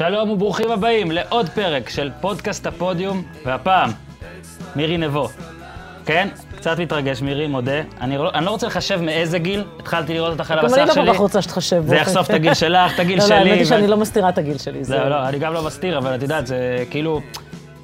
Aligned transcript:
שלום 0.00 0.30
וברוכים 0.30 0.70
הבאים 0.70 1.10
לעוד 1.10 1.48
פרק 1.48 1.88
של 1.88 2.10
פודקאסט 2.20 2.66
הפודיום, 2.66 3.22
והפעם, 3.44 3.90
מירי 4.76 4.98
נבו. 4.98 5.28
כן? 6.06 6.28
קצת 6.56 6.78
מתרגש, 6.78 7.22
מירי, 7.22 7.46
מודה. 7.46 7.80
אני 8.00 8.18
לא, 8.18 8.30
אני 8.34 8.44
לא 8.44 8.50
רוצה 8.50 8.66
לחשב 8.66 9.00
מאיזה 9.00 9.38
גיל, 9.38 9.64
התחלתי 9.78 10.14
לראות 10.14 10.32
אותך 10.32 10.50
על 10.50 10.58
המסך 10.58 10.76
שלי. 10.76 10.84
גם 10.86 10.90
אני 10.90 11.06
לא 11.06 11.12
כל 11.12 11.12
כך 11.12 11.20
רוצה 11.20 11.42
שתחשב. 11.42 11.82
זה 11.86 11.96
יחשוף 11.96 12.30
את 12.30 12.34
הגיל 12.34 12.54
שלך, 12.54 12.94
את 12.94 13.00
הגיל 13.00 13.18
לא, 13.18 13.26
שלי. 13.26 13.30
לא, 13.30 13.40
האמת 13.40 13.58
היא 13.58 13.64
שאני 13.64 13.86
לא 13.86 13.96
מסתירה 13.96 14.28
את 14.28 14.38
הגיל 14.38 14.58
שלי. 14.58 14.84
זהו, 14.84 15.08
לא, 15.08 15.28
אני 15.28 15.38
גם 15.38 15.52
לא 15.52 15.62
מסתיר, 15.62 15.98
אבל 15.98 16.14
את 16.14 16.22
יודעת, 16.22 16.46
זה 16.46 16.84
כאילו... 16.90 17.20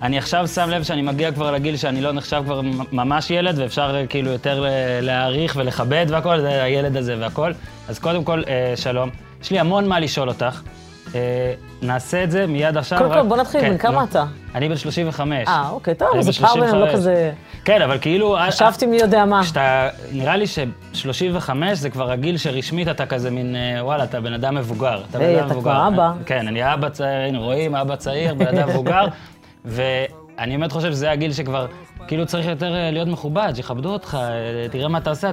אני 0.02 0.18
עכשיו 0.18 0.48
שם 0.48 0.70
לב 0.70 0.82
שאני 0.82 1.02
מגיע 1.02 1.32
כבר 1.32 1.50
לגיל 1.50 1.76
שאני 1.76 2.00
לא 2.00 2.12
נחשב 2.12 2.42
כבר 2.44 2.60
ממש 2.92 3.30
ילד, 3.30 3.58
ואפשר 3.58 3.96
אה, 3.96 4.06
כאילו 4.06 4.30
יותר 4.30 4.64
להעריך 5.02 5.56
ולכבד 5.56 6.06
והכל, 6.08 6.40
זה 6.40 6.62
הילד 6.62 6.96
הזה 6.96 7.16
והכל. 7.18 7.52
אז 7.88 7.98
קודם 7.98 8.24
כל, 8.24 8.42
אה, 8.48 8.72
שלום. 8.76 9.10
יש 9.42 9.50
לי 9.50 9.58
המון 9.58 9.88
מה 9.88 10.00
לשאול 10.00 10.28
אותך. 10.28 10.60
אה, 11.14 11.54
נעשה 11.82 12.24
את 12.24 12.30
זה 12.30 12.46
מיד 12.46 12.76
עכשיו. 12.76 12.98
קודם 12.98 13.12
כל, 13.12 13.22
בוא 13.22 13.36
נתחיל, 13.36 13.60
כן, 13.60 13.70
בן 13.70 13.78
כמה 13.78 14.00
לא. 14.00 14.04
אתה? 14.10 14.24
אני 14.54 14.68
בן 14.68 14.76
35. 14.76 15.48
אה, 15.48 15.68
אוקיי, 15.70 15.94
טוב, 15.94 16.08
אז 16.18 16.28
הפער 16.28 16.54
בינינו 16.54 16.80
לא 16.80 16.86
35. 16.86 16.94
כזה... 16.94 17.32
כן, 17.64 17.82
אבל 17.82 17.98
כאילו... 18.00 18.36
חשבתי 18.48 18.86
מי 18.86 18.96
יודע 18.96 19.24
מה. 19.24 19.42
כשאתה, 19.42 19.88
נראה 20.12 20.36
לי 20.36 20.46
ש-35 20.46 21.50
זה 21.72 21.90
כבר 21.90 22.10
הגיל 22.10 22.36
שרשמית 22.36 22.88
אתה 22.88 23.06
כזה 23.06 23.30
מין, 23.30 23.56
אה, 23.56 23.84
וואלה, 23.84 24.04
אתה 24.04 24.20
בן 24.20 24.32
אדם 24.32 24.54
מבוגר. 24.54 25.02
אתה 25.10 25.18
בן 25.18 25.24
אדם 25.24 25.46
אתה 25.46 25.54
מבוגר. 25.54 25.60
כבר 25.60 25.88
אבא. 25.88 26.12
כן, 26.26 26.48
אני 26.48 26.74
אבא 26.74 26.88
צעיר, 26.88 27.28
הנה, 27.28 27.38
רואים, 27.38 27.74
אבא 27.74 27.96
צעיר, 27.96 28.34
בן 28.34 28.46
אדם 28.46 28.68
מבוגר, 28.68 29.06
ואני 29.64 30.56
באמת 30.56 30.72
חושב 30.72 30.90
שזה 30.90 31.10
הגיל 31.10 31.32
שכבר, 31.32 31.66
כאילו 32.08 32.26
צריך 32.26 32.46
יותר 32.46 32.74
אה, 32.74 32.90
להיות 32.90 33.08
מכובד, 33.08 33.52
שיכבדו 33.56 33.88
אותך, 33.88 34.18
אה, 34.20 34.68
תראה 34.70 34.88
מה 34.88 34.98
אתה 34.98 35.10
עושה. 35.10 35.30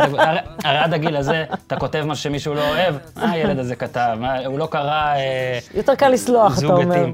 הרי 0.64 0.78
עד 0.78 0.94
הגיל 0.94 1.16
הזה, 1.16 1.46
אתה 1.68 1.76
כותב 1.76 2.04
משהו 2.08 2.24
שמישהו 2.24 2.54
לא 2.54 2.70
אוהב, 2.70 2.96
מה 3.16 3.32
הילד 3.32 3.60
הזה 3.60 3.76
כתב? 3.76 4.18
מה, 4.20 4.38
הוא 4.46 4.60
לא 4.60 4.68
קרא... 4.72 5.16
אה, 5.16 5.60
יותר 5.74 5.96
קל 5.96 6.10
לסלוח, 6.10 6.60
אתה 6.60 6.68
אומר. 6.68 7.06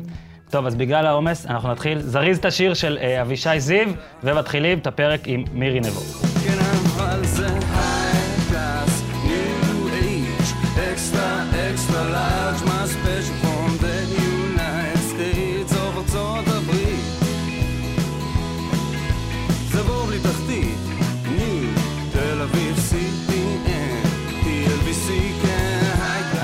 טוב, 0.49 0.65
אז 0.65 0.75
בגלל 0.75 1.05
העומס, 1.05 1.45
אנחנו 1.45 1.71
נתחיל 1.71 1.99
זריז 1.99 2.37
את 2.37 2.45
השיר 2.45 2.73
של 2.73 2.97
אבישי 3.21 3.59
זיו, 3.59 3.87
ומתחילים 4.23 4.79
את 4.79 4.87
הפרק 4.87 5.21
עם 5.25 5.43
מירי 5.53 5.79
נבו. 5.79 6.01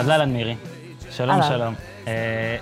אז 0.06 0.10
אהלן 0.12 0.34
מירי. 0.34 0.56
שלום, 1.12 1.30
אהלן. 1.30 1.50
שלום. 1.50 1.74
אה, 2.08 2.58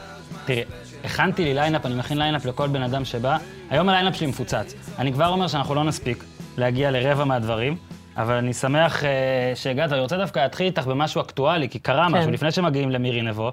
תראי, 0.46 0.64
הכנתי 1.04 1.44
לי 1.44 1.54
ליינאפ, 1.54 1.86
אני 1.86 1.96
מכין 1.96 2.18
ליינאפ 2.18 2.46
לכל 2.46 2.68
בן 2.68 2.82
אדם 2.82 3.06
שבא. 3.06 3.38
היום 3.70 3.90
הליינאפ 3.90 4.16
שלי 4.16 4.28
מפוצץ. 4.28 4.74
אני 5.00 5.14
כבר 5.14 5.28
אומר 5.28 5.48
שאנחנו 5.48 5.76
לא 5.76 5.84
נספיק 5.84 6.24
להגיע 6.58 6.92
לרבע 6.92 7.24
מהדברים, 7.24 7.78
אבל 8.18 8.34
אני 8.34 8.54
שמח 8.54 9.04
אה, 9.04 9.52
שהגעת, 9.56 9.90
ואני 9.90 10.02
רוצה 10.02 10.18
דווקא 10.18 10.40
להתחיל 10.40 10.66
איתך 10.66 10.88
במשהו 10.88 11.22
אקטואלי, 11.22 11.70
כי 11.70 11.80
קרה 11.80 12.08
כן. 12.08 12.16
משהו 12.16 12.32
לפני 12.32 12.52
שמגיעים 12.52 12.92
למירי 12.92 13.22
נבו, 13.22 13.52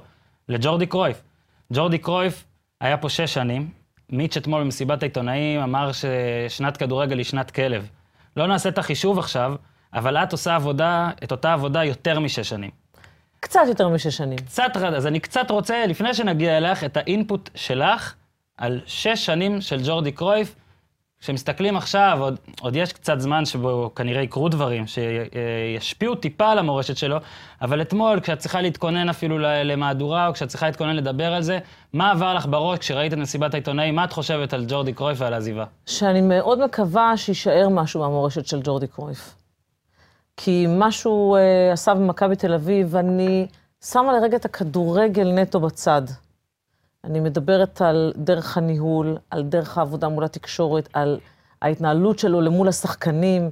לג'ורדי 0.49 0.87
קרויף. 0.87 1.23
ג'ורדי 1.73 1.99
קרויף 1.99 2.45
היה 2.81 2.97
פה 2.97 3.09
שש 3.09 3.35
שנים, 3.35 3.69
מיץ' 4.11 4.37
אתמול 4.37 4.61
במסיבת 4.61 5.03
העיתונאים 5.03 5.61
אמר 5.61 5.91
ששנת 5.93 6.77
כדורגל 6.77 7.19
היא 7.19 7.25
שנת 7.25 7.51
כלב. 7.51 7.89
לא 8.37 8.47
נעשה 8.47 8.69
את 8.69 8.79
החישוב 8.79 9.19
עכשיו, 9.19 9.55
אבל 9.95 10.17
את 10.17 10.33
עושה 10.33 10.55
עבודה, 10.55 11.11
את 11.25 11.33
אותה 11.33 11.53
עבודה 11.53 11.85
יותר 11.85 12.21
משש 12.21 12.49
שנים. 12.49 12.80
קצת 13.41 13.61
יותר 13.69 13.89
משש 13.89 14.17
שנים. 14.17 14.39
קצת, 14.39 14.71
רד- 14.77 14.95
אז 14.95 15.07
אני 15.07 15.21
קצת 15.21 15.51
רוצה, 15.51 15.87
לפני 15.87 16.15
שנגיע 16.15 16.57
אליך, 16.59 16.85
את 16.85 16.97
האינפוט 16.97 17.51
שלך 17.55 18.15
על 18.57 18.81
שש 18.87 19.27
שנים 19.27 19.61
של 19.61 19.81
ג'ורדי 19.85 20.13
קרויף. 20.13 20.55
כשמסתכלים 21.21 21.77
עכשיו, 21.77 22.19
עוד, 22.21 22.39
עוד 22.61 22.77
יש 22.77 22.93
קצת 22.93 23.21
זמן 23.21 23.45
שבו 23.45 23.91
כנראה 23.97 24.23
יקרו 24.23 24.49
דברים 24.49 24.85
שישפיעו 24.87 26.15
טיפה 26.15 26.51
על 26.53 26.59
המורשת 26.59 26.97
שלו, 26.97 27.17
אבל 27.63 27.83
אתמול, 27.83 28.21
כשאת 28.21 28.39
צריכה 28.39 28.61
להתכונן 28.61 29.09
אפילו 29.09 29.39
למהדורה, 29.39 30.27
או 30.27 30.33
כשאת 30.33 30.49
צריכה 30.49 30.67
להתכונן 30.67 30.97
לדבר 30.97 31.35
על 31.35 31.43
זה, 31.43 31.59
מה 31.93 32.11
עבר 32.11 32.35
לך 32.35 32.47
בראש 32.47 32.79
כשראית 32.79 33.13
את 33.13 33.19
מסיבת 33.19 33.55
העיתונאים? 33.55 33.95
מה 33.95 34.05
את 34.05 34.13
חושבת 34.13 34.53
על 34.53 34.65
ג'ורדי 34.69 34.93
קרויף 34.93 35.21
ועל 35.21 35.35
העזיבה? 35.35 35.65
שאני 35.87 36.21
מאוד 36.21 36.65
מקווה 36.65 37.17
שיישאר 37.17 37.69
משהו 37.69 38.01
מהמורשת 38.01 38.47
של 38.47 38.61
ג'ורדי 38.65 38.87
קרויף. 38.87 39.35
כי 40.43 40.67
מה 40.67 40.93
שהוא 40.93 41.39
אה, 41.39 41.73
עשה 41.73 41.95
במכבי 41.95 42.37
תל 42.37 42.55
אביב, 42.55 42.97
אני 42.97 43.47
שמה 43.85 44.13
לרגע 44.13 44.37
את 44.37 44.45
הכדורגל 44.45 45.33
נטו 45.33 45.61
בצד. 45.61 46.03
אני 47.05 47.21
מדברת 47.21 47.83
על 47.83 48.13
דרך 48.17 48.57
הניהול, 48.57 49.19
על 49.31 49.43
דרך 49.43 49.79
העבודה 49.79 50.09
מול 50.09 50.25
התקשורת, 50.25 50.89
על 50.93 51.21
ההתנהלות 51.63 52.19
שלו 52.19 52.41
למול 52.41 52.69
השחקנים. 52.69 53.51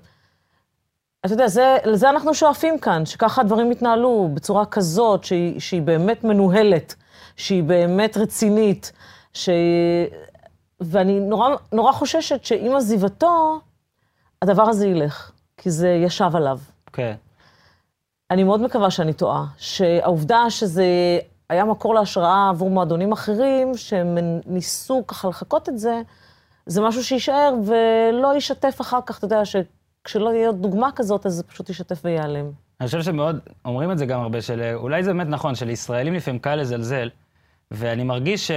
אתה 1.26 1.32
יודע, 1.32 1.48
זה, 1.48 1.76
לזה 1.84 2.10
אנחנו 2.10 2.34
שואפים 2.34 2.78
כאן, 2.78 3.06
שככה 3.06 3.40
הדברים 3.40 3.72
יתנהלו, 3.72 4.30
בצורה 4.34 4.66
כזאת, 4.66 5.24
שהיא, 5.24 5.60
שהיא 5.60 5.82
באמת 5.82 6.24
מנוהלת, 6.24 6.94
שהיא 7.36 7.62
באמת 7.62 8.16
רצינית, 8.16 8.92
שהיא... 9.32 10.06
ואני 10.80 11.20
נורא, 11.20 11.48
נורא 11.72 11.92
חוששת 11.92 12.44
שעם 12.44 12.76
עזיבתו, 12.76 13.60
הדבר 14.42 14.62
הזה 14.62 14.86
ילך, 14.86 15.30
כי 15.56 15.70
זה 15.70 15.88
ישב 15.88 16.30
עליו. 16.34 16.58
כן. 16.92 17.14
אני 18.30 18.44
מאוד 18.44 18.60
מקווה 18.60 18.90
שאני 18.90 19.12
טועה, 19.12 19.44
שהעובדה 19.56 20.50
שזה 20.50 20.84
היה 21.50 21.64
מקור 21.64 21.94
להשראה 21.94 22.48
עבור 22.48 22.70
מועדונים 22.70 23.12
אחרים, 23.12 23.76
שהם 23.76 24.18
ניסו 24.46 25.04
ככה 25.06 25.28
לחקות 25.28 25.68
את 25.68 25.78
זה, 25.78 26.02
זה 26.66 26.80
משהו 26.80 27.04
שיישאר 27.04 27.54
ולא 27.66 28.36
ישתף 28.36 28.80
אחר 28.80 28.98
כך, 29.06 29.18
אתה 29.18 29.24
יודע, 29.24 29.42
שכשלא 29.44 30.30
יהיה 30.30 30.52
דוגמה 30.52 30.88
כזאת, 30.96 31.26
אז 31.26 31.32
זה 31.32 31.42
פשוט 31.42 31.70
ישתף 31.70 32.00
וייעלם. 32.04 32.50
אני 32.80 32.86
חושב 32.86 33.02
שמאוד, 33.02 33.38
אומרים 33.64 33.92
את 33.92 33.98
זה 33.98 34.06
גם 34.06 34.20
הרבה, 34.20 34.42
של 34.42 34.72
אולי 34.74 35.02
זה 35.02 35.12
באמת 35.12 35.26
נכון, 35.28 35.54
שלישראלים 35.54 36.14
לפעמים 36.14 36.40
קל 36.40 36.54
לזלזל, 36.54 37.08
ואני 37.70 38.04
מרגיש 38.04 38.50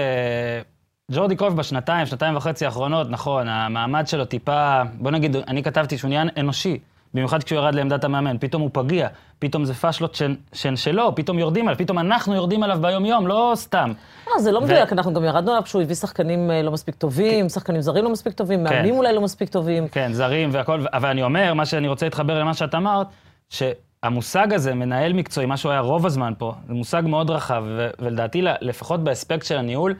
שג'ורדי 1.12 1.36
קרויף 1.36 1.54
בשנתיים, 1.54 2.06
שנתיים 2.06 2.36
וחצי 2.38 2.66
האחרונות, 2.66 3.10
נכון, 3.10 3.48
המעמד 3.48 4.08
שלו 4.08 4.26
טיפה, 4.26 4.82
בוא 5.00 5.12
נגיד, 5.12 5.36
אני 5.36 5.64
כתבתי 5.64 5.98
שהוא 5.98 6.10
נהיה 6.10 6.24
אנושי, 6.38 6.80
במיוחד 7.14 7.44
כשהוא 7.44 7.60
ירד 7.60 7.76
לעמדת 7.76 8.04
המאמן, 8.04 8.38
פתאום 8.40 8.62
הוא 8.62 8.70
פגיע, 8.74 9.08
פתאום 9.40 9.66
זה 9.66 9.74
פאשלות 9.74 10.16
שהן- 10.16 10.36
שהן 10.54 10.76
שלו, 10.76 11.16
פתאום 11.16 11.40
יורדים 11.40 11.68
עליו, 11.68 11.78
פתאום 11.78 12.00
אנחנו 12.00 12.36
יורדים 12.36 12.64
עליו 12.64 12.78
ביום-יום, 12.82 13.28
לא 13.28 13.52
סתם. 13.56 13.94
לא, 14.28 14.40
זה 14.42 14.52
לא 14.52 14.58
ו- 14.58 14.62
מדויק, 14.62 14.94
אנחנו 14.94 15.14
גם 15.14 15.24
ירדנו 15.24 15.52
עליו 15.52 15.64
כשהוא 15.64 15.82
הביא 15.82 15.96
שחקנים 15.96 16.52
אה, 16.52 16.62
לא 16.62 16.72
מספיק 16.72 16.96
טובים, 16.96 17.50
שחקנים 17.50 17.82
זרים 17.82 18.04
לא 18.04 18.10
מספיק 18.12 18.34
טובים, 18.34 18.64
מאמנים 18.64 18.96
אולי 18.98 19.14
לא 19.16 19.22
מספיק 19.22 19.50
טובים. 19.50 19.88
כן, 19.88 20.14
זרים 20.14 20.50
והכל, 20.52 20.86
אבל 20.94 21.10
אני 21.10 21.24
אומר, 21.24 21.54
מה 21.54 21.66
שאני 21.66 21.88
רוצה 21.88 22.06
להתחבר 22.06 22.40
למה 22.40 22.54
שאת 22.54 22.76
אמרת, 22.76 23.08
שהמושג 23.50 24.54
הזה, 24.54 24.74
מנהל 24.74 25.14
מקצועי, 25.14 25.46
מה 25.48 25.58
שהוא 25.58 25.72
היה 25.72 25.82
רוב 25.82 26.06
הזמן 26.06 26.34
פה, 26.38 26.54
זה 26.68 26.74
מושג 26.74 27.04
מאוד 27.06 27.30
רחב, 27.30 27.64
ו- 27.68 27.90
ולדעתי, 28.00 28.42
לפחות 28.62 29.04
באספקט 29.04 29.46
של 29.46 29.58
הניהול, 29.58 29.96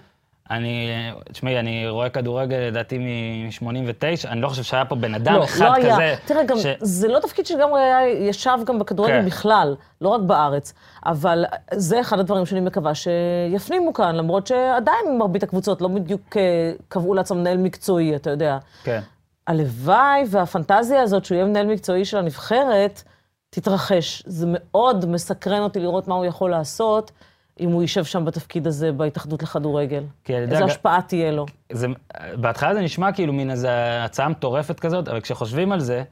אני, 0.52 0.90
תשמעי, 1.32 1.60
אני 1.60 1.90
רואה 1.90 2.10
כדורגל, 2.10 2.58
לדעתי, 2.58 2.98
מ-89, 2.98 4.28
אני 4.28 4.42
לא 4.42 4.48
חושב 4.48 4.64
שהיה 4.64 4.86
פה 4.86 4.96
בן 4.96 5.16
אדם 5.16 5.34
לא, 5.36 5.44
אחד 5.44 5.66
לא 5.66 5.74
היה. 5.74 5.94
כזה. 5.94 6.16
תראה, 6.26 6.44
גם, 6.44 6.58
ש- 6.58 6.66
זה 6.82 7.08
לא 7.08 7.20
תפקיד 7.20 7.46
שלגמרי 7.46 7.82
היה, 7.82 8.10
ישב 8.10 8.58
גם 8.66 8.80
בכדורגל 8.80 9.22
כן. 9.22 9.26
בכלל, 9.26 9.76
לא 10.02 10.10
רק 10.10 10.22
בארץ, 10.22 10.74
אבל 11.06 11.46
זה 11.74 12.02
אחד 12.02 12.20
הדברים 12.20 12.46
שאני 12.46 12.60
מקווה 12.60 12.92
שיפנימו 12.96 13.94
כאן, 13.94 14.16
למרות 14.16 14.48
שעדיין 14.48 15.18
מרבית 15.20 15.44
הקבוצות 15.44 15.82
לא 15.82 15.88
בדיוק 15.88 16.38
אה, 16.38 16.42
קבעו 16.88 17.14
לעצמם 17.14 17.38
מנהל 17.38 17.58
מקצועי, 17.58 18.16
אתה 18.16 18.30
יודע. 18.30 18.58
כן. 18.84 19.00
הלוואי 19.48 20.24
והפנטזיה 20.30 21.02
הזאת 21.02 21.26
שהוא 21.26 21.36
יהיה 21.36 21.46
מנהל 21.46 21.66
מקצועי 21.66 22.06
של 22.06 22.18
הנבחרת, 22.18 23.04
תתרחש. 23.50 24.24
זה 24.26 24.46
מאוד 24.50 25.06
מסקרן 25.06 25.62
אותי 25.62 25.80
לראות 25.80 26.08
מה 26.08 26.16
הוא 26.16 26.26
יכול 26.26 26.52
לעשות, 26.52 27.12
אם 27.62 27.72
הוא 27.72 27.82
יישב 27.82 28.04
שם 28.04 28.26
בתפקיד 28.26 28.68
הזה 28.68 28.92
בהתאחדות 28.92 29.44
לכדורגל. 29.44 30.04
כי 30.24 30.34
יודע, 30.34 30.56
איזו 30.56 30.66
ג- 30.66 30.70
השפעה 30.70 31.02
תהיה 31.02 31.32
לו. 31.32 31.46
זה, 31.72 31.88
בהתחלה 32.36 32.74
זה 32.74 32.82
נשמע 32.82 33.12
כאילו 33.12 33.34
מין 33.34 33.52
איזו 33.52 33.68
הצעה 34.06 34.30
מטורפת 34.30 34.80
כזאת, 34.80 35.08
אבל 35.08 35.22
כשחושבים 35.22 35.72
על 35.72 35.80
זה, 35.80 36.04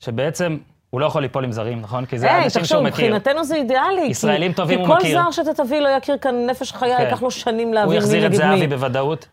שבעצם 0.00 0.56
הוא 0.90 1.00
לא 1.00 1.06
יכול 1.06 1.22
ליפול 1.22 1.44
עם 1.44 1.52
זרים, 1.52 1.80
נכון? 1.80 2.06
כי 2.06 2.18
זה 2.18 2.32
היי, 2.34 2.44
אנשים 2.44 2.64
שהוא 2.64 2.82
מכיר. 2.82 3.14
מבחינתנו 3.14 3.44
זה 3.44 3.54
אידיאלי. 3.54 4.00
כי- 4.04 4.10
ישראלים 4.10 4.52
טובים 4.52 4.78
הוא 4.78 4.86
כי 4.86 4.92
מכיר. 4.94 5.18
כל 5.18 5.32
זר 5.32 5.42
שאתה 5.44 5.64
תביא 5.64 5.80
לא 5.80 5.88
יכיר 5.88 6.18
כאן 6.18 6.46
נפש 6.50 6.72
חיה, 6.72 6.96
כן. 6.98 7.04
ייקח 7.04 7.22
לו 7.22 7.30
שנים 7.30 7.66
הוא 7.68 7.74
להבין 7.74 7.90
מי 7.90 7.96
יחזיר 7.98 8.20
את 8.26 8.30
נגד 8.30 8.38
זהבי 8.38 8.60
מי. 8.60 8.66
בוודאות. 8.66 9.28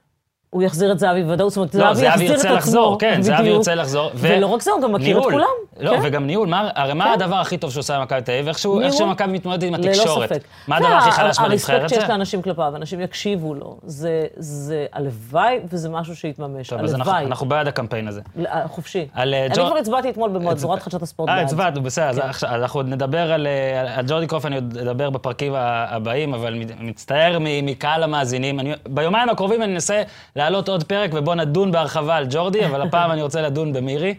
הוא 0.49 0.63
יחזיר 0.63 0.91
את 0.91 0.99
זהבי 0.99 1.23
בוודאות, 1.23 1.49
זאת 1.51 1.57
אומרת, 1.57 1.75
לא, 1.75 1.93
זהבי 1.93 2.07
יחזיר 2.07 2.31
ירצה 2.31 2.49
את 2.49 2.53
לחזור, 2.55 2.85
עצמו. 2.85 2.97
כן, 2.97 3.21
זהבי 3.21 3.39
בדיוק. 3.41 3.55
ירצה 3.57 3.75
לחזור. 3.75 4.11
ו- 4.15 4.27
ולא 4.37 4.47
רק 4.47 4.61
זה, 4.61 4.71
הוא 4.71 4.81
גם 4.81 4.91
מכיר 4.93 5.17
את 5.17 5.21
ניהול. 5.21 5.31
כולם. 5.33 5.45
לא, 5.79 5.91
כן. 5.91 5.99
וגם 6.03 6.25
ניהול, 6.27 6.47
מה- 6.47 6.69
הרי 6.75 6.93
מה 6.93 7.03
כן. 7.05 7.11
הדבר 7.11 7.35
הכי 7.35 7.57
טוב 7.57 7.71
שהוא 7.71 7.79
עושה 7.79 7.99
במכבי 7.99 8.21
תל 8.21 8.31
אביב? 8.31 8.47
איך. 8.47 8.57
שמכבי 8.93 9.31
מתמודדת 9.33 9.63
עם 9.63 9.75
ללא 9.75 9.85
התקשורת. 9.91 10.29
ספק. 10.29 10.41
מה 10.67 10.77
הדבר 10.77 10.87
הכי 10.89 11.09
ה- 11.09 11.11
חלש 11.11 11.39
בנבחרת? 11.39 11.81
הרספקט 11.81 12.01
שיש? 12.01 12.09
לאנשים 12.09 12.41
כלפיו, 12.41 12.73
אנשים 12.75 13.01
יקשיבו 13.01 13.53
לו. 13.53 13.77
זה, 13.83 14.25
זה 14.37 14.85
הלוואי, 14.93 15.59
וזה 15.71 15.89
משהו 15.89 16.15
שיתממש. 16.15 16.69
טוב, 16.69 16.79
אז 16.83 16.95
אנחנו- 16.95 17.11
הלוואי. 17.11 17.27
אנחנו 17.29 17.45
בעד 17.49 17.67
הקמפיין 17.67 18.07
הזה. 18.07 18.21
אה, 18.45 18.67
חופשי. 18.67 19.07
על, 19.13 19.33
אה, 19.33 19.45
אני 19.45 19.55
ג'ו- 19.55 19.65
כבר 19.67 19.77
הצבעתי 19.77 20.09
אתמול 20.09 20.29
במהדורת 20.29 20.81
חדשות 20.81 21.01
הספורט 21.01 21.29
אה. 21.29 21.41
הצבענו, 21.41 21.81
בסדר. 21.83 22.07
אז 22.23 22.37
כן. 22.37 22.47
אנחנו 22.47 22.81
נדבר 22.81 23.31
על, 23.31 23.47
אה, 23.47 24.01
ג'ורדי 24.07 24.27
קרוף, 24.27 24.45
אני 24.45 24.55
עוד 24.55 24.77
אדבר 24.81 25.09
בפרקים 25.09 25.53
הבאים, 25.55 26.33
אבל 26.33 26.53
מצטער 26.79 27.37
מקהל 27.41 28.03
המאזינים. 28.03 28.59
ביומיים 28.89 29.29
הקרובים 29.29 29.61
אני 29.63 29.73
אנסה 29.73 30.01
להעלות 30.37 30.69
עוד 30.69 30.83
פרק, 30.83 31.11
ובואו 31.13 31.35
נדון 31.35 31.71
בהרחבה 31.71 32.15
על 32.15 32.25
ג'ורדי, 32.29 32.65
אבל 32.65 32.81
הפעם 32.81 33.11
אני 33.11 33.21
רוצה 33.21 33.41
לדון 33.41 33.73
במירי. 33.73 34.15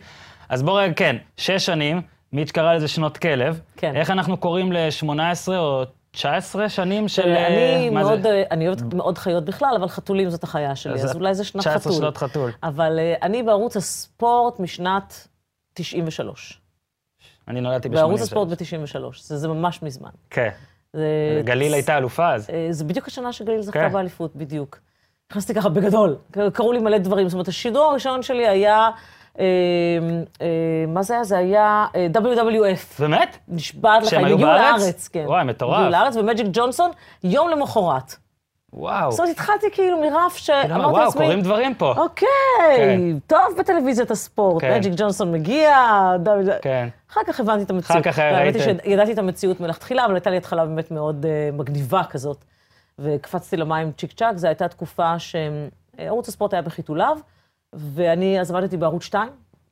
אז 0.49 0.62
בואו 0.62 0.76
רגע, 0.76 0.93
כן, 0.94 1.17
שש 1.37 1.67
שנים, 1.67 2.03
מיץ' 2.32 2.50
קרא 2.50 2.75
לזה 2.75 2.88
שנות 2.88 3.17
כלב. 3.17 3.61
כן. 3.76 3.97
איך 3.97 4.11
אנחנו 4.11 4.37
קוראים 4.37 4.73
ל-18 4.73 5.49
או 5.49 5.85
19 6.11 6.69
שנים 6.69 7.09
של... 7.09 7.23
אה, 7.23 7.47
אני 7.47 7.85
זה? 7.85 7.94
מאוד, 7.94 8.26
אה, 8.26 8.43
אני 8.50 8.67
אוהבת 8.67 8.82
מאוד 8.94 9.19
חיות 9.19 9.44
בכלל, 9.44 9.75
אבל 9.79 9.88
חתולים 9.88 10.31
זאת 10.31 10.44
החיה 10.44 10.76
שלי, 10.76 10.94
אז 10.94 11.05
אז 11.05 11.17
אולי 11.17 11.35
זה 11.35 11.44
שנת 11.44 11.61
19 11.61 11.81
חתול. 11.81 11.93
שנות 11.93 12.17
חתול. 12.17 12.53
אבל 12.62 12.99
אה, 12.99 13.15
אני 13.23 13.43
בערוץ 13.43 13.76
הספורט 13.76 14.61
משנת 14.61 15.29
93. 15.75 16.61
אני 17.49 17.61
נולדתי 17.61 17.88
ב-83. 17.88 17.94
בערוץ 17.94 18.20
הספורט 18.20 18.49
ב-93, 18.49 18.99
זה, 19.23 19.37
זה 19.37 19.49
ממש 19.49 19.82
מזמן. 19.82 20.11
כן. 20.31 20.50
זה, 20.93 21.43
גליל 21.44 21.75
הייתה 21.75 21.99
אלופה 21.99 22.35
אז. 22.35 22.50
אה, 22.50 22.67
זה 22.70 22.85
בדיוק 22.85 23.06
השנה 23.06 23.32
שגליל 23.32 23.62
זכתה 23.62 23.79
כן. 23.79 23.93
באליפות, 23.93 24.37
בדיוק. 24.37 24.79
נכנסתי 25.32 25.54
ככה 25.54 25.69
בגדול, 25.69 26.16
קראו 26.52 26.72
לי 26.72 26.78
מלא 26.78 26.98
דברים. 26.98 27.28
זאת 27.28 27.34
אומרת, 27.34 27.48
השידור 27.48 27.90
הראשון 27.90 28.22
שלי 28.22 28.48
היה, 28.48 28.90
אה, 29.38 29.44
אה, 30.42 30.46
מה 30.88 31.02
זה 31.02 31.14
היה? 31.14 31.25
זה 31.25 31.38
היה 31.38 31.86
אה, 31.94 32.06
WWF. 32.14 32.98
באמת? 33.00 33.38
נשבעת 33.48 34.02
לך, 34.02 34.12
הם 34.12 34.25
היו 34.25 34.34
הגיעו 34.34 34.50
בארץ? 34.50 34.82
לארץ, 34.82 35.08
כן. 35.08 35.25
וואי, 35.26 35.44
מטורף. 35.44 35.76
הגיעו 35.76 35.90
לארץ, 35.90 36.16
ומג'יק 36.16 36.46
ג'ונסון, 36.52 36.90
יום 37.25 37.48
למחרת. 37.48 38.14
וואו. 38.72 39.10
זאת 39.10 39.20
אומרת, 39.20 39.34
התחלתי 39.34 39.66
כאילו 39.72 40.00
מרף 40.00 40.36
שאמרתי 40.36 40.72
וואו, 40.72 41.04
לעצמי, 41.04 41.25
קורים 41.25 41.40
דברים 41.40 41.74
פה. 41.74 41.94
אוקיי, 41.96 42.28
כן. 42.76 43.00
טוב 43.26 43.58
בטלוויזיית 43.58 44.10
הספורט, 44.10 44.62
כן. 44.62 44.76
מג'יק 44.76 44.92
ג'ונסון 44.96 45.32
מגיע, 45.32 45.76
דוד... 46.19 46.48
כן. 46.62 46.88
אחר 47.12 47.20
כך 47.26 47.40
הבנתי 47.40 47.62
את 47.62 47.70
המציאות. 47.70 47.90
אחר 47.90 48.12
כך 48.12 48.19
והאמת 48.19 48.54
היא 48.54 48.64
ראית. 48.64 48.81
שידעתי 48.84 49.12
את 49.12 49.19
המציאות 49.19 49.60
מלכתחילה, 49.60 50.04
אבל 50.04 50.14
הייתה 50.14 50.31
לי 50.31 50.36
התחלה 50.36 50.64
באמת 50.64 50.90
מאוד 50.90 51.26
uh, 51.26 51.56
מגניבה 51.56 52.02
כזאת. 52.10 52.44
וקפצתי 52.98 53.56
למים 53.56 53.92
צ'יק 53.92 54.12
צ'אק, 54.12 54.36
זו 54.36 54.46
הייתה 54.46 54.68
תקופה 54.68 55.14
שערוץ 55.18 56.28
הספורט 56.28 56.52
היה 56.52 56.62
בחיתוליו, 56.62 57.18
ואני 57.72 58.40
אז 58.40 58.50
עבדתי 58.50 58.76
בערוץ 58.76 59.02
2. 59.02 59.28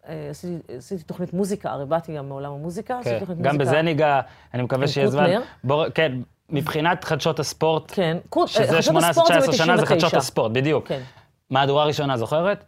אה, 0.09 0.29
עשיתי, 0.31 0.77
עשיתי 0.77 1.03
תוכנית 1.03 1.33
מוזיקה, 1.33 1.71
הרי 1.71 1.87
באתי 1.87 2.17
גם 2.17 2.29
מעולם 2.29 2.53
המוזיקה, 2.53 2.99
עשיתי 2.99 3.11
כן. 3.15 3.21
תוכנית 3.21 3.39
גם 3.39 3.55
מוזיקה. 3.55 3.65
בזה 3.71 3.83
ניגע, 3.83 4.21
אני 4.55 4.63
מקווה 4.63 4.83
עם 4.83 4.89
שיהיה 4.89 5.09
זמן. 5.09 5.31
בוא, 5.65 5.87
כן, 5.95 6.13
מבחינת 6.49 7.05
חדשות 7.05 7.39
הספורט, 7.39 7.93
כן, 7.95 8.17
קור- 8.31 8.47
שזה 8.47 8.67
חדשות 8.67 8.97
הספורט 8.97 9.31
18-19 9.31 9.53
שנה, 9.53 9.77
זה 9.77 9.87
חדשות 9.87 9.97
99. 9.97 10.17
הספורט, 10.19 10.53
בדיוק. 10.53 10.89
כן, 10.89 11.03
מהדורה 11.51 11.85
ראשונה, 11.85 12.17
זוכרת? 12.17 12.65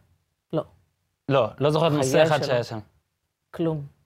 לא, 0.52 0.62
לא, 1.28 1.48
לא 1.58 1.70
זוכרת 1.70 1.92
נושא 1.92 2.22
אחד. 2.22 2.42
שהיה 2.42 2.64
שם. 2.64 2.78
כלום. 3.50 3.97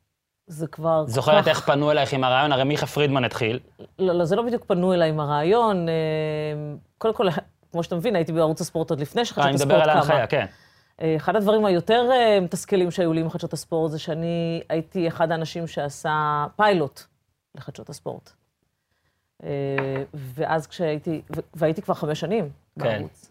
זה 0.47 0.67
כבר... 0.67 1.05
זוכרת 1.07 1.43
כך- 1.43 1.49
איך 1.49 1.61
פנו 1.61 1.91
אלייך 1.91 2.13
עם 2.13 2.25
הרעיון? 2.25 2.53
הרי 2.53 2.65
מיכה 2.65 2.87
פרידמן 2.87 3.25
התחיל. 3.25 3.59
לא, 3.99 4.15
לא, 4.15 4.25
זה 4.25 4.37
לא 4.37 4.43
בדיוק 4.43 4.65
פנו 4.65 4.95
אליי 4.95 5.09
עם 5.09 5.21
הרעיון. 5.21 5.89
אה, 5.89 5.95
קודם 6.99 7.15
כל, 7.15 7.27
כמו 7.73 7.83
שאתה 7.83 7.97
מבין, 7.97 8.17
הייתי 8.17 8.33
בערוץ 8.33 8.61
הספורט 8.61 8.91
עוד 8.91 9.01
לפני 9.01 9.21
אה, 9.21 9.25
שחדשות 9.25 9.47
אני 9.47 9.55
הספורט 9.55 9.73
מדבר 9.73 9.83
קמה. 9.85 9.93
על 9.93 9.99
ההנחיה, 9.99 10.27
כן. 10.27 10.47
אה, 11.03 11.17
אחד 11.17 11.37
הדברים 11.37 11.65
היותר 11.65 12.09
אה, 12.13 12.39
מתסכלים 12.41 12.91
שהיו 12.91 13.13
לי 13.13 13.21
עם 13.21 13.31
חדשות 13.31 13.53
הספורט 13.53 13.91
זה 13.91 13.99
שאני 13.99 14.63
הייתי 14.69 15.09
אחד 15.09 15.33
האנשים 15.33 15.67
שעשה 15.67 16.47
פיילוט 16.57 17.01
לחדשות 17.55 17.89
הספורט. 17.91 18.31
אה, 19.45 19.49
ואז 20.15 20.67
כשהייתי, 20.67 21.23
והייתי 21.55 21.83
כבר 21.83 21.95
חמש 21.95 22.21
שנים 22.21 22.49
כן. 22.79 22.85
בערוץ. 22.85 23.29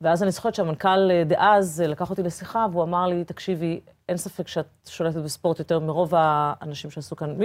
ואז 0.00 0.22
אני 0.22 0.30
זוכרת 0.30 0.54
שהמנכ"ל 0.54 1.10
אה, 1.10 1.24
דאז 1.24 1.80
אה, 1.80 1.86
לקח 1.86 2.10
אותי 2.10 2.22
לשיחה, 2.22 2.66
והוא 2.72 2.82
אמר 2.82 3.06
לי, 3.06 3.24
תקשיבי, 3.24 3.80
אין 4.12 4.18
ספק 4.18 4.48
שאת 4.48 4.66
שולטת 4.86 5.16
בספורט 5.16 5.58
יותר 5.58 5.78
מרוב 5.78 6.12
האנשים 6.16 6.90
שעשו 6.90 7.16
כאן, 7.16 7.36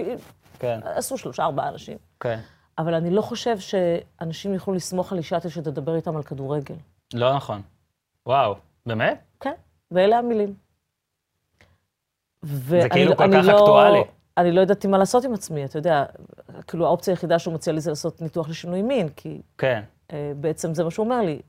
כן, 0.60 0.80
עשו 0.84 1.18
שלושה, 1.18 1.44
ארבעה 1.44 1.70
אנשים. 1.70 1.98
כן. 2.20 2.40
אבל 2.78 2.94
אני 2.94 3.10
לא 3.10 3.22
חושב 3.22 3.58
שאנשים 3.60 4.54
יוכלו 4.54 4.74
לסמוך 4.74 5.12
על 5.12 5.18
אישה 5.18 5.50
שתדבר 5.50 5.96
איתם 5.96 6.18
על 6.18 6.24
כדורגל. 6.24 6.76
לא 7.14 7.36
נכון. 7.36 7.62
וואו, 8.26 8.56
באמת? 8.86 9.22
כן, 9.40 9.54
ואלה 9.92 10.18
המילים. 10.18 10.54
זה 12.42 12.88
כאילו 12.92 13.18
כל 13.18 13.24
אני 13.24 13.42
כך 13.42 13.48
לא, 13.48 13.52
אקטואלי. 13.52 14.04
אני 14.38 14.52
לא 14.52 14.62
ידעתי 14.62 14.88
מה 14.88 14.98
לעשות 14.98 15.24
עם 15.24 15.34
עצמי, 15.34 15.66
אתה 15.66 15.78
יודע, 15.78 16.06
כאילו 16.68 16.86
האופציה 16.86 17.14
היחידה 17.14 17.40
שהוא 17.40 17.54
מציע 17.54 17.74
לי 17.74 17.82
זה 17.82 17.92
לעשות 17.92 18.22
ניתוח 18.22 18.50
לשינוי 18.50 18.82
מין, 18.82 19.10
כי 19.10 19.42
כן. 19.58 19.84
אה, 20.14 20.32
בעצם 20.36 20.74
זה 20.74 20.84
מה 20.84 20.92
שהוא 20.92 21.04
אומר 21.04 21.22
לי, 21.22 21.42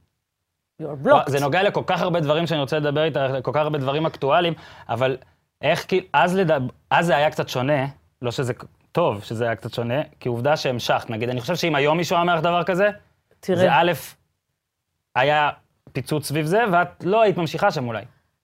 זה 1.27 1.41
נוגע 1.41 1.63
לכל 1.63 1.83
כך 1.87 2.03
הרבה 2.03 2.21
דברים 2.21 2.47
שאני 2.47 2.61
רוצה 2.61 2.79
לדבר 2.79 3.05
איתך, 3.05 3.21
כל 3.43 3.51
כך 3.55 3.61
הרבה 3.61 3.79
דברים 3.79 4.07
אקטואליים, 4.07 4.55
אבל 4.89 5.17
איך 5.63 5.85
כאילו, 5.89 6.07
אז, 6.13 6.37
לדע... 6.37 6.59
אז 6.91 7.07
זה 7.07 7.17
היה 7.17 7.31
קצת 7.31 7.49
שונה, 7.49 7.87
לא 8.23 8.31
שזה 8.31 8.53
טוב 8.93 9.25
שזה 9.25 9.45
היה 9.45 9.57
קצת 9.57 9.75
שונה, 9.75 10.03
כי 10.21 10.29
עובדה 10.29 10.57
שהמשכת. 10.57 11.11
נגיד, 11.11 11.29
אני 11.29 11.41
חושב 11.41 11.57
שאם 11.57 11.75
היום 11.75 11.97
מישהו 11.97 12.17
היה 12.17 12.23
אומר 12.23 12.35
לך 12.35 12.41
דבר 12.41 12.65
כזה, 12.65 12.91
תראה, 13.41 13.59
זה 13.59 13.69
א', 13.73 13.93
היה 15.15 15.51
פיצוץ 15.93 16.27
סביב 16.27 16.47
זה, 16.47 16.65
ואת 16.73 17.05
לא 17.05 17.23
היית 17.23 17.37
ממשיכה 17.37 17.71
שם 17.71 17.89
אולי. 17.89 18.03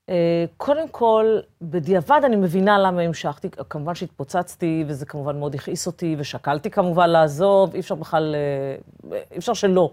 אה, 0.08 0.44
קודם 0.56 0.88
כל, 0.88 1.38
בדיעבד 1.62 2.20
אני 2.24 2.36
מבינה 2.36 2.78
למה 2.78 3.02
המשכתי. 3.02 3.48
כמובן 3.70 3.94
שהתפוצצתי, 3.94 4.84
וזה 4.86 5.06
כמובן 5.06 5.38
מאוד 5.38 5.54
הכעיס 5.54 5.86
אותי, 5.86 6.16
ושקלתי 6.18 6.70
כמובן 6.70 7.10
לעזוב, 7.10 7.74
אי 7.74 7.80
אפשר 7.80 7.94
בכלל, 7.94 8.34
אה, 8.34 9.18
אי 9.32 9.38
אפשר 9.38 9.54
שלא. 9.54 9.92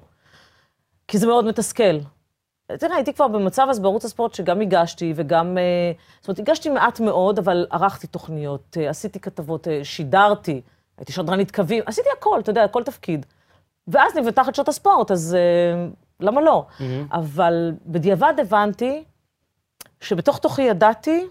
כי 1.08 1.18
זה 1.18 1.28
מאוד 1.28 1.46
מתסכל. 1.46 1.98
תראה, 2.80 2.96
הייתי 2.96 3.14
כבר 3.14 3.28
במצב 3.28 3.68
אז 3.70 3.80
בערוץ 3.80 4.06
הספורט 4.06 4.34
שגם 4.34 4.62
הגשתי, 4.62 5.14
וגם... 5.16 5.58
אה, 5.58 5.92
זאת 6.20 6.28
אומרת, 6.28 6.40
הגשתי 6.40 6.70
מעט 6.70 7.00
מאוד, 7.00 7.40
אבל 7.40 7.68
ערכתי 7.72 8.08
תוכניות, 8.08 8.78
אה, 8.80 8.90
עשיתי 8.90 9.20
כתבות, 9.20 9.68
אה, 9.68 9.80
שידרתי, 9.84 10.62
הייתי 10.98 11.12
שדרנית 11.14 11.52
קווים, 11.52 11.84
עשיתי 11.86 12.10
הכל, 12.18 12.40
אתה 12.40 12.50
יודע, 12.50 12.68
כל 12.68 12.84
תפקיד. 12.84 13.26
ואז 13.88 14.18
נבנתה 14.18 14.44
חדשות 14.44 14.68
הספורט, 14.68 15.12
אז 15.12 15.38
למה 16.20 16.42
לא? 16.42 16.66
אבל 17.12 17.72
בדיעבד 17.86 18.34
הבנתי 18.42 19.04
שבתוך 20.02 20.38
תוכי 20.38 20.62
ידעתי 20.62 21.28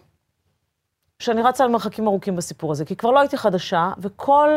שאני 1.19 1.43
רצה 1.43 1.65
על 1.65 1.71
מרחקים 1.71 2.07
ארוכים 2.07 2.37
בסיפור 2.37 2.73
הזה, 2.73 2.85
כי 2.85 2.97
כבר 2.97 3.11
לא 3.11 3.21
הייתי 3.21 3.37
חדשה, 3.37 3.93
וכל 3.99 4.51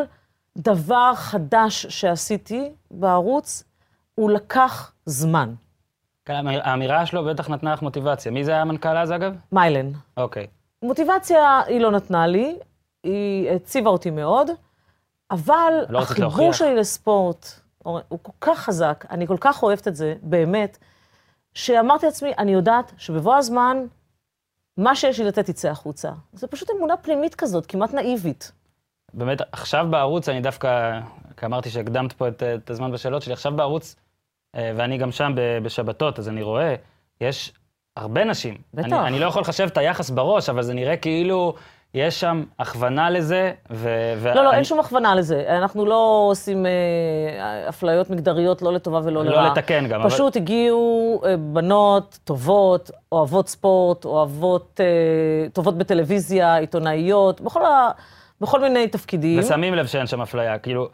דבר 0.57 1.11
חדש 1.15 1.85
שעשיתי 1.85 2.71
בערוץ, 2.91 3.63
הוא 4.15 4.31
לקח 4.31 4.91
זמן. 5.05 5.53
כן, 6.25 6.33
האמיר- 6.33 6.61
האמירה 6.63 7.05
שלו 7.05 7.25
בטח 7.25 7.49
נתנה 7.49 7.73
לך 7.73 7.81
מוטיבציה. 7.81 8.31
מי 8.31 8.43
זה 8.43 8.51
היה 8.51 8.61
המנכ"ל 8.61 8.97
אז, 8.97 9.11
אגב? 9.11 9.35
מיילן. 9.51 9.91
אוקיי. 10.17 10.47
מוטיבציה 10.81 11.61
היא 11.67 11.81
לא 11.81 11.91
נתנה 11.91 12.27
לי, 12.27 12.55
היא 13.03 13.49
הציבה 13.51 13.89
אותי 13.89 14.09
מאוד, 14.09 14.47
אבל 15.31 15.73
לא 15.89 15.99
החיבור. 15.99 16.51
שלי 16.53 16.75
לספורט 16.75 17.47
הוא 17.83 17.99
כל 18.21 18.31
כך 18.41 18.59
חזק, 18.59 19.05
אני 19.11 19.27
כל 19.27 19.37
כך 19.39 19.63
אוהבת 19.63 19.87
את 19.87 19.95
זה, 19.95 20.15
באמת, 20.21 20.77
שאמרתי 21.53 22.05
לעצמי, 22.05 22.31
אני 22.37 22.51
יודעת 22.53 22.91
שבבוא 22.97 23.35
הזמן, 23.35 23.77
מה 24.77 24.95
שיש 24.95 25.19
לי 25.19 25.25
לתת 25.25 25.49
יצא 25.49 25.69
החוצה. 25.69 26.11
זו 26.33 26.47
פשוט 26.47 26.69
אמונה 26.77 26.97
פנימית 26.97 27.35
כזאת, 27.35 27.65
כמעט 27.65 27.93
נאיבית. 27.93 28.51
באמת, 29.13 29.41
עכשיו 29.51 29.85
בערוץ, 29.89 30.29
אני 30.29 30.41
דווקא, 30.41 30.99
כי 31.37 31.45
אמרתי 31.45 31.69
שהקדמת 31.69 32.13
פה 32.13 32.27
את, 32.27 32.43
את 32.43 32.69
הזמן 32.69 32.91
בשאלות 32.91 33.21
שלי, 33.21 33.33
עכשיו 33.33 33.51
בערוץ, 33.55 33.95
ואני 34.55 34.97
גם 34.97 35.11
שם 35.11 35.33
בשבתות, 35.63 36.19
אז 36.19 36.29
אני 36.29 36.41
רואה, 36.41 36.75
יש 37.21 37.51
הרבה 37.97 38.23
נשים. 38.23 38.57
בטח. 38.73 38.85
אני, 38.87 39.07
אני 39.07 39.19
לא 39.19 39.25
יכול 39.25 39.41
לחשב 39.41 39.67
את 39.67 39.77
היחס 39.77 40.09
בראש, 40.09 40.49
אבל 40.49 40.61
זה 40.61 40.73
נראה 40.73 40.97
כאילו 40.97 41.53
יש 41.93 42.19
שם 42.19 42.43
הכוונה 42.59 43.09
לזה, 43.09 43.51
ו... 43.71 43.89
ו- 44.17 44.31
לא, 44.35 44.43
לא, 44.43 44.49
אני- 44.49 44.55
אין 44.55 44.63
שום 44.63 44.79
הכוונה 44.79 45.15
לזה. 45.15 45.43
אנחנו 45.57 45.85
לא 45.85 46.25
עושים 46.29 46.65
אה, 46.65 46.71
אפליות 47.69 48.09
מגדריות, 48.09 48.61
לא 48.61 48.73
לטובה 48.73 48.99
ולא 49.03 49.25
לא 49.25 49.31
לרעה. 49.31 49.49
לתקן 49.49 49.87
גם, 49.87 50.01
אבל- 50.01 50.09
פשוט 50.09 50.35
הגיעו 50.35 51.21
אה, 51.25 51.37
בנות 51.37 52.19
טובות, 52.23 52.91
אוהבות 53.11 53.47
ספורט, 53.47 54.05
אוהבות, 54.05 54.79
אה, 54.83 55.49
טובות 55.49 55.77
בטלוויזיה, 55.77 56.55
עיתונאיות, 56.57 57.41
בכל, 57.41 57.65
ה, 57.65 57.89
בכל 58.41 58.61
מיני 58.61 58.87
תפקידים. 58.87 59.39
ושמים 59.39 59.73
לב 59.73 59.85
שאין 59.85 60.07
שם 60.07 60.21
אפליה, 60.21 60.57
כאילו, 60.57 60.87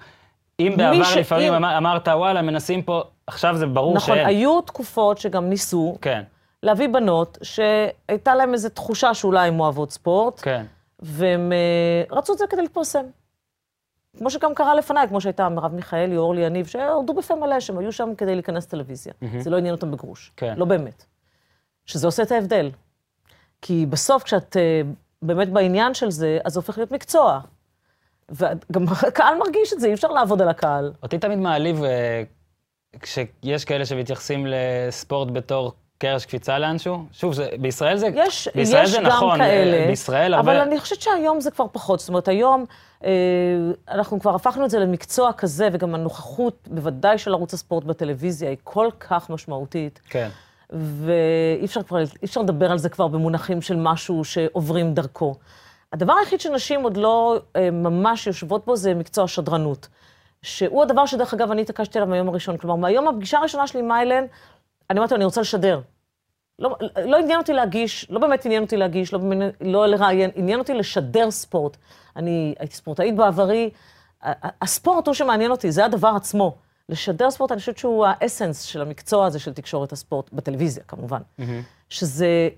אם 0.59 0.73
בעבר 0.77 1.03
ש- 1.03 1.17
לפעמים 1.17 1.53
אם- 1.53 1.63
אמר- 1.63 1.77
אמרת, 1.77 2.07
וואלה, 2.07 2.41
מנסים 2.41 2.81
פה, 2.81 3.03
עכשיו 3.29 3.57
זה 3.57 3.65
ברור 3.65 3.95
נכון, 3.95 4.15
שאין. 4.15 4.27
היו 4.27 4.61
תקופות 4.61 5.17
שגם 5.17 5.49
ניסו 5.49 5.97
כן, 6.01 6.23
להביא 6.63 6.87
בנות 6.87 7.37
שהייתה 7.41 8.35
להן 8.35 8.53
איזו 8.53 8.69
תחושה 8.69 9.13
שאולי 9.13 9.47
הן 9.47 9.59
אוהבות 9.59 9.91
ספורט, 9.91 10.39
כן. 10.43 10.65
והם 10.99 11.51
אה, 11.51 12.17
רצו 12.17 12.33
את 12.33 12.37
זה 12.37 12.45
כדי 12.49 12.61
להתפרסם. 12.61 13.05
כמו 14.17 14.29
שגם 14.29 14.53
קרה 14.53 14.75
לפניי, 14.75 15.07
כמו 15.07 15.21
שהייתה 15.21 15.49
מרב 15.49 15.73
מיכאלי, 15.73 16.17
אורלי 16.17 16.41
יניב, 16.41 16.67
שהורדו 16.67 17.13
בפה 17.13 17.35
מלא, 17.35 17.59
שהם 17.59 17.77
היו 17.77 17.91
שם 17.91 18.15
כדי 18.17 18.35
להיכנס 18.35 18.65
לטלוויזיה. 18.65 19.13
זה 19.39 19.49
לא 19.49 19.57
עניין 19.57 19.75
אותם 19.75 19.91
בגרוש. 19.91 20.31
כן. 20.37 20.53
לא 20.57 20.65
באמת. 20.65 21.05
שזה 21.85 22.07
עושה 22.07 22.23
את 22.23 22.31
ההבדל. 22.31 22.71
כי 23.61 23.85
בסוף, 23.85 24.23
כשאת 24.23 24.57
אה, 24.57 24.81
באמת 25.21 25.49
בעניין 25.49 25.93
של 25.93 26.11
זה, 26.11 26.39
אז 26.45 26.53
זה 26.53 26.59
הופך 26.59 26.77
להיות 26.77 26.91
מקצוע. 26.91 27.39
וגם 28.29 28.85
הקהל 29.07 29.37
מרגיש 29.37 29.73
את 29.73 29.79
זה, 29.79 29.87
אי 29.87 29.93
אפשר 29.93 30.07
לעבוד 30.07 30.41
על 30.41 30.49
הקהל. 30.49 30.93
אותי 31.03 31.17
תמיד 31.17 31.39
מעליב 31.39 31.83
אה, 31.83 32.23
כשיש 32.99 33.65
כאלה 33.65 33.85
שמתייחסים 33.85 34.47
לספורט 34.47 35.27
בתור 35.31 35.73
קרש 35.99 36.25
קפיצה 36.25 36.59
לאנשהו. 36.59 37.05
שוב, 37.11 37.33
זה, 37.33 37.49
בישראל 37.59 37.97
זה, 37.97 38.07
יש, 38.15 38.47
בישראל 38.55 38.83
יש 38.83 38.89
זה 38.89 38.97
גם 38.97 39.05
נכון, 39.05 39.41
אה, 39.41 39.47
כאלה, 39.47 39.87
בישראל 39.87 40.33
הרבה... 40.33 40.51
אבל 40.51 40.61
אני 40.61 40.79
חושבת 40.79 41.01
שהיום 41.01 41.41
זה 41.41 41.51
כבר 41.51 41.65
פחות. 41.71 41.99
זאת 41.99 42.09
אומרת, 42.09 42.27
היום 42.27 42.65
אה, 43.03 43.09
אנחנו 43.91 44.19
כבר 44.19 44.35
הפכנו 44.35 44.65
את 44.65 44.69
זה 44.69 44.79
למקצוע 44.79 45.33
כזה, 45.33 45.69
וגם 45.71 45.95
הנוכחות, 45.95 46.67
בוודאי 46.71 47.17
של 47.17 47.33
ערוץ 47.33 47.53
הספורט 47.53 47.83
בטלוויזיה, 47.83 48.49
היא 48.49 48.57
כל 48.63 48.89
כך 48.99 49.29
משמעותית. 49.29 49.99
כן. 50.09 50.29
ואי 50.69 51.65
אפשר 51.65 51.83
כבר, 51.83 51.99
אי 51.99 52.05
אפשר 52.25 52.41
לדבר 52.41 52.71
על 52.71 52.77
זה 52.77 52.89
כבר 52.89 53.07
במונחים 53.07 53.61
של 53.61 53.75
משהו 53.75 54.25
שעוברים 54.25 54.93
דרכו. 54.93 55.35
הדבר 55.93 56.13
היחיד 56.13 56.39
שנשים 56.39 56.83
עוד 56.83 56.97
לא 56.97 57.39
אה, 57.55 57.71
ממש 57.71 58.27
יושבות 58.27 58.65
בו 58.65 58.75
זה 58.75 58.93
מקצוע 58.93 59.23
השדרנות. 59.23 59.87
שהוא 60.41 60.83
הדבר 60.83 61.05
שדרך 61.05 61.33
אגב 61.33 61.51
אני 61.51 61.61
התעקשתי 61.61 61.97
עליו 61.97 62.09
מהיום 62.09 62.29
הראשון. 62.29 62.57
כלומר, 62.57 62.75
מהיום 62.75 63.07
הפגישה 63.07 63.37
הראשונה 63.37 63.67
שלי 63.67 63.79
עם 63.79 63.87
מיילן, 63.87 64.25
אני 64.89 64.99
אמרתי 64.99 65.13
לו, 65.13 65.17
אני 65.17 65.25
רוצה 65.25 65.41
לשדר. 65.41 65.81
לא, 66.59 66.77
לא 67.05 67.17
עניין 67.17 67.39
אותי 67.39 67.53
להגיש, 67.53 68.07
לא 68.09 68.19
באמת 68.19 68.45
עניין 68.45 68.63
אותי 68.63 68.77
להגיש, 68.77 69.13
לא, 69.13 69.19
לא 69.61 69.87
לראיין, 69.87 70.31
עניין 70.35 70.59
אותי 70.59 70.73
לשדר 70.73 71.31
ספורט. 71.31 71.77
אני 72.15 72.55
הייתי 72.59 72.75
ספורטאית 72.75 73.15
בעברי, 73.15 73.69
הספורט 74.61 75.07
הוא 75.07 75.13
שמעניין 75.13 75.51
אותי, 75.51 75.71
זה 75.71 75.85
הדבר 75.85 76.13
עצמו. 76.15 76.55
לשדר 76.89 77.31
ספורט, 77.31 77.51
אני 77.51 77.59
חושבת 77.59 77.77
שהוא 77.77 78.05
האסנס 78.05 78.61
של 78.61 78.81
המקצוע 78.81 79.25
הזה 79.25 79.39
של 79.39 79.53
תקשורת 79.53 79.91
הספורט, 79.91 80.33
בטלוויזיה 80.33 80.83
כמובן. 80.83 81.21
שזה 81.89 82.49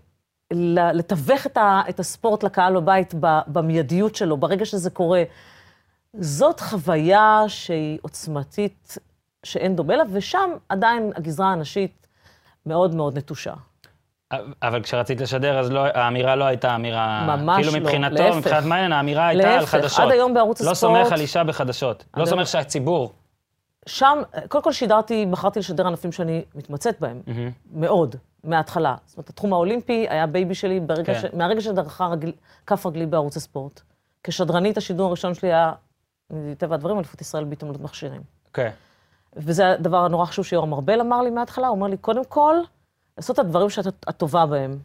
ל- 0.54 0.92
לתווך 0.92 1.46
את, 1.46 1.58
ה, 1.58 1.82
את 1.90 2.00
הספורט 2.00 2.44
לקהל 2.44 2.76
בבית 2.76 3.14
במיידיות 3.48 4.16
שלו, 4.16 4.38
ברגע 4.38 4.66
שזה 4.66 4.90
קורה. 4.90 5.24
זאת 6.20 6.60
חוויה 6.60 7.44
שהיא 7.48 8.00
עוצמתית, 8.02 8.98
שאין 9.44 9.76
דומה 9.76 9.96
לה, 9.96 10.04
ושם 10.12 10.50
עדיין 10.70 11.12
הגזרה 11.16 11.52
הנשית 11.52 12.08
מאוד 12.66 12.96
מאוד 12.96 13.18
נטושה. 13.18 13.54
אבל 14.62 14.84
כשרצית 14.84 15.22
לשדר, 15.22 15.60
אז 15.60 15.72
לא, 15.72 15.86
האמירה 15.86 16.36
לא 16.36 16.44
הייתה 16.44 16.76
אמירה... 16.76 17.36
ממש 17.38 17.64
כאילו 17.66 17.78
לא, 17.80 17.84
מבחינתו, 17.86 18.24
להפך. 18.24 18.38
מבחינת 18.38 18.64
מיילן, 18.64 18.94
האמירה 18.94 19.28
הייתה 19.28 19.50
על 19.54 19.60
להפך, 19.60 19.70
חדשות. 19.70 20.00
עד 20.00 20.12
היום 20.12 20.34
בערוץ 20.34 20.62
לא 20.62 20.72
הספורט- 20.72 20.76
סומך 20.76 21.12
על 21.12 21.20
אישה 21.20 21.44
בחדשות. 21.44 22.06
לא 22.18 22.26
סומך 22.26 22.48
שהציבור... 22.48 23.12
שם, 23.86 24.22
קודם 24.48 24.64
כל 24.64 24.72
שידרתי, 24.72 25.26
בחרתי 25.26 25.60
לשדר 25.60 25.88
ענפים 25.88 26.12
שאני 26.12 26.42
מתמצאת 26.56 27.00
בהם, 27.00 27.22
מאוד, 27.74 28.16
מההתחלה. 28.44 28.96
זאת 29.06 29.18
אומרת, 29.18 29.30
התחום 29.30 29.54
האולימפי 29.54 30.06
היה 30.10 30.28
baby 30.28 30.56
שלי 30.56 30.80
ברגע 30.80 31.14
כן. 31.14 31.22
ש... 31.22 31.26
מהרגע 31.34 31.62
שדרכה 31.62 32.08
רגל... 32.08 32.32
כף 32.68 32.86
רגלי 32.86 33.06
בערוץ 33.06 33.38
הספורט. 33.38 33.82
כשדרנית, 34.24 34.78
השידור 34.78 35.08
הראשון 35.08 35.34
שלי 35.34 35.50
היה, 35.54 35.72
מטבע 36.32 36.76
הדברים, 36.76 36.98
אליפות 36.98 37.22
ישראל 37.22 37.44
בהתעמלות 37.44 37.82
מכשירים. 37.82 38.22
כן. 38.54 38.70
וזה 39.36 39.72
הדבר 39.72 39.98
הנורא 39.98 40.26
חשוב 40.26 40.46
שיורם 40.46 40.74
ארבל 40.74 41.02
אמר 41.02 41.22
לי 41.22 41.30
מההתחלה, 41.30 41.68
הוא 41.68 41.76
אומר 41.76 41.88
לי, 41.88 41.98
קודם 41.98 42.26
כל, 42.26 42.56
לעשות 43.18 43.40
את 43.40 43.46
הדברים 43.46 43.70
שאת 43.70 43.88
את 43.88 44.18
טובה 44.18 44.46
בהם. 44.46 44.78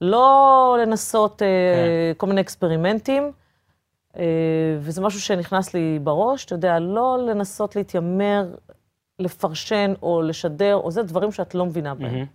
לא 0.00 0.76
לנסות 0.82 1.42
אה, 1.42 1.46
כן. 1.46 2.18
כל 2.18 2.26
מיני 2.26 2.40
אקספרימנטים, 2.40 3.32
אה, 4.16 4.22
וזה 4.80 5.00
משהו 5.00 5.20
שנכנס 5.20 5.74
לי 5.74 5.98
בראש, 6.02 6.44
אתה 6.44 6.54
יודע, 6.54 6.78
לא 6.78 7.18
לנסות 7.26 7.76
להתיימר, 7.76 8.54
לפרשן 9.18 9.92
או 10.02 10.22
לשדר, 10.22 10.76
או 10.76 10.90
זה 10.90 11.02
דברים 11.02 11.32
שאת 11.32 11.54
לא 11.54 11.66
מבינה 11.66 11.94
בהם. 11.94 12.12
מהמם. 12.12 12.26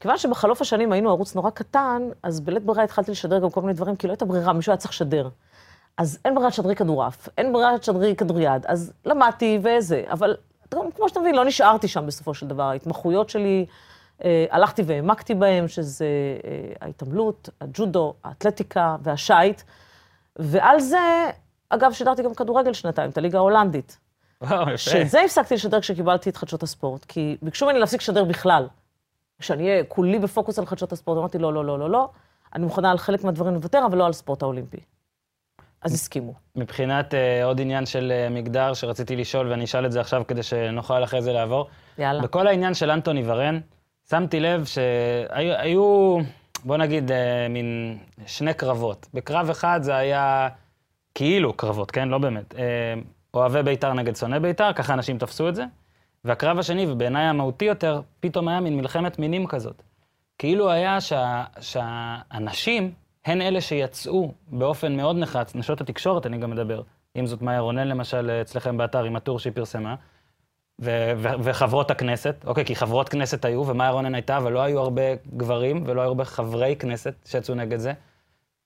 כיוון 0.00 0.18
שבחלוף 0.18 0.60
השנים 0.60 0.92
היינו 0.92 1.10
ערוץ 1.10 1.34
נורא 1.34 1.50
קטן, 1.50 2.02
אז 2.22 2.40
בלית 2.40 2.64
ברירה 2.64 2.84
התחלתי 2.84 3.10
לשדר 3.10 3.38
גם 3.38 3.50
כל 3.50 3.60
מיני 3.60 3.72
דברים, 3.72 3.96
כי 3.96 4.06
לא 4.06 4.12
הייתה 4.12 4.24
ברירה, 4.24 4.52
מישהו 4.52 4.70
היה 4.70 4.76
צריך 4.76 4.92
לשדר. 4.92 5.28
אז 5.96 6.18
אין 6.24 6.34
ברירה 6.34 6.48
לשדרי 6.48 6.74
כדורעף, 6.74 7.28
אין 7.38 7.52
ברירה 7.52 7.74
לשדרי 7.74 8.16
כדוריד, 8.16 8.66
אז 8.66 8.92
למדתי 9.04 9.58
וזה, 9.62 10.04
אבל 10.10 10.36
כמו 10.70 11.08
שאתה 11.08 11.20
מבין, 11.20 11.34
לא 11.34 11.44
נשארתי 11.44 11.88
שם 11.88 12.06
בסופו 12.06 12.34
של 12.34 12.46
דבר. 12.46 12.62
ההתמחויות 12.62 13.28
שלי, 13.30 13.66
אה, 14.24 14.46
הלכתי 14.50 14.82
והעמקתי 14.86 15.34
בהם, 15.34 15.68
שזה 15.68 16.06
אה, 16.44 16.72
ההתעמלות, 16.80 17.48
הג'ודו, 17.60 18.14
האתלטיקה 18.24 18.96
והשייט, 19.02 19.62
ועל 20.36 20.80
זה, 20.80 21.30
אגב, 21.68 21.92
שידרתי 21.92 22.22
גם 22.22 22.34
כדורגל 22.34 22.72
שנתיים, 22.72 23.10
את 23.10 23.18
הליגה 23.18 23.38
ההולנדית. 23.38 23.98
וואו, 24.42 24.62
יפה. 24.62 24.76
שאת 24.76 25.10
זה 25.10 25.20
הפסקתי 25.20 25.54
לשדר 25.54 25.80
כשקיבלתי 25.80 26.30
את 26.30 26.36
חדשות 26.36 26.62
הספורט, 26.62 27.04
כי 27.04 27.36
ביקשו 27.42 27.66
ממני 27.66 27.78
להפסיק 27.78 28.00
לשדר 28.00 28.24
בכלל. 28.24 28.68
שאני 29.40 29.70
אהיה 29.70 29.84
כולי 29.84 30.18
בפוקוס 30.18 30.58
על 30.58 30.66
חדשות 30.66 30.92
הספורט, 30.92 31.18
אמרתי, 31.18 31.38
לא, 31.38 31.52
לא, 31.52 31.64
לא, 31.64 31.78
לא, 31.78 31.90
לא, 31.90 32.08
אני 32.54 32.64
מוכנה 32.64 32.90
על 32.90 32.98
חלק 32.98 33.24
מהדברים 33.24 33.54
לוותר, 33.54 33.86
אבל 33.86 33.98
לא 33.98 34.06
על 34.06 34.12
ספורט 34.12 34.42
האולימפי. 34.42 34.80
אז 35.82 35.94
הסכימו. 35.94 36.34
מבחינת 36.56 37.14
אה, 37.14 37.44
עוד 37.44 37.60
עניין 37.60 37.86
של 37.86 38.12
אה, 38.12 38.28
מגדר 38.30 38.74
שרציתי 38.74 39.16
לשאול, 39.16 39.50
ואני 39.50 39.64
אשאל 39.64 39.86
את 39.86 39.92
זה 39.92 40.00
עכשיו 40.00 40.22
כדי 40.28 40.42
שנוכל 40.42 41.04
אחרי 41.04 41.22
זה 41.22 41.32
לעבור. 41.32 41.68
יאללה. 41.98 42.22
בכל 42.22 42.46
העניין 42.46 42.74
של 42.74 42.90
אנטוני 42.90 43.22
ורן, 43.26 43.60
שמתי 44.10 44.40
לב 44.40 44.64
שהיו, 44.64 45.54
היו, 45.58 46.18
בוא 46.64 46.76
נגיד, 46.76 47.12
אה, 47.12 47.48
מין 47.48 47.98
שני 48.26 48.54
קרבות. 48.54 49.06
בקרב 49.14 49.50
אחד 49.50 49.80
זה 49.82 49.96
היה 49.96 50.48
כאילו 51.14 51.52
קרבות, 51.52 51.90
כן? 51.90 52.08
לא 52.08 52.18
באמת. 52.18 52.54
אה, 52.54 52.94
אוהבי 53.34 53.62
בית"ר 53.62 53.92
נגד 53.92 54.16
שונאי 54.16 54.40
בית"ר, 54.40 54.72
ככה 54.72 54.94
אנשים 54.94 55.18
תפסו 55.18 55.48
את 55.48 55.54
זה. 55.54 55.64
והקרב 56.24 56.58
השני, 56.58 56.86
ובעיניי 56.92 57.24
המהותי 57.24 57.64
יותר, 57.64 58.00
פתאום 58.20 58.48
היה 58.48 58.60
מין 58.60 58.76
מלחמת 58.76 59.18
מינים 59.18 59.46
כזאת. 59.46 59.82
כאילו 60.38 60.70
היה 60.70 61.00
שה, 61.00 61.44
שהנשים 61.60 62.92
הן 63.24 63.42
אלה 63.42 63.60
שיצאו 63.60 64.32
באופן 64.48 64.96
מאוד 64.96 65.16
נחרץ, 65.16 65.54
נשות 65.54 65.80
התקשורת 65.80 66.26
אני 66.26 66.38
גם 66.38 66.50
מדבר, 66.50 66.82
אם 67.16 67.26
זאת 67.26 67.42
מאיה 67.42 67.60
רונן 67.60 67.88
למשל 67.88 68.30
אצלכם 68.30 68.76
באתר 68.76 69.04
עם 69.04 69.16
הטור 69.16 69.38
שהיא 69.38 69.52
פרסמה, 69.52 69.94
ו- 70.80 71.12
ו- 71.16 71.28
וחברות 71.42 71.90
הכנסת, 71.90 72.44
אוקיי, 72.46 72.64
כי 72.64 72.76
חברות 72.76 73.08
כנסת 73.08 73.44
היו, 73.44 73.66
ומאיה 73.66 73.90
רונן 73.90 74.14
הייתה, 74.14 74.36
אבל 74.36 74.52
לא 74.52 74.60
היו 74.60 74.80
הרבה 74.80 75.02
גברים 75.36 75.82
ולא 75.86 76.00
היו 76.00 76.08
הרבה 76.08 76.24
חברי 76.24 76.76
כנסת 76.78 77.14
שיצאו 77.24 77.54
נגד 77.54 77.78
זה. 77.78 77.92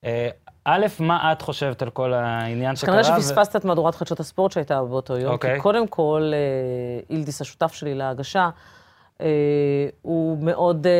אה, 0.04 0.28
א', 0.64 0.86
מה 1.00 1.32
את 1.32 1.42
חושבת 1.42 1.82
על 1.82 1.90
כל 1.90 2.12
העניין 2.12 2.76
שקרה? 2.76 3.02
כנראה 3.02 3.18
ו- 3.18 3.22
שפספסת 3.22 3.56
את 3.56 3.64
מהדורת 3.64 3.94
חדשות 3.94 4.20
הספורט 4.20 4.52
שהייתה 4.52 4.82
באותו 4.82 5.18
יום, 5.18 5.32
אוקיי. 5.32 5.54
כי 5.56 5.60
קודם 5.60 5.88
כל, 5.88 6.32
אה, 6.34 7.00
אילדיס, 7.10 7.40
השותף 7.40 7.72
שלי 7.72 7.94
להגשה, 7.94 8.50
הוא 10.02 10.38
מאוד, 10.40 10.86
אה, 10.86 10.92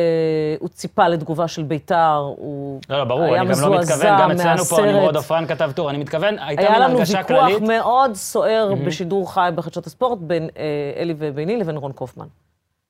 הוא 0.59 0.69
ציפה 0.69 1.07
לתגובה 1.07 1.47
של 1.47 1.63
בית"ר, 1.63 2.33
הוא 2.37 2.81
לא, 2.89 2.97
לא, 2.97 3.03
ברור, 3.03 3.23
היה 3.23 3.41
אני 3.41 3.53
גם 3.53 3.61
לא 3.61 3.69
מזועזע 3.69 3.95
מתכוון, 3.95 4.21
גם 4.21 4.31
אצלנו 4.31 4.63
פה 4.63 4.75
מהסרט. 4.75 4.95
נמרוד 4.95 5.15
עופרן 5.15 5.47
כתב 5.47 5.71
טור, 5.75 5.89
אני 5.89 5.97
מתכוון, 5.97 6.39
הייתה 6.39 6.61
היה 6.61 6.79
לנו 6.79 6.95
הרגשה 6.95 7.17
ויכוח 7.17 7.27
כללית. 7.27 7.61
מאוד 7.61 8.13
סוער 8.13 8.73
בשידור 8.85 9.33
חי 9.33 9.49
בחדשות 9.55 9.87
הספורט 9.87 10.19
בין 10.21 10.49
אה, 10.57 11.01
אלי 11.01 11.13
וביני 11.17 11.57
לבין 11.57 11.77
רון 11.77 11.91
קופמן. 11.91 12.25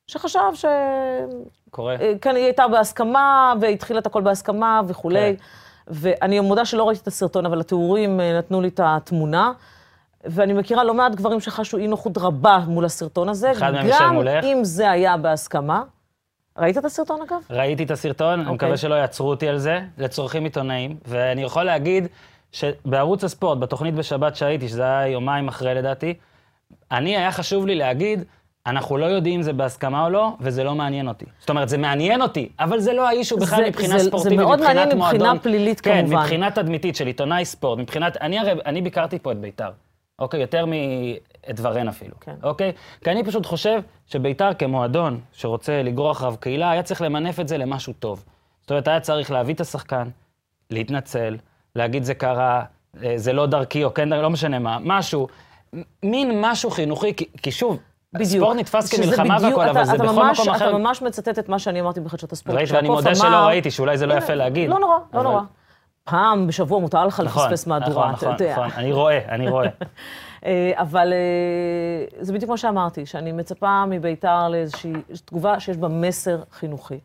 שחשב 0.06 0.40
ש... 0.54 0.64
קורה. 1.70 1.96
אה, 2.00 2.12
כן, 2.20 2.36
היא 2.36 2.44
הייתה 2.44 2.68
בהסכמה, 2.68 3.54
והתחילה 3.60 3.98
את 3.98 4.06
הכל 4.06 4.22
בהסכמה 4.22 4.80
וכולי. 4.86 5.36
כן. 5.36 5.44
ואני 5.86 6.40
מודה 6.40 6.64
שלא 6.64 6.88
ראיתי 6.88 7.02
את 7.02 7.06
הסרטון, 7.06 7.46
אבל 7.46 7.60
התיאורים 7.60 8.20
אה, 8.20 8.38
נתנו 8.38 8.60
לי 8.60 8.68
את 8.68 8.80
התמונה. 8.84 9.52
ואני 10.30 10.52
מכירה 10.52 10.84
לא 10.84 10.94
מעט 10.94 11.14
גברים 11.14 11.40
שחשו 11.40 11.76
אי 11.78 11.86
נוחות 11.88 12.18
רבה 12.18 12.58
מול 12.66 12.84
הסרטון 12.84 13.28
הזה. 13.28 13.52
אחד 13.52 13.72
מהם 13.72 13.86
יושב 13.86 14.04
מולך. 14.12 14.44
גם 14.44 14.50
אם 14.50 14.64
זה 14.64 14.90
היה 14.90 15.16
בהסכמה. 15.16 15.82
ראית 16.58 16.78
את 16.78 16.84
הסרטון, 16.84 17.20
אגב? 17.28 17.38
ראיתי 17.50 17.82
את 17.84 17.90
הסרטון, 17.90 18.32
אני 18.32 18.40
אוקיי. 18.40 18.54
מקווה 18.54 18.76
שלא 18.76 18.94
יעצרו 18.94 19.30
אותי 19.30 19.48
על 19.48 19.58
זה, 19.58 19.80
לצורכים 19.98 20.44
עיתונאים, 20.44 20.96
ואני 21.06 21.42
יכול 21.42 21.62
להגיד 21.62 22.06
שבערוץ 22.52 23.24
הספורט, 23.24 23.58
בתוכנית 23.58 23.94
בשבת 23.94 24.36
שהייתי, 24.36 24.68
שזה 24.68 24.82
היה 24.82 25.06
יומיים 25.08 25.48
אחרי 25.48 25.74
לדעתי, 25.74 26.14
אני, 26.92 27.16
היה 27.16 27.32
חשוב 27.32 27.66
לי 27.66 27.74
להגיד, 27.74 28.24
אנחנו 28.66 28.96
לא 28.98 29.06
יודעים 29.06 29.34
אם 29.34 29.42
זה 29.42 29.52
בהסכמה 29.52 30.04
או 30.04 30.10
לא, 30.10 30.32
וזה 30.40 30.64
לא 30.64 30.74
מעניין 30.74 31.08
אותי. 31.08 31.24
זאת 31.40 31.50
אומרת, 31.50 31.68
זה 31.68 31.78
מעניין 31.78 32.22
אותי, 32.22 32.48
אבל 32.60 32.80
זה 32.80 32.92
לא 32.92 33.08
האישו 33.08 33.36
בכלל 33.36 33.62
זה- 33.62 33.68
מבחינה 33.68 33.98
זה- 33.98 34.04
זה 34.04 34.08
ספורטיבית, 34.10 34.38
מאוד 34.38 34.58
מבחינת 34.58 34.76
מעניין 34.76 34.98
מבחינה 34.98 35.24
מועדון. 35.24 35.38
פלילית, 35.38 35.80
כן, 35.80 36.00
כמובן. 36.00 36.16
מבחינה 36.22 36.50
תדמיתית 36.50 36.96
של 36.96 37.06
עיתונאי 37.06 37.44
ספורט, 37.44 37.78
מבחינת... 37.78 38.16
אני 38.20 38.38
הרי, 38.38 38.52
אני 38.66 38.82
ביקרתי 38.82 39.18
פה 39.18 39.32
את 39.32 39.38
בית"ר, 39.40 39.70
אוקיי? 40.18 40.40
יותר 40.40 40.64
מאת 40.66 41.60
אפילו, 41.88 42.14
כן. 42.20 42.34
אוקיי? 42.42 42.72
כי 43.04 43.10
אני 43.10 43.24
פשוט 43.24 43.46
חושב 43.46 43.80
שבית"ר 44.06 44.54
כמועדון 44.54 45.20
שרוצה 45.32 45.82
לגרור 45.82 46.12
אחריו 46.12 46.34
קהילה, 46.40 46.70
היה 46.70 46.82
צריך 46.82 47.02
למנף 47.02 47.40
את 47.40 47.48
זה 47.48 47.58
למשהו 47.58 47.92
טוב. 47.92 48.24
זאת 48.60 48.70
אומרת, 48.70 48.88
היה 48.88 49.00
צריך 49.00 49.30
להביא 49.30 49.54
את 49.54 49.60
השחקן, 49.60 50.08
להתנצל, 50.70 51.36
להגיד 51.76 52.04
זה 52.04 52.14
קרה, 52.14 52.62
אה, 53.04 53.12
זה 53.16 53.32
לא 53.32 53.46
דרכי, 53.46 53.84
או 53.84 53.94
כן, 53.94 54.08
לא 54.08 54.30
משנה 54.30 54.58
מה, 54.58 54.78
משהו, 54.82 55.28
מין 56.02 56.40
משהו 56.40 56.70
חינוכי, 56.70 57.14
כי, 57.16 57.24
כי 57.42 57.50
שוב, 57.52 57.78
בדיוק. 58.12 58.28
ספורט 58.30 58.56
נתפס 58.56 58.94
כמלחמה 58.94 59.36
והכל, 59.42 59.62
אבל 59.62 59.70
אתה- 59.70 59.84
זה 59.84 59.94
אתה 59.94 60.02
בכל 60.04 60.12
ממש- 60.12 60.40
מקום 60.40 60.54
אחר. 60.54 60.68
אתה 60.68 60.78
ממש 60.78 61.02
מצטט 61.02 61.38
את 61.38 61.48
מה 61.48 61.58
שאני 61.58 61.80
אמרתי 61.80 62.00
בחדשות 62.00 62.32
הספורט. 62.32 62.56
ראית, 62.58 62.70
ואני 62.72 62.88
מודה 62.88 63.14
שלא 63.14 63.28
אמר- 63.28 63.46
ראיתי, 63.46 63.70
שאולי 63.70 63.98
זה 63.98 64.06
לא 64.06 64.14
יפה 64.14 64.34
להגיד. 64.34 64.70
לא 64.70 64.78
נורא, 64.78 64.98
לא 65.12 65.20
אבל- 65.20 65.22
נורא. 65.28 65.40
פעם 66.10 66.46
בשבוע 66.46 66.78
מותר 66.78 67.06
לך 67.06 67.20
נכון, 67.20 67.44
לפספס 67.44 67.66
מהדורה, 67.66 68.12
נכון, 68.12 68.32
אתה 68.32 68.44
יודע. 68.44 68.52
נכון, 68.52 68.66
נכון, 68.66 68.80
אני 68.80 68.92
רואה, 68.92 69.18
אני 69.28 69.48
רואה. 69.48 69.68
אה, 70.46 70.72
אבל 70.74 71.12
אה, 71.12 72.22
זה 72.22 72.32
בדיוק 72.32 72.50
מה 72.50 72.56
שאמרתי, 72.56 73.06
שאני 73.06 73.32
מצפה 73.32 73.84
מביתר 73.86 74.48
לאיזושהי 74.48 74.92
תגובה 75.24 75.60
שיש 75.60 75.76
בה 75.76 75.88
מסר 75.88 76.42
חינוכי. 76.52 76.98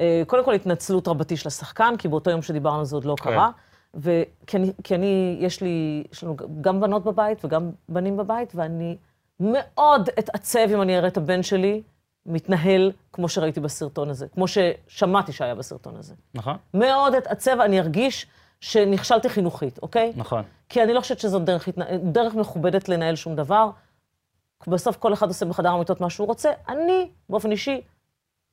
אה, 0.00 0.22
קודם 0.26 0.44
כל 0.44 0.54
התנצלות 0.54 1.08
רבתי 1.08 1.36
של 1.36 1.48
השחקן, 1.48 1.94
כי 1.98 2.08
באותו 2.08 2.30
יום 2.30 2.42
שדיברנו 2.42 2.84
זה 2.84 2.96
עוד 2.96 3.04
לא 3.04 3.14
כן. 3.16 3.30
קרה. 3.30 3.50
וכי 3.94 4.56
אני, 4.56 4.72
אני, 4.90 5.36
יש 5.40 5.60
לי, 5.60 6.04
יש 6.12 6.24
לנו 6.24 6.36
גם 6.60 6.80
בנות 6.80 7.04
בבית 7.04 7.44
וגם 7.44 7.70
בנים 7.88 8.16
בבית, 8.16 8.52
ואני 8.54 8.96
מאוד 9.40 10.08
אתעצב 10.18 10.68
אם 10.74 10.82
אני 10.82 10.98
אראה 10.98 11.08
את 11.08 11.16
הבן 11.16 11.42
שלי 11.42 11.82
מתנהל 12.26 12.92
כמו 13.12 13.28
שראיתי 13.28 13.60
בסרטון 13.60 14.10
הזה, 14.10 14.28
כמו 14.28 14.44
ששמעתי 14.48 15.32
שהיה 15.32 15.54
בסרטון 15.54 15.96
הזה. 15.96 16.14
נכון? 16.34 16.56
מאוד 16.74 17.14
אתעצב, 17.14 17.60
אני 17.60 17.80
ארגיש 17.80 18.26
שנכשלתי 18.60 19.28
חינוכית, 19.28 19.78
אוקיי? 19.82 20.12
נכון. 20.16 20.42
כי 20.68 20.82
אני 20.82 20.94
לא 20.94 21.00
חושבת 21.00 21.18
שזאת 21.18 21.44
דרך, 21.44 21.68
דרך 22.02 22.34
מכובדת 22.34 22.88
לנהל 22.88 23.16
שום 23.16 23.36
דבר. 23.36 23.70
בסוף 24.66 24.96
כל 24.96 25.12
אחד 25.12 25.28
עושה 25.28 25.46
בחדר 25.46 25.68
המיטות 25.68 26.00
מה 26.00 26.10
שהוא 26.10 26.26
רוצה. 26.26 26.50
אני, 26.68 27.08
באופן 27.28 27.50
אישי, 27.50 27.80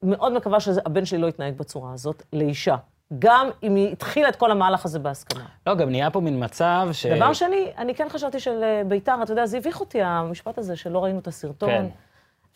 מאוד 0.03 0.33
מקווה 0.33 0.59
שהבן 0.59 1.05
שלי 1.05 1.17
לא 1.17 1.27
יתנהג 1.27 1.57
בצורה 1.57 1.93
הזאת 1.93 2.23
לאישה. 2.33 2.75
גם 3.19 3.49
אם 3.63 3.75
היא 3.75 3.91
התחילה 3.91 4.29
את 4.29 4.35
כל 4.35 4.51
המהלך 4.51 4.85
הזה 4.85 4.99
בהסכמה. 4.99 5.45
לא, 5.67 5.75
גם 5.75 5.89
נהיה 5.89 6.11
פה 6.11 6.19
מין 6.19 6.43
מצב 6.43 6.89
ש... 6.91 7.05
דבר 7.05 7.33
שני, 7.33 7.71
אני 7.77 7.95
כן 7.95 8.09
חשבתי 8.09 8.39
שלביתר, 8.39 9.15
אתה 9.23 9.31
יודע, 9.31 9.45
זה 9.45 9.57
הביך 9.57 9.79
אותי, 9.79 10.01
המשפט 10.01 10.57
הזה 10.57 10.75
שלא 10.75 11.03
ראינו 11.03 11.19
את 11.19 11.27
הסרטון. 11.27 11.69
כן. 11.69 11.85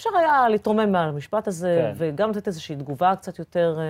אפשר 0.02 0.18
היה 0.20 0.50
להתרומם 0.50 0.92
מעל 0.92 1.10
המשפט 1.10 1.48
הזה, 1.48 1.80
כן. 1.82 1.94
וגם 1.98 2.30
לתת 2.30 2.48
איזושהי 2.48 2.76
תגובה 2.76 3.16
קצת 3.16 3.40
יותר 3.40 3.78
אה, 3.80 3.84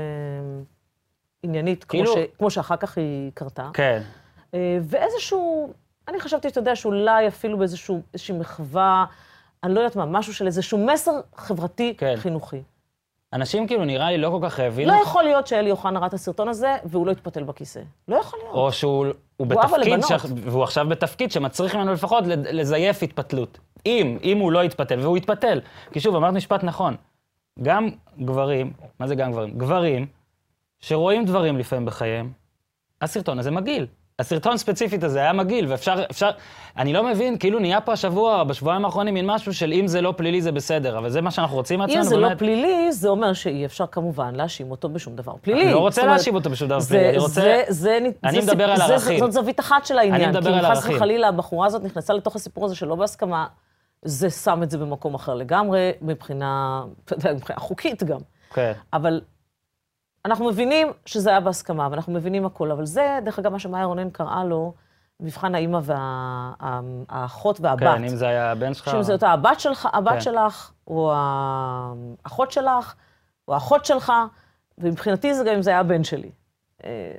עניינית, 1.44 1.84
כמו, 1.84 1.90
כאילו- 2.04 2.14
ש, 2.14 2.18
כמו 2.38 2.52
שאחר 2.52 2.76
כך 2.78 2.98
היא 2.98 3.32
קרתה. 3.34 3.70
כן. 3.74 4.02
אה, 4.54 4.78
ואיזשהו, 4.84 5.74
אני 6.08 6.20
חשבתי, 6.20 6.48
אתה 6.48 6.60
יודע, 6.60 6.76
שאולי 6.76 7.28
אפילו 7.28 7.58
באיזשהו, 7.58 8.02
איזושהי 8.14 8.38
מחווה, 8.38 9.06
אני 9.64 9.74
לא 9.74 9.80
יודעת 9.80 9.96
מה, 9.96 10.06
משהו 10.06 10.34
של 10.34 10.46
איזשהו 10.48 10.86
מסר 10.86 11.12
חברתי 11.36 11.94
כן. 11.98 12.16
אנשים 13.34 13.68
כאילו 13.68 13.86
נראה 13.86 14.12
לי 14.12 14.18
לא 14.18 14.30
כל 14.30 14.50
כך 14.50 14.60
הבינו, 14.60 14.92
לא 14.92 14.98
יכול 15.04 15.24
להיות 15.24 15.48
שאלי 15.48 15.72
אוחנה 15.72 16.00
ראה 16.00 16.08
את 16.08 16.14
הסרטון 16.14 16.48
הזה 16.48 16.76
והוא 16.86 17.08
לא 17.08 17.12
יתפתל 17.12 17.44
בכיסא. 17.44 17.82
לא 18.08 18.16
יכול 18.16 18.40
להיות. 18.44 18.56
או 18.56 18.72
שהוא 18.72 19.06
הוא 19.06 19.14
הוא 19.38 19.48
בתפקיד. 19.48 20.02
ש... 20.02 20.12
והוא 20.36 20.64
עכשיו 20.64 20.86
בתפקיד 20.90 21.32
שמצריך 21.32 21.76
ממנו 21.76 21.94
לפחות 21.94 22.24
לזייף 22.28 23.04
התפתלות. 23.04 23.60
אם, 23.86 24.18
אם 24.24 24.38
הוא 24.38 24.52
לא 24.52 24.64
יתפתל, 24.64 25.00
והוא 25.00 25.18
יתפתל. 25.18 25.62
כי 25.92 26.00
שוב, 26.00 26.16
אמרת 26.16 26.34
משפט 26.34 26.64
נכון. 26.64 26.96
גם 27.62 27.90
גברים, 28.20 28.74
מה 29.00 29.08
זה 29.08 29.16
גם 29.16 29.32
גברים? 29.32 29.58
גברים 29.58 30.06
שרואים 30.80 31.26
דברים 31.26 31.58
לפעמים 31.58 31.86
בחייהם, 31.86 32.32
הסרטון 33.02 33.40
הזה 33.40 33.52
מגעיל. 33.52 33.88
הסרטון 34.22 34.58
ספציפית 34.58 35.04
הזה 35.04 35.20
היה 35.20 35.34
מגעיל, 35.34 35.66
ואפשר, 35.70 36.04
אפשר, 36.12 36.30
אני 36.78 36.94
לא 36.94 37.04
מבין, 37.04 37.38
כאילו 37.38 37.60
נהיה 37.60 37.82
פה 37.82 37.94
השבוע, 37.94 38.44
בשבועיים 38.44 38.86
האחרונים, 38.86 39.14
מין 39.14 39.26
משהו 39.28 39.54
של 39.54 39.74
אם 39.74 39.88
זה 39.88 40.02
לא 40.02 40.14
פלילי 40.18 40.42
זה 40.42 40.52
בסדר, 40.52 40.98
אבל 40.98 41.10
זה 41.10 41.22
מה 41.22 41.32
שאנחנו 41.32 41.56
רוצים 41.56 41.80
מעצמנו, 41.80 41.98
אם 42.00 42.04
זה 42.04 42.18
לא 42.18 42.28
באמת. 42.28 42.40
פלילי, 42.40 42.92
זה 42.92 43.10
אומר 43.10 43.34
שאי 43.34 43.66
אפשר 43.66 43.86
כמובן 43.88 44.36
להאשים 44.36 44.72
אותו 44.72 44.90
בשום 44.90 45.16
דבר 45.16 45.34
פלילי. 45.42 45.64
אני 45.64 45.72
לא 45.74 45.80
רוצה 45.80 46.02
אומרת, 46.02 46.16
להאשים 46.16 46.36
אותו 46.36 46.50
בשום 46.50 46.68
דבר 46.70 46.80
זה- 46.80 46.90
פלילי, 46.90 47.10
אני 47.10 47.18
רוצה- 47.18 47.32
זה, 47.42 47.64
זה, 47.70 47.98
אני 48.24 48.42
זה, 48.42 48.52
מדבר 48.52 48.72
על 48.72 48.78
זה, 48.78 48.84
ערכים. 48.84 49.20
זאת 49.20 49.32
זווית 49.32 49.60
אחת 49.60 49.86
של 49.86 49.98
העניין. 49.98 50.22
אני 50.22 50.38
מדבר 50.38 50.54
על 50.54 50.60
כי 50.62 50.66
אם 50.68 50.72
חס 50.72 50.78
ערכים. 50.78 50.96
וחלילה 50.96 51.28
הבחורה 51.28 51.68
הזאת 51.68 51.84
נכנסה 51.84 52.14
לתוך 52.14 52.36
הסיפור 52.36 52.66
הזה 52.66 52.76
שלא 52.76 52.96
בהסכמה, 52.96 53.46
זה 54.06 54.30
שם 54.30 54.64
את 54.64 54.72
זה 54.72 54.78
במקום 54.78 55.14
אחר 55.16 55.34
לגמרי, 55.36 55.92
מבחינה, 56.02 56.82
מבחינה 57.12 57.60
חוקית 57.60 58.04
גם. 58.04 58.20
כן. 58.54 58.72
אבל 58.94 59.22
אנחנו 60.26 60.46
מבינים 60.46 60.88
שזה 61.06 61.30
היה 61.30 61.40
בהסכמה, 61.40 61.88
ואנחנו 61.92 62.14
מבינים 62.14 62.46
הכל, 62.46 62.72
אבל 62.72 62.86
זה, 62.86 63.20
דרך 63.26 63.40
אגב, 63.40 63.52
מה 63.52 63.60
שמאיה 63.60 63.86
רונן 63.86 64.10
קראה 64.10 64.44
לו, 64.44 64.74
מבחן 65.20 65.56
האימא 65.56 65.80
והאחות 67.10 67.60
והבת. 67.62 67.80
כן, 67.80 68.04
אם 68.04 68.16
זה 68.16 68.28
היה 68.28 68.52
הבן 68.52 68.74
שלך... 68.74 68.92
שאם 68.92 69.04
זאת 69.04 69.24
הבת 69.24 69.60
שלך, 69.60 69.88
הבת 69.94 70.14
כן. 70.14 70.22
שלך, 70.22 70.72
או 70.88 71.14
האחות 71.16 72.52
שלך, 72.52 72.94
או 73.48 73.54
האחות 73.54 73.86
שלך, 73.86 74.14
ומבחינתי 74.78 75.34
זה 75.34 75.44
גם 75.44 75.54
אם 75.54 75.62
זה 75.62 75.70
היה 75.70 75.80
הבן 75.80 76.04
שלי. 76.04 76.30
אה, 76.84 77.12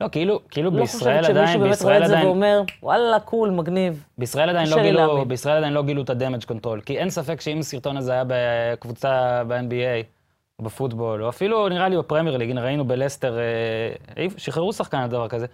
לא, 0.00 0.08
כאילו, 0.12 0.40
כאילו 0.50 0.70
לא 0.70 0.80
בישראל 0.80 1.20
חושבת 1.20 1.36
שמישהו 1.36 1.42
עדיין, 1.42 1.60
באמת 1.60 1.82
רואה 1.82 1.98
בישראל 1.98 2.02
את 2.02 2.08
זה 2.08 2.14
עדיין, 2.14 2.26
ואומר, 2.26 2.62
וואלה, 2.82 3.20
קול, 3.20 3.50
מגניב. 3.50 4.04
בישראל 4.18 4.50
עדיין 4.50 4.68
לא 4.68 4.82
גילו. 4.82 5.24
בישראל 5.24 5.56
עדיין 5.56 5.72
לא 5.72 5.82
גילו 5.82 6.02
את 6.02 6.10
ה-damage 6.10 6.44
control, 6.44 6.80
כי 6.86 6.98
אין 6.98 7.10
ספק 7.10 7.40
שאם 7.40 7.58
הסרטון 7.58 7.96
הזה 7.96 8.12
היה 8.12 8.24
בקבוצה 8.26 9.42
ב-NBA, 9.48 10.19
בפוטבול, 10.60 11.24
או 11.24 11.28
אפילו 11.28 11.68
נראה 11.68 11.88
לי 11.88 11.98
בפרמייר 11.98 12.36
ליג, 12.36 12.50
הנה 12.50 12.62
ראינו 12.62 12.84
בלסטר, 12.84 13.38
אה, 13.38 14.26
שחררו 14.36 14.72
שחקן 14.72 14.98
על 14.98 15.08
דבר 15.08 15.28
כזה. 15.28 15.46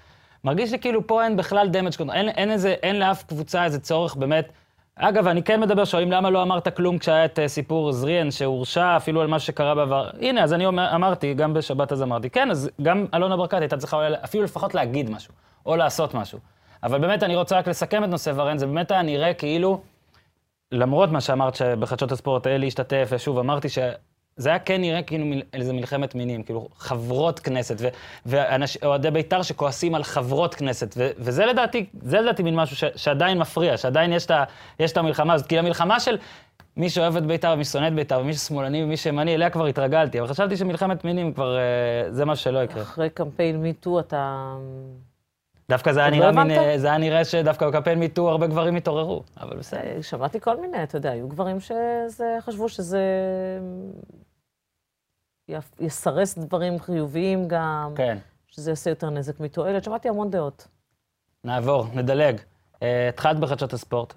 מרגיש 0.44 0.72
לי 0.72 0.78
כאילו 0.78 1.06
פה 1.06 1.25
אין 1.25 1.36
בכלל 1.36 1.70
damage 1.72 1.96
control, 1.96 2.12
אין, 2.12 2.28
אין, 2.28 2.50
איזה, 2.50 2.75
אין 2.82 2.98
לאף 2.98 3.22
קבוצה 3.22 3.64
איזה 3.64 3.80
צורך 3.80 4.14
באמת. 4.14 4.52
אגב, 4.96 5.26
אני 5.26 5.42
כן 5.42 5.60
מדבר, 5.60 5.84
שואלים 5.84 6.12
למה 6.12 6.30
לא 6.30 6.42
אמרת 6.42 6.76
כלום 6.76 6.98
כשהיה 6.98 7.25
את 7.25 7.38
אה, 7.38 7.48
סיפור 7.48 7.92
זריאן, 7.92 8.30
שהורשע 8.30 8.96
אפילו 8.96 9.20
על 9.20 9.26
מה 9.26 9.38
שקרה 9.38 9.75
בעבר. 9.75 10.10
הנה, 10.20 10.42
אז 10.42 10.52
אני 10.52 10.66
אומר, 10.66 10.94
אמרתי, 10.94 11.34
גם 11.34 11.54
בשבת 11.54 11.92
אז 11.92 12.02
אמרתי, 12.02 12.30
כן, 12.30 12.50
אז 12.50 12.70
גם 12.82 13.06
אלונה 13.14 13.36
ברקת 13.36 13.60
הייתה 13.60 13.76
צריכה 13.76 13.97
אולי 13.97 14.14
אפילו 14.25 14.45
לפחות 14.45 14.75
להגיד 14.75 15.10
משהו, 15.10 15.34
או 15.66 15.76
לעשות 15.76 16.14
משהו. 16.14 16.38
אבל 16.82 16.99
באמת, 16.99 17.23
אני 17.23 17.36
רוצה 17.36 17.58
רק 17.58 17.69
לסכם 17.69 18.04
את 18.04 18.08
נושא 18.08 18.32
ורן, 18.34 18.58
זה 18.58 18.66
באמת 18.66 18.90
היה 18.90 19.02
נראה 19.02 19.34
כאילו, 19.34 19.80
למרות 20.73 21.10
מה 21.10 21.21
שאמרת 21.21 21.54
שבחדשות 21.54 22.12
הספורט 22.12 22.47
אלי 22.47 22.66
השתתף, 22.66 23.08
ושוב, 23.12 23.38
אמרתי 23.38 23.69
שזה 24.38 24.49
היה 24.49 24.58
כן 24.58 24.80
נראה 24.80 25.02
כאילו 25.02 25.26
מל- 25.26 25.42
איזה 25.54 25.72
מלחמת 25.72 26.14
מינים, 26.14 26.42
כאילו 26.42 26.68
חברות 26.78 27.40
כנסת, 27.40 27.76
ו- 27.80 27.88
ואנש- 28.26 28.76
אוהדי 28.84 29.10
בית"ר 29.10 29.42
שכועסים 29.42 29.94
על 29.94 30.02
חברות 30.02 30.54
כנסת, 30.54 30.94
ו- 30.96 31.10
וזה 31.18 31.46
לדעתי, 31.46 31.86
זה 32.02 32.20
לדעתי 32.20 32.42
מין 32.42 32.54
משהו 32.56 32.76
ש- 32.76 32.84
שעדיין 32.96 33.38
מפריע, 33.38 33.76
שעדיין 33.76 34.12
יש 34.12 34.26
את 34.26 34.30
ה- 34.30 34.44
יש 34.80 34.92
את 34.92 34.96
המלחמה 34.96 35.34
הזאת, 35.34 35.46
כי 35.46 35.58
המלחמה 35.58 36.00
של 36.00 36.18
מי 36.76 36.90
שאוהב 36.90 37.16
את 37.16 37.26
בית"ר 37.26 37.50
ומי 37.54 37.64
ששונא 37.64 37.88
את 37.88 37.94
בית"ר, 37.94 38.18
ומי 38.20 38.34
ששמאלני 38.34 38.84
ומי 38.84 38.96
שימני, 38.96 39.34
אליה 39.34 39.50
כבר 39.50 39.66
התרגלתי, 39.66 40.20
אבל 40.20 40.28
חשבתי 40.28 40.56
שמלחמת 40.56 41.04
מינים 41.04 41.32
כבר, 41.32 41.56
אה, 41.58 41.62
זה 42.12 42.25
משהו 42.25 42.44
שלא 42.44 42.58
יקרה. 42.62 42.82
אחרי 42.82 43.10
קמפיין 43.10 43.62
מיטו 43.62 44.00
אתה... 44.00 44.54
דווקא 45.68 45.92
זה 45.92 46.00
היה 46.00 46.10
לא 46.10 46.16
נראה 46.16 46.44
מין? 46.44 46.50
אה, 46.58 46.78
זה 46.78 46.86
היה 46.86 46.99
נראה 46.99 47.25
שדווקא 47.25 47.68
בקמפיין 47.68 47.99
מיטו 47.99 48.28
הרבה 48.28 48.46
גברים 48.46 48.76
התעוררו, 48.76 49.22
אבל 49.40 49.56
בסדר. 49.56 49.80
אה, 49.80 50.02
שמעתי 50.02 50.40
כל 50.40 50.60
מיני, 50.60 50.82
אתה 50.82 50.96
יודע, 50.96 51.10
היו 51.10 51.28
גברים 51.28 51.56
שחשבו 51.60 52.68
שזה 52.68 53.00
יסרס 55.80 56.39
דברים 56.39 56.78
חיוביים 56.78 57.49
גם, 57.49 57.93
כן. 57.97 58.19
שזה 58.49 58.71
יעשה 58.71 58.91
יותר 58.91 59.11
נזק 59.11 59.41
מתועלת. 59.41 59.85
שמעתי 59.85 60.09
המון 60.09 60.30
דעות. 60.30 60.69
נעבור, 61.45 61.87
נדלג. 61.95 62.41
אה, 62.82 63.09
התחלת 63.09 63.39
בחדשות 63.39 63.73
הספורט, 63.73 64.15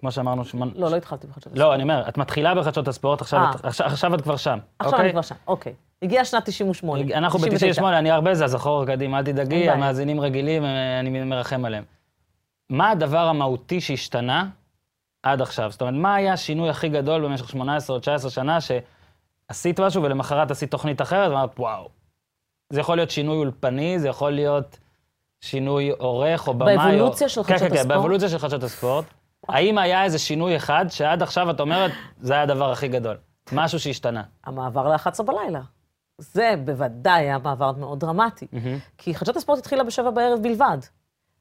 כמו 0.00 0.12
שאמרנו, 0.12 0.44
שמונה... 0.44 0.72
לא, 0.74 0.90
לא 0.90 0.96
התחלתי 0.96 1.26
בחדשות. 1.26 1.52
לא, 1.56 1.74
אני 1.74 1.82
אומר, 1.82 2.08
את 2.08 2.18
מתחילה 2.18 2.54
בחדשות 2.54 2.88
הספורט, 2.88 3.20
עכשיו, 3.20 3.40
אה. 3.40 3.50
את, 3.50 3.64
עכשיו, 3.64 3.86
עכשיו 3.86 4.14
את 4.14 4.20
כבר 4.20 4.36
שם. 4.36 4.58
עכשיו 4.78 4.92
אוקיי? 4.92 5.04
אני 5.04 5.12
כבר 5.12 5.22
שם, 5.22 5.34
אוקיי. 5.46 5.74
הגיעה 6.02 6.24
שנת 6.24 6.44
98. 6.44 7.16
אנחנו 7.16 7.38
99. 7.38 7.82
ב-98, 7.82 7.88
אני 7.88 8.10
הרבה 8.10 8.34
זה, 8.34 8.44
אז 8.44 8.54
אחורה 8.54 8.86
קדימה, 8.86 9.18
אל 9.18 9.24
תדאגי. 9.24 9.70
המאזינים 9.70 10.20
רגילים, 10.20 10.64
אה, 10.64 11.00
אני 11.00 11.24
מרחם 11.24 11.64
עליהם. 11.64 11.84
מה 12.70 12.90
הדבר 12.90 13.18
המהותי 13.28 13.80
שהשתנה 13.80 14.48
עד 15.22 15.42
עכשיו? 15.42 15.70
זאת 15.70 15.80
אומרת, 15.80 15.94
מה 15.94 16.14
היה 16.14 16.32
השינוי 16.32 16.68
הכי 16.68 16.88
גדול 16.88 17.24
במשך 17.24 17.48
18 17.48 17.96
או 17.96 18.00
19 18.00 18.30
שנה 18.30 18.58
שעשית 19.48 19.80
משהו 19.80 20.02
ולמחרת 20.02 20.50
עשית 20.50 20.70
תוכנית 20.70 21.02
אחרת, 21.02 21.30
ואמרת, 21.30 21.58
וואו. 21.58 21.88
זה 22.72 22.80
יכול 22.80 22.96
להיות 22.96 23.10
שינוי 23.10 23.36
אולפני, 23.36 23.98
זה 23.98 24.08
יכול 24.08 24.32
להיות 24.32 24.78
שינוי 25.40 25.90
עורך 25.90 26.48
או 26.48 26.54
במאי. 26.54 26.76
או- 26.76 26.80
באבולוציה 26.82 27.28
של 27.28 27.42
חדשות 27.42 27.58
כן, 27.58 27.68
כן, 27.68 27.74
כן, 27.74 27.80
הספורט? 27.80 27.96
באבולוציה 27.96 28.28
של 28.28 28.38
חדשות 28.38 28.62
הספורט. 28.62 29.04
האם 29.48 29.78
היה 29.78 30.04
איזה 30.04 30.18
שינוי 30.18 30.56
אחד 30.56 30.84
שעד 30.88 31.22
עכשיו 31.22 31.50
את 31.50 31.60
אומרת, 31.60 31.90
זה 32.20 32.32
היה 32.32 32.42
הדבר 32.42 32.70
הכי 32.72 32.88
גדול? 32.88 33.16
משהו 33.52 33.80
שהשתנה. 33.80 34.22
המעבר 34.44 34.88
ל-11 34.88 35.22
בלילה. 35.22 35.60
זה 36.18 36.54
בוודאי 36.64 37.20
היה 37.22 37.38
מעבר 37.38 37.72
מאוד 37.72 38.00
דרמטי. 38.00 38.46
כי 38.98 39.14
חדשות 39.14 39.36
הספורט 39.36 39.58
התחילה 39.58 39.84
בשבע 39.84 40.10
בערב 40.10 40.38
בלבד. 40.42 40.78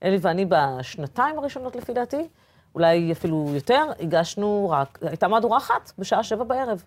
אלי 0.04 0.18
ואני 0.22 0.46
בשנתיים 0.50 1.40
הראשונות, 1.40 1.76
לפי 1.76 1.94
דעתי, 1.94 2.28
אולי 2.76 3.12
אפילו 3.12 3.52
יותר, 3.54 3.84
הגשנו 4.00 4.70
רק, 4.70 5.00
הייתה 5.02 5.28
מהדורה 5.28 5.58
אחת 5.58 5.92
בשעה 5.98 6.24
שבע 6.24 6.44
בערב. 6.44 6.84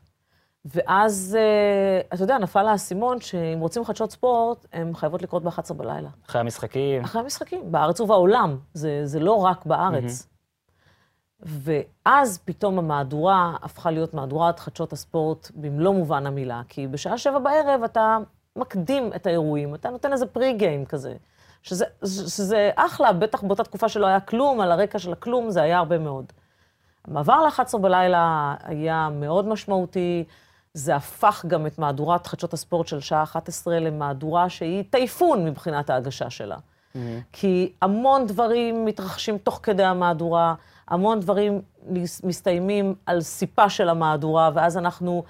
ואז, 0.64 1.36
אה, 1.40 2.00
אתה 2.14 2.22
יודע, 2.22 2.38
נפל 2.38 2.66
האסימון 2.66 3.20
שאם 3.20 3.58
רוצים 3.60 3.84
חדשות 3.84 4.12
ספורט, 4.12 4.66
הן 4.72 4.94
חייבות 4.94 5.22
לקרות 5.22 5.42
ב-11 5.42 5.74
בלילה. 5.74 6.08
אחרי 6.26 6.40
המשחקים. 6.40 7.04
אחרי 7.04 7.20
המשחקים, 7.20 7.72
בארץ 7.72 8.00
ובעולם. 8.00 8.58
זה, 8.74 9.00
זה 9.04 9.20
לא 9.20 9.34
רק 9.34 9.66
בארץ. 9.66 10.30
ואז 11.42 12.38
פתאום 12.44 12.78
המהדורה 12.78 13.56
הפכה 13.62 13.90
להיות 13.90 14.14
מהדורת 14.14 14.58
חדשות 14.58 14.92
הספורט 14.92 15.50
במלוא 15.54 15.94
מובן 15.94 16.26
המילה, 16.26 16.62
כי 16.68 16.86
בשעה 16.86 17.18
שבע 17.18 17.38
בערב 17.38 17.82
אתה 17.84 18.18
מקדים 18.56 19.10
את 19.16 19.26
האירועים, 19.26 19.74
אתה 19.74 19.90
נותן 19.90 20.12
איזה 20.12 20.26
פרי 20.26 20.52
גיים 20.52 20.84
כזה, 20.84 21.14
שזה, 21.62 21.84
שזה 22.04 22.70
אחלה, 22.76 23.12
בטח 23.12 23.42
באותה 23.42 23.64
תקופה 23.64 23.88
שלא 23.88 24.06
היה 24.06 24.20
כלום, 24.20 24.60
על 24.60 24.72
הרקע 24.72 24.98
של 24.98 25.12
הכלום, 25.12 25.50
זה 25.50 25.62
היה 25.62 25.78
הרבה 25.78 25.98
מאוד. 25.98 26.32
המעבר 27.04 27.44
ל-11 27.44 27.78
בלילה 27.78 28.54
היה 28.62 29.08
מאוד 29.12 29.48
משמעותי, 29.48 30.24
זה 30.74 30.96
הפך 30.96 31.44
גם 31.48 31.66
את 31.66 31.78
מהדורת 31.78 32.26
חדשות 32.26 32.52
הספורט 32.52 32.86
של 32.86 33.00
שעה 33.00 33.22
11 33.22 33.78
למהדורה 33.80 34.48
שהיא 34.48 34.84
טייפון 34.90 35.44
מבחינת 35.44 35.90
ההגשה 35.90 36.30
שלה. 36.30 36.56
כי 37.32 37.72
המון 37.82 38.26
דברים 38.26 38.84
מתרחשים 38.84 39.38
תוך 39.38 39.60
כדי 39.62 39.84
המהדורה, 39.84 40.54
המון 40.88 41.20
דברים 41.20 41.60
מס- 41.88 42.24
מסתיימים 42.24 42.94
על 43.06 43.20
סיפה 43.20 43.68
של 43.70 43.88
המהדורה, 43.88 44.50
ואז 44.54 44.76
אנחנו 44.78 45.24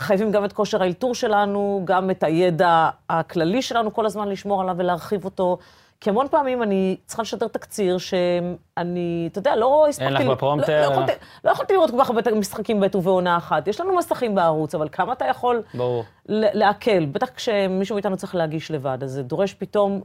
חייבים 0.00 0.30
גם 0.32 0.44
את 0.44 0.52
כושר 0.52 0.82
האלתור 0.82 1.14
שלנו, 1.14 1.82
גם 1.84 2.10
את 2.10 2.22
הידע 2.22 2.88
הכללי 3.10 3.62
שלנו 3.62 3.94
כל 3.94 4.06
הזמן 4.06 4.28
לשמור 4.28 4.60
עליו 4.62 4.74
ולהרחיב 4.78 5.24
אותו. 5.24 5.58
כי 6.04 6.10
המון 6.10 6.28
פעמים 6.28 6.62
אני 6.62 6.96
צריכה 7.06 7.22
לשדר 7.22 7.48
תקציר 7.48 7.98
שאני, 7.98 9.28
אתה 9.32 9.38
יודע, 9.38 9.56
לא 9.56 9.86
הספקתי... 9.88 10.12
לך 10.12 10.20
בפרומטר. 10.20 10.80
לא, 10.80 10.86
לא, 10.88 10.92
יכולתי, 10.92 11.12
לא 11.44 11.50
יכולתי 11.50 11.72
לראות 11.72 11.90
כל 11.90 11.96
כך 11.98 12.10
הרבה 12.10 12.34
משחקים 12.34 12.80
בעת 12.80 12.94
ובעונה 12.94 13.36
אחת. 13.36 13.68
יש 13.68 13.80
לנו 13.80 13.96
מסכים 13.96 14.34
בערוץ, 14.34 14.74
אבל 14.74 14.88
כמה 14.92 15.12
אתה 15.12 15.24
יכול 15.24 15.62
ברור. 15.74 16.04
לעכל? 16.28 17.06
בטח 17.06 17.30
כשמישהו 17.30 17.94
מאיתנו 17.94 18.16
צריך 18.16 18.34
להגיש 18.34 18.70
לבד, 18.70 18.98
אז 19.02 19.10
זה 19.10 19.22
דורש 19.22 19.54
פתאום, 19.54 20.02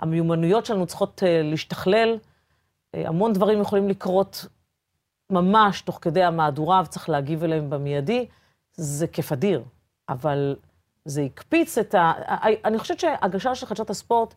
המיומנויות 0.00 0.66
שלנו 0.66 0.86
צריכות 0.86 1.22
uh, 1.22 1.26
להשתכלל. 1.50 2.16
Uh, 2.16 2.98
המון 3.08 3.32
דברים 3.32 3.60
יכולים 3.60 3.88
לקרות 3.88 4.46
ממש 5.30 5.80
תוך 5.80 5.98
כדי 6.02 6.22
המהדורה, 6.22 6.82
וצריך 6.84 7.08
להגיב 7.08 7.44
אליהם 7.44 7.70
במיידי. 7.70 8.26
זה 8.72 9.06
כיף 9.06 9.32
אדיר, 9.32 9.62
אבל 10.08 10.56
זה 11.04 11.22
הקפיץ 11.22 11.78
את 11.78 11.94
ה... 11.94 12.12
אני 12.64 12.78
חושבת 12.78 13.00
שהגשה 13.00 13.54
של 13.54 13.66
חדשות 13.66 13.90
הספורט 13.90 14.34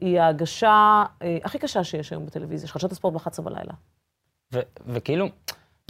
היא 0.00 0.20
ההגשה 0.20 1.04
אה, 1.22 1.38
הכי 1.44 1.58
קשה 1.58 1.84
שיש 1.84 2.12
היום 2.12 2.26
בטלוויזיה, 2.26 2.68
חדשות 2.68 2.92
הספורט 2.92 3.14
ב-11 3.14 3.42
בלילה. 3.42 3.72
ו- 4.54 4.60
וכאילו, 4.86 5.26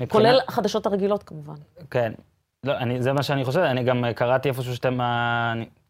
מבחינת... 0.01 0.13
כולל 0.13 0.41
החדשות 0.49 0.87
הרגילות 0.87 1.23
כמובן. 1.23 1.55
כן. 1.91 2.13
לא, 2.65 2.77
אני, 2.77 3.03
זה 3.03 3.13
מה 3.13 3.23
שאני 3.23 3.45
חושב, 3.45 3.61
אני 3.61 3.83
גם 3.85 4.05
קראתי 4.15 4.49
איפשהו 4.49 4.77
שאתם, 4.77 4.99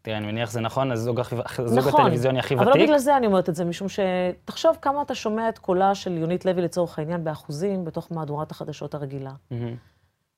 תראה, 0.01 0.17
אני 0.17 0.27
מניח 0.27 0.49
שזה 0.49 0.61
נכון, 0.61 0.91
הזוג, 0.91 1.19
הזוג 1.19 1.77
נכון, 1.77 2.01
הטלוויזיוני 2.01 2.39
הכי 2.39 2.53
אבל 2.55 2.67
ותיק. 2.67 2.75
לא 2.75 2.83
בגלל 2.85 2.97
זה 2.97 3.17
אני 3.17 3.27
אומרת 3.27 3.49
את 3.49 3.55
זה, 3.55 3.65
משום 3.65 3.87
שתחשוב 3.89 4.77
כמה 4.81 5.01
אתה 5.01 5.15
שומע 5.15 5.49
את 5.49 5.57
קולה 5.57 5.95
של 5.95 6.17
יונית 6.17 6.45
לוי 6.45 6.61
לצורך 6.61 6.99
העניין 6.99 7.23
באחוזים 7.23 7.85
בתוך 7.85 8.11
מהדורת 8.11 8.51
החדשות 8.51 8.93
הרגילה. 8.93 9.31
מהמם. 9.51 9.75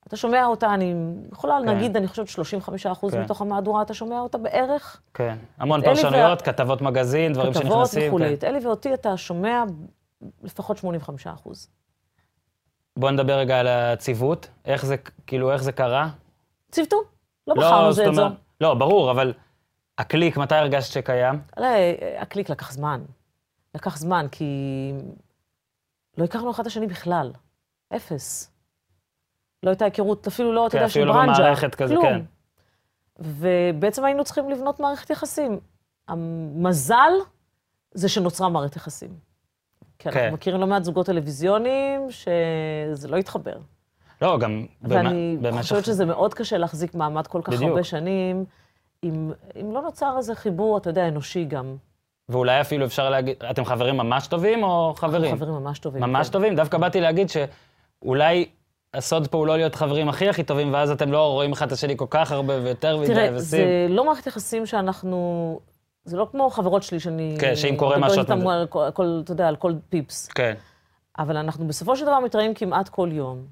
אתה 0.08 0.18
שומע 0.18 0.46
אותה, 0.46 0.74
אני 0.74 0.96
יכולה 1.32 1.58
כן. 1.60 1.66
להגיד, 1.66 1.98
אני 1.98 2.08
חושבת 2.08 2.28
35 2.28 2.86
אחוז 2.86 3.14
כן. 3.14 3.22
מתוך 3.22 3.42
המהדורה, 3.42 3.82
אתה 3.82 3.94
שומע 3.94 4.20
אותה 4.20 4.38
בערך. 4.38 5.02
כן. 5.14 5.38
המון 5.58 5.80
וה- 5.80 5.86
פרשנויות, 5.86 6.42
כתבות 6.42 6.82
מגזין, 6.82 7.34
דברים 7.34 7.54
כתבות 7.54 7.66
שנכנסים. 7.72 8.08
וכולי. 8.08 8.28
כן. 8.28 8.34
את 8.34 8.44
אלי 8.44 8.66
ואותי 8.66 8.94
אתה 8.94 9.18
שומע 9.18 9.64
לפחות 10.44 10.78
85 10.78 11.28
אחוז. 11.28 11.70
בוא 12.98 13.12
נדבר 13.12 13.34
רגע 13.38 13.60
על 13.60 13.68
הציוות, 13.68 14.48
איך 14.66 14.86
זה, 14.86 14.96
כאילו, 15.28 15.52
איך 15.52 15.64
זה 15.64 15.72
קרה. 15.72 16.10
ציוותו, 16.72 16.98
לא 17.48 17.54
בחרנו 17.56 17.94
זה 17.94 18.08
את 18.08 18.16
זו. 18.16 18.28
לא, 18.62 18.74
ברור, 18.74 19.12
אבל 19.12 19.34
הקליק, 19.98 20.38
מתי 20.38 20.56
הרגשת 20.56 20.92
שקיים? 20.94 21.42
לא, 21.58 21.68
הקליק 22.20 22.50
לקח 22.50 22.72
זמן. 22.72 23.02
לקח 23.76 23.98
זמן, 23.98 24.26
כי 24.32 24.46
לא 26.18 26.24
הכרנו 26.24 26.52
אחד 26.52 26.62
את 26.62 26.68
השני 26.68 26.88
בכלל. 26.88 27.32
אפס. 27.96 28.52
לא 29.64 29.70
הייתה 29.70 29.86
היכרות, 29.86 30.28
אפילו 30.28 30.54
לא, 30.54 30.68
אתה 30.68 30.72
כן, 30.72 30.78
יודע, 30.78 30.90
של 30.90 31.00
אפילו 31.00 31.06
לא 31.06 31.14
ברנג'ה. 31.14 31.34
במערכת 31.40 31.76
כזה, 31.76 31.94
כלום. 31.96 32.06
כן. 32.06 32.22
ובעצם 33.20 34.06
היינו 34.06 34.24
צריכים 34.24 34.50
לבנות 34.50 34.80
מערכת 34.80 35.10
יחסים. 35.10 35.60
המזל 36.08 37.12
זה 37.94 38.10
שנוצרה 38.10 38.50
מערכת 38.50 38.76
יחסים. 38.76 39.10
כי 40.00 40.10
אנחנו 40.10 40.22
כן. 40.22 40.34
מכירים 40.34 40.62
לא 40.62 40.68
מעט 40.68 40.84
זוגות 40.84 41.06
טלוויזיוניים 41.06 42.12
שזה 42.12 43.08
לא 43.08 43.18
התחבר. 43.18 43.58
לא, 44.22 44.40
גם 44.40 44.66
ואני 44.82 45.38
במ- 45.38 45.44
במשך... 45.44 45.62
חושבת 45.62 45.86
שזה 45.86 46.06
מאוד 46.06 46.34
קשה 46.34 46.58
להחזיק 46.58 46.96
מעמד 46.96 47.28
כל 47.28 47.42
כך 47.44 47.54
בדיוק. 47.54 47.70
הרבה 47.70 47.84
שנים, 47.84 48.46
אם, 49.04 49.32
אם 49.62 49.72
לא 49.74 49.82
נוצר 49.82 50.18
איזה 50.18 50.36
חיבור, 50.36 50.78
אתה 50.78 50.90
יודע, 50.90 51.08
אנושי 51.08 51.46
גם. 51.46 51.76
ואולי 52.30 52.62
אפילו 52.62 52.86
אפשר 52.86 53.10
להגיד, 53.10 53.36
אתם 53.52 53.66
חברים 53.66 53.98
ממש 53.98 54.28
טובים 54.28 54.64
או 54.64 54.94
חברים? 54.98 55.36
חברים 55.36 55.54
ממש 55.54 55.80
טובים. 55.80 56.02
ממש 56.04 56.28
כן. 56.28 56.34
טובים? 56.34 56.56
דווקא 56.56 56.78
באתי 56.78 57.02
להגיד 57.02 57.28
שאולי 57.30 58.50
הסוד 58.94 59.28
פה 59.28 59.38
הוא 59.38 59.48
לא 59.48 59.58
להיות 59.58 59.76
חברים 59.76 60.10
הכי 60.10 60.30
הכי 60.30 60.44
טובים, 60.44 60.74
ואז 60.74 60.92
אתם 60.92 61.12
לא 61.12 61.32
רואים 61.32 61.52
אחד 61.52 61.66
את 61.66 61.72
השני 61.72 61.98
כל 61.98 62.06
כך 62.10 62.32
הרבה 62.32 62.62
ויותר 62.64 62.98
מדי 62.98 63.08
תראה, 63.08 63.30
ושים. 63.30 63.42
זה 63.42 63.86
לא 63.90 64.06
מערכת 64.06 64.28
יחסים 64.28 64.66
שאנחנו... 64.66 65.60
זה 66.04 66.18
לא 66.18 66.28
כמו 66.32 66.50
חברות 66.50 66.84
שלי 66.84 67.00
שאני... 67.00 67.38
כן, 67.40 67.56
שאם 67.56 67.76
קורה 67.78 67.98
משהו, 67.98 68.22
את 68.22 68.32
מדברת 68.32 68.38
איתן 68.38 68.80
על 68.80 68.92
כל, 68.92 69.22
אתה 69.24 69.32
יודע, 69.32 69.48
על 69.48 69.56
כל 69.56 69.74
פיפס. 69.90 70.28
כן, 70.28 70.54
אבל 71.20 71.38
אנחנו 71.38 71.68
בסופו 71.68 71.96
של 71.96 72.06
דבר 72.06 72.20
מתראים 72.20 72.54
כמעט 72.54 72.90
כל 72.90 73.10
יום. 73.12 73.46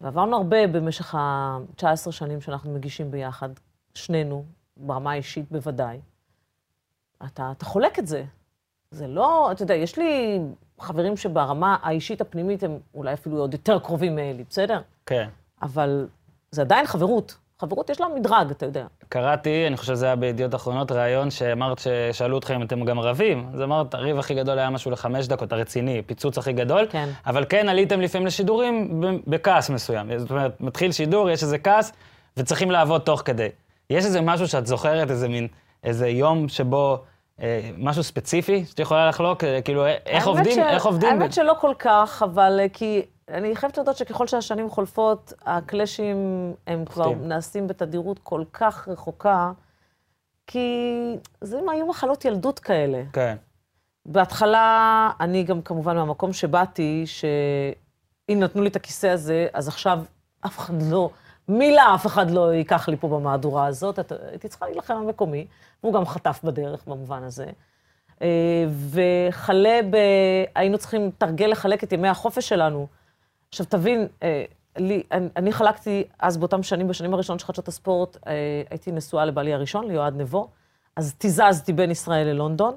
ועברנו 0.00 0.36
הרבה 0.36 0.66
במשך 0.66 1.14
ה-19 1.14 2.10
שנים 2.10 2.40
שאנחנו 2.40 2.74
מגישים 2.74 3.10
ביחד, 3.10 3.48
שנינו, 3.94 4.44
ברמה 4.76 5.12
האישית 5.12 5.44
בוודאי. 5.50 5.98
אתה, 7.26 7.52
אתה 7.56 7.64
חולק 7.64 7.98
את 7.98 8.06
זה. 8.06 8.24
זה 8.90 9.06
לא, 9.06 9.52
אתה 9.52 9.62
יודע, 9.62 9.74
יש 9.74 9.98
לי 9.98 10.38
חברים 10.80 11.16
שברמה 11.16 11.76
האישית 11.82 12.20
הפנימית 12.20 12.62
הם 12.62 12.78
אולי 12.94 13.12
אפילו 13.12 13.36
עוד 13.36 13.52
יותר 13.52 13.78
קרובים 13.78 14.16
מאלי, 14.16 14.44
בסדר? 14.50 14.80
כן. 15.06 15.28
אבל 15.62 16.06
זה 16.50 16.62
עדיין 16.62 16.86
חברות. 16.86 17.36
חברות 17.60 17.90
יש 17.90 18.00
לה 18.00 18.06
מדרג, 18.16 18.50
אתה 18.50 18.66
יודע. 18.66 18.86
קראתי, 19.08 19.66
אני 19.66 19.76
חושב 19.76 19.94
שזה 19.94 20.06
היה 20.06 20.16
בידיעות 20.16 20.54
אחרונות, 20.54 20.92
ראיון 20.92 21.30
שאמרת 21.30 21.78
ששאלו 21.78 22.38
אתכם 22.38 22.54
אם 22.54 22.62
אתם 22.62 22.84
גם 22.84 23.00
רבים. 23.00 23.50
אז 23.54 23.62
אמרת, 23.62 23.94
הריב 23.94 24.18
הכי 24.18 24.34
גדול 24.34 24.58
היה 24.58 24.70
משהו 24.70 24.90
לחמש 24.90 25.28
דקות, 25.28 25.52
הרציני, 25.52 26.02
פיצוץ 26.06 26.38
הכי 26.38 26.52
גדול. 26.52 26.86
כן. 26.90 27.08
אבל 27.26 27.44
כן 27.48 27.68
עליתם 27.68 28.00
לפעמים 28.00 28.26
לשידורים 28.26 29.00
בכעס 29.26 29.70
מסוים. 29.70 30.18
זאת 30.18 30.30
אומרת, 30.30 30.60
מתחיל 30.60 30.92
שידור, 30.92 31.30
יש 31.30 31.42
איזה 31.42 31.58
כעס, 31.58 31.92
וצריכים 32.36 32.70
לעבוד 32.70 33.00
תוך 33.00 33.22
כדי. 33.24 33.48
יש 33.90 34.04
איזה 34.04 34.20
משהו 34.20 34.48
שאת 34.48 34.66
זוכרת, 34.66 35.10
איזה 35.10 35.28
מין, 35.28 35.48
איזה 35.84 36.08
יום 36.08 36.48
שבו, 36.48 37.02
משהו 37.78 38.02
ספציפי 38.02 38.64
שאת 38.64 38.78
יכולה 38.78 39.08
לחלוק? 39.08 39.44
אה, 39.44 39.62
כאילו, 39.62 39.86
איך 39.86 40.26
האמת 40.26 40.38
עובדים? 40.38 40.54
ש- 40.54 40.58
איך 40.58 40.84
עובדים? 40.86 41.08
האמת 41.10 41.32
שלא 41.32 41.54
כל 41.60 41.72
כך, 41.78 42.22
אבל 42.24 42.60
אה, 42.60 42.68
כי 42.68 43.02
אני 43.28 43.56
חייבת 43.56 43.76
להודות 43.76 43.96
שככל 43.96 44.26
שהשנים 44.26 44.70
חולפות, 44.70 45.32
הקלאשים 45.46 46.16
הם 46.66 46.84
כבר. 46.84 47.10
נעשים 47.14 47.66
בתדירות 47.66 48.18
כל 48.22 48.44
כך 48.52 48.88
רחוקה, 48.88 49.52
כי 50.46 50.68
זה 51.40 51.58
היו 51.72 51.86
מחלות 51.86 52.24
ילדות 52.24 52.58
כאלה. 52.58 53.02
כן, 53.12 53.36
בהתחלה, 54.06 55.10
אני 55.20 55.42
גם 55.42 55.62
כמובן 55.62 55.96
מהמקום 55.96 56.32
שבאתי, 56.32 57.02
שאם 57.06 57.34
נתנו 58.40 58.62
לי 58.62 58.68
את 58.68 58.76
הכיסא 58.76 59.06
הזה, 59.06 59.46
אז 59.52 59.68
עכשיו 59.68 60.00
אף 60.46 60.58
אחד 60.58 60.74
לא, 60.90 61.10
מילה 61.48 61.94
אף 61.94 62.06
אחד 62.06 62.30
לא 62.30 62.54
ייקח 62.54 62.88
לי 62.88 62.96
פה 62.96 63.08
במהדורה 63.08 63.66
הזאת, 63.66 63.98
את- 63.98 64.12
הייתי 64.28 64.48
צריכה 64.48 64.66
להילחם 64.66 64.94
על 64.94 65.02
מקומי, 65.06 65.46
והוא 65.84 65.94
גם 65.94 66.04
חטף 66.04 66.40
בדרך 66.44 66.86
במובן 66.86 67.22
הזה. 67.22 67.46
אה, 68.22 68.64
וכלה 68.68 69.80
ב... 69.90 69.96
היינו 70.54 70.78
צריכים 70.78 71.06
לתרגל 71.06 71.46
לחלק 71.46 71.84
את 71.84 71.92
ימי 71.92 72.08
החופש 72.08 72.48
שלנו. 72.48 72.86
עכשיו, 73.48 73.66
תבין, 73.66 74.08
אה, 74.22 74.44
לי, 74.76 75.02
אני, 75.12 75.28
אני 75.36 75.52
חלקתי 75.52 76.04
אז 76.18 76.36
באותם 76.36 76.62
שנים, 76.62 76.88
בשנים 76.88 77.14
הראשונות 77.14 77.40
של 77.40 77.46
חדשות 77.46 77.68
הספורט, 77.68 78.16
אה, 78.26 78.62
הייתי 78.70 78.92
נשואה 78.92 79.24
לבעלי 79.24 79.54
הראשון, 79.54 79.88
ליועד 79.88 80.16
נבו, 80.16 80.48
אז 80.96 81.14
תיזזתי 81.14 81.72
בין 81.72 81.90
ישראל 81.90 82.26
ללונדון, 82.26 82.76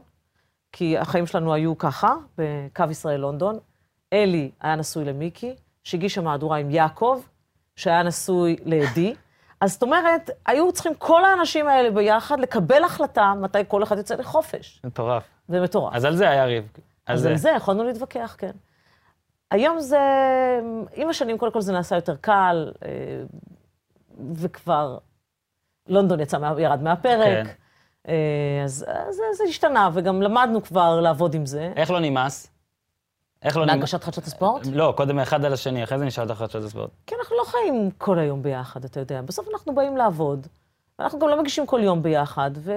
כי 0.72 0.98
החיים 0.98 1.28
שלנו 1.28 1.54
היו 1.54 1.78
ככה, 1.78 2.16
בקו 2.38 2.84
ישראל-לונדון. 2.90 3.60
אלי 4.14 4.52
היה 4.62 4.76
נשוי 4.76 5.06
למיקי, 5.06 5.56
שהגישה 5.84 6.22
מהדורה 6.22 6.58
עם 6.58 6.72
יעקב, 6.72 7.22
שהיה 7.76 8.04
נשוי 8.04 8.56
לעדי. 8.66 9.16
אז 9.62 9.74
זאת 9.74 9.84
אומרת, 9.84 10.30
היו 10.46 10.72
צריכים 10.72 10.94
כל 10.98 11.26
האנשים 11.26 11.68
האלה 11.68 11.92
ביחד 11.92 12.40
לקבל 12.40 12.84
החלטה 12.84 13.34
מתי 13.42 13.58
כל 13.68 13.84
אחד 13.84 13.98
יוצא 13.98 14.16
לחופש. 14.16 14.82
מטורף. 14.84 15.24
זה 15.48 15.62
מטורף. 15.62 15.94
אז 15.96 16.06
על 16.06 16.16
זה 16.16 16.30
היה 16.30 16.46
ריב. 16.46 16.72
אז 17.08 17.26
על 17.26 17.36
זה 17.36 17.50
יכולנו 17.50 17.84
להתווכח, 17.84 18.36
כן. 18.38 18.52
היום 19.52 19.80
זה, 19.80 20.00
עם 20.96 21.10
השנים 21.10 21.38
קודם 21.38 21.52
כל 21.52 21.62
זה 21.62 21.74
נעשה 21.74 21.96
יותר 21.96 22.16
קל, 22.16 22.72
אה, 22.86 22.90
וכבר 24.36 24.98
לונדון 25.88 26.20
יצא, 26.20 26.38
מה- 26.40 26.62
ירד 26.62 26.84
מהפרק. 26.84 27.46
כן. 27.48 27.52
אה, 28.08 28.62
אז 28.64 28.86
אז 28.88 29.16
זה, 29.16 29.24
זה 29.38 29.44
השתנה, 29.50 29.90
וגם 29.94 30.22
למדנו 30.22 30.64
כבר 30.64 31.00
לעבוד 31.00 31.34
עם 31.34 31.46
זה. 31.46 31.72
איך 31.76 31.92
לא 31.92 32.00
נמאס? 32.00 32.52
איך 33.44 33.58
לא? 33.58 33.66
בהגשת 33.66 34.04
חדשות 34.04 34.24
הספורט? 34.24 34.68
לא, 34.74 34.94
קודם 34.98 35.20
אחד 35.20 35.46
על 35.46 35.54
השני, 35.54 35.84
אחרי 35.84 36.00
זה 36.00 36.06
נשאל 36.06 36.24
אותך 36.24 36.40
חדשות 36.40 36.64
הספורט. 36.64 36.90
כי 37.08 37.16
אנחנו 37.16 37.36
לא 37.38 37.44
חיים 37.44 37.92
כל 37.98 38.20
היום 38.20 38.42
ביחד, 38.44 38.86
אתה 38.86 39.00
יודע. 39.00 39.22
בסוף 39.22 39.48
אנחנו 39.54 39.76
באים 39.76 39.98
לעבוד, 39.98 40.48
ואנחנו 41.00 41.20
גם 41.20 41.28
לא 41.28 41.42
מגישים 41.42 41.66
כל 41.66 41.80
יום 41.84 42.04
ביחד, 42.04 42.52
ו... 42.56 42.72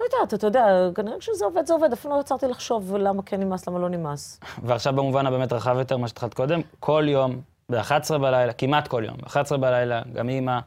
לא 0.00 0.04
יודעת, 0.04 0.34
אתה 0.34 0.46
יודע, 0.46 0.88
כנראה 0.94 1.18
כשזה 1.18 1.44
עובד, 1.44 1.66
זה 1.66 1.72
עובד. 1.74 1.92
אפילו 1.92 2.14
לא 2.16 2.20
יצרתי 2.20 2.46
לחשוב 2.46 2.96
למה 2.96 3.22
כן 3.22 3.40
נמאס, 3.40 3.68
למה 3.68 3.78
לא 3.78 3.88
נמאס. 3.88 4.40
ועכשיו 4.66 4.92
במובן 4.92 5.26
הבאמת 5.26 5.52
רחב 5.52 5.76
יותר, 5.78 5.96
מה 5.96 6.08
שהתחלת 6.08 6.34
קודם, 6.34 6.60
כל 6.80 7.04
יום, 7.08 7.40
ב-11 7.68 8.18
בלילה, 8.18 8.52
כמעט 8.52 8.88
כל 8.88 9.02
יום, 9.06 9.16
ב-11 9.16 9.56
בלילה, 9.56 10.02
גם 10.12 10.28
אימא, 10.28 10.58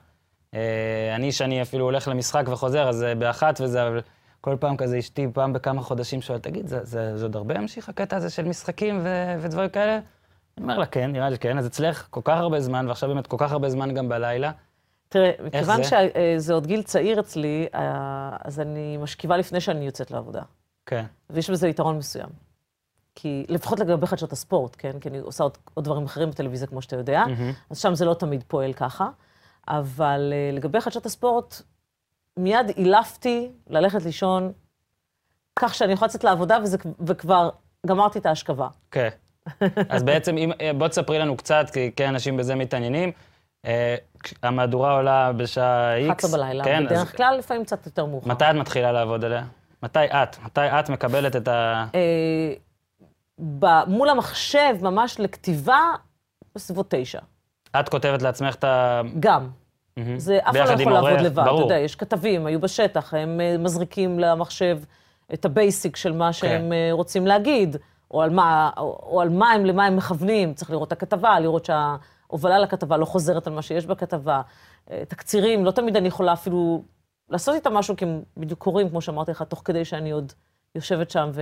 אה, 0.53 1.15
אני, 1.15 1.31
שאני 1.31 1.61
אפילו 1.61 1.85
הולך 1.85 2.07
למשחק 2.07 2.43
וחוזר, 2.47 2.89
אז 2.89 2.95
זה 2.95 3.15
באחת 3.15 3.61
וזה, 3.61 3.87
אבל 3.87 4.01
כל 4.43 4.57
פעם 4.59 4.77
כזה 4.77 4.99
אשתי, 4.99 5.27
פעם 5.33 5.53
בכמה 5.53 5.81
חודשים 5.81 6.21
שואלת, 6.21 6.43
תגיד, 6.43 6.67
זה, 6.67 6.79
זה, 6.83 7.17
זה 7.17 7.25
עוד 7.25 7.35
הרבה 7.35 7.55
ימשיך 7.55 7.89
הקטע 7.89 8.15
הזה 8.15 8.29
של 8.29 8.45
משחקים 8.45 8.99
ו- 9.03 9.35
ודברים 9.39 9.69
כאלה? 9.69 9.99
אני 10.57 10.63
אומר 10.63 10.77
לה, 10.77 10.85
כן, 10.85 11.11
נראה 11.11 11.29
לי 11.29 11.35
שכן, 11.35 11.57
אז 11.57 11.67
אצלך 11.67 12.07
כל 12.09 12.21
כך 12.23 12.37
הרבה 12.37 12.59
זמן, 12.59 12.87
ועכשיו 12.87 13.09
באמת 13.09 13.27
כל 13.27 13.37
כך 13.39 13.51
הרבה 13.51 13.69
זמן 13.69 13.93
גם 13.93 14.09
בלילה. 14.09 14.51
תראה, 15.09 15.31
מכיוון 15.45 15.83
זה? 15.83 15.89
שזה 15.89 16.53
עוד 16.53 16.67
גיל 16.67 16.83
צעיר 16.83 17.19
אצלי, 17.19 17.67
אה, 17.75 18.37
אז 18.41 18.59
אני 18.59 18.97
משכיבה 18.97 19.37
לפני 19.37 19.61
שאני 19.61 19.85
יוצאת 19.85 20.11
לעבודה. 20.11 20.41
כן, 20.85 21.05
ויש 21.29 21.49
בזה 21.49 21.67
יתרון 21.67 21.97
מסוים. 21.97 22.29
כי 23.15 23.45
לפחות 23.49 23.79
לגבי 23.79 24.07
חדשות 24.07 24.31
הספורט, 24.31 24.75
כן? 24.77 24.99
כי 24.99 25.09
אני 25.09 25.19
עושה 25.19 25.43
עוד, 25.43 25.57
עוד 25.73 25.85
דברים 25.85 26.05
אחרים 26.05 26.29
בטלוויזיה, 26.29 26.67
כמו 26.67 26.81
שאתה 26.81 26.95
יודע, 26.95 27.23
אז 27.69 27.79
שם 27.79 27.95
זה 27.95 28.05
לא 28.05 28.13
תמיד 28.13 28.43
פועל 28.47 28.73
ככה. 28.73 29.09
אבל 29.67 30.33
אה, 30.33 30.55
לגבי 30.57 30.81
חדשות 30.81 31.05
הספורט, 31.05 31.61
מיד 32.37 32.69
אילפתי 32.77 33.51
ללכת 33.69 34.03
לישון, 34.05 34.51
כך 35.55 35.75
שאני 35.75 35.93
יכולה 35.93 36.07
לצאת 36.07 36.23
לעבודה 36.23 36.57
וזה, 36.63 36.77
וכבר 37.07 37.49
גמרתי 37.85 38.19
את 38.19 38.25
ההשכבה. 38.25 38.67
כן. 38.91 39.09
אז 39.89 40.03
בעצם, 40.03 40.37
אם, 40.37 40.51
אה, 40.61 40.71
בוא 40.77 40.87
תספרי 40.87 41.19
לנו 41.19 41.37
קצת, 41.37 41.65
כי 41.73 41.91
כן 41.95 42.07
אנשים 42.09 42.37
בזה 42.37 42.55
מתעניינים. 42.55 43.11
אה, 43.65 43.95
המהדורה 44.43 44.95
עולה 44.95 45.31
בשעה 45.33 45.95
איקס. 45.95 46.25
11 46.25 46.39
בלילה, 46.39 46.63
כן, 46.63 46.83
אז 46.85 46.91
בדרך 46.91 47.17
כלל 47.17 47.35
לפעמים 47.39 47.63
קצת 47.63 47.85
יותר 47.85 48.05
מאוחר. 48.05 48.29
מתי 48.29 48.45
את 48.49 48.55
מתחילה 48.55 48.91
לעבוד 48.91 49.25
עליה? 49.25 49.43
מתי 49.83 50.05
את? 50.05 50.37
מתי 50.45 50.61
את 50.61 50.89
מקבלת 50.89 51.35
את 51.35 51.47
ה... 51.47 51.85
אה, 51.95 52.53
ב- 53.59 53.83
מול 53.87 54.09
המחשב, 54.09 54.75
ממש 54.81 55.19
לכתיבה, 55.19 55.79
בסביבות 56.55 56.85
תשע. 56.89 57.19
את 57.79 57.89
כותבת 57.89 58.21
לעצמך 58.21 58.55
את 58.55 58.63
ה... 58.63 59.01
גם. 59.19 59.49
מהמם. 59.97 60.19
זה 60.19 60.39
אף 60.43 60.55
אחד 60.55 60.77
לא 60.77 60.81
יכול 60.81 60.93
לעבוד 60.93 61.21
לבד, 61.21 61.39
אתה 61.39 61.43
ברור. 61.43 61.61
יודע, 61.61 61.77
יש 61.77 61.95
כתבים, 61.95 62.45
היו 62.45 62.59
בשטח, 62.59 63.13
הם 63.13 63.41
אה, 63.41 63.57
מזריקים 63.57 64.19
למחשב 64.19 64.79
את 65.33 65.45
ה 65.45 65.54
basic 65.54 65.95
של 65.95 66.11
מה 66.11 66.33
שהם 66.33 66.61
כן. 66.61 66.73
אה, 66.73 66.89
רוצים 66.91 67.27
להגיד, 67.27 67.77
או 68.11 68.21
על 68.21 68.29
מה, 68.29 68.69
או, 68.77 68.99
או 69.03 69.21
על 69.21 69.29
מה 69.29 69.51
הם, 69.51 69.65
למה 69.65 69.85
הם 69.85 69.95
מכוונים, 69.95 70.53
צריך 70.53 70.71
לראות 70.71 70.87
את 70.87 70.91
הכתבה, 70.91 71.39
לראות 71.39 71.65
שההובלה 71.65 72.59
לכתבה 72.59 72.97
לא 72.97 73.05
חוזרת 73.05 73.47
על 73.47 73.53
מה 73.53 73.61
שיש 73.61 73.85
בכתבה. 73.85 74.41
אה, 74.91 75.03
תקצירים, 75.07 75.65
לא 75.65 75.71
תמיד 75.71 75.95
אני 75.95 76.07
יכולה 76.07 76.33
אפילו 76.33 76.83
לעשות 77.29 77.55
איתם 77.55 77.73
משהו, 77.73 77.95
כי 77.95 78.05
הם 78.05 78.21
בדיוק 78.37 78.59
קורים, 78.59 78.89
כמו 78.89 79.01
שאמרתי 79.01 79.31
לך, 79.31 79.41
תוך 79.41 79.61
כדי 79.65 79.85
שאני 79.85 80.11
עוד 80.11 80.33
יושבת 80.75 81.09
שם 81.09 81.29
ו... 81.33 81.41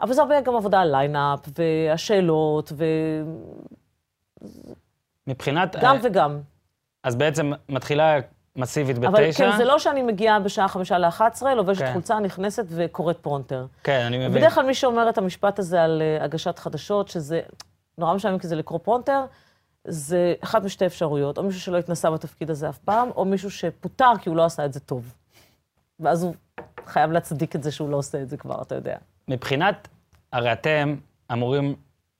אבל 0.00 0.12
זה 0.12 0.20
הרבה 0.20 0.40
גם 0.40 0.56
עבודה 0.56 0.80
על 0.80 0.90
ליינאפ, 0.90 1.40
והשאלות, 1.58 2.72
מבחינת... 5.26 5.76
וגם 5.78 5.96
אה, 5.96 6.00
וגם. 6.02 6.40
אז 7.02 7.16
בעצם 7.16 7.52
מתחילה 7.68 8.18
מסיבית 8.56 8.98
בתשע. 8.98 9.08
אבל 9.08 9.32
כן, 9.32 9.56
זה 9.56 9.64
לא 9.64 9.78
שאני 9.78 10.02
מגיעה 10.02 10.40
בשעה 10.40 10.68
חמישה 10.68 10.98
ל-11, 10.98 11.48
לובשת 11.56 11.80
כן. 11.80 11.92
חולצה, 11.92 12.18
נכנסת 12.18 12.64
וקוראת 12.68 13.18
פרומפטר. 13.18 13.66
כן, 13.84 14.00
אני 14.06 14.18
מבין. 14.18 14.40
בדרך 14.40 14.54
כלל 14.54 14.66
מי 14.66 14.74
שאומר 14.74 15.08
את 15.08 15.18
המשפט 15.18 15.58
הזה 15.58 15.82
על 15.82 16.02
אה, 16.02 16.24
הגשת 16.24 16.58
חדשות, 16.58 17.08
שזה 17.08 17.40
נורא 17.98 18.14
משעמם 18.14 18.38
כי 18.38 18.46
זה 18.46 18.56
לקרוא 18.56 18.78
פרומפטר, 18.78 19.24
זה 19.84 20.34
אחת 20.44 20.62
משתי 20.62 20.86
אפשרויות, 20.86 21.38
או 21.38 21.42
מישהו 21.42 21.60
שלא 21.60 21.78
התנסה 21.78 22.10
בתפקיד 22.10 22.50
הזה 22.50 22.68
אף 22.68 22.78
פעם, 22.78 23.10
או 23.16 23.24
מישהו 23.24 23.50
שפוטר 23.50 24.12
כי 24.20 24.28
הוא 24.28 24.36
לא 24.36 24.44
עשה 24.44 24.64
את 24.64 24.72
זה 24.72 24.80
טוב. 24.80 25.14
ואז 26.00 26.22
הוא 26.22 26.34
חייב 26.86 27.12
להצדיק 27.12 27.56
את 27.56 27.62
זה 27.62 27.72
שהוא 27.72 27.90
לא 27.90 27.96
עושה 27.96 28.22
את 28.22 28.28
זה 28.28 28.36
כבר, 28.36 28.62
אתה 28.62 28.74
יודע. 28.74 28.96
מבחינת, 29.28 29.88
הרי 30.32 30.52
אתם 30.52 30.96
אמורים 31.32 31.74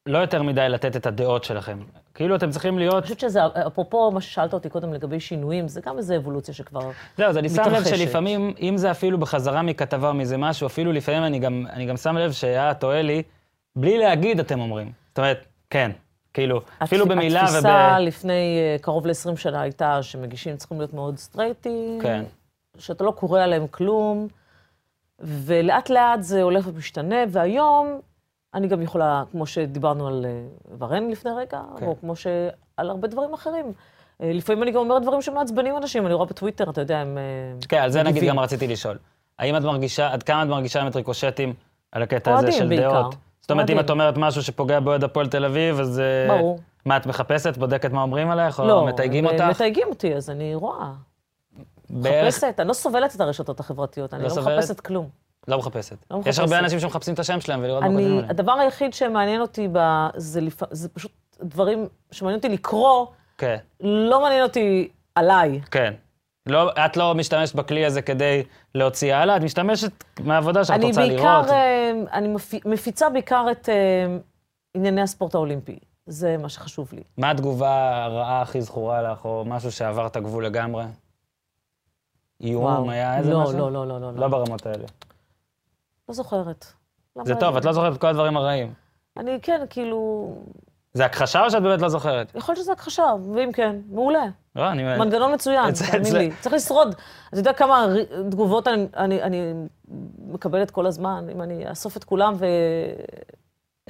לא 0.07 0.19
יותר 0.19 0.43
מדי 0.43 0.69
לתת 0.69 0.97
את 0.97 1.07
הדעות 1.07 1.45
שלכם. 1.45 1.79
כאילו 2.21 2.37
אתם 2.37 2.51
צריכים 2.51 2.79
להיות... 2.79 2.95
אני 2.95 3.03
חושבת 3.03 3.21
שזה, 3.21 3.41
אפרופו 3.67 4.11
מה 4.11 4.21
ששאלת 4.21 4.53
אותי 4.53 4.69
קודם 4.69 4.93
לגבי 4.93 5.21
שינויים, 5.21 5.69
זה 5.69 5.81
גם 5.81 5.99
איזו 5.99 6.17
אבולוציה 6.17 6.55
שכבר... 6.55 6.91
זהו, 7.17 7.27
אז 7.27 7.39
אני 7.39 7.49
שם 7.49 7.63
לב 7.63 7.69
מתרחשת. 7.69 7.97
שלפעמים, 7.97 8.55
אם 8.61 8.77
זה 8.77 8.91
אפילו 8.91 9.19
בחזרה 9.19 9.63
מכתבה 9.63 10.09
או 10.09 10.15
מזה 10.15 10.37
משהו, 10.37 10.67
אפילו 10.67 10.93
לפעמים 10.93 11.25
אני 11.25 11.39
גם, 11.39 11.67
אני 11.73 11.87
גם 11.87 11.97
שם 11.97 12.17
לב 12.17 12.33
שאת 12.33 12.85
או 12.85 12.93
אלי, 12.93 13.23
בלי 13.77 13.99
להגיד 13.99 14.41
אתם 14.41 14.61
אומרים. 14.61 14.93
זאת 15.09 15.19
אומרת, 15.19 15.47
כן, 15.71 15.91
כאילו, 16.35 16.61
אפילו 16.83 17.07
במילה 17.07 17.43
התפיסה 17.43 17.97
וב... 17.99 18.07
לפני 18.07 18.59
אה, 18.59 18.77
קרוב 18.81 19.07
ל-20 19.07 19.37
שנה 19.37 19.61
הייתה 19.61 20.03
שמגישים 20.03 20.57
צריכים 20.57 20.79
להיות 20.79 20.95
מאוד 20.95 21.19
סטרייטים, 21.19 21.99
כן. 22.03 22.25
שאתה 22.79 23.05
לא 23.05 23.11
קורא 23.11 23.41
עליהם 23.41 23.67
כלום, 23.67 24.29
ולאט 25.21 25.91
לאט 25.91 26.23
זה 26.23 26.43
הולך 26.43 26.67
ומשתנה, 26.67 27.17
והיום 27.29 28.01
אני 28.55 28.69
גם 28.69 28.83
יכולה, 28.83 29.23
כמו 29.31 29.47
שדיברנו 29.47 30.09
על 30.09 30.27
אה, 30.29 30.43
ורן 30.79 31.11
לפני 31.11 31.31
רגע, 31.37 31.61
כן. 31.79 31.87
או 31.87 31.97
כמו 32.01 32.17
שעל 32.17 32.41
הרבה 32.91 33.09
דברים 33.09 33.35
אחרים. 33.35 33.73
אה, 34.23 34.31
לפעמים 34.35 34.63
אני 34.63 34.71
גם 34.71 34.77
אומרת 34.81 35.03
דברים 35.03 35.23
שמעצבנים 35.23 35.77
אנשים, 35.77 36.07
אני 36.07 36.15
רואה 36.15 36.27
בטוויטר, 36.27 36.71
אתה 36.71 36.81
יודע, 36.81 36.99
הם... 36.99 37.19
אה, 37.19 37.67
כן, 37.69 37.77
על 37.79 37.91
זה 37.91 38.03
נגיד. 38.03 38.25
גם 38.25 38.39
רציתי 38.39 38.67
לשאול. 38.67 38.99
האם 39.39 39.57
את 39.57 39.63
מרגישה, 39.63 40.13
עד 40.13 40.23
כמה 40.23 40.43
את 40.43 40.49
מרגישה 40.49 40.81
עם 40.83 40.89
ריקושטים 40.95 41.55
על 41.93 42.03
הקטע 42.03 42.39
הזה 42.39 42.53
של 42.53 42.69
בעיקר. 42.69 42.93
דעות? 42.93 43.15
זאת 43.41 43.51
אומרת, 43.51 43.71
אם. 43.71 43.81
את 43.81 43.91
אומרת 43.91 44.15
משהו 44.17 44.43
שפוגע 44.43 44.81
באוהד 44.81 45.05
הפועל 45.05 45.27
תל 45.29 45.45
אביב, 45.45 45.81
אז... 45.81 46.03
ברור. 46.29 46.59
מה, 46.85 46.97
את 46.97 47.07
מחפשת, 47.07 47.57
בודקת 47.57 47.93
מה 47.93 48.03
אומרים 48.03 48.31
עליך, 48.31 48.61
או 48.61 48.67
לא, 48.67 48.87
מתייגים 48.87 49.27
הם, 49.27 49.33
אותך? 49.33 49.45
אה, 49.45 49.51
מתייגים 49.51 49.89
אותי, 49.89 50.15
אז 50.15 50.31
אני 50.31 50.55
רואה. 50.55 50.93
בערך- 51.91 52.27
מחפשת, 52.35 52.55
אני 52.61 52.69
לא 52.69 52.73
סובלת 52.73 53.15
את 53.17 53.21
הרשתות 53.21 53.61
החברתיות, 53.61 54.15
אני 54.15 54.23
לא 54.23 54.29
לא 54.29 54.35
סובלת? 54.35 54.59
מחפשת 54.59 54.81
כלום. 54.81 55.09
לא 55.49 55.59
מחפשת. 55.59 55.97
לא 56.11 56.21
יש 56.27 56.39
הרבה 56.39 56.51
מחפשת. 56.51 56.65
אנשים 56.65 56.81
שמחפשים 56.81 57.15
את 57.15 57.19
השם 57.19 57.41
שלהם 57.41 57.61
ולראות 57.63 57.83
מה 57.83 57.89
כותבים 57.89 58.07
אני, 58.07 58.17
עליהם. 58.17 58.31
הדבר 58.31 58.53
היחיד 58.53 58.95
שמעניין 58.95 59.41
אותי 59.41 59.69
ב... 59.73 59.79
זה, 60.17 60.41
לפ... 60.41 60.63
זה 60.71 60.89
פשוט 60.89 61.13
דברים 61.43 61.89
שמעניין 62.11 62.39
אותי 62.39 62.49
לקרוא, 62.49 63.07
כן, 63.39 63.57
לא 63.81 64.21
מעניין 64.21 64.43
אותי 64.43 64.89
עליי. 65.15 65.61
כן. 65.71 65.95
לא, 66.47 66.71
את 66.73 66.97
לא 66.97 67.15
משתמשת 67.15 67.55
בכלי 67.55 67.87
הזה 67.87 68.03
כדי 68.03 68.43
להוציא 68.75 69.15
הלאה, 69.15 69.37
את 69.37 69.43
משתמשת 69.43 70.05
מהעבודה 70.21 70.65
שאת 70.65 70.75
אני 70.75 70.85
רוצה 70.87 71.01
בעיקר, 71.01 71.39
לראות. 71.39 71.51
אה, 71.51 71.93
אני 72.13 72.29
מפ... 72.29 72.67
מפיצה 72.67 73.11
בעיקר 73.11 73.47
את 73.51 73.69
אה, 73.69 74.17
ענייני 74.75 75.03
הספורט 75.03 75.35
האולימפי. 75.35 75.79
זה 76.07 76.37
מה 76.37 76.49
שחשוב 76.49 76.89
לי. 76.93 77.03
מה 77.19 77.31
התגובה 77.31 78.05
הרעה 78.05 78.43
הכי 78.43 78.63
זכורה 78.63 79.03
לך, 79.03 79.25
או 79.25 79.45
משהו 79.47 79.73
שעבר 79.73 80.07
את 80.07 80.17
הגבול 80.17 80.47
לגמרי? 80.47 80.85
איום. 82.41 82.89
היה 82.89 83.19
איזה 83.19 83.31
לא, 83.33 83.43
משהו? 83.43 83.59
לא, 83.59 83.73
לא, 83.73 83.87
לא, 83.89 84.01
לא, 84.01 84.13
לא 84.13 84.21
לא. 84.21 84.29
ברמות 84.29 84.67
האלה. 84.67 84.85
לא 86.11 86.15
זוכרת. 86.15 86.67
זה 87.25 87.35
טוב, 87.35 87.57
את 87.57 87.65
לא 87.65 87.73
זוכרת 87.73 87.93
את 87.93 88.01
כל 88.01 88.07
הדברים 88.07 88.37
הרעים. 88.37 88.75
אני... 89.17 89.39
כן, 89.43 89.61
כאילו... 89.71 90.29
זה 90.93 91.05
הכחשה 91.05 91.45
או 91.45 91.51
שאת 91.51 91.63
באמת 91.63 91.81
לא 91.81 91.89
זוכרת? 91.89 92.33
יכול 92.35 92.53
להיות 92.53 92.63
שזה 92.63 92.73
הכחשה, 92.73 93.05
ואם 93.35 93.53
כן, 93.53 93.77
מעולה. 93.91 94.25
לא, 94.57 94.71
אני... 94.71 94.99
מנגנון 94.99 95.35
מצוין, 95.35 95.73
תאמין 95.91 96.17
לי. 96.17 96.31
צריך 96.41 96.55
לשרוד. 96.55 96.95
אתה 97.29 97.39
יודע 97.39 97.53
כמה 97.53 97.87
תגובות 98.31 98.69
אני, 98.69 98.87
אני, 98.97 99.23
אני 99.23 99.53
מקבלת 100.19 100.71
כל 100.71 100.87
הזמן, 100.87 101.27
אם 101.33 101.43
אני 101.43 101.71
אאסוף 101.71 101.97
את 101.97 102.05
כולם 102.05 102.35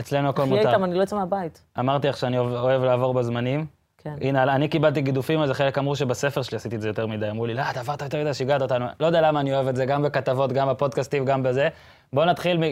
אצלנו 0.00 0.28
הכל 0.28 0.44
מותר. 0.44 0.68
איתם, 0.68 0.85
אני 0.85 0.94
לא 0.94 1.02
אצא 1.02 1.16
מהבית. 1.16 1.62
אמרתי 1.78 2.09
לך 2.09 2.16
שאני 2.16 2.38
אוהב 2.38 2.83
לעבור 2.83 3.14
בזמנים. 3.14 3.66
כן. 4.04 4.14
הנה, 4.20 4.54
אני 4.54 4.68
קיבלתי 4.68 5.00
גידופים 5.00 5.46
זה, 5.46 5.54
חלק 5.54 5.78
אמרו 5.78 5.96
שבספר 5.96 6.42
שלי 6.42 6.56
עשיתי 6.56 6.76
את 6.76 6.80
זה 6.80 6.88
יותר 6.88 7.06
מדי. 7.06 7.30
אמרו 7.30 7.46
לי, 7.46 7.54
לא, 7.54 7.62
אתה 7.70 7.80
עברת 7.80 8.02
יותר 8.02 8.20
מדי, 8.20 8.34
שיגעת 8.34 8.62
אותנו. 8.62 8.86
לא 9.00 9.06
יודע 9.06 9.20
למה 9.20 9.40
אני 9.40 9.54
אוהב 9.54 9.68
את 9.68 9.76
זה, 9.76 9.84
גם 9.86 10.02
בכתבות, 10.02 10.52
גם 10.52 10.68
בפודקאסטים, 10.68 11.24
גם 11.24 11.42
בזה. 11.42 11.68
בואו 12.12 12.26
נתחיל 12.26 12.56
מ... 12.58 12.62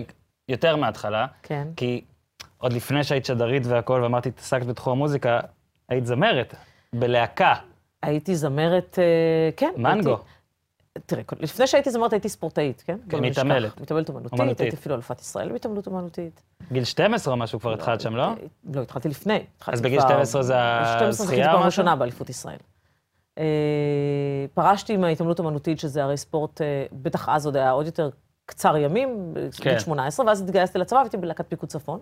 יותר 0.48 0.76
מההתחלה, 0.76 1.26
כן. 1.42 1.68
כי 1.76 2.04
עוד 2.58 2.72
לפני 2.72 3.04
שהיית 3.04 3.24
שדרית 3.24 3.66
והכל, 3.66 4.00
ואמרתי, 4.02 4.28
התעסקת 4.28 4.66
בתחום 4.66 4.92
המוזיקה, 4.92 5.40
היית 5.88 6.06
זמרת, 6.06 6.54
בלהקה, 6.92 7.54
הייתי 8.02 8.36
זמרת, 8.36 8.98
אה, 8.98 9.04
כן. 9.56 9.70
מנגו. 9.76 10.10
הייתי, 10.10 10.22
תראה, 11.06 11.22
לפני 11.40 11.66
שהייתי 11.66 11.90
זמרת 11.90 12.12
הייתי 12.12 12.28
ספורטאית, 12.28 12.82
כן? 12.86 12.98
לא 13.12 13.20
נשכח. 13.20 13.30
מתעמלת. 13.42 13.80
מתעמלת 13.80 14.08
אומנותית. 14.08 14.60
הייתי 14.60 14.76
אפילו 14.76 14.94
אלופת 14.94 15.20
ישראל 15.20 15.52
בהתעמלות 15.52 15.86
אומנותית. 15.86 16.42
גיל 16.72 16.84
12 16.84 17.32
או 17.34 17.38
משהו 17.38 17.60
כבר 17.60 17.72
התחלת 17.74 18.00
שם, 18.00 18.16
לא? 18.16 18.22
אה, 18.22 18.34
לא, 18.74 18.80
התחלתי 18.82 19.08
לפני. 19.08 19.44
אז 19.66 19.80
בגיל 19.80 20.00
כבר- 20.00 20.08
12 20.08 20.42
זה 20.42 20.54
ב- 20.54 20.56
12 20.56 21.08
הזכייה 21.08 21.26
זכיתי 21.26 21.40
או 21.40 21.46
פעם 21.46 21.56
משהו? 21.56 21.66
ראשונה 21.66 21.96
באליפות 21.96 22.30
ישראל. 22.30 22.58
אה, 23.38 23.44
פרשתי 24.54 24.96
מההתעמלות 24.96 25.38
אומנותית, 25.38 25.78
שזה 25.80 26.04
הרי 26.04 26.16
ספורט, 26.16 26.60
אה, 26.60 26.66
בטח 26.92 27.28
אז 27.28 27.46
עוד 27.46 27.56
היה 27.56 27.70
עוד 27.70 27.86
יותר 27.86 28.10
קצר 28.46 28.76
ימים, 28.76 29.32
כן. 29.34 29.48
בגיל 29.70 29.78
18, 29.78 30.26
ואז 30.26 30.40
התגייסתי 30.42 30.78
לצבא, 30.78 30.98
הייתי 31.00 31.16
בלהקת 31.16 31.44
פיקוד 31.48 31.68
צפון. 31.68 32.00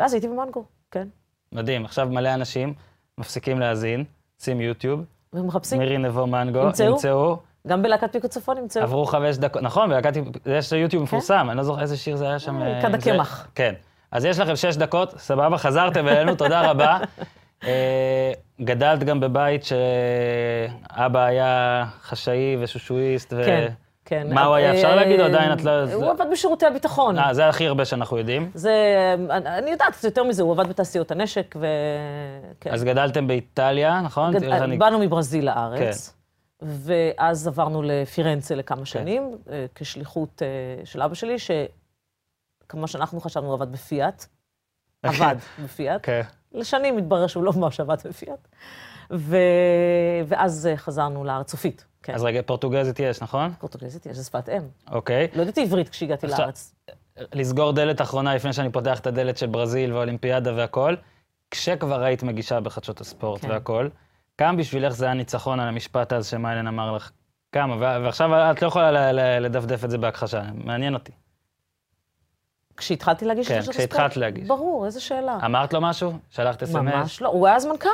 ואז 0.00 0.12
הייתי 0.14 0.28
במנגו, 0.28 0.64
כן. 0.90 1.08
מדהים, 1.52 1.84
עכשיו 1.84 2.08
מלא 2.10 2.34
אנשים 2.34 2.74
מפסיקים 3.18 3.60
להאזין, 3.60 4.04
שים 4.38 4.60
יוטיוב, 4.60 5.00
ומחפשים, 5.32 5.78
מירי 5.78 5.98
נבו 5.98 6.26
מנגו, 6.26 6.58
ימצאו? 6.86 7.36
גם 7.68 7.82
בלהקת 7.82 8.12
פיקוד 8.12 8.30
צפון 8.30 8.58
נמצאו. 8.58 8.82
עברו 8.82 9.06
חמש 9.06 9.36
דקות, 9.38 9.62
נכון, 9.62 9.88
בלהקת, 9.88 10.12
יש 10.46 10.72
יוטיוב 10.72 11.02
מפורסם, 11.02 11.46
אני 11.50 11.56
לא 11.56 11.62
זוכר 11.62 11.82
איזה 11.82 11.96
שיר 11.96 12.16
זה 12.16 12.28
היה 12.28 12.38
שם. 12.38 12.58
כן? 12.60 12.66
אה, 12.66 12.82
כד 12.82 13.00
זה- 13.00 13.10
הקמח. 13.12 13.46
כן. 13.54 13.74
אז 14.12 14.24
יש 14.24 14.38
לכם 14.38 14.56
שש 14.56 14.76
דקות, 14.76 15.14
סבבה, 15.18 15.58
חזרתם 15.58 16.08
אלינו, 16.08 16.34
תודה 16.34 16.70
רבה. 16.70 16.98
אה, 17.66 18.32
גדלת 18.60 19.04
גם 19.04 19.20
בבית 19.20 19.64
שאבא 19.64 21.24
היה 21.24 21.84
חשאי 22.02 22.56
ושושואיסט, 22.60 23.32
ו... 23.36 23.44
כן, 23.44 23.68
כן. 24.04 24.26
מה 24.34 24.44
הוא 24.44 24.54
היה, 24.54 24.74
אפשר 24.74 24.88
אה, 24.88 24.94
להגיד, 24.94 25.20
או 25.20 25.24
עדיין 25.24 25.52
את 25.52 25.64
לא... 25.64 25.92
הוא 25.92 26.10
עבד 26.10 26.24
בשירותי 26.32 26.66
הביטחון. 26.66 27.18
אה, 27.18 27.34
זה 27.34 27.48
הכי 27.48 27.66
הרבה 27.66 27.84
שאנחנו 27.84 28.18
יודעים. 28.18 28.50
זה, 28.54 28.72
אני 29.30 29.70
יודעת 29.70 29.88
קצת 29.92 30.04
יותר 30.04 30.24
מזה, 30.24 30.42
הוא 30.42 30.52
עבד 30.52 30.68
בתעשיות 30.68 31.10
הנשק, 31.10 31.54
ו... 31.60 31.66
כן. 32.60 32.70
אז 32.70 32.84
גדלתם 32.84 33.26
באיטליה, 33.26 34.00
נכון? 34.00 34.34
באנו 34.78 34.98
מברזיל 34.98 35.46
לארץ, 35.46 36.14
ואז 36.62 37.46
עברנו 37.46 37.82
לפירנצה 37.82 38.54
לכמה 38.54 38.86
שנים, 38.86 39.38
אה, 39.50 39.66
כשליחות 39.74 40.42
אה, 40.42 40.86
של 40.86 41.02
אבא 41.02 41.14
שלי, 41.14 41.36
שכמה 41.38 42.86
שאנחנו 42.86 43.20
חשבנו, 43.20 43.52
עבד 43.52 43.72
בפיאט. 43.72 44.26
עבד 45.02 45.36
בפיאט. 45.64 46.00
כן. 46.02 46.22
לשנים 46.52 46.98
התברר 46.98 47.26
שהוא 47.26 47.44
לא 47.44 47.52
ממש 47.56 47.80
עבד 47.80 47.96
בפיאט. 48.04 48.48
ו... 49.10 49.36
ואז 50.26 50.66
אה, 50.66 50.76
חזרנו 50.76 51.24
לארץ 51.24 51.50
סופית. 51.50 51.84
כן. 52.02 52.14
אז 52.14 52.24
רגע, 52.24 52.40
פורטוגזית 52.42 53.00
יש, 53.00 53.22
נכון? 53.22 53.52
פורטוגזית, 53.58 54.06
יש, 54.06 54.16
זה 54.16 54.24
שפת 54.24 54.48
אם. 54.48 54.62
אוקיי. 54.90 55.28
לא 55.34 55.42
ידעתי 55.42 55.62
עברית 55.62 55.88
כשהגעתי 55.88 56.26
עכשיו- 56.26 56.40
לארץ. 56.44 56.74
לסגור 57.34 57.72
דלת 57.72 58.00
אחרונה 58.00 58.34
לפני 58.34 58.52
שאני 58.52 58.72
פותח 58.72 59.00
את 59.00 59.06
הדלת 59.06 59.38
של 59.38 59.46
ברזיל 59.46 59.92
והאולימפיאדה 59.92 60.54
והכל. 60.54 60.94
כשכבר 61.50 62.02
היית 62.02 62.22
מגישה 62.22 62.60
בחדשות 62.60 63.00
הספורט 63.00 63.40
כן. 63.40 63.50
והכל, 63.50 63.88
כמה 64.38 64.56
בשבילך 64.56 64.92
זה 64.92 65.04
היה 65.04 65.14
ניצחון 65.14 65.60
על 65.60 65.68
המשפט 65.68 66.12
אז 66.12 66.28
שמיילן 66.28 66.66
אמר 66.66 66.92
לך? 66.92 67.10
כמה? 67.52 67.76
ועכשיו 67.78 68.50
את 68.50 68.62
לא 68.62 68.66
יכולה 68.66 69.12
לדפדף 69.40 69.84
את 69.84 69.90
זה 69.90 69.98
בהכחשה, 69.98 70.42
מעניין 70.54 70.94
אותי. 70.94 71.12
כשהתחלתי 72.76 73.24
להגיש 73.24 73.48
כן, 73.48 73.54
חדשות 73.54 73.68
הספורט? 73.68 73.90
כשהתחלת 73.90 74.16
להגיש. 74.16 74.48
ברור, 74.48 74.86
איזה 74.86 75.00
שאלה. 75.00 75.38
אמרת 75.44 75.72
לו 75.72 75.80
משהו? 75.80 76.12
שלחת 76.30 76.62
אס.אם.אס? 76.62 76.94
ממש 76.94 77.22
לא, 77.22 77.28
הוא 77.28 77.46
היה 77.46 77.56
אז 77.56 77.66
מנכ"ל. 77.66 77.88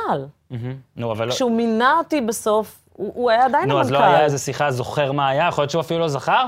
מהמם. 0.49 0.75
נו, 0.95 1.11
אבל 1.11 1.27
לא... 1.27 1.31
כשהוא 1.31 1.51
מינה 1.51 1.93
אותי 1.97 2.21
בסוף, 2.21 2.83
הוא 2.93 3.11
הוא 3.15 3.31
היה 3.31 3.45
עדיין 3.45 3.69
נו, 3.69 3.75
המנכ"ל. 3.75 3.85
אז 3.87 3.91
לא 3.91 3.99
היה 4.03 4.23
איזה 4.23 4.37
שיחה 4.37 4.71
זוכר 4.71 5.11
מה 5.11 5.29
היה? 5.29 5.47
יכול 5.47 5.61
להיות 5.61 5.71
שהוא 5.71 5.81
אפילו 5.81 5.99
לא 5.99 6.07
זכר? 6.07 6.47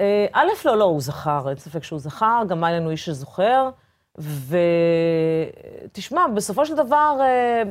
אה, 0.00 0.26
א', 0.32 0.46
לא, 0.64 0.78
לא, 0.78 0.84
הוא 0.84 1.00
זכר, 1.00 1.48
אין 1.48 1.56
ספק 1.56 1.84
שהוא 1.84 1.98
זכר, 1.98 2.42
גם 2.48 2.60
מיילן 2.60 2.82
הוא 2.82 2.90
איש 2.90 3.04
שזוכר. 3.04 3.70
ותשמע, 5.88 6.26
בסופו 6.34 6.66
של 6.66 6.74
דבר, 6.76 7.16
אה, 7.20 7.62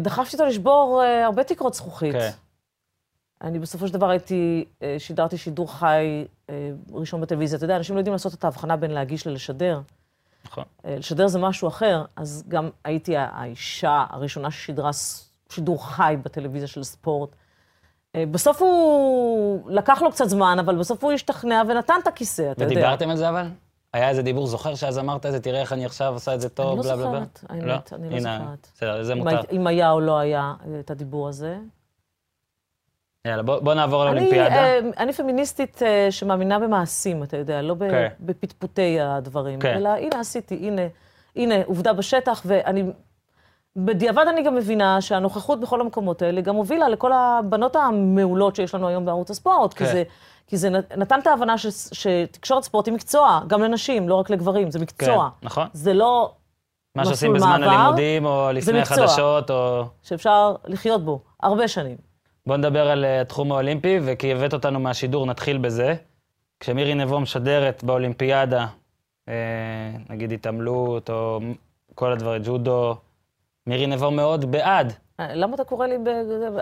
דחפתי 0.00 0.36
אותו 0.36 0.46
לשבור 0.46 1.02
אה, 1.04 1.24
הרבה 1.24 1.44
תקרות 1.44 1.74
זכוכית. 1.74 2.12
כן. 2.12 2.30
אני 3.42 3.58
בסופו 3.58 3.88
של 3.88 3.94
דבר 3.94 4.10
הייתי, 4.10 4.64
אה, 4.82 4.96
שידרתי 4.98 5.36
שידור 5.36 5.72
חי 5.72 6.24
אה, 6.50 6.70
ראשון 6.92 7.20
בטלוויזיה. 7.20 7.56
אתה 7.56 7.64
יודע, 7.64 7.76
אנשים 7.76 7.94
לא 7.94 8.00
יודעים 8.00 8.12
לעשות 8.12 8.34
את 8.34 8.44
ההבחנה 8.44 8.76
בין 8.76 8.90
להגיש 8.90 9.26
ללשדר. 9.26 9.80
נכון. 10.44 10.64
אה, 10.84 10.96
לשדר 10.98 11.26
זה 11.26 11.38
משהו 11.38 11.68
אחר, 11.68 12.04
אז 12.16 12.44
גם 12.48 12.70
הייתי 12.84 13.16
האישה 13.16 14.04
הראשונה 14.10 14.50
ששידרה 14.50 14.90
שידור 15.52 15.86
חי 15.86 16.16
בטלוויזיה 16.22 16.68
של 16.68 16.82
ספורט. 16.82 17.36
אה, 18.14 18.24
בסוף 18.30 18.62
הוא, 18.62 19.70
לקח 19.70 20.02
לו 20.02 20.10
קצת 20.10 20.28
זמן, 20.28 20.58
אבל 20.60 20.76
בסוף 20.76 21.04
הוא 21.04 21.12
השתכנע 21.12 21.62
ונתן 21.68 21.94
את 22.02 22.06
הכיסא, 22.06 22.52
אתה 22.52 22.64
יודע. 22.64 22.74
ודיברתם 22.74 23.10
על 23.10 23.16
זה 23.16 23.28
אבל? 23.28 23.48
היה 23.94 24.08
איזה 24.08 24.22
דיבור 24.22 24.46
זוכר 24.46 24.74
שאז 24.74 24.98
אמרת 24.98 25.26
איזה, 25.26 25.40
תראה 25.40 25.60
איך 25.60 25.72
אני 25.72 25.86
עכשיו 25.86 26.12
עושה 26.12 26.34
את 26.34 26.40
זה 26.40 26.48
טוב, 26.48 26.66
אני 26.68 26.76
לא 26.76 26.82
בלה 26.82 26.96
בלה 26.96 27.10
בלה? 27.10 27.24
זוכרת, 27.24 27.50
האמת, 27.50 27.92
אני 27.92 28.10
לא 28.10 28.20
זוכרת. 28.20 28.68
בסדר, 28.74 29.02
זה 29.02 29.14
מותר. 29.14 29.40
אם 29.52 29.66
היה 29.66 29.90
או 29.90 30.00
לא 30.00 30.18
היה 30.18 30.54
את 30.80 30.90
הדיבור 30.90 31.28
הזה. 31.28 31.56
יאללה, 33.24 33.42
בוא 33.42 33.74
נעבור 33.74 34.02
אני, 34.02 34.14
לאולימפיאדה. 34.14 34.54
אה, 34.54 34.78
אני 34.98 35.12
פמיניסטית 35.12 35.82
אה, 35.82 36.06
שמאמינה 36.10 36.58
במעשים, 36.58 37.22
אתה 37.22 37.36
יודע, 37.36 37.62
לא 37.62 37.76
כן. 37.80 38.08
בפטפוטי 38.20 39.00
הדברים, 39.00 39.60
כן. 39.60 39.76
אלא 39.76 39.88
הנה 39.88 40.20
עשיתי, 40.20 40.54
הנה, 40.54 40.82
הנה, 41.36 41.54
עובדה 41.66 41.92
בשטח, 41.92 42.42
ואני... 42.46 42.84
בדיעבד 43.76 44.24
אני 44.28 44.42
גם 44.42 44.54
מבינה 44.54 45.00
שהנוכחות 45.00 45.60
בכל 45.60 45.80
המקומות 45.80 46.22
האלה 46.22 46.40
גם 46.40 46.54
הובילה 46.56 46.88
לכל 46.88 47.12
הבנות 47.12 47.76
המעולות 47.76 48.56
שיש 48.56 48.74
לנו 48.74 48.88
היום 48.88 49.04
בערוץ 49.04 49.30
הספורט, 49.30 49.74
כי 49.74 49.84
כן. 49.84 49.92
זה... 49.92 50.02
כי 50.46 50.56
זה 50.56 50.70
נת- 50.70 50.92
נתן 50.92 51.20
את 51.20 51.26
ההבנה 51.26 51.58
ש, 51.58 51.66
שתקשורת 51.92 52.62
ספורט 52.62 52.86
היא 52.86 52.94
מקצוע, 52.94 53.40
גם 53.46 53.62
לנשים, 53.62 54.08
לא 54.08 54.14
רק 54.14 54.30
לגברים, 54.30 54.70
זה 54.70 54.78
מקצוע. 54.78 55.28
כן, 55.40 55.46
נכון. 55.46 55.66
זה 55.72 55.94
לא 55.94 56.32
מה 56.96 57.04
שעושים 57.04 57.32
בזמן 57.32 57.60
מעבר, 57.60 57.72
הלימודים, 57.72 58.24
או 58.24 58.48
לפני. 58.52 58.84
חדשות, 58.84 59.50
או... 59.50 59.84
שאפשר 60.02 60.54
לחיות 60.66 61.04
בו 61.04 61.20
הרבה 61.42 61.68
שנים. 61.68 61.96
בוא 62.46 62.56
נדבר 62.56 62.88
על 62.90 63.04
אה, 63.04 63.20
התחום 63.20 63.52
האולימפי, 63.52 63.98
וכי 64.04 64.32
הבאת 64.32 64.52
אותנו 64.54 64.80
מהשידור, 64.80 65.26
נתחיל 65.26 65.58
בזה. 65.58 65.94
כשמירי 66.60 66.94
נבו 66.94 67.20
משדרת 67.20 67.84
באולימפיאדה, 67.84 68.66
אה, 69.28 69.34
נגיד 70.10 70.32
התעמלות, 70.32 71.10
או 71.10 71.40
כל 71.94 72.12
הדברים, 72.12 72.42
ג'ודו, 72.44 72.96
מירי 73.66 73.86
נבו 73.86 74.10
מאוד 74.10 74.50
בעד. 74.50 74.92
אה, 75.20 75.34
למה 75.34 75.54
אתה 75.54 75.64
קורא 75.64 75.86
לי 75.86 75.98
ב... 75.98 76.08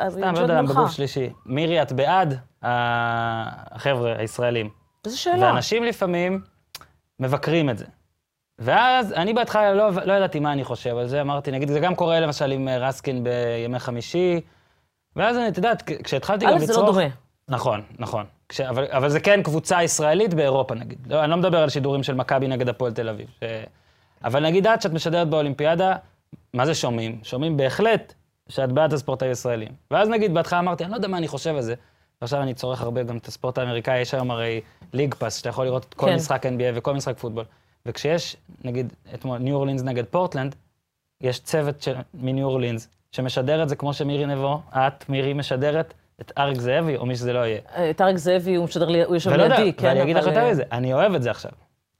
סתם, 0.08 0.34
לא 0.34 0.38
יודע, 0.40 0.62
בגוף 0.62 0.90
שלישי. 0.90 1.30
מירי, 1.46 1.82
את 1.82 1.92
בעד 1.92 2.34
ה- 2.62 3.74
החבר'ה 3.74 4.14
הישראלים. 4.18 4.70
איזה 5.04 5.16
שאלה. 5.16 5.46
ואנשים 5.46 5.84
לפעמים 5.84 6.40
מבקרים 7.20 7.70
את 7.70 7.78
זה. 7.78 7.84
ואז 8.58 9.12
אני 9.12 9.34
בהתחלה 9.34 9.74
לא, 9.74 9.90
לא 10.04 10.12
ידעתי 10.12 10.40
מה 10.40 10.52
אני 10.52 10.64
חושב 10.64 10.96
על 10.96 11.06
זה, 11.06 11.20
אמרתי, 11.20 11.50
נגיד, 11.50 11.68
זה 11.68 11.80
גם 11.80 11.94
קורה 11.94 12.20
למשל 12.20 12.52
עם 12.52 12.68
אה, 12.68 12.78
רסקין 12.78 13.24
בימי 13.24 13.78
חמישי, 13.78 14.40
ואז 15.16 15.36
אני, 15.36 15.48
את 15.48 15.56
יודעת, 15.56 15.82
כשהתחלתי 16.04 16.46
גם 16.46 16.52
א', 16.52 16.54
לצרוך... 16.54 16.68
זה 16.76 16.80
לא 16.80 16.86
דומה. 16.86 17.04
נכון, 17.48 17.82
נכון. 17.98 18.24
כש, 18.48 18.60
אבל, 18.60 18.86
אבל 18.90 19.08
זה 19.08 19.20
כן 19.20 19.42
קבוצה 19.42 19.82
ישראלית 19.82 20.34
באירופה, 20.34 20.74
נגיד. 20.74 21.06
לא, 21.10 21.20
אני 21.24 21.30
לא 21.30 21.36
מדבר 21.36 21.58
על 21.58 21.68
שידורים 21.68 22.02
של 22.02 22.14
מכבי 22.14 22.48
נגד 22.48 22.68
הפועל 22.68 22.92
תל 22.92 23.08
אביב. 23.08 23.26
ש... 23.40 23.44
אבל 24.24 24.42
נגיד 24.46 24.66
את, 24.66 24.82
שאת 24.82 24.92
משדרת 24.92 25.28
באולימפיאדה, 25.28 25.96
מה 26.54 26.66
זה 26.66 26.74
שומעים? 26.74 27.20
שומעים 27.22 27.56
בהחלט 27.56 28.14
שאת 28.48 28.72
בעד 28.72 28.92
הספורט 28.92 29.22
הישראלים. 29.22 29.68
ואז 29.90 30.08
נגיד, 30.08 30.34
בהתחלה 30.34 30.58
אמרתי, 30.58 30.84
אני 30.84 30.90
לא 30.90 30.96
יודע 30.96 31.08
מה 31.08 31.18
אני 31.18 31.28
חושב 31.28 31.54
על 31.54 31.62
זה. 31.62 31.74
ועכשיו 32.20 32.42
אני 32.42 32.54
צורך 32.54 32.82
הרבה 32.82 33.02
גם 33.02 33.16
את 33.16 33.28
הספורט 33.28 33.58
האמריקאי, 33.58 34.00
יש 34.00 34.14
היום 34.14 34.30
הרי 34.30 34.60
ליג 34.92 35.14
פאס, 35.14 35.36
שאתה 35.36 35.48
יכול 35.48 35.64
לראות 35.64 35.86
את 35.88 35.94
כל 35.94 36.06
כן. 36.06 36.14
משחק 36.14 36.46
NBA 36.46 36.72
וכל 36.74 36.94
משחק 36.94 37.18
פוטבול. 37.18 37.44
וכשיש, 37.86 38.36
נגיד, 38.64 38.92
אתמול 39.14 39.38
ניו 39.38 39.56
אורלינס 39.56 39.82
נגד 39.82 40.04
פורטלנד, 40.04 40.54
יש 41.20 41.40
צוות 41.40 41.82
של, 41.82 41.96
מניו 42.14 42.46
אורלינס 42.46 42.88
שמשדר 43.12 43.62
את 43.62 43.68
זה 43.68 43.76
כמו 43.76 43.94
שמירי 43.94 44.26
נבו, 44.26 44.60
את, 44.70 45.08
מירי, 45.08 45.32
משדרת 45.32 45.94
את 46.20 46.32
אריק 46.38 46.60
זאבי, 46.60 46.96
או 46.96 47.06
מי 47.06 47.16
שזה 47.16 47.32
לא 47.32 47.38
יהיה. 47.38 47.60
אה, 47.76 47.90
את 47.90 48.00
אריק 48.00 48.16
זאבי, 48.16 48.54
הוא 48.54 48.64
משדר 48.64 48.88
לי, 48.88 49.04
הוא 49.04 49.14
יושב 49.14 49.30
לידי, 49.30 49.72
כן, 49.72 49.86
ואני 49.86 50.02
אגיד 50.02 50.16
לך 50.16 50.24
אבל, 50.24 50.32
יותר 50.32 50.46
אה, 50.46 50.50
מזה, 50.50 50.62
אני 50.72 50.94
אוהב 50.94 51.14
את 51.14 51.22
זה 51.22 51.30
עכשיו. 51.30 51.50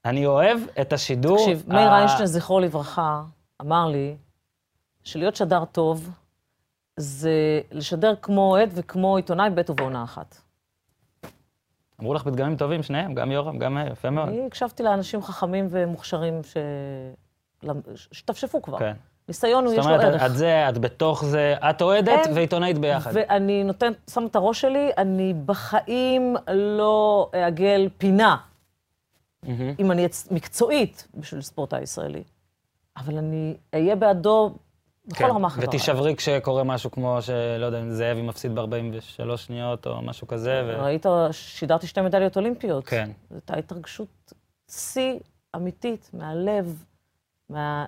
אני 0.05 0.25
אוהב 0.25 0.59
את 0.81 0.93
השידור... 0.93 1.37
תקשיב, 1.37 1.63
מאיר 1.67 1.93
איינשטיין, 1.93 2.25
זכרו 2.25 2.59
לברכה, 2.59 3.21
אמר 3.61 3.87
לי 3.87 4.15
שלהיות 5.03 5.35
שדר 5.35 5.65
טוב 5.65 6.09
זה 6.97 7.61
לשדר 7.71 8.13
כמו 8.21 8.41
אוהד 8.51 8.69
וכמו 8.73 9.15
עיתונאי 9.15 9.49
בעת 9.49 9.69
ובעונה 9.69 10.03
אחת. 10.03 10.35
אמרו 12.01 12.13
לך 12.13 12.23
פתגמים 12.23 12.57
טובים, 12.57 12.83
שניהם, 12.83 13.13
גם 13.13 13.31
יורם, 13.31 13.57
גם 13.57 13.73
מאיר, 13.73 13.91
יפה 13.91 14.09
מאוד. 14.09 14.27
אני 14.27 14.45
הקשבתי 14.45 14.83
לאנשים 14.83 15.21
חכמים 15.21 15.67
ומוכשרים 15.69 16.41
ש... 16.43 16.57
שתפשפו 18.11 18.61
כבר. 18.61 18.79
כן. 18.79 18.93
ניסיון, 19.27 19.67
זאת 19.67 19.77
יש 19.77 19.85
לו 19.85 19.91
אומרת, 19.91 20.03
ערך. 20.03 20.23
את 20.23 20.35
זה, 20.37 20.69
את 20.69 20.77
בתוך 20.77 21.25
זה, 21.25 21.55
את 21.69 21.81
אוהדת 21.81 22.07
אין. 22.07 22.35
ועיתונאית 22.35 22.77
ביחד. 22.77 23.11
ואני 23.13 23.63
נותנת, 23.63 23.95
שמה 24.09 24.25
את 24.25 24.35
הראש 24.35 24.61
שלי, 24.61 24.91
אני 24.97 25.33
בחיים 25.45 26.35
לא 26.53 27.29
אעגל 27.35 27.89
פינה. 27.97 28.37
אם 29.79 29.91
אני 29.91 30.07
מקצועית 30.31 31.07
בשביל 31.15 31.41
ספורט 31.41 31.73
הישראלי. 31.73 32.23
אבל 32.97 33.17
אני 33.17 33.55
אהיה 33.73 33.95
בעדו 33.95 34.55
בכל 35.07 35.23
כן, 35.23 35.29
רמה 35.29 35.49
חברה. 35.49 35.67
ותישברי 35.67 36.15
כשקורה 36.15 36.63
משהו 36.63 36.91
כמו, 36.91 37.21
שלא 37.21 37.65
יודע, 37.65 37.79
אם 37.79 37.89
זאבי 37.89 38.21
מפסיד 38.21 38.55
ב-43 38.55 39.37
שניות 39.37 39.87
או 39.87 40.01
משהו 40.01 40.27
כזה, 40.27 40.63
ו... 40.67 40.83
ראית, 40.83 41.05
שידרתי 41.31 41.87
שתי 41.87 42.01
מדליות 42.01 42.37
אולימפיות. 42.37 42.87
כן. 42.87 43.09
זו 43.29 43.35
הייתה 43.35 43.55
התרגשות 43.55 44.33
שיא 44.71 45.19
אמיתית, 45.55 46.09
מהלב, 46.13 46.83
מה... 47.49 47.85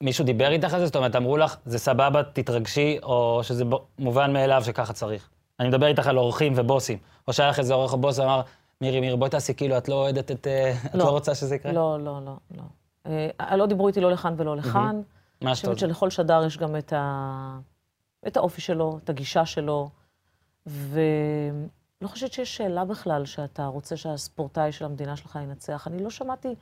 מישהו 0.00 0.24
דיבר 0.24 0.52
איתך 0.52 0.74
על 0.74 0.80
זה? 0.80 0.86
זאת 0.86 0.96
אומרת, 0.96 1.16
אמרו 1.16 1.36
לך, 1.36 1.56
זה 1.66 1.78
סבבה, 1.78 2.22
תתרגשי, 2.22 2.98
או 3.02 3.40
שזה 3.42 3.64
מובן 3.98 4.32
מאליו 4.32 4.62
שככה 4.64 4.92
צריך? 4.92 5.28
אני 5.60 5.68
מדבר 5.68 5.86
איתך 5.86 6.06
על 6.06 6.18
אורחים 6.18 6.52
ובוסים. 6.56 6.98
או 7.28 7.32
שהיה 7.32 7.50
לך 7.50 7.58
איזה 7.58 7.74
אורח 7.74 7.92
או 7.92 7.98
בוס 7.98 8.18
ואמר, 8.18 8.42
מירי, 8.80 9.00
מירי, 9.00 9.16
בואי 9.16 9.30
תעשי 9.30 9.54
כאילו, 9.54 9.78
את 9.78 9.88
לא 9.88 9.94
אוהדת 9.94 10.30
את... 10.30 10.46
אה, 10.46 10.72
את 10.86 10.94
לא. 10.94 11.04
לא 11.04 11.10
רוצה 11.10 11.34
שזה 11.34 11.54
יקרה? 11.54 11.72
לא, 11.72 11.98
לא, 12.00 12.20
לא, 12.24 12.36
לא. 12.56 12.62
אה, 13.06 13.56
לא 13.56 13.66
דיברו 13.66 13.88
איתי 13.88 14.00
לא 14.00 14.10
לכאן 14.10 14.34
ולא 14.36 14.56
לכאן. 14.56 15.02
מה 15.42 15.50
אני 15.50 15.56
שטוב. 15.56 15.74
חושבת 15.74 15.78
שלכל 15.78 16.10
שדר 16.10 16.44
יש 16.46 16.58
גם 16.58 16.76
את, 16.76 16.92
ה... 16.92 17.58
את 18.26 18.36
האופי 18.36 18.60
שלו, 18.60 18.98
את 19.04 19.10
הגישה 19.10 19.46
שלו, 19.46 19.90
ולא 20.66 22.08
חושבת 22.08 22.32
שיש 22.32 22.56
שאלה 22.56 22.84
בכלל 22.84 23.24
שאתה 23.24 23.66
רוצה 23.66 23.96
שהספורטאי 23.96 24.72
של 24.72 24.84
המדינה 24.84 25.16
שלך 25.16 25.38
ינצח. 25.42 25.86
אני 25.86 26.02
לא 26.02 26.10
שמעתי 26.10 26.54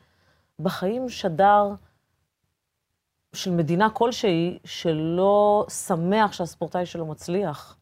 בחיים 0.59 1.09
שדר 1.09 1.74
של 3.33 3.51
מדינה 3.51 3.90
כלשהי 3.90 4.59
שלא 4.64 5.66
שמח 5.68 6.33
שהספורטאי 6.33 6.87
שלו 6.87 7.07
מצליח. 7.07 7.77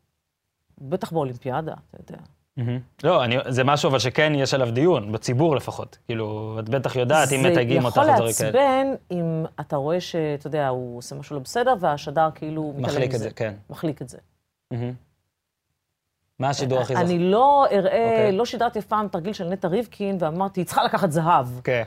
בטח 0.80 1.12
באולימפיאדה, 1.12 1.74
אתה 1.90 2.12
יודע. 2.12 2.22
מהמם. 2.56 2.80
לא, 3.04 3.24
אני, 3.24 3.36
זה 3.48 3.64
משהו 3.64 3.90
אבל 3.90 3.98
שכן 3.98 4.32
יש 4.34 4.54
עליו 4.54 4.70
דיון, 4.70 5.12
בציבור 5.12 5.56
לפחות. 5.56 5.98
כאילו, 6.06 6.56
את 6.58 6.68
בטח 6.68 6.96
יודעת 6.96 7.32
אם 7.32 7.42
מתייגים 7.42 7.84
אותך 7.84 7.94
זה 7.94 8.00
או 8.00 8.06
יכול 8.06 8.16
דברים 8.16 8.32
כאלה. 8.38 8.50
לעצבן 8.50 8.94
אם 9.10 9.44
אתה 9.60 9.76
רואה 9.76 10.00
שאתה 10.00 10.46
יודע, 10.46 10.68
הוא 10.68 10.98
עושה 10.98 11.14
משהו 11.14 11.36
לא 11.36 11.42
בסדר, 11.42 11.74
והשדר 11.80 12.28
כאילו 12.34 12.74
מחליק 12.76 13.14
את. 13.14 13.18
זה, 13.18 13.30
כן. 13.30 13.54
מחליק 13.70 14.02
את 14.02 14.08
זה. 14.08 14.18
מהמם. 14.70 14.92
מה 16.38 16.48
השידור 16.48 16.80
הכי 16.80 16.94
זוכר? 16.94 17.06
אני 17.06 17.18
לא 17.18 17.66
אראה, 17.72 18.04
אוקיי. 18.04 18.32
לא 18.32 18.44
שידרתי 18.44 18.78
אף 18.78 18.86
פעם 18.86 19.08
תרגיל 19.08 19.32
של 19.32 19.48
נטע 19.48 19.68
ריבקין, 19.68 20.16
ואמרתי, 20.20 20.60
היא 20.60 20.66
צריכה 20.66 20.84
לקחת 20.84 21.10
זהב, 21.10 21.46
כן. 21.64 21.82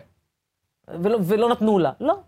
ולא, 0.87 1.49
נתנו 1.49 1.79
לה. 1.79 1.91
לא. 1.99 2.19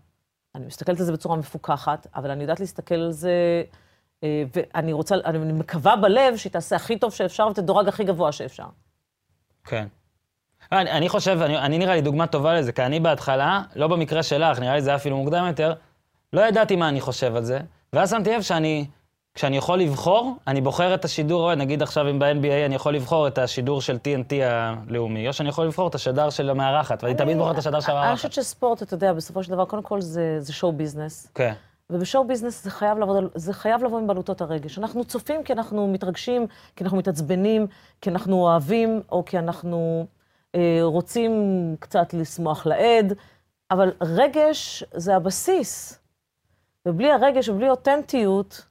אני 0.54 0.66
מסתכלת 0.66 1.00
על 1.00 1.06
זה 1.06 1.12
בצורה 1.12 1.36
מפוקחת, 1.36 2.06
אבל 2.14 2.30
אני 2.30 2.42
יודעת 2.42 2.60
להסתכל 2.60 2.94
על 2.94 3.12
זה, 3.12 3.62
ואני 4.24 4.92
רוצה, 4.92 5.14
אני 5.24 5.52
מקווה 5.52 5.96
בלב 5.96 6.36
שהיא 6.36 6.52
תעשה 6.52 6.76
הכי 6.76 6.98
טוב 6.98 7.12
שאפשר 7.12 7.46
ותדורג 7.50 7.88
הכי 7.88 8.04
גבוה 8.04 8.32
שאפשר. 8.32 8.66
כן. 9.64 9.86
אני, 10.72 10.90
אני 10.90 11.08
חושב, 11.08 11.38
אני, 11.42 11.58
אני 11.58 11.78
נראה 11.78 11.94
לי 11.94 12.00
דוגמה 12.00 12.26
טובה 12.26 12.54
לזה, 12.54 12.72
כי 12.72 12.82
אני 12.82 13.00
בהתחלה, 13.00 13.62
לא 13.76 13.88
במקרה 13.88 14.22
שלך, 14.22 14.58
נראה 14.58 14.74
לי 14.74 14.82
זה 14.82 14.90
היה 14.90 14.96
אפילו 14.96 15.16
מוקדם 15.16 15.44
יותר, 15.48 15.74
לא 16.32 16.40
ידעתי 16.40 16.76
מה 16.76 16.88
אני 16.88 17.00
חושב 17.00 17.36
על 17.36 17.44
זה, 17.44 17.58
ואז 17.92 18.10
שמתי 18.10 18.36
לב 18.36 18.42
שאני, 18.42 18.86
כשאני 19.34 19.56
יכול 19.56 19.78
לבחור, 19.78 20.36
אני 20.46 20.60
בוחר 20.60 20.94
את 20.94 21.04
השידור, 21.04 21.54
נגיד 21.54 21.82
עכשיו 21.82 22.10
אם 22.10 22.18
ב-NBA 22.18 22.66
אני 22.66 22.74
יכול 22.74 22.94
לבחור 22.94 23.28
את 23.28 23.38
השידור 23.38 23.80
של 23.80 23.96
TNT 23.96 24.34
הלאומי, 24.44 25.28
או 25.28 25.32
שאני 25.32 25.48
יכול 25.48 25.66
לבחור 25.66 25.88
את 25.88 25.94
השדר 25.94 26.30
של 26.30 26.50
המארחת, 26.50 27.04
ואני 27.04 27.14
תמיד 27.14 27.36
בוחר 27.36 27.50
את 27.50 27.58
השדר 27.58 27.80
של 27.80 27.90
אני 27.90 27.98
המארחת. 28.00 28.16
חושבת 28.16 28.32
שספורט, 28.32 28.82
אתה 28.82 28.94
יודע, 28.94 29.12
בסופו 29.12 29.42
של 29.42 29.50
דבר, 29.50 29.64
קודם 29.64 29.82
כל 29.82 30.00
זה, 30.00 30.36
זה 30.40 30.52
שואו 30.52 30.72
ביזנס. 30.72 31.28
כן. 31.34 31.52
ובשואו 31.92 32.24
ביזנס 32.26 32.64
זה 32.64 32.70
חייב, 32.70 32.98
לעבוד, 32.98 33.24
זה 33.34 33.52
חייב 33.52 33.84
לבוא 33.84 33.98
עם 33.98 34.06
בלוטות 34.06 34.40
הרגש. 34.40 34.78
אנחנו 34.78 35.04
צופים 35.04 35.42
כי 35.44 35.52
אנחנו 35.52 35.88
מתרגשים, 35.88 36.46
כי 36.76 36.84
אנחנו 36.84 36.98
מתעצבנים, 36.98 37.66
כי 38.00 38.10
אנחנו 38.10 38.36
אוהבים, 38.36 39.00
או 39.12 39.24
כי 39.24 39.38
אנחנו 39.38 40.06
אה, 40.54 40.78
רוצים 40.82 41.32
קצת 41.80 42.14
לשמוח 42.14 42.66
לעד, 42.66 43.12
אבל 43.70 43.92
רגש 44.02 44.84
זה 44.94 45.16
הבסיס. 45.16 45.98
ובלי 46.86 47.12
הרגש 47.12 47.48
ובלי 47.48 47.70
אותנטיות, 47.70 48.66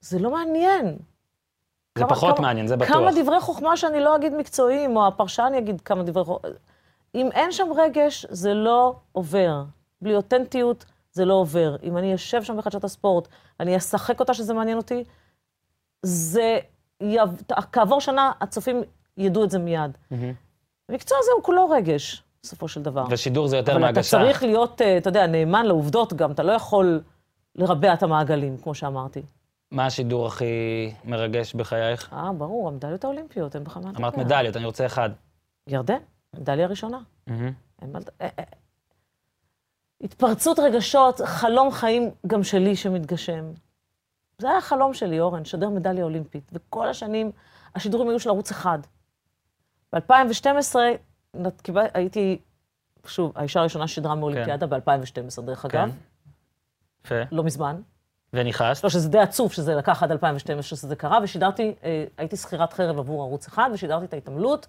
זה 0.00 0.18
לא 0.18 0.30
מעניין. 0.30 0.86
זה 0.86 2.04
כמה- 2.04 2.08
פחות 2.08 2.36
כמה- 2.36 2.46
מעניין, 2.46 2.66
זה 2.66 2.76
בטוח. 2.76 2.88
כמה 2.96 3.10
דברי 3.22 3.40
חוכמה 3.40 3.76
שאני 3.76 4.00
לא 4.00 4.16
אגיד 4.16 4.32
מקצועיים, 4.34 4.96
או 4.96 5.06
הפרשן 5.06 5.52
יגיד 5.56 5.80
כמה 5.80 6.02
דברי 6.02 6.24
חוכמה. 6.24 6.50
אם 7.14 7.28
אין 7.32 7.52
שם 7.52 7.66
רגש, 7.76 8.26
זה 8.30 8.54
לא 8.54 8.94
עובר. 9.12 9.62
בלי 10.02 10.16
אותנטיות, 10.16 10.84
זה 11.16 11.24
לא 11.24 11.34
עובר. 11.34 11.76
אם 11.82 11.96
אני 11.96 12.14
אשב 12.14 12.42
שם 12.42 12.56
בחדשת 12.56 12.84
הספורט, 12.84 13.28
אני 13.60 13.76
אשחק 13.76 14.20
אותה 14.20 14.34
שזה 14.34 14.54
מעניין 14.54 14.76
אותי, 14.76 15.04
זה... 16.02 16.58
יב... 17.00 17.42
כעבור 17.72 18.00
שנה, 18.00 18.32
הצופים 18.40 18.82
ידעו 19.16 19.44
את 19.44 19.50
זה 19.50 19.58
מיד. 19.58 19.98
מהמם. 20.10 20.32
המקצוע 20.88 21.18
הזה 21.20 21.30
הוא 21.36 21.42
כולו 21.42 21.70
רגש, 21.70 22.22
בסופו 22.42 22.68
של 22.68 22.82
דבר. 22.82 23.04
ושידור 23.10 23.48
זה 23.48 23.56
יותר 23.56 23.72
אבל 23.72 23.80
אתה 23.80 23.86
מהגשה. 23.86 24.18
צריך 24.18 24.42
להיות, 24.42 24.80
אה, 24.82 24.98
אתה 24.98 25.08
יודע, 25.08 25.26
נאמן 25.26 25.66
לעובדות 25.66 26.12
גם, 26.12 26.32
אתה 26.32 26.42
לא 26.42 26.52
יכול 26.52 27.00
לרבע 27.54 27.94
את 27.94 28.02
המעגלים, 28.02 28.56
כמו 28.58 28.74
שאמרתי. 28.74 29.22
מה 29.70 29.86
השידור 29.86 30.26
הכי 30.26 30.44
מרגש 31.04 31.54
בחייך? 31.54 32.12
אה, 32.12 32.32
ברור, 32.32 32.68
המדליות 32.68 33.04
האולימפיות, 33.04 33.56
אין 33.56 33.64
בכלל 33.64 33.82
מה 33.82 33.88
לדבר. 33.88 34.00
אמרת 34.02 34.16
מדליות, 34.18 34.56
אני 34.56 34.64
רוצה 34.64 34.86
אחד. 34.86 35.10
ירדן, 35.66 35.98
מדליה 36.34 36.66
ראשונה. 36.66 36.98
מהמם. 37.26 37.52
אין 37.82 37.92
מה 37.92 37.98
לד- 37.98 38.10
אה, 38.20 38.28
אה. 38.38 38.44
התפרצות 40.02 40.58
רגשות, 40.58 41.20
חלום 41.24 41.70
חיים 41.72 42.10
גם 42.26 42.42
שלי 42.42 42.76
שמתגשם. 42.76 43.44
זה 44.38 44.48
היה 44.48 44.58
החלום 44.58 44.94
שלי, 44.94 45.20
אורן, 45.20 45.40
לשדר 45.42 45.68
מדליה 45.68 46.04
אולימפית. 46.04 46.50
וכל 46.52 46.88
השנים 46.88 47.32
השידורים 47.74 48.08
היו 48.08 48.20
של 48.20 48.28
ערוץ 48.28 48.50
אחד. 48.50 48.78
ב-2012 49.94 50.76
נת- 51.34 51.60
קיבל- 51.60 51.86
הייתי, 51.94 52.38
שוב, 53.06 53.32
האישה 53.34 53.60
הראשונה 53.60 53.88
ששידרה 53.88 54.14
מאולימפיאדה 54.14 54.66
ב-2012, 54.66 55.42
דרך 55.42 55.64
אגב, 55.64 55.90
כן. 55.90 55.96
יפה. 57.04 57.14
לא 57.32 57.44
מזמן. 57.44 57.80
ונכנסת? 58.32 58.84
לא, 58.84 58.90
שזה 58.90 59.08
די 59.08 59.18
עצוב 59.18 59.52
שזה 59.52 59.74
לקח 59.74 60.02
עד 60.02 60.12
2012 60.12 60.62
שזה 60.78 60.96
קרה, 60.96 61.18
ושידרתי, 61.22 61.74
אה, 61.84 62.04
הייתי 62.18 62.36
שכירת 62.36 62.72
חרב 62.72 62.98
עבור 62.98 63.22
ערוץ 63.22 63.46
אחד, 63.46 63.70
ושידרתי 63.72 64.04
את 64.04 64.12
ההתעמלות. 64.12 64.66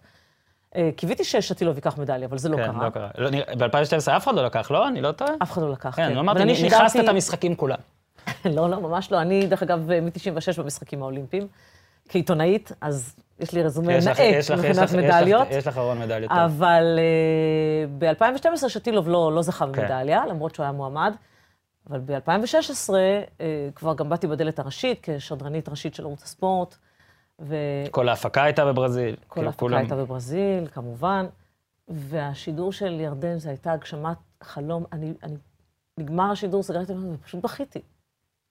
אה, 0.76 0.90
קיוויתי 0.96 1.24
ששתילוב 1.24 1.76
ייקח 1.76 1.98
מדליה, 1.98 2.28
אבל 2.28 2.38
זה 2.38 2.50
לא 2.50 2.58
כן, 2.58 2.64
קרה. 2.74 2.86
לא 2.86 2.90
קרה. 2.90 3.10
לא, 3.18 3.30
נראה- 3.30 3.56
ב-2012 3.56 4.12
אף 4.18 4.24
אחד 4.24 4.36
לא 4.36 4.46
לקח, 4.46 4.72
לא? 4.72 4.88
אני 4.88 5.02
לא 5.02 5.12
טועה? 5.12 5.32
אף 5.44 5.52
אחד 5.52 5.62
לא 5.62 5.72
לקח, 5.72 5.96
כן, 5.96 6.08
כן. 6.10 6.14
לא 6.14 6.20
אמרתי, 6.20 6.46
נכנסת 6.46 7.00
את 7.04 7.08
המשחקים 7.10 7.56
כולם. 7.56 7.78
לא, 8.46 8.70
לא, 8.70 8.80
ממש 8.82 9.12
לא. 9.12 9.22
אני, 9.22 9.48
דרך 9.48 9.64
אגב, 9.64 9.92
מ-96 10.02 10.62
במשחקים 10.62 11.02
האולימפיים, 11.02 11.48
כעיתונאית, 12.10 12.72
אז 12.82 13.16
יש 13.40 13.54
לי 13.54 13.64
רזומה 13.64 13.88
נאה 13.88 14.12
מבחינת 14.58 14.92
מדליות. 14.94 15.48
יש 15.52 15.68
לך 15.68 15.78
ארון 15.78 16.00
מדליות. 16.00 16.32
אבל 16.32 17.00
ב-2012 17.98 18.70
שטילוב 18.70 19.10
לא, 19.10 19.32
לא 19.36 19.42
זכה 19.42 19.66
כן. 19.66 19.72
במדליה, 19.82 20.26
למרות 20.26 20.56
שהוא 20.56 20.64
היה 20.64 20.72
מועמד. 20.72 21.14
אבל 21.90 22.00
ב-2016 22.06 22.90
כבר 23.76 23.94
גם 23.96 24.10
באתי 24.10 24.28
בדלת 24.28 24.60
הראשית, 24.60 25.00
כשדרנית 25.04 25.70
ראשית 25.70 25.96
של 25.96 26.04
ערוץ 26.04 26.24
הספורט, 26.24 26.76
וכל 27.42 27.52
כל 27.92 28.10
ההפקה 28.10 28.44
הייתה 28.44 28.66
בברזיל. 28.66 29.16
כאילו, 29.32 29.46
ההפקה 29.48 29.60
כולם- 29.60 29.78
הייתה 29.78 29.96
בברזיל, 29.96 30.68
כמובן. 30.74 31.26
והשידור 31.88 32.72
של 32.72 33.00
ירדן, 33.00 33.38
זו 33.38 33.50
הייתה 33.50 33.72
הגשמת 33.72 34.18
חלום. 34.44 34.86
אני, 34.92 35.14
אני, 35.24 35.36
נגמר 35.98 36.32
השידור, 36.32 36.64
סגרתי 36.64 36.94
את 36.94 36.98
זה, 37.00 37.08
ופשוט 37.14 37.44
בכיתי. 37.44 37.82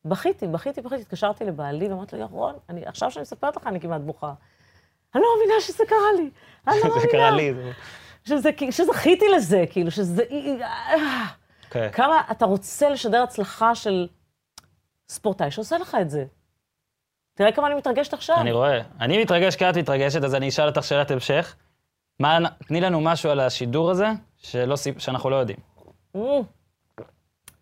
בכיתי, 0.05 0.47
בכיתי, 0.47 0.81
בכיתי. 0.81 1.03
התקשרתי 1.03 1.45
לבעלי 1.45 1.89
ואמרתי 1.89 2.17
לו, 2.17 2.23
ירון, 2.23 2.55
אני, 2.69 2.87
עכשיו 2.87 3.11
שאני 3.11 3.23
מספרת 3.23 3.57
לך, 3.57 3.67
אני 3.67 3.81
כמעט 3.81 4.01
בוכה. 4.01 4.33
אני 5.15 5.23
לא 5.23 5.29
מאמינה 5.39 5.61
שזה 5.61 5.85
קרה 5.89 6.13
לי. 6.17 6.31
אני 6.69 6.77
לא 6.77 6.83
מאמינה. 6.89 7.01
זה 7.01 7.07
קרה 7.13 7.31
לי. 7.31 7.55
זה- 7.55 7.73
שזה, 8.25 8.51
שזכיתי 8.71 9.25
לזה, 9.37 9.65
כאילו, 9.71 9.91
שזה... 9.91 10.23
אה, 10.63 11.25
כן. 11.71 11.89
כמה 11.93 12.23
אתה 12.31 12.45
רוצה 12.45 12.91
לשדר 12.91 13.23
הצלחה 13.23 13.75
של 13.75 14.09
ספורטאי 15.09 15.51
שעושה 15.51 15.79
לך 15.79 15.97
את 16.01 16.11
זה. 16.11 16.25
תראה 17.37 17.53
כמה 17.53 17.67
אני 17.67 17.75
מתרגשת 17.75 18.13
עכשיו. 18.13 18.37
אני 18.41 18.53
רואה. 18.53 18.81
אני 19.01 19.23
מתרגש 19.23 19.57
כי 19.57 19.71
את 19.71 19.77
מתרגשת, 19.77 20.25
אז 20.25 20.35
אני 20.35 20.49
אשאל 20.49 20.69
אותך 20.69 20.85
שאלת 20.85 21.11
המשך. 21.11 21.57
מה, 22.21 22.39
תני 22.69 22.81
לנו 22.81 23.01
משהו 23.01 23.31
על 23.31 23.41
השידור 23.41 23.91
הזה 23.91 24.07
שלא, 24.39 24.77
שאנחנו 24.99 25.31
לא 25.31 25.37
יודעים. 25.37 25.59
Mm. 26.17 26.21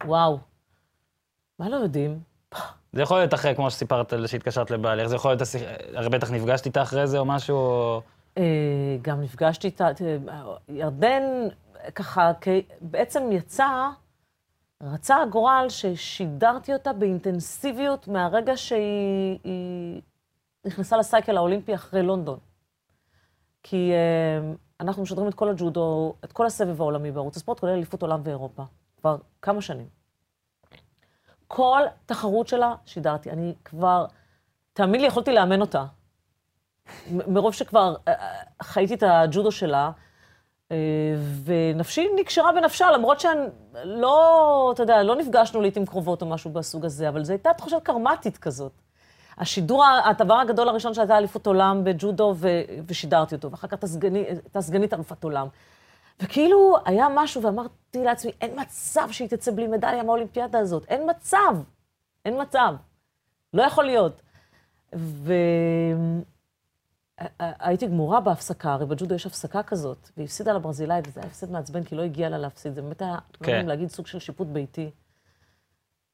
וואו. 0.05 0.39
מה 1.59 1.69
לא 1.69 1.77
יודעים? 1.77 2.19
זה 2.93 3.03
יכול 3.03 3.19
להיות 3.19 3.35
אחרי, 3.35 3.55
כמו 3.55 3.71
שסיפרת, 3.71 4.13
שהתקשרת 4.27 4.71
לבעלך, 4.71 5.07
זה 5.07 5.17
יכול 5.17 5.31
להיות, 5.31 5.43
הרי 5.95 6.09
בטח 6.09 6.31
נפגשת 6.31 6.67
איתה 6.67 6.83
אחרי 6.83 7.07
זה 7.07 7.19
או 7.19 7.25
משהו. 7.25 8.01
אה, 8.39 8.43
גם 9.03 9.21
נפגשתי 9.21 9.67
איתה, 9.67 9.95
תראה, 9.95 10.17
ירדן 10.69 11.23
ככה, 11.95 12.33
בעצם 12.81 13.33
יצא, 13.33 13.69
רצה 14.93 15.17
הגורל 15.23 15.67
ששידרתי 15.69 16.73
אותה 16.73 16.93
באינטנסיביות 16.93 18.09
מהרגע 18.09 18.57
שהיא 18.57 19.39
היא 19.45 20.03
נכנסה 20.65 20.97
לסייקל 20.97 21.37
האולימפי 21.37 21.75
אחרי 21.75 22.03
לונדון. 22.03 22.39
כי 23.63 23.93
אה, 23.93 24.53
אנחנו 24.81 25.03
משדרים 25.03 25.29
את 25.29 25.35
כל 25.35 25.49
הג'ודו, 25.49 26.15
את 26.25 26.33
כל 26.33 26.47
הסבב 26.47 26.81
העולמי 26.81 27.11
בערוץ 27.11 27.37
הספורט, 27.37 27.61
כולל 27.61 27.73
אליפות 27.73 28.03
עולם 28.03 28.21
ואירופה, 28.25 28.63
כבר 28.97 29.17
כמה 29.43 29.63
שנים. 29.63 29.89
כל 31.47 31.83
תחרות 32.07 32.49
שלה 32.49 32.75
שידרתי. 32.85 33.31
אני 33.31 33.55
כבר, 33.65 34.07
תאמין 34.73 35.01
לי, 35.01 35.07
יכולתי 35.07 35.33
לאמן 35.33 35.61
אותה. 35.61 35.85
מרוב 37.11 37.55
שכבר 37.55 37.95
אה, 38.09 38.13
אה, 38.13 38.43
חייתי 38.63 38.95
את 38.95 39.03
הג'ודו 39.03 39.53
שלה, 39.53 39.91
ונפשי 41.45 42.09
נקשרה 42.17 42.53
בנפשה, 42.53 42.91
למרות 42.91 43.21
שלא, 43.21 44.71
אתה 44.75 44.83
יודע, 44.83 45.03
לא 45.03 45.17
נפגשנו 45.17 45.61
לעיתים 45.61 45.87
קרובות 45.87 46.23
או 46.23 46.27
משהו 46.27 46.51
בסוג 46.51 46.85
הזה, 46.85 47.09
אבל 47.09 47.25
זו 47.25 47.33
הייתה 47.33 47.53
תחושה 47.55 47.81
קרמטית 47.81 48.39
כזאת. 48.39 48.73
השידור, 49.39 49.85
הדבר 50.05 50.35
הגדול 50.35 50.69
הראשון 50.69 50.95
שהייתה 50.95 51.19
אליפות 51.19 51.47
עולם 51.47 51.85
בג'ודו, 51.85 52.35
ו- 52.37 52.49
ושידרתי 52.87 53.35
אותו, 53.35 53.51
ואחר 53.51 53.69
כך 53.69 53.73
הייתה 53.73 53.87
סגני- 53.87 54.25
הייתה 54.29 54.61
סגנית 54.61 54.95
אלופת 54.95 55.25
עולם. 55.25 55.47
וכאילו, 56.23 56.77
היה 56.85 57.07
משהו, 57.15 57.43
ואמרתי 57.43 58.05
לעצמי, 58.05 58.33
אין 58.41 58.61
מצב 58.61 59.09
שהיא 59.11 59.29
תצא 59.29 59.51
בלי 59.53 59.67
מדליה 59.67 60.03
מהאולימפיאדה 60.03 60.59
הזאת. 60.59 60.85
אין 60.89 61.11
מצב. 61.11 61.57
אין 62.25 62.43
מצב. 62.43 62.75
לא 63.55 63.63
יכול 63.63 63.85
להיות. 63.85 64.23
והייתי 67.21 67.87
גמורה 67.87 68.21
בהפסקה, 68.21 68.73
הרי 68.73 68.87
בג'ודו 68.87 69.15
יש 69.15 69.27
הפסקה 69.27 69.63
כזאת, 69.63 70.11
והיא 70.17 70.25
הפסידה 70.25 70.53
לברזילאית, 70.53 71.09
וזה 71.09 71.21
היה 71.21 71.27
הפסד 71.27 71.51
מעצבן, 71.51 71.85
כי 71.85 71.95
לא 71.95 72.03
הגיע 72.03 72.29
לה 72.29 72.39
להפסיד. 72.39 72.75
זה 72.75 72.83
באמת 72.83 73.03
היה, 73.03 73.19
לא 73.41 73.47
כן. 73.47 73.67
להגיד, 73.67 73.89
סוג 73.89 74.07
של 74.07 74.19
שיפוט 74.19 74.49
ביתי. 74.49 74.91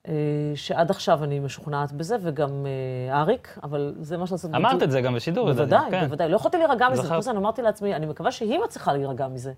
אה, 0.08 0.52
שעד 0.54 0.90
עכשיו 0.90 1.24
אני 1.24 1.40
משוכנעת 1.40 1.92
בזה, 1.92 2.16
וגם 2.22 2.66
אה, 2.66 3.20
אריק, 3.20 3.58
אבל 3.62 3.94
זה 4.00 4.16
מה 4.16 4.24
לעשות. 4.30 4.54
אמרת 4.54 4.82
את 4.82 4.90
זה 4.90 5.00
גם 5.00 5.14
בשידור. 5.14 5.52
בוודאי, 5.52 5.90
כן. 5.90 6.04
בוודאי. 6.04 6.28
לא 6.28 6.36
יכולתי 6.36 6.56
להירגע 6.58 6.88
מזה. 6.88 7.08
פלוס 7.08 7.28
אני 7.28 7.38
אמרתי 7.38 7.62
לעצמי, 7.62 7.94
אני 7.94 8.06
מקווה 8.06 8.32
שהיא 8.32 8.58
מצליחה 8.58 8.92
להירגע 8.92 9.28
מזה. 9.28 9.52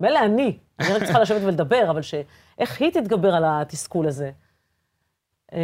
מילא 0.00 0.18
אני, 0.18 0.58
אני 0.80 0.92
רק 0.92 1.02
צריכה 1.04 1.20
לשבת 1.20 1.42
ולדבר, 1.44 1.90
אבל 1.90 2.02
שאיך 2.02 2.80
היא 2.80 2.92
תתגבר 2.92 3.34
על 3.34 3.44
התסכול 3.46 4.06
הזה. 4.06 4.30
אמ, 5.52 5.58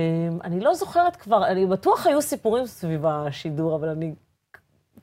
אני 0.45 0.61
לא 0.61 0.75
זוכרת 0.75 1.17
כבר, 1.17 1.47
אני 1.47 1.67
בטוח 1.67 2.07
היו 2.07 2.23
סיפורים 2.23 2.67
סביב 2.67 3.07
השידור, 3.07 3.77
אבל 3.77 3.89
אני 3.89 4.15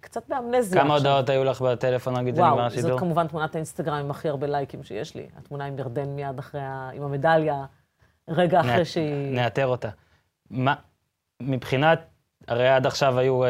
קצת 0.02 0.24
באמנזיה 0.30 0.82
כמה. 0.82 0.94
הודעות 0.94 1.30
היו 1.30 1.44
לך 1.44 1.62
בטלפון, 1.62 2.18
נגיד, 2.18 2.36
שנגמר 2.36 2.54
וואו, 2.54 2.66
השידור? 2.66 2.92
זאת 2.92 3.00
כמובן 3.00 3.28
תמונת 3.28 3.56
האינסטגרם 3.56 3.98
עם 3.98 4.12
הכי 4.12 4.30
הרבה 4.30 4.48
לייקים 4.48 4.84
שיש 4.84 5.16
לי. 5.16 5.28
התמונה 5.38 5.66
עם 5.66 5.80
ירדן 5.80 6.10
מיד 6.10 6.40
אחרי, 6.40 6.62
ה... 6.62 6.90
עם 6.94 7.04
המדליה, 7.04 7.66
רגע 8.28 8.60
אחרי 8.60 8.86
שהיא... 8.86 9.36
נאתר 9.36 9.68
אותה. 9.68 9.90
מה, 10.50 10.76
מבחינת, 11.42 12.00
הרי 12.48 12.68
עד 12.70 12.86
עכשיו 12.86 13.20
היו 13.20 13.44
אה, 13.44 13.50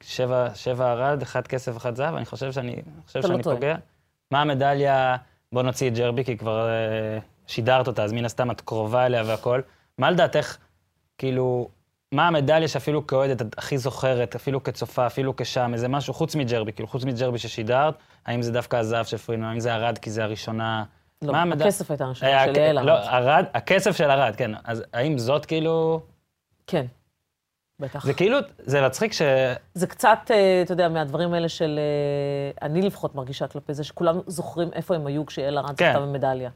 שבע, 0.00 0.48
שבע 0.54 0.92
ארד, 0.92 1.22
אחד 1.22 1.46
כסף, 1.46 1.76
אחד 1.76 1.96
זהב, 1.96 2.14
אני 2.14 2.24
חושב 2.24 2.52
שאני, 2.52 2.72
אני 2.72 2.82
חושב 3.06 3.18
לא 3.18 3.28
שאני 3.28 3.42
טועה. 3.42 3.56
פוגע. 3.56 3.76
מה 4.30 4.40
המדליה, 4.40 5.16
בוא 5.52 5.62
נוציא 5.62 5.88
את 5.88 5.94
ג'רבי, 5.94 6.24
כי 6.24 6.36
כבר 6.36 6.68
אה, 6.68 7.18
שידרת 7.46 7.86
אותה, 7.86 8.04
אז 8.04 8.12
מן 8.12 8.24
הסתם 8.24 8.50
את 8.50 8.60
קרובה 8.60 9.06
אליה 9.06 9.22
והכל. 9.26 9.60
מה 9.98 10.10
לדעתך, 10.10 10.56
כאילו, 11.18 11.68
מה 12.12 12.26
המדליה 12.28 12.68
שאפילו 12.68 13.06
כאוהדת 13.06 13.42
את 13.42 13.58
הכי 13.58 13.78
זוכרת, 13.78 14.34
אפילו 14.34 14.62
כצופה, 14.62 15.06
אפילו 15.06 15.36
כשם, 15.36 15.70
איזה 15.74 15.88
משהו, 15.88 16.14
חוץ 16.14 16.34
מג'רבי, 16.36 16.72
כאילו, 16.72 16.88
חוץ 16.88 17.04
מג'רבי 17.04 17.38
ששידרת, 17.38 17.94
האם 18.26 18.42
זה 18.42 18.52
דווקא 18.52 18.76
הזהב 18.76 19.04
של 19.06 19.16
פרינו, 19.16 19.46
האם 19.46 19.60
זה 19.60 19.74
ארד 19.74 19.98
כי 19.98 20.10
זה 20.10 20.24
הראשונה? 20.24 20.84
לא, 21.22 21.32
מה 21.32 21.42
המדל- 21.42 21.62
הכסף 21.64 21.90
הייתה 21.90 22.04
הראשונה 22.04 22.30
היה- 22.30 22.54
של 22.54 22.60
יעל 22.60 22.82
לא, 22.86 22.92
ארד. 22.92 23.08
ארד, 23.08 23.44
הכסף 23.54 23.96
של 23.96 24.10
ארד, 24.10 24.36
כן. 24.36 24.50
אז 24.64 24.84
האם 24.92 25.18
זאת 25.18 25.46
כאילו... 25.46 26.00
כן, 26.66 26.86
בטח. 27.80 28.06
זה 28.06 28.14
כאילו, 28.14 28.38
זה 28.58 28.86
מצחיק 28.86 29.12
ש... 29.12 29.22
זה 29.74 29.86
קצת, 29.86 30.18
אה, 30.30 30.62
אתה 30.62 30.72
יודע, 30.72 30.88
מהדברים 30.88 31.32
האלה 31.32 31.48
של... 31.48 31.78
אה, 31.78 32.66
אני 32.68 32.82
לפחות 32.82 33.14
מרגישה 33.14 33.46
כלפי 33.46 33.74
זה, 33.74 33.84
שכולם 33.84 34.20
זוכרים 34.26 34.70
איפה 34.72 34.94
הם 34.94 35.06
היו 35.06 35.26
כשיעל 35.26 35.58
ארד 35.58 35.76
כן. 35.76 35.88
זכתה 35.92 36.00
במדליה. 36.00 36.50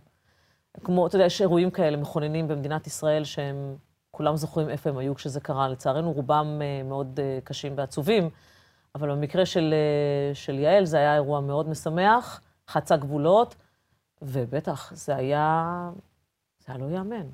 כמו, 0.84 1.06
אתה 1.06 1.16
יודע, 1.16 1.26
יש 1.26 1.40
אירועים 1.40 1.70
כאלה 1.70 1.96
מכוננים 1.96 2.48
במדינת 2.48 2.86
ישראל 2.86 3.24
שהם 3.24 3.76
כולם 4.18 4.36
זוכרים 4.36 4.68
איפה 4.68 4.90
הם 4.90 4.98
היו 4.98 5.14
כשזה 5.14 5.40
קרה. 5.40 5.68
לצערנו, 5.68 6.12
רובם 6.12 6.58
אה, 6.62 6.82
מאוד 6.82 7.20
אה, 7.20 7.38
קשים 7.44 7.72
ועצובים, 7.76 8.30
אבל 8.94 9.10
במקרה 9.10 9.46
של, 9.46 9.74
אה, 9.74 10.34
של 10.34 10.58
יעל 10.58 10.84
זה 10.84 10.96
היה 10.96 11.14
אירוע 11.14 11.40
מאוד 11.40 11.68
משמח, 11.68 12.40
חצה 12.68 12.96
גבולות, 12.96 13.54
ובטח, 14.22 14.92
זה 14.94 15.16
היה... 15.16 15.90
זה 16.58 16.72
היה 16.72 16.78
לא 16.78 16.90
ייאמן. 16.90 17.26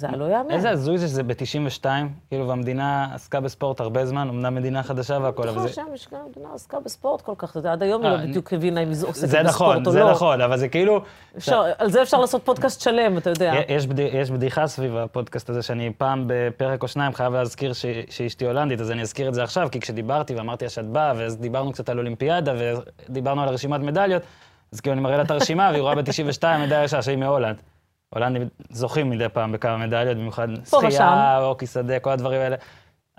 זה 0.00 0.08
לא 0.16 0.24
ייאמן. 0.24 0.50
איזה 0.50 0.70
הזוי 0.70 0.98
זה 0.98 1.08
שזה 1.08 1.22
ב-92, 1.22 1.84
כאילו, 2.28 2.48
והמדינה 2.48 3.08
עסקה 3.14 3.40
בספורט 3.40 3.80
הרבה 3.80 4.06
זמן, 4.06 4.28
אמנם 4.28 4.54
מדינה 4.54 4.82
חדשה 4.82 5.18
והכל, 5.22 5.48
אבל 5.48 5.58
נכון 5.58 5.68
זה... 5.68 5.74
שהמדינה 5.96 6.48
עסקה 6.54 6.80
בספורט 6.80 7.20
כל 7.20 7.32
כך, 7.38 7.50
אתה 7.50 7.58
יודע, 7.58 7.72
עד 7.72 7.82
היום 7.82 8.02
היא 8.02 8.10
אה, 8.10 8.16
לא 8.16 8.22
בדיוק 8.22 8.52
הבינה 8.52 8.82
אם 8.82 8.88
היא 8.88 8.96
עוסקת 9.06 9.28
זה 9.28 9.42
נכון, 9.42 9.68
בספורט 9.68 9.86
או 9.86 9.92
זה 9.92 10.00
לא. 10.00 10.10
נכון, 10.10 10.40
אבל 10.40 10.56
זה 10.56 10.68
כאילו... 10.68 11.00
על 11.78 11.90
זה 11.90 12.02
אפשר 12.02 12.20
לעשות 12.20 12.44
פודקאסט 12.44 12.80
שלם, 12.80 13.18
אתה 13.18 13.30
יודע. 13.30 13.52
יש, 13.68 13.86
בדי, 13.86 14.02
יש 14.02 14.30
בדיחה 14.30 14.66
סביב 14.66 14.96
הפודקאסט 14.96 15.50
הזה, 15.50 15.62
שאני 15.62 15.92
פעם 15.98 16.24
בפרק 16.26 16.82
או 16.82 16.88
שניים 16.88 17.14
חייב 17.14 17.34
להזכיר 17.34 17.72
שאשתי 18.10 18.46
הולנדית, 18.46 18.80
אז 18.80 18.90
אני 18.90 19.02
אזכיר 19.02 19.28
את 19.28 19.34
זה 19.34 19.42
עכשיו, 19.42 19.68
כי 19.72 19.80
כשדיברתי 19.80 20.34
ואמרתי 20.34 20.64
לה 20.64 20.70
שאת 20.70 20.86
באה, 20.86 21.12
ואז 21.16 21.36
דיברנו 21.36 21.72
קצת 21.72 21.88
על 21.88 21.98
אולימפיאדה, 21.98 22.54
ודיברנו 23.08 23.42
על 23.42 23.48
רשימת 23.48 23.80
מדליות, 23.80 24.22
אז 24.72 24.80
כאילו 24.80 24.92
אני 24.92 25.00
מראה 25.00 25.16
לה 25.16 25.22
את 25.22 25.30
הרשימה, 25.30 25.68
והיא 25.70 25.82
רואה 25.82 25.94
ב-92 25.94 26.44
מדליה 26.58 26.88
שהיא 27.02 27.16
מהולנד. 27.16 27.56
הולנדים 28.10 28.48
זוכים 28.70 29.10
מדי 29.10 29.28
פעם 29.28 29.52
בכמה 29.52 29.76
מדליות, 29.76 30.16
במיוחד 30.16 30.48
שחייה. 30.64 31.38
הוקי 31.38 31.66
שדה, 31.66 31.98
כל 31.98 32.10
הדברים 32.10 32.40
האלה. 32.40 32.56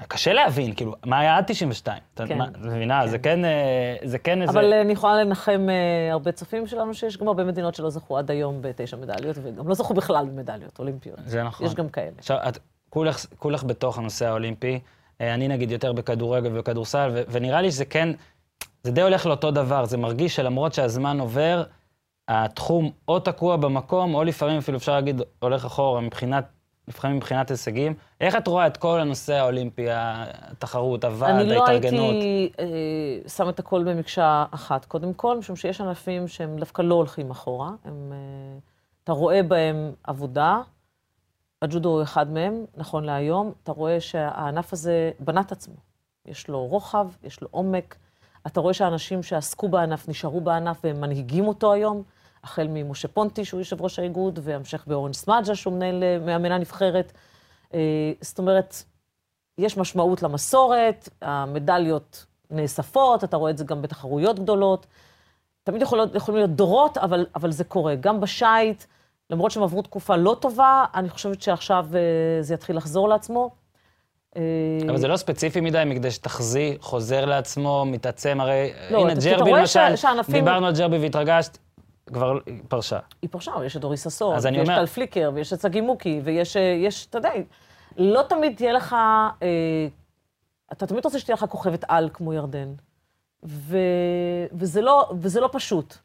קשה 0.08 0.34
להבין, 0.34 0.74
כאילו, 0.74 0.96
מה 1.06 1.20
היה 1.20 1.38
עד 1.38 1.44
92? 1.48 2.02
אתה 2.14 2.28
כן. 2.28 2.42
את 2.42 2.58
מבינה? 2.58 3.08
זה 3.08 3.20
כן, 3.20 3.46
אה, 3.46 3.96
זה 4.04 4.18
כן 4.18 4.42
איזה... 4.42 4.52
אבל 4.52 4.74
אה, 4.74 4.82
אני 4.82 4.94
יכולה 4.94 5.24
לנחם 5.24 5.68
אה, 5.70 6.14
הרבה 6.14 6.32
צופים 6.32 6.68
שלנו, 6.68 6.94
שיש 6.94 7.18
גם 7.18 7.28
הרבה 7.28 7.44
מדינות 7.44 7.76
שלא 7.76 7.90
זכו 7.90 8.18
עד 8.18 8.32
היום 8.32 8.62
בתשע 8.62 8.98
מדליות, 8.98 9.38
וגם 9.44 9.68
לא 9.68 9.76
זכו 9.76 9.94
בכלל 9.94 10.26
במדליות 10.26 10.80
אולימפיות. 10.80 11.20
זה 11.26 11.44
נכון. 11.44 11.68
יש 11.68 11.74
גם 11.74 11.90
כאלה. 11.90 12.12
עכשיו, 12.18 12.38
את 12.50 12.58
כולך, 12.90 13.26
כולך 13.40 13.64
בתוך 13.64 13.98
הנושא 13.98 14.28
האולימפי, 14.28 14.80
אה, 15.22 15.34
אני 15.34 15.48
נגיד 15.48 15.72
יותר 15.72 15.94
בכדורגל 15.94 16.50
ובכדורסל, 16.54 17.24
ונראה 17.30 17.62
לי 17.62 17.72
שזה 17.72 17.86
כן, 17.86 18.10
זה 18.84 18.92
די 18.92 19.02
הולך 19.02 19.26
לאותו 19.26 19.52
דבר, 19.52 19.86
זה 19.86 19.98
מרגיש 19.98 20.36
שלמרות 20.36 20.74
שהזמן 20.74 21.20
עובר, 21.20 21.64
התחום 22.28 22.92
או 23.08 23.20
תקוע 23.20 23.56
במקום, 23.56 24.16
או 24.16 24.24
לפעמים 24.24 24.58
אפילו 24.58 24.78
אפשר 24.78 24.92
להגיד 24.96 25.22
הולך 25.40 25.66
אחורה 25.66 26.02
מבחינת, 26.02 26.46
לפעמים 26.88 27.18
מבחינת 27.18 27.52
הישגים. 27.52 27.94
איך 28.22 28.36
את 28.36 28.48
רואה 28.48 28.68
את 28.68 28.78
כל 28.78 29.00
הנושא 29.00 29.34
האולימפי, 29.34 29.86
התחרות, 29.90 31.04
הוועד, 31.04 31.36
אני 31.36 31.50
לא 31.50 31.66
ההתארגנות? 31.66 32.12
הייתי 32.12 32.52
אה, 32.60 33.30
שם 33.30 33.50
את 33.50 33.60
הכל 33.60 33.84
במקשה 33.84 34.46
אחת, 34.52 34.86
קודם 34.86 35.14
כל, 35.14 35.38
משום 35.38 35.56
שיש 35.56 35.82
ענפים 35.82 36.28
שהם 36.28 36.58
דווקא 36.60 36.82
לא 36.82 36.96
הולכים 36.96 37.32
אחורה. 37.32 37.70
הם, 37.86 38.14
אה, 38.14 38.58
אתה 39.04 39.12
רואה 39.12 39.44
בהם 39.44 39.92
עבודה, 40.04 40.62
הג'ודו 41.62 41.90
הוא 41.90 42.04
אחד 42.04 42.32
מהם, 42.32 42.66
נכון 42.78 43.04
להיום. 43.04 43.52
אתה 43.64 43.72
רואה 43.72 44.00
שהענף 44.00 44.74
הזה 44.74 45.12
בנה 45.20 45.42
את 45.42 45.52
עצמו. 45.52 45.76
יש 46.26 46.48
לו 46.48 46.66
רוחב, 46.66 47.08
יש 47.24 47.42
לו 47.42 47.48
עומק. 47.52 47.96
אתה 48.48 48.60
רואה 48.60 48.74
שאנשים 48.74 49.24
שעסקו 49.24 49.70
בענף 49.70 50.10
נשארו 50.10 50.42
בענף 50.42 50.78
והם 50.84 51.02
מנהיגים 51.02 51.48
אותו 51.48 51.74
היום, 51.74 52.04
החל 52.48 52.68
ממשה 52.70 53.08
פונטי, 53.08 53.46
שהוא 53.46 53.62
יושב 53.62 53.82
ראש 53.82 54.00
האיגוד, 54.00 54.40
והמשך 54.44 54.84
באורן 54.88 55.14
סמדג'ה, 55.14 55.56
שהוא 55.56 55.74
מנהל, 55.74 56.04
אה, 56.04 56.18
מאמן 56.26 56.52
הנבחרת. 56.52 57.12
אה, 57.74 57.80
זאת 58.22 58.40
אומרת, 58.40 58.84
יש 59.58 59.78
משמעות 59.78 60.24
למסורת, 60.24 61.10
המדליות 61.22 62.26
נאספות, 62.52 63.24
אתה 63.24 63.38
רואה 63.38 63.52
את 63.52 63.58
זה 63.58 63.64
גם 63.66 63.82
בתחרויות 63.82 64.40
גדולות. 64.40 64.88
תמיד 65.64 65.82
יכולות, 65.82 66.16
יכולים 66.16 66.38
להיות 66.38 66.52
דורות, 66.52 66.98
אבל, 66.98 67.26
אבל 67.36 67.52
זה 67.52 67.64
קורה. 67.64 67.96
גם 67.96 68.20
בשייט, 68.20 68.84
למרות 69.30 69.52
שהם 69.52 69.64
עברו 69.64 69.82
תקופה 69.82 70.16
לא 70.16 70.36
טובה, 70.40 70.86
אני 70.96 71.10
חושבת 71.10 71.42
שעכשיו 71.42 71.86
אה, 71.94 72.00
זה 72.44 72.54
יתחיל 72.54 72.78
לחזור 72.78 73.10
לעצמו. 73.10 73.50
אבל 74.90 74.98
זה 74.98 75.08
לא 75.08 75.18
ספציפי 75.18 75.62
מדי, 75.62 75.84
מכדי 75.86 76.12
שתחזי, 76.12 76.78
חוזר 76.80 77.26
לעצמו, 77.26 77.84
מתעצם, 77.88 78.38
הרי, 78.42 78.74
לא, 78.92 79.00
הנה 79.00 79.14
ג'רבי 79.24 79.52
למשל, 79.52 79.96
ש- 79.96 80.02
שהענפים- 80.02 80.36
דיברנו 80.36 80.68
על 80.68 80.74
ג'רבי 80.78 80.98
והתרגשת, 80.98 81.58
כבר 82.14 82.40
פרשה. 82.68 83.00
היא 83.22 83.30
פרשה, 83.30 83.54
אבל 83.54 83.66
יש 83.66 83.76
את 83.76 83.82
דורי 83.82 83.98
ששון, 83.98 84.36
ויש 84.36 84.46
אומר- 84.46 84.76
טל 84.76 84.86
פליקר, 84.86 85.32
ויש 85.34 85.54
את 85.54 85.62
שגיא 85.62 85.82
מוקי, 85.82 86.22
ויש, 86.24 86.58
אה, 86.58 86.62
יש, 86.62 87.06
אתה 87.06 87.18
יודע, 87.18 87.30
לא 87.98 88.22
תמיד 88.30 88.56
תהיה 88.56 88.74
לך, 88.74 88.94
אה, 89.44 89.88
אתה 90.72 90.88
תמיד 90.88 91.06
רוצה 91.06 91.20
שתהיה 91.20 91.34
לך 91.34 91.46
כוכבת 91.50 91.84
על 91.88 92.10
כמו 92.14 92.34
ירדן. 92.34 92.74
ו, 93.44 93.78
וזה, 94.54 94.82
לא, 94.82 95.10
וזה 95.22 95.42
לא 95.42 95.50
פשוט. 95.52 95.96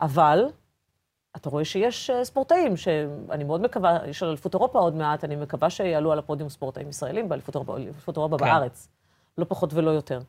אבל, 0.00 0.46
אתה 1.36 1.50
רואה 1.50 1.64
שיש 1.64 2.10
אה, 2.10 2.24
ספורטאים, 2.24 2.76
שאני 2.76 3.44
מאוד 3.44 3.60
מקווה, 3.60 3.98
יש 4.06 4.22
על 4.22 4.28
אליפות 4.28 4.54
אירופה 4.54 4.78
עוד 4.78 4.94
מעט, 4.94 5.24
אני 5.24 5.36
מקווה 5.36 5.70
שיעלו 5.70 6.12
על 6.12 6.18
הפודיום 6.18 6.48
ספורטאים 6.48 6.88
ישראלים 6.88 7.28
באליפות 7.28 7.54
אירופה, 7.54 7.76
אליפות 7.76 8.16
אירופה 8.16 8.38
כן. 8.38 8.44
בארץ. 8.44 8.88
לא 9.38 9.44
פחות 9.48 9.74
ולא 9.74 9.90
יותר. 9.90 10.20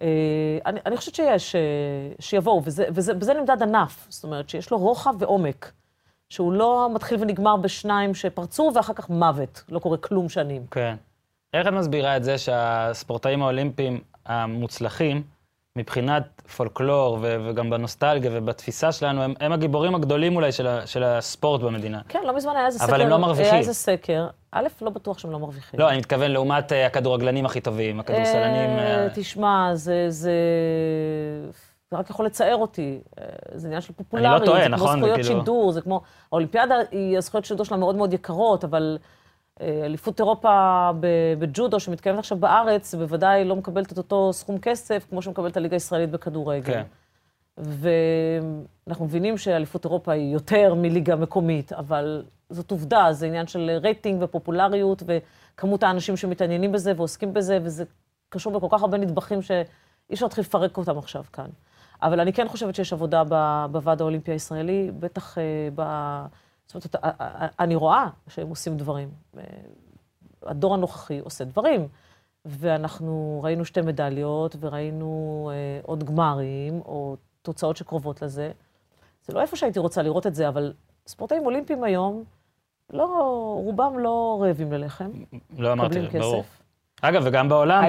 אה, 0.00 0.58
אני, 0.66 0.80
אני 0.86 0.96
חושבת 0.96 1.14
שיש, 1.14 1.54
אה, 1.54 1.60
שיבואו, 2.20 2.62
וזה, 2.64 2.84
וזה, 2.94 3.34
נמדד 3.34 3.62
ענף. 3.62 4.06
זאת 4.08 4.24
אומרת, 4.24 4.48
שיש 4.48 4.70
לו 4.70 4.78
רוחב 4.78 5.14
ועומק, 5.18 5.72
שהוא 6.28 6.52
לא 6.52 6.88
מתחיל 6.94 7.22
ונגמר 7.22 7.56
בשניים 7.56 8.14
שפרצו, 8.14 8.72
ואחר 8.74 8.94
כך 8.94 9.10
מוות, 9.10 9.62
לא 9.68 9.78
קורה 9.78 9.96
כלום 9.96 10.28
שנים. 10.28 10.66
כן. 10.70 10.96
איך 11.54 11.66
את 11.66 11.72
מסבירה 11.72 12.16
את 12.16 12.24
זה 12.24 12.38
שהספורטאים 12.38 13.42
האולימפיים 13.42 14.00
המוצלחים, 14.26 15.22
מבחינת 15.78 16.42
פולקלור 16.56 17.18
ו- 17.22 17.36
וגם 17.48 17.70
בנוסטלגיה 17.70 18.30
ובתפיסה 18.34 18.92
שלנו, 18.92 19.22
הם, 19.22 19.34
הם 19.40 19.52
הגיבורים 19.52 19.94
הגדולים 19.94 20.36
אולי 20.36 20.52
של, 20.52 20.66
ה- 20.66 20.86
של 20.86 21.02
הספורט 21.04 21.60
במדינה? 21.60 22.00
כן, 22.08 22.18
לא 22.26 22.36
מזמן 22.36 22.56
היה 22.56 22.66
איזה 22.66 22.84
אבל 22.84 22.92
סקר, 22.92 23.02
הם 23.02 23.08
לא 23.08 23.16
מרוויחים. 23.18 23.52
היה 23.52 23.58
איזה 23.60 23.74
סקר, 23.74 24.26
א', 24.52 24.66
לא 24.82 24.90
בטוח 24.90 25.18
שהם 25.18 25.30
לא 25.30 25.38
מרוויחים. 25.38 25.80
לא, 25.80 25.88
אני 25.90 25.98
מתכוון 25.98 26.30
לעומת 26.30 26.72
אה, 26.72 26.86
הכדורגלנים 26.86 27.46
הכי 27.46 27.60
טובים, 27.60 28.00
הכדורסלנים... 28.00 28.70
אה, 28.70 29.02
אה, 29.04 29.08
תשמע, 29.14 29.70
זה, 29.74 30.04
זה... 30.08 30.32
זה 31.90 31.96
רק 31.98 32.10
יכול 32.10 32.26
לצער 32.26 32.56
אותי. 32.56 33.00
זה 33.54 33.66
עניין 33.68 33.80
של 33.80 33.92
פופולריות. 33.92 34.32
אני 34.32 34.40
לא 34.40 34.46
טועה, 34.46 34.62
זה 34.62 34.68
נכון, 34.68 34.88
כמו 34.88 34.98
זכויות 34.98 35.16
זה 35.16 35.28
כאילו- 35.28 35.40
שידור, 35.40 35.72
זה 35.72 35.80
כמו... 35.80 36.00
האולימפיאדה, 36.32 36.74
הזכויות 37.18 37.44
שידור 37.44 37.64
שלה 37.66 37.76
מאוד 37.76 37.96
מאוד 37.96 38.12
יקרות, 38.12 38.64
אבל 38.64 38.98
אליפות 39.84 40.20
אירופה 40.20 40.90
בג'ודו, 41.38 41.80
שמתקיימת 41.80 42.18
עכשיו 42.18 42.38
בארץ, 42.38 42.94
בוודאי 42.94 43.44
לא 43.44 43.56
מקבלת 43.56 43.92
את 43.92 43.98
אותו 43.98 44.32
סכום 44.32 44.58
כסף, 44.58 45.06
כמו 45.10 45.22
שמקבלת 45.22 45.56
הליגה 45.56 45.76
הישראלית 45.76 46.10
בכדורגל. 46.10 46.72
כן. 46.72 46.82
ואנחנו 47.56 49.04
מבינים 49.04 49.38
שאליפות 49.38 49.84
אירופה 49.84 50.12
היא 50.12 50.32
יותר 50.32 50.74
מליגה 50.74 51.16
מקומית, 51.16 51.72
אבל 51.72 52.24
זאת 52.50 52.70
עובדה, 52.70 53.12
זה 53.12 53.26
עניין 53.26 53.46
של 53.46 53.70
רייטינג 53.82 54.22
ופופולריות 54.22 55.02
וכמות 55.06 55.82
האנשים 55.82 56.16
שמתעניינים 56.16 56.72
בזה 56.72 56.92
ועוסקים 56.96 57.34
בזה, 57.34 57.58
וזה 57.62 57.84
קשור 58.28 58.52
בכל 58.52 58.66
כך 58.70 58.82
הרבה 58.82 58.98
נדבכים 58.98 59.42
שאי 59.42 59.64
אפשר 60.12 60.26
להתחיל 60.26 60.42
לפרק 60.44 60.76
אותם 60.76 60.98
עכשיו 60.98 61.24
כאן. 61.32 61.48
אבל 62.02 62.20
אני 62.20 62.32
כן 62.32 62.48
חושבת 62.48 62.74
שיש 62.74 62.92
עבודה 62.92 63.22
בוועד 63.72 64.00
האולימפי 64.00 64.32
הישראלי, 64.32 64.90
בטח 64.98 65.38
אה, 65.38 65.68
ב... 65.74 65.82
זאת 66.72 66.84
אומרת, 66.84 66.86
אתה- 66.86 67.24
אה, 67.24 67.42
אה, 67.42 67.48
אני 67.60 67.74
רואה 67.74 68.06
שהם 68.28 68.48
עושים 68.48 68.76
דברים. 68.76 69.08
אה, 69.38 69.42
הדור 70.42 70.74
הנוכחי 70.74 71.18
עושה 71.18 71.44
דברים. 71.44 71.88
ואנחנו 72.44 73.40
ראינו 73.44 73.64
שתי 73.64 73.80
מדליות, 73.80 74.56
וראינו 74.60 75.50
אה, 75.54 75.80
עוד 75.82 76.04
גמרים, 76.04 76.80
או 76.84 77.16
תוצאות 77.42 77.76
שקרובות 77.76 78.22
לזה. 78.22 78.50
זה 79.26 79.32
לא 79.32 79.40
איפה 79.40 79.56
שהייתי 79.56 79.78
רוצה 79.78 80.02
לראות 80.02 80.26
את 80.26 80.34
זה, 80.34 80.48
אבל 80.48 80.72
ספורטאים 81.06 81.46
אולימפיים 81.46 81.84
היום, 81.84 82.24
לא, 82.92 83.06
רובם 83.64 83.98
לא 83.98 84.38
רעבים 84.42 84.72
ללחם, 84.72 85.10
לא 85.58 85.72
אמרתי, 85.72 85.94
ברור. 86.18 86.44
אגב, 87.02 87.22
וגם 87.24 87.48
בעולם, 87.48 87.82
אה, 87.84 87.88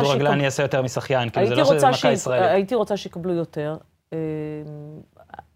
כדורגלן 0.00 0.32
שיקב- 0.32 0.44
יעשה 0.44 0.62
יותר 0.62 0.82
משחיין, 0.82 1.30
כאילו 1.30 1.46
זה 1.46 1.54
לא 1.54 1.64
שזה 1.64 1.88
מכה 1.90 2.12
ישראלית. 2.12 2.50
הייתי 2.50 2.74
רוצה 2.74 2.96
שיקבלו 2.96 3.32
יותר. 3.32 3.76
אה, 4.12 4.18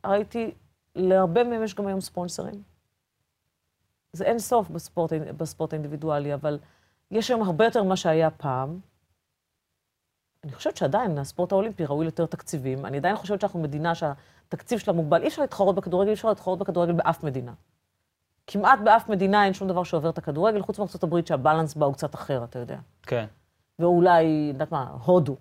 ראיתי, 0.06 0.50
להרבה 0.96 1.44
מהם 1.44 1.64
יש 1.64 1.74
גם 1.74 1.86
היום 1.86 2.00
ספונסרים. 2.00 2.62
זה 4.18 4.24
אין 4.24 4.38
סוף 4.38 4.70
בספורט, 4.70 5.12
בספורט 5.36 5.72
האינדיבידואלי, 5.72 6.34
אבל 6.34 6.58
יש 7.10 7.30
היום 7.30 7.42
הרבה 7.42 7.64
יותר 7.64 7.82
ממה 7.82 7.96
שהיה 7.96 8.30
פעם. 8.30 8.80
אני 10.44 10.52
חושבת 10.52 10.76
שעדיין 10.76 11.18
הספורט 11.18 11.52
האולימפי 11.52 11.84
ראוי 11.84 12.04
ליותר 12.04 12.26
תקציבים. 12.26 12.86
אני 12.86 12.96
עדיין 12.96 13.16
חושבת 13.16 13.40
שאנחנו 13.40 13.60
מדינה 13.60 13.94
שהתקציב 13.94 14.78
שלה 14.78 14.94
מוגבל. 14.94 15.22
אי 15.22 15.28
אפשר 15.28 15.42
להתחרות 15.42 15.74
בכדורגל, 15.74 16.08
אי 16.08 16.14
אפשר 16.14 16.28
להתחרות 16.28 16.58
בכדורגל 16.58 16.92
באף 16.92 17.24
מדינה. 17.24 17.52
כמעט 18.46 18.78
באף 18.84 19.08
מדינה 19.08 19.44
אין 19.44 19.54
שום 19.54 19.68
דבר 19.68 19.82
שעובר 19.82 20.10
את 20.10 20.18
הכדורגל, 20.18 20.62
חוץ 20.62 20.78
מארצות 20.78 21.02
הברית 21.02 21.26
שהבלנס 21.26 21.74
בה 21.74 21.86
הוא 21.86 21.94
קצת 21.94 22.14
אחר, 22.14 22.44
אתה 22.44 22.58
יודע. 22.58 22.78
כן. 23.02 23.26
ואולי, 23.78 24.22
יודעת 24.52 24.72
מה, 24.72 24.96
הודו. 25.04 25.36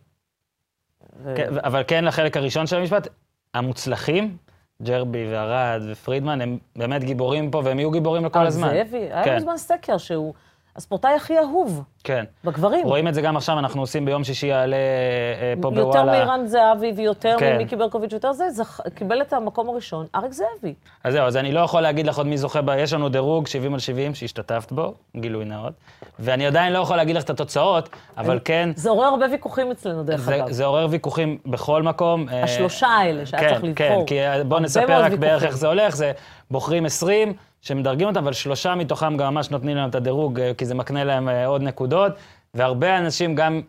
ו- 1.15 1.33
כן, 1.37 1.47
ו- 1.53 1.65
אבל 1.65 1.83
כן, 1.87 2.05
לחלק 2.05 2.37
הראשון 2.37 2.67
של 2.67 2.77
המשפט, 2.77 3.07
המוצלחים, 3.53 4.37
ג'רבי 4.83 5.27
וארד 5.31 5.81
ופרידמן, 5.87 6.41
הם 6.41 6.57
באמת 6.75 7.03
גיבורים 7.03 7.51
פה, 7.51 7.61
והם 7.65 7.79
יהיו 7.79 7.91
גיבורים 7.91 8.25
לכל 8.25 8.45
הזמן. 8.45 8.67
זאבי, 8.67 8.97
היה 8.97 9.23
כן. 9.23 9.35
מזמן 9.35 9.57
סקר 9.57 9.97
שהוא 9.97 10.33
הספורטאי 10.77 11.13
הכי 11.15 11.39
אהוב. 11.39 11.83
כן. 12.03 12.25
בגברים. 12.43 12.85
רואים 12.85 13.07
את 13.07 13.13
זה 13.13 13.21
גם 13.21 13.37
עכשיו, 13.37 13.59
אנחנו 13.59 13.81
עושים 13.81 14.05
ביום 14.05 14.23
שישי 14.23 14.47
יעלה 14.47 14.75
אה, 14.75 15.53
פה 15.61 15.67
יותר 15.67 15.83
בוואלה. 15.83 16.25
מערן 16.25 16.45
זהבי 16.45 16.91
ויותר 16.95 17.35
כן. 17.39 17.55
ממיקי 17.55 17.75
ברקוביץ', 17.75 18.13
יותר 18.13 18.33
זה, 18.33 18.49
זכ... 18.49 18.81
קיבל 18.95 19.21
את 19.21 19.33
המקום 19.33 19.69
הראשון, 19.69 20.05
אריק 20.15 20.31
זאבי. 20.31 20.73
אז 21.03 21.13
זהו, 21.13 21.25
אז 21.25 21.37
אני 21.37 21.51
לא 21.51 21.59
יכול 21.59 21.81
להגיד 21.81 22.07
לך 22.07 22.17
עוד 22.17 22.27
מי 22.27 22.37
זוכה 22.37 22.61
ב... 22.61 22.69
יש 22.77 22.93
לנו 22.93 23.09
דירוג 23.09 23.47
70 23.47 23.73
על 23.73 23.79
70 23.79 24.15
שהשתתפת 24.15 24.71
בו, 24.71 24.93
גילוי 25.15 25.45
נאות, 25.45 25.73
ואני 26.19 26.47
עדיין 26.47 26.73
לא 26.73 26.79
יכול 26.79 26.95
להגיד 26.97 27.15
לך 27.15 27.23
את 27.23 27.29
התוצאות, 27.29 27.89
אבל 28.17 28.39
כן, 28.45 28.69
זה 28.75 28.89
עורר 28.89 29.05
הרבה 29.05 29.25
ויכוחים 29.31 29.71
אצלנו, 29.71 30.03
דרך 30.03 30.19
זה, 30.21 30.35
אגב. 30.35 30.51
זה 30.51 30.65
עורר 30.65 30.87
ויכוחים 30.89 31.37
בכל 31.45 31.83
מקום. 31.83 32.29
אה, 32.29 32.43
השלושה 32.43 32.87
האלה 32.87 33.25
שהיה 33.25 33.43
כן, 33.43 33.49
צריך 33.49 33.63
לבחור. 33.63 33.75
כן, 33.75 34.05
כי 34.05 34.19
אה, 34.19 34.43
בואו 34.43 34.59
נספר 34.59 35.01
רק 35.01 35.11
בערך. 35.13 35.43
איך 35.43 35.57
זה 35.57 35.67
הולך, 35.67 35.95
זה 35.95 36.11
בוחרים 36.51 36.85
20 36.85 37.33
שמדרגים 37.61 38.07
אותם, 38.07 38.19
אבל 38.19 38.33
שלושה 38.33 38.75
מתוכם 38.75 39.17
גם 39.17 39.33
ממש 39.33 39.49
נותנים 39.49 39.77
להם 39.77 39.89
את 39.89 39.95
הדירוג, 39.95 40.39
אה, 40.39 40.51
כי 40.57 40.65
זה 40.65 40.75
מקנה 40.75 41.03
להם 41.03 41.29
אה, 41.29 41.45
עוד 41.45 41.61
נקודות, 41.61 42.11
והרבה 42.53 42.97
אנשים 42.97 43.35
גם, 43.35 43.61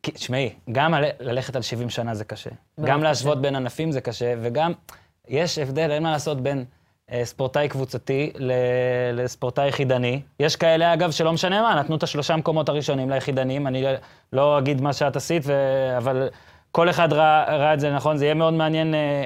תשמעי, 0.00 0.50
גם 0.72 0.94
ל- 0.94 1.04
ללכת 1.20 1.56
על 1.56 1.62
70 1.62 1.90
שנה 1.90 2.14
זה 2.14 2.24
קשה. 2.24 2.50
גם 2.80 2.98
קשה. 2.98 3.08
להשוות 3.08 3.40
בין 3.40 3.56
ענפים 3.56 3.92
זה 3.92 4.00
קשה, 4.00 4.34
וגם 4.42 4.72
יש 5.28 5.58
הבדל, 5.58 5.90
אין 5.90 6.02
מה 6.02 6.10
לעשות 6.12 6.40
בין 6.40 6.64
אה, 7.12 7.24
ספורטאי 7.24 7.68
קבוצתי 7.68 8.32
ל- 8.36 8.52
לספורטאי 9.12 9.68
יחידני. 9.68 10.20
יש 10.40 10.56
כאלה, 10.56 10.94
אגב, 10.94 11.10
שלא 11.10 11.32
משנה 11.32 11.62
מה, 11.62 11.74
נתנו 11.80 11.96
את 11.96 12.02
השלושה 12.02 12.36
מקומות 12.36 12.68
הראשונים 12.68 13.10
ליחידנים, 13.10 13.66
אני 13.66 13.82
לא- 13.82 13.90
לא 14.32 14.58
אגיד 14.58 14.80
מה 14.80 14.92
שאת 14.92 15.16
עשית, 15.16 15.42
ו... 15.46 15.52
אבל 15.96 16.28
כל 16.72 16.90
אחד 16.90 17.12
ראה, 17.12 17.56
ראה 17.56 17.74
את 17.74 17.80
זה 17.80 17.90
נכון, 17.92 18.16
זה 18.16 18.24
יהיה 18.24 18.34
מאוד 18.34 18.54
מעניין 18.54 18.94
אה, 18.94 19.24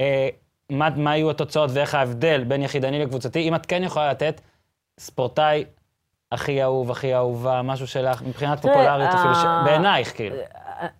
אה, 0.00 0.28
מה, 0.70 0.90
מה 0.96 1.16
יהיו 1.16 1.30
התוצאות 1.30 1.70
ואיך 1.72 1.94
ההבדל 1.94 2.44
בין 2.44 2.62
יחידני 2.62 2.98
לקבוצתי. 2.98 3.48
אם 3.48 3.54
את 3.54 3.66
כן 3.66 3.82
יכולה 3.82 4.10
לתת 4.10 4.40
ספורטאי 4.98 5.64
הכי 6.32 6.62
אהוב, 6.62 6.90
הכי 6.90 7.14
אהובה, 7.14 7.62
משהו 7.62 7.86
שלך, 7.86 8.22
מבחינת 8.22 8.62
פופולריות 8.62 9.14
אפילו, 9.14 9.34
ש... 9.34 9.44
בעינייך, 9.64 10.16
כאילו. 10.16 10.36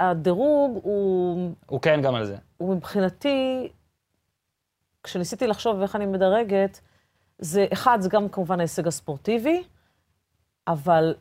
הדירוג 0.00 0.80
הוא, 0.82 1.52
הוא 1.66 1.80
כן 1.80 2.02
גם 2.02 2.14
על 2.14 2.24
זה. 2.24 2.36
הוא 2.56 2.76
מבחינתי, 2.76 3.68
כשניסיתי 5.02 5.46
לחשוב 5.46 5.82
איך 5.82 5.96
אני 5.96 6.06
מדרגת, 6.06 6.80
זה, 7.38 7.66
אחד, 7.72 8.00
זה 8.00 8.08
גם 8.08 8.28
כמובן 8.28 8.60
ההישג 8.60 8.86
הספורטיבי, 8.86 9.62
אבל 10.68 11.14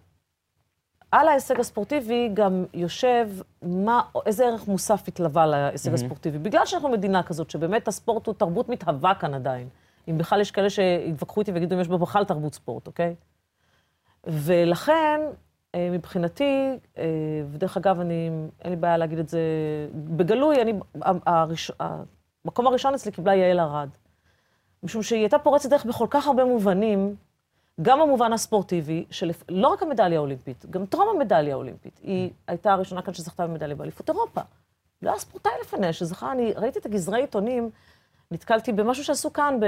על 1.11 1.27
ההישג 1.27 1.59
הספורטיבי 1.59 2.29
גם 2.33 2.65
יושב 2.73 3.29
מה, 3.61 4.01
איזה 4.25 4.45
ערך 4.45 4.67
מוסף 4.67 5.07
התלווה 5.07 5.45
להישג 5.45 5.93
הספורטיבי. 5.93 6.37
בגלל 6.37 6.65
שאנחנו 6.65 6.89
מדינה 6.89 7.23
כזאת, 7.23 7.49
שבאמת 7.49 7.87
הספורט 7.87 8.27
הוא 8.27 8.35
תרבות 8.35 8.69
מתהווה 8.69 9.15
כאן 9.15 9.33
עדיין. 9.33 9.69
אם 10.09 10.17
בכלל 10.17 10.41
יש 10.41 10.51
כאלה 10.51 10.69
שיתווכחו 10.69 11.41
איתי 11.41 11.51
ויגידו 11.51 11.75
אם 11.75 11.81
יש 11.81 11.87
בה 11.87 11.97
בכלל 11.97 12.23
תרבות 12.23 12.53
ספורט, 12.53 12.87
אוקיי? 12.87 13.15
ולכן, 14.27 15.21
אה, 15.75 15.89
מבחינתי, 15.91 16.77
אה, 16.97 17.03
ודרך 17.51 17.77
אגב, 17.77 17.99
אני, 17.99 18.29
אין 18.61 18.71
לי 18.71 18.75
בעיה 18.75 18.97
להגיד 18.97 19.19
את 19.19 19.29
זה 19.29 19.39
בגלוי, 19.93 20.61
אני, 20.61 20.73
הראש, 21.25 21.71
המקום 22.45 22.67
הראשון 22.67 22.93
אצלי 22.93 23.11
קיבלה 23.11 23.35
יעל 23.35 23.59
ארד. 23.59 23.89
משום 24.83 25.03
שהיא 25.03 25.19
הייתה 25.19 25.39
פורצת 25.39 25.69
דרך 25.69 25.85
בכל 25.85 26.07
כך 26.09 26.27
הרבה 26.27 26.45
מובנים, 26.45 27.15
גם 27.81 27.99
במובן 27.99 28.33
הספורטיבי, 28.33 29.05
של 29.11 29.31
לא 29.49 29.67
רק 29.67 29.83
המדליה 29.83 30.19
האולימפית, 30.19 30.65
גם 30.69 30.85
טרום 30.85 31.07
המדליה 31.15 31.53
האולימפית. 31.53 31.99
היא 32.03 32.29
הייתה 32.47 32.73
הראשונה 32.73 33.01
כאן 33.01 33.13
שזכתה 33.13 33.47
במדליה 33.47 33.75
באליפות 33.75 34.09
אירופה. 34.09 34.41
לא 35.01 35.09
היה 35.09 35.19
ספורטאי 35.19 35.51
לפניה 35.61 35.93
שזכה, 35.93 36.31
אני 36.31 36.53
ראיתי 36.55 36.79
את 36.79 36.85
הגזרי 36.85 37.21
עיתונים, 37.21 37.69
נתקלתי 38.31 38.71
במשהו 38.71 39.03
שעשו 39.03 39.33
כאן 39.33 39.59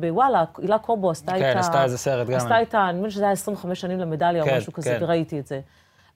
בוואלה, 0.00 0.44
הילה 0.58 0.78
קובו 0.78 1.10
עשתה 1.10 1.32
כן, 1.32 1.48
איתה... 1.48 1.60
עשתה 1.60 1.84
איזה 1.84 1.98
סרט 1.98 2.28
גם. 2.28 2.36
עשתה 2.36 2.58
איתה, 2.58 2.88
אני 2.88 2.98
מבין 2.98 3.10
שזה 3.10 3.24
היה 3.24 3.32
25 3.32 3.80
שנים 3.80 3.98
למדליה 3.98 4.44
כן, 4.44 4.50
או 4.50 4.56
משהו 4.56 4.72
כזה, 4.72 4.96
כן. 4.98 5.04
וראיתי 5.04 5.40
את 5.40 5.46
זה. 5.46 5.60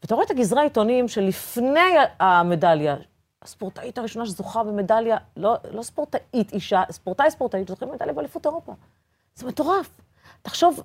ואתה 0.03 0.15
רואה 0.15 0.27
את 0.27 0.31
הגזרי 0.31 0.61
העיתונים 0.61 1.09
שלפני 1.09 1.81
המדליה, 2.21 2.97
הספורטאית 3.43 3.99
הראשונה 3.99 4.27
שזוכה 4.27 4.65
במדליה, 4.65 5.17
לא, 5.37 5.57
לא 5.71 5.83
ספורטאית 5.83 6.53
אישה, 6.53 6.83
ספורטאי 6.91 7.31
ספורטאית 7.31 7.69
שזוכה 7.69 7.87
במדליה 7.87 8.13
באליפות 8.13 8.47
אירופה. 8.47 8.73
זה 9.35 9.47
מטורף. 9.47 9.91
תחשוב, 10.43 10.83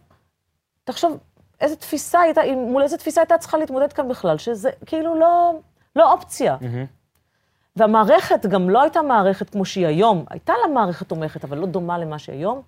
תחשוב 0.83 1.17
איזה 1.61 1.75
תפיסה 1.75 2.19
הייתה, 2.19 2.41
מול 2.55 2.83
איזה 2.83 2.97
תפיסה 2.97 3.21
הייתה 3.21 3.37
צריכה 3.37 3.57
להתמודד 3.57 3.93
כאן 3.93 4.07
בכלל, 4.09 4.37
שזה 4.37 4.69
כאילו 4.85 5.19
לא, 5.19 5.53
לא 5.95 6.11
אופציה. 6.11 6.57
והמערכת 7.75 8.45
גם 8.45 8.69
לא 8.69 8.81
הייתה 8.81 9.01
מערכת 9.01 9.49
כמו 9.49 9.65
שהיא 9.65 9.87
היום, 9.87 10.25
הייתה 10.29 10.53
לה 10.61 10.73
מערכת 10.73 11.09
תומכת, 11.09 11.43
אבל 11.43 11.57
לא 11.57 11.65
דומה 11.65 11.97
למה 11.97 12.19
שהיא 12.19 12.35
היום. 12.35 12.61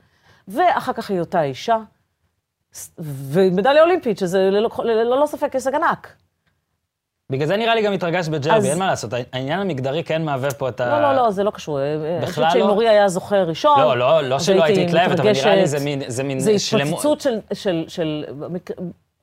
ואחר 0.47 0.93
כך 0.93 1.09
היותה 1.09 1.43
אישה, 1.43 1.77
ומדליה 2.99 3.83
אולימפית, 3.83 4.17
שזה 4.17 4.39
ללא, 4.39 4.69
ללא, 4.83 5.03
ללא 5.03 5.25
ספק 5.25 5.53
הישג 5.53 5.75
ענק. 5.75 6.15
בגלל 7.33 7.47
זה 7.47 7.57
נראה 7.57 7.75
לי 7.75 7.81
גם 7.81 7.93
התרגשת 7.93 8.31
בג'רבי, 8.31 8.69
אין 8.69 8.79
מה 8.79 8.87
לעשות, 8.87 9.13
העניין 9.31 9.59
המגדרי 9.59 10.03
כן 10.03 10.25
מהווה 10.25 10.51
פה 10.51 10.69
את 10.69 10.81
ה... 10.81 10.89
לא, 10.89 11.01
לא, 11.01 11.15
לא, 11.15 11.31
זה 11.31 11.43
לא 11.43 11.51
קשור. 11.51 11.79
אני 11.81 12.17
בכלל 12.17 12.27
חושבת 12.27 12.51
שאם 12.51 12.59
לא? 12.59 12.69
אורי 12.69 12.89
היה 12.89 13.07
זוכה 13.07 13.43
ראשון, 13.43 13.79
לא, 13.79 13.97
לא, 13.97 14.21
לא 14.21 14.39
שלא 14.39 14.63
הייתי 14.63 14.85
מתלהבת, 14.85 15.19
אבל 15.19 15.31
נראה 15.31 15.55
לי. 15.55 15.67
זה 15.67 15.79
מין, 15.79 16.01
זה 16.07 16.23
מין 16.23 16.39
זה. 16.39 16.51
התפוצצות 16.51 17.21
של, 17.21 17.39
של, 17.53 17.85
של, 17.87 18.25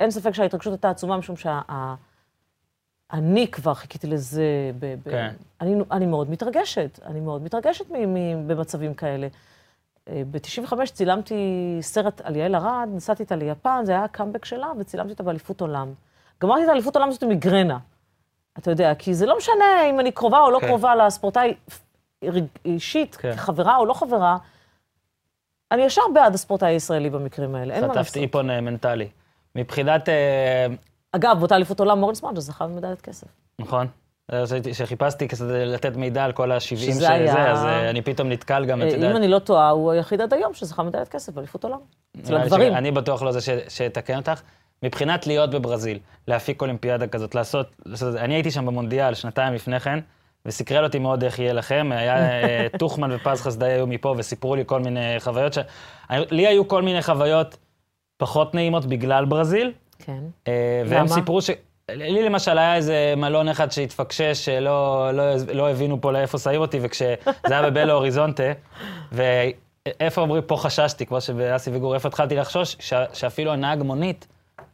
אין 0.01 0.11
ספק 0.11 0.35
שההתרגשות 0.35 0.73
הייתה 0.73 0.91
עצומה, 0.91 1.17
משום 1.17 1.37
שאני 1.37 3.47
כבר 3.53 3.75
חיכיתי 3.75 4.07
לזה, 4.07 4.45
ב, 4.79 4.95
ב, 5.05 5.11
כן. 5.11 5.33
אני, 5.61 5.75
אני 5.93 6.07
מאוד 6.07 6.31
מתרגשת, 6.31 6.99
אני 7.07 7.21
מאוד 7.21 7.43
מתרגשת 7.43 7.91
מ, 7.91 8.15
מ, 8.15 8.49
במצבים 8.49 8.95
כאלה. 8.95 9.29
ב-95 10.09 10.73
צילמתי 10.93 11.79
סרט 11.81 12.21
על 12.25 12.37
יעל 12.37 12.55
ארד, 12.55 12.89
נסעתי 12.95 13.23
איתה 13.23 13.37
ליפן, 13.37 13.83
זה 13.85 13.93
היה 13.93 14.05
הקאמבק 14.05 14.45
שלה, 14.45 14.73
וצילמתי 14.79 15.13
אותה 15.13 15.23
באליפות 15.23 15.61
עולם. 15.61 15.93
גמרתי 16.43 16.65
את 16.65 16.69
האליפות 16.69 16.97
עולם 16.97 17.09
הזאת 17.09 17.23
עם 17.23 17.29
מיגרנה. 17.29 17.79
אתה 18.61 18.71
יודע, 18.71 18.95
כי 18.95 19.15
זה 19.15 19.27
לא 19.27 19.37
משנה 19.37 19.65
אם 19.91 20.01
אני 20.01 20.13
קרובה 20.13 20.41
או 20.41 20.51
לא 20.51 20.59
כן. 20.61 20.67
קרובה 20.67 20.95
לספורטאי 20.97 21.55
אישית, 22.65 23.17
כן. 23.17 23.33
חברה 23.37 23.77
או 23.77 23.87
לא 23.87 23.95
חברה. 23.95 24.37
אני 25.73 25.83
ישר 25.83 26.03
בעד 26.15 26.35
הספורטאי 26.35 26.69
הישראלי 26.69 27.11
במקרים 27.11 27.55
האלה, 27.55 27.75
אין 27.75 27.81
מה 27.83 27.89
לעשות. 27.89 28.03
חטפתי 28.03 28.21
איפון 28.23 28.51
מנטלי. 28.61 29.09
מבחינת, 29.57 30.09
אה, 30.09 30.67
אגב, 31.13 31.37
באותה 31.39 31.57
אליפות 31.57 31.81
עולם 31.81 31.99
מורנס 32.01 32.23
מנג'ה 32.23 32.41
זכה 32.41 32.67
במדליית 32.67 33.01
כסף. 33.01 33.27
נכון? 33.59 33.87
אה, 34.33 34.47
שהייתי- 34.47 34.75
שחיפשתי 34.75 35.29
כדי 35.29 35.67
לתת 35.67 35.97
מידע 35.97 36.25
על 36.25 36.33
כל 36.33 36.53
ה-70 36.53 36.61
שזה 36.77 37.09
היה- 37.13 37.53
אז 37.53 37.65
אה, 37.65 37.91
אני 37.91 38.03
פתאום 38.03 38.29
נתקל 38.29 38.65
גם, 38.67 38.83
את 38.83 38.87
אה, 38.87 38.93
יודעת. 38.93 39.11
אם 39.11 39.17
אני 39.17 39.29
לא 39.29 39.39
טועה, 39.39 39.71
הוא 39.71 39.91
היחיד 39.91 40.21
עד 40.21 40.35
היום 40.35 40.55
שזכה 40.55 40.83
במדליית 40.83 41.09
כסף 41.09 41.33
באליפות 41.33 41.65
עולם. 41.65 41.79
אצל 42.21 42.37
הגברים. 42.37 42.73
שאני 42.73 42.91
בטוח 42.91 43.23
לא 43.23 43.33
זה 43.33 43.41
שיתקן 43.69 44.17
אותך. 44.17 44.41
מבחינת 44.83 45.27
להיות 45.27 45.51
בברזיל, 45.51 45.99
להפיק 46.29 46.63
אולימפיאדה 46.63 47.07
כזאת, 47.07 47.35
לעשות, 47.35 47.67
לעשות, 47.87 48.17
אני 48.17 48.35
הייתי 48.35 48.51
שם 48.51 48.67
במונדיאל 48.67 49.15
שנתיים 49.15 49.55
לפני 49.55 49.81
כן, 49.81 49.99
וסקרל 50.47 50.85
אותי 50.85 50.99
מאוד 50.99 51.25
איך 51.25 51.39
יהיה 51.39 51.53
לכם. 51.53 51.89
היה 51.93 52.17
אה, 52.43 52.67
טוחמן 52.79 53.11
ופז 53.13 53.41
חסדאי 53.43 53.73
היו 53.73 53.87
מפה 53.87 54.15
וסיפרו 54.19 54.55
לי 54.55 54.63
כל 54.67 54.81
מיני 54.81 55.15
חוויות. 55.19 55.53
ש... 55.53 55.59
אני- 56.11 56.25
לי 56.31 56.47
היו 56.47 56.69
כל 56.69 56.83
מיני 56.83 57.03
חוויות 57.03 57.57
פחות 58.17 58.55
נעימות 58.55 58.87
בגלל 58.87 59.25
ברזיל, 59.25 59.73
כן. 59.99 60.19
אה, 60.49 60.83
והם 60.87 60.99
למה? 61.07 61.15
סיפרו 61.15 61.43
ש... 61.43 61.51
לי 61.91 62.23
למשל 62.23 62.59
היה 62.59 62.77
איזה 62.77 63.15
מלון 63.17 63.49
אחד 63.49 63.73
שהתפקשש, 63.73 64.45
שלא 64.45 65.11
לא, 65.13 65.23
לא 65.55 65.71
הבינו 65.71 66.01
פה 66.01 66.13
לאיפה 66.13 66.39
שמים 66.39 66.61
אותי, 66.61 66.79
וכשזה 66.83 67.15
היה 67.45 67.71
בבלו 67.71 67.93
אוריזונטה, 67.93 68.43
ואיפה 69.13 70.21
אומרים, 70.21 70.43
פה 70.43 70.57
חששתי, 70.57 71.07
כמו 71.07 71.21
שבאסי 71.21 71.71
וגור, 71.75 71.95
איפה 71.95 72.09
התחלתי 72.09 72.37
לחשוש, 72.37 72.77
ש... 72.81 72.95
שאפילו 73.13 73.53
הנהג 73.53 73.83
מונית 73.83 74.27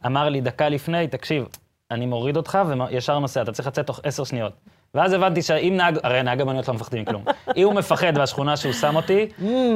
אמר 0.05 0.29
לי 0.29 0.41
דקה 0.41 0.69
לפני, 0.69 1.07
תקשיב, 1.07 1.45
אני 1.91 2.05
מוריד 2.05 2.37
אותך 2.37 2.57
וישר 2.89 3.19
נוסע, 3.19 3.41
אתה 3.41 3.51
צריך 3.51 3.67
לצאת 3.67 3.85
תוך 3.87 3.99
עשר 4.03 4.23
שניות. 4.23 4.53
ואז 4.93 5.13
הבנתי 5.13 5.41
שאם 5.41 5.73
נהג, 5.77 5.97
הרי 6.03 6.23
נהג 6.23 6.41
המוניות 6.41 6.67
לא 6.67 6.73
מפחדים 6.73 7.01
מכלום. 7.01 7.23
אם 7.57 7.63
הוא 7.63 7.73
מפחד 7.73 8.17
מהשכונה 8.17 8.57
שהוא 8.57 8.73
שם 8.73 8.95
אותי, 8.95 9.27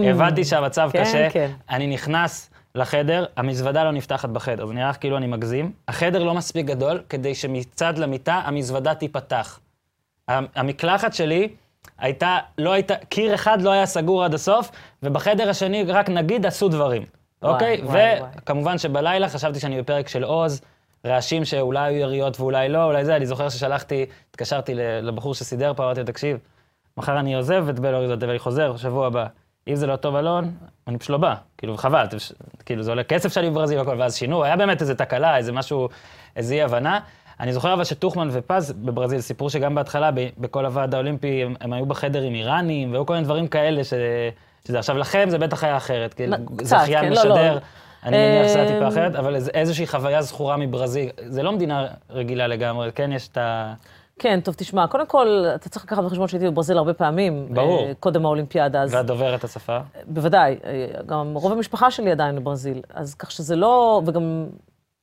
הבנתי 0.10 0.44
שהמצב 0.46 0.90
כן, 0.94 1.02
קשה. 1.04 1.30
כן. 1.30 1.52
אני 1.70 1.88
נכנס 1.88 2.50
לחדר, 2.76 3.26
המזוודה 3.38 3.84
לא 3.84 3.92
נפתחת 3.92 4.30
בחדר, 4.30 4.66
זה 4.66 4.74
נראה 4.74 4.94
כאילו 4.94 5.18
אני 5.18 5.28
מגזים. 5.28 5.72
החדר 5.88 6.24
לא 6.24 6.34
מספיק 6.34 6.66
גדול 6.66 7.02
כדי 7.10 7.36
שמצד 7.36 7.98
למיטה 7.98 8.42
המזוודה 8.46 8.96
תיפתח. 8.96 9.60
המ- 10.28 10.46
המקלחת 10.56 11.14
שלי 11.14 11.48
הייתה, 12.00 12.38
לא 12.58 12.72
הייתה, 12.72 12.96
קיר 13.10 13.36
אחד 13.36 13.62
לא 13.62 13.72
היה 13.72 13.86
סגור 13.86 14.24
עד 14.24 14.34
הסוף, 14.34 14.72
ובחדר 15.04 15.50
השני 15.50 15.84
רק 15.84 16.10
נגיד 16.10 16.46
עשו 16.46 16.70
דברים, 16.70 17.04
אוקיי? 17.44 17.82
וכמובן 18.38 18.78
שבלילה 18.78 19.30
חשבתי 19.30 19.60
שאני 19.60 19.82
בפרק 19.82 20.08
של 20.08 20.24
עוז, 20.24 20.62
רעשים 21.06 21.46
שאולי 21.46 21.80
היו 21.80 22.00
יריות 22.00 22.40
ואולי 22.40 22.70
לא, 22.70 22.84
אולי 22.84 23.06
זה, 23.06 23.16
אני 23.16 23.26
זוכר 23.26 23.50
ששלחתי, 23.50 24.06
התקשרתי 24.30 24.74
לבחור 24.76 25.36
שסידר 25.36 25.74
פה, 25.74 25.84
אמרתי 25.84 26.00
לו, 26.00 26.06
תקשיב, 26.06 26.38
מחר 26.98 27.20
אני 27.20 27.36
עוזב 27.36 27.66
את 27.70 27.80
בל 27.80 27.96
אוריזונטה 27.96 28.28
ואני 28.28 28.40
חוזר, 28.40 28.78
שבוע 28.78 29.08
הבא. 29.08 29.26
אם 29.68 29.76
זה 29.76 29.88
לא 29.88 29.96
טוב 29.96 30.16
אלון, 30.16 30.52
אני 30.88 30.98
פשוט 30.98 31.10
לא 31.10 31.18
בא. 31.18 31.36
כאילו, 31.58 31.78
חבל, 31.78 32.06
כאילו, 32.66 32.84
זה 32.84 32.92
עולה 32.92 33.04
כסף 33.04 33.34
שאני 33.34 33.50
בברזיל 33.50 33.78
והכל, 33.80 33.96
ואז 34.00 34.16
שינו, 34.16 34.44
היה 34.44 34.58
באמת 34.58 34.82
איזה 34.82 34.96
תקלה, 34.96 35.38
איזה 35.38 35.52
משהו, 35.52 35.90
איזה 36.36 36.54
אי-הבנה. 36.54 37.00
אני 37.40 37.54
זוכר 37.54 37.74
אבל 37.74 37.84
שטוחמן 37.84 38.30
ופז 38.32 38.72
בברזיל 38.72 39.22
סיפרו 39.22 39.50
שגם 39.50 39.76
בהתחלה, 39.76 40.10
בכל 40.38 40.66
הוועד 40.66 40.96
האולימפי, 40.96 41.44
הם, 41.44 41.56
הם 41.62 41.74
היו 41.74 41.86
בחדר 41.86 42.22
עם 42.22 42.34
איראנים, 42.34 42.92
והיו 42.92 43.06
כל 43.06 43.14
מיני 43.14 43.26
דברים 43.26 43.48
כאלה, 43.48 43.84
ש... 43.84 43.94
שזה 44.68 44.80
עכשיו 44.80 44.98
לכם 44.98 45.26
זה 45.30 45.38
בטח 45.38 45.64
היה 45.64 45.78
אחרת, 45.78 46.14
כאילו, 46.14 46.36
זכיין 46.62 47.02
כן, 47.02 47.10
לא, 47.14 47.24
לא. 47.24 47.36
משדר. 47.36 47.58
אני 48.04 48.18
מניח 48.18 48.48
שזה 48.48 48.60
היה 48.62 48.68
טיפה 48.68 48.84
אמ, 48.86 48.88
אחרת, 48.92 49.16
אבל 49.16 49.36
איז- 49.36 49.50
איזושהי 49.54 49.88
חוויה 49.88 50.22
זכורה 50.22 50.58
מברזיל. 50.58 51.10
זה 51.28 51.44
לא 51.44 51.52
מדינה 51.52 51.88
רגילה 52.10 52.48
לגמרי, 52.48 52.92
כן, 52.96 53.12
יש 53.12 53.28
את 53.28 53.38
ה... 53.38 53.74
כן, 54.20 54.40
טוב, 54.42 54.56
תשמע, 54.58 54.88
קודם 54.88 55.08
כל, 55.08 55.46
אתה 55.56 55.70
צריך 55.70 55.86
לקחת 55.86 56.04
בחשבון 56.04 56.28
שהייתי 56.28 56.50
בברזיל 56.50 56.78
הרבה 56.78 56.94
פעמים. 56.94 57.48
ברור. 57.54 57.86
אה, 57.88 57.92
קודם 58.00 58.26
האולימפיאדה, 58.26 58.82
אז 58.82 58.94
ואת 58.96 59.06
דוברת 59.06 59.44
השפה. 59.44 59.78
בוודאי. 60.08 60.58
אה, 60.66 60.86
גם 61.06 61.34
רוב 61.36 61.52
המשפחה 61.52 61.92
שלי 61.92 62.12
עדיין 62.12 62.36
בברזיל, 62.36 62.82
אז 62.94 63.16
כך 63.16 63.32
שזה 63.32 63.56
לא, 63.56 64.02
וגם... 64.06 64.46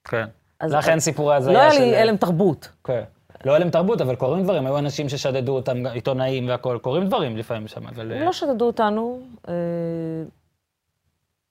כן. 0.05 0.25
לך 0.63 0.89
אין 0.89 1.01
סיפורי 1.01 1.37
הזיה 1.37 1.53
לא 1.53 1.59
היה 1.59 1.73
של... 1.73 1.81
לי 1.81 1.97
הלם 1.97 2.17
תרבות. 2.17 2.69
כן. 2.85 3.03
לא 3.45 3.55
הלם 3.55 3.71
תרבות, 3.71 4.01
אבל 4.01 4.17
קורים 4.17 4.45
דברים. 4.45 4.67
היו 4.67 4.79
אנשים 4.79 5.09
ששדדו 5.09 5.57
אותם, 5.57 5.87
עיתונאים 5.87 6.49
והכול. 6.49 6.79
קורים 6.79 7.07
דברים 7.07 7.37
לפעמים 7.37 7.69
שם, 7.69 7.87
אבל... 7.87 8.13
הם 8.13 8.23
לא 8.23 8.33
שדדו 8.33 8.65
אותנו. 8.65 9.21
אה, 9.49 9.55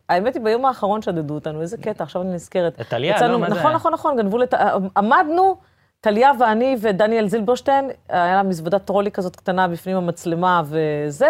האמת 0.09 0.35
היא, 0.35 0.43
ביום 0.43 0.65
האחרון 0.65 1.01
שדדו 1.01 1.33
אותנו, 1.33 1.61
איזה 1.61 1.77
קטע, 1.77 2.03
עכשיו 2.03 2.21
אני 2.21 2.33
נזכרת. 2.33 2.81
את 2.81 2.87
טליה, 2.89 3.27
לא? 3.27 3.39
מה 3.39 3.49
זה 3.49 3.55
נכון, 3.55 3.65
היה? 3.65 3.75
נכון, 3.75 3.93
נכון, 3.93 4.17
גנבו 4.17 4.37
לת... 4.37 4.53
עמדנו, 4.97 5.55
טליה 6.01 6.31
ואני 6.39 6.75
ודניאל 6.81 7.27
זילברשטיין, 7.27 7.89
היה 8.09 8.35
לה 8.35 8.43
מזוודת 8.43 8.85
טרולי 8.85 9.11
כזאת 9.11 9.35
קטנה 9.35 9.67
בפנים 9.67 9.97
המצלמה 9.97 10.61
וזה. 10.65 11.29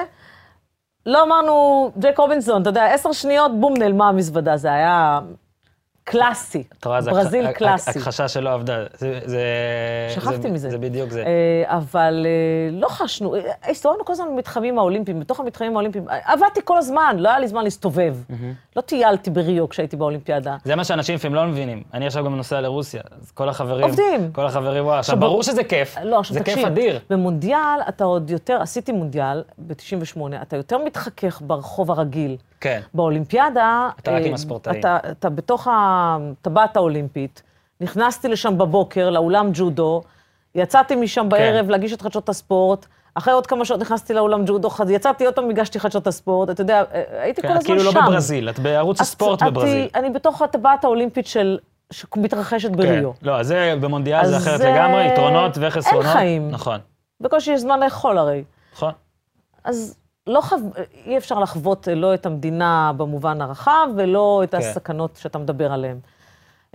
לא 1.06 1.24
אמרנו, 1.24 1.92
ג'ק 2.00 2.20
רובינסון, 2.20 2.62
אתה 2.62 2.70
יודע, 2.70 2.94
עשר 2.94 3.12
שניות, 3.12 3.60
בום, 3.60 3.74
נעלמה 3.78 4.10
המזוודה, 4.10 4.58
זה 4.58 4.74
היה 4.74 5.20
קלאסי. 6.12 6.64
זה 7.00 7.12
ברזיל 7.12 7.48
הכ- 7.48 7.52
קלאסי. 7.54 7.90
הכחשה 7.90 8.28
שלא 8.28 8.54
עבדה. 8.54 8.84
זה... 8.94 9.20
זה- 9.26 9.42
שכחתי 10.16 10.42
זה- 10.42 10.50
מזה. 10.50 10.70
זה 10.70 10.78
בדיוק 10.78 11.10
זה. 11.10 11.24
אה, 11.24 11.78
אבל 11.78 12.26
אה, 12.26 12.72
לא 12.72 12.88
חשנו, 12.88 13.36
אה, 13.36 13.42
הסתובבנו 13.70 14.06
כל 14.06 14.14
הזמן 14.14 14.26
במתחמים 14.32 14.78
האולימפיים, 14.80 15.20
בתוך 15.20 15.40
המתחמים 15.40 15.74
האולימפיים. 15.76 16.10
אה, 16.10 16.34
עבדתי 16.34 16.60
כל 16.64 16.78
הזמן, 16.78 17.16
לא 17.20 17.30
היה 17.30 17.40
לי 17.40 17.48
זמן 17.48 17.64
להסתובב. 17.64 18.16
לא 18.76 18.82
טיילתי 18.82 19.30
בריו 19.30 19.70
כשהייתי 19.70 19.96
באולימפיאדה. 19.96 20.58
זה 20.64 20.76
מה 20.76 20.84
שאנשים 20.84 21.16
לפעמים 21.16 21.36
לא 21.36 21.46
מבינים. 21.46 21.84
אני 21.94 22.08
עכשיו 22.08 22.26
גם 22.26 22.36
נוסע 22.36 22.62
לרוסיה, 22.62 23.02
אז 23.22 23.32
כל 23.32 23.50
החברים... 23.50 23.84
עובדים. 23.84 24.32
כל 24.32 24.46
החברים, 24.46 24.86
וואו, 24.86 24.96
עכשיו 25.00 25.20
ברור 25.20 25.44
שזה 25.44 25.64
כיף. 25.64 25.96
לא, 26.04 26.20
עכשיו 26.20 26.34
זה 26.34 26.40
תקשיב. 26.40 26.56
כיף 26.56 26.66
אדיר. 26.66 27.00
במונדיאל 27.10 27.58
אתה 27.90 28.04
עוד 28.04 28.30
יותר, 28.30 28.62
עשיתי 28.62 28.92
מונדיאל 28.92 29.44
ב-98, 29.58 30.20
אתה 30.42 30.58
יותר 30.58 30.78
מתחכך 30.78 31.42
ברחוב 31.46 31.92
הרגיל. 31.92 32.38
כן. 32.62 32.80
באולימפיאדה... 32.94 33.90
אתה 34.00 34.12
רק 34.12 34.22
אה, 34.22 34.28
עם 34.28 34.34
הספורטאים. 34.34 34.80
אתה, 34.80 34.98
אתה 35.12 35.30
בתוך 35.30 35.68
הטבעת 35.98 36.78
האולימפית, 36.78 37.42
נכנסתי 37.82 38.28
לשם 38.28 38.58
בבוקר, 38.58 39.10
לאולם 39.10 39.50
ג'ודו, 39.54 40.02
יצאתי 40.56 40.94
כן. 40.94 41.00
משם 41.02 41.30
בערב 41.30 41.70
להגיש 41.70 41.94
את 41.94 42.02
חדשות 42.02 42.30
הספורט, 42.30 42.86
אחרי 43.16 43.34
עוד 43.34 43.48
כמה 43.48 43.66
שעות 43.66 43.80
נכנסתי 43.82 44.14
לאולם 44.14 44.46
ג'ודו, 44.46 44.70
יצאתי 44.90 45.26
עוד 45.26 45.34
פעם, 45.36 45.50
הגשתי 45.50 45.80
חדשות 45.80 46.08
הספורט, 46.08 46.50
אתה 46.50 46.62
יודע, 46.62 46.84
אה, 46.94 47.22
הייתי 47.22 47.42
כל 47.42 47.48
כן, 47.48 47.54
את 47.54 47.60
הזמן 47.60 47.76
כאילו 47.78 47.92
שם. 47.92 47.98
לא 47.98 48.06
בברזיל, 48.06 48.50
את 48.50 48.60
בערוץ 48.60 49.02
אז 49.02 49.08
הספורט 49.08 49.42
אני- 49.42 49.52
בברזיל. 49.52 49.88
אני 49.96 50.10
בתוך 50.10 50.42
הטבעת 50.42 50.84
האולימפית 50.84 51.28
של... 51.28 51.58
שמתרחשת 51.92 52.72
בריו. 52.72 53.14
כן. 53.14 53.26
לא, 53.28 53.40
אז 53.40 53.48
זה 53.48 53.74
במונדיאל 53.82 54.26
זה 54.26 54.36
אז 54.36 54.44
אחרת 54.44 54.58
זה- 54.58 54.72
לגמרי, 54.72 55.06
יתרונות 55.14 55.58
וחסרונות. 55.62 56.06
אין 56.06 56.14
חיים. 56.14 56.52
נכון, 56.52 56.80
בקושי 57.22 57.52
יש 57.52 57.60
זמן 57.62 57.80
לאכול 57.80 58.18
הרי. 58.18 58.44
נכון. 58.74 58.92
אז 59.64 59.98
לא 60.28 60.42
חו... 60.42 60.56
אי 61.06 61.18
אפשר 61.18 61.40
לחוות 61.40 61.88
אה, 61.88 61.96
לא 61.96 62.14
את 62.14 62.26
המדינה 62.26 62.92
במובן 62.98 63.42
הרחב, 63.42 63.88
ולא 63.96 64.42
את 64.44 64.52
כן. 64.52 64.58
הסכנות 64.58 65.16
שאתה 65.16 65.38
מדבר 65.38 65.72
עליהן. 65.72 66.00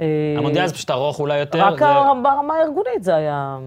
אה, 0.01 0.35
המונדיאל 0.39 0.67
זה 0.67 0.75
פשוט 0.75 0.91
ארוך 0.91 1.21
אולי 1.21 1.39
יותר, 1.39 1.59
רק 1.61 1.79
זה 1.79 1.85
ברמה 2.23 2.55
הארגונית 2.55 3.05
זה 3.05 3.15
היה 3.15 3.59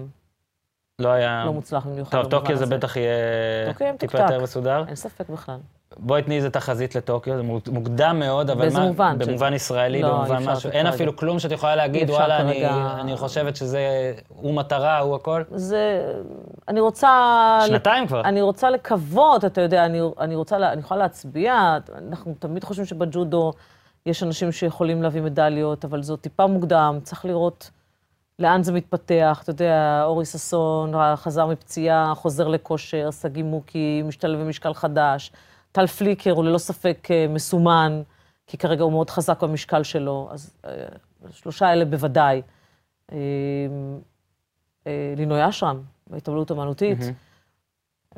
לא 0.98 1.08
היה... 1.08 1.42
לא 1.46 1.52
מוצלח 1.52 1.86
במיוחד. 1.86 2.22
טוב, 2.22 2.30
טוקיו 2.30 2.56
זה. 2.56 2.66
בטח 2.66 2.96
יהיה 2.96 3.72
טוקיו 3.72 3.86
עם 3.86 3.96
טיפה. 3.96 4.18
יותר 4.18 4.42
מסודר. 4.42 4.84
אין 4.86 4.94
ספק 4.94 5.28
בכלל. 5.28 5.58
בואי 5.98 6.22
תני 6.22 6.36
איזה 6.36 6.50
תחזית 6.50 6.94
לטוקיו, 6.94 7.36
זה 7.36 7.42
מוק- 7.42 7.68
מוקדם 7.68 8.16
מאוד, 8.18 8.50
אבל 8.50 8.68
מה, 8.72 8.80
מובן? 8.86 9.16
במובן 9.18 9.52
ישראלי, 9.54 10.02
לא, 10.02 10.12
במובן 10.12 10.44
משהו, 10.44 10.70
אין. 10.70 10.86
אפילו 10.86 11.16
כלום 11.16 11.38
שאת 11.38 11.52
יכולה 11.52 11.76
להגיד, 11.76 12.10
וואלה, 12.10 12.40
אני, 12.40 12.52
כרגע. 12.54 12.94
אני 13.00 13.16
חושבת 13.16 13.56
שזה, 13.56 13.80
הוא 14.28 14.54
מטרה, 14.54 14.98
הוא 14.98 15.14
הכל. 15.14 15.42
זה... 15.50 16.12
אני 16.68 16.80
רוצה... 16.80 17.10
שנתיים 17.66 18.06
כבר. 18.06 18.20
אני 18.20 18.40
רוצה 18.42 18.70
לקוות, 18.70 19.44
אתה 19.44 19.60
יודע, 19.60 19.84
אני, 19.84 20.00
אני 20.20 20.34
רוצה, 20.34 20.58
לה- 20.58 20.72
אני 20.72 20.80
יכולה 20.80 21.00
להצביע, 21.00 21.76
אנחנו 22.08 22.34
תמיד 22.38 22.64
חושבים 22.64 22.86
שבג'ודו 22.86 23.52
יש 24.06 24.22
אנשים 24.22 24.52
שיכולים 24.52 25.02
להביא 25.02 25.22
מדליות, 25.22 25.84
אבל 25.84 26.02
זה 26.02 26.12
עוד 26.12 26.20
טיפה 26.20 26.46
מוקדם, 26.46 26.98
צריך 27.02 27.24
לראות 27.24 27.70
לאן 28.38 28.62
זה 28.62 28.72
מתפתח. 28.72 29.40
אתה 29.42 29.50
יודע, 29.50 30.02
אורי 30.04 30.24
ששון 30.24 30.92
חזר 31.16 31.46
מפציעה, 31.46 32.12
חוזר 32.14 32.48
לכושר, 32.48 33.10
שגיא 33.10 33.42
מוקי 33.44 34.02
משתלב 34.06 34.40
במשקל 34.40 34.74
חדש, 34.74 35.32
טל 35.76 35.86
פליקר 35.86 36.30
הוא 36.30 36.44
ללא 36.44 36.58
ספק 36.58 37.08
אה, 37.10 37.26
מסומן, 37.28 38.02
כי 38.46 38.58
כרגע 38.58 38.82
הוא 38.82 38.92
מאוד 38.92 39.10
חזק 39.10 39.42
במשקל 39.42 39.82
שלו, 39.82 40.28
אז 40.30 40.56
אה, 40.64 40.70
שלושה 41.30 41.72
אלה 41.72 41.84
בוודאי. 41.84 42.42
אה, 43.12 43.18
לינוי 45.16 45.48
אשרם, 45.48 45.82
בהתעמלות 46.06 46.50
אומנותית. 46.50 46.98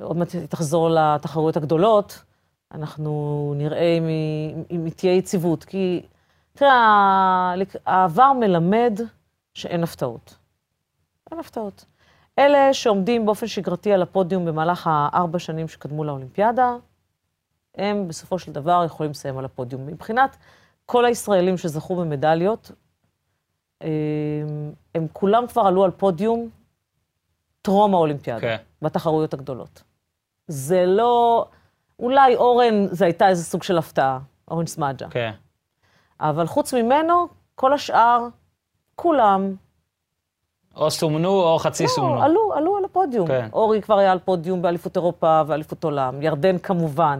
עוד 0.00 0.16
מעט 0.16 0.34
היא 0.34 0.46
תחזור 0.46 0.90
לתחרויות 0.90 1.56
הגדולות, 1.56 2.22
אנחנו 2.72 3.54
נראה 3.56 3.96
אם 3.98 4.06
היא, 4.84 4.92
תהיה 4.96 5.16
יציבות. 5.16 5.64
כי, 5.64 6.02
תראה, 6.52 7.54
העבר 7.86 8.32
מלמד 8.32 9.00
שאין 9.54 9.82
הפתעות. 9.82 10.36
אין 11.30 11.40
הפתעות. 11.40 11.84
אלה 12.38 12.74
שעומדים 12.74 13.26
באופן 13.26 13.46
שגרתי 13.46 13.92
על 13.92 14.02
הפודיום 14.02 14.44
במהלך 14.44 14.90
הארבע 14.90 15.38
שנים 15.38 15.68
שקדמו 15.68 16.04
לאולימפיאדה, 16.04 16.76
הם 17.78 18.08
בסופו 18.08 18.38
של 18.38 18.52
דבר 18.52 18.82
יכולים 18.86 19.10
לסיים 19.10 19.38
על 19.38 19.44
הפודיום. 19.44 19.86
מבחינת 19.86 20.36
כל 20.86 21.04
הישראלים 21.04 21.58
שזכו 21.58 21.96
במדליות, 21.96 22.70
הם, 23.80 23.88
הם 24.94 25.06
כולם 25.12 25.46
כבר 25.46 25.62
עלו 25.62 25.84
על 25.84 25.90
פודיום 25.90 26.48
טרום 27.62 27.94
האולימפיאדה. 27.94 28.40
כן. 28.40 28.56
בתחרויות 28.82 29.34
הגדולות. 29.34 29.82
זה 30.46 30.86
לא... 30.86 31.46
אולי 31.98 32.36
אורן, 32.36 32.86
זה 32.86 33.04
הייתה 33.04 33.28
איזה 33.28 33.44
סוג 33.44 33.62
של 33.62 33.78
הפתעה, 33.78 34.18
אורן 34.50 34.66
סמדג'ה. 34.66 35.08
כן. 35.10 35.32
אבל 36.20 36.46
חוץ 36.46 36.74
ממנו, 36.74 37.28
כל 37.54 37.72
השאר, 37.72 38.28
כולם, 38.94 39.54
או 40.76 40.90
סומנו 40.90 41.42
או 41.42 41.58
חצי 41.58 41.88
סומנו. 41.88 42.14
לא, 42.14 42.24
עלו, 42.24 42.52
עלו 42.54 42.76
על 42.76 42.84
הפודיום. 42.84 43.28
כן. 43.28 43.48
אורי 43.52 43.82
כבר 43.82 43.98
היה 43.98 44.12
על 44.12 44.18
פודיום 44.18 44.62
באליפות 44.62 44.96
אירופה 44.96 45.42
ואליפות 45.46 45.84
עולם, 45.84 46.22
ירדן 46.22 46.58
כמובן. 46.58 47.18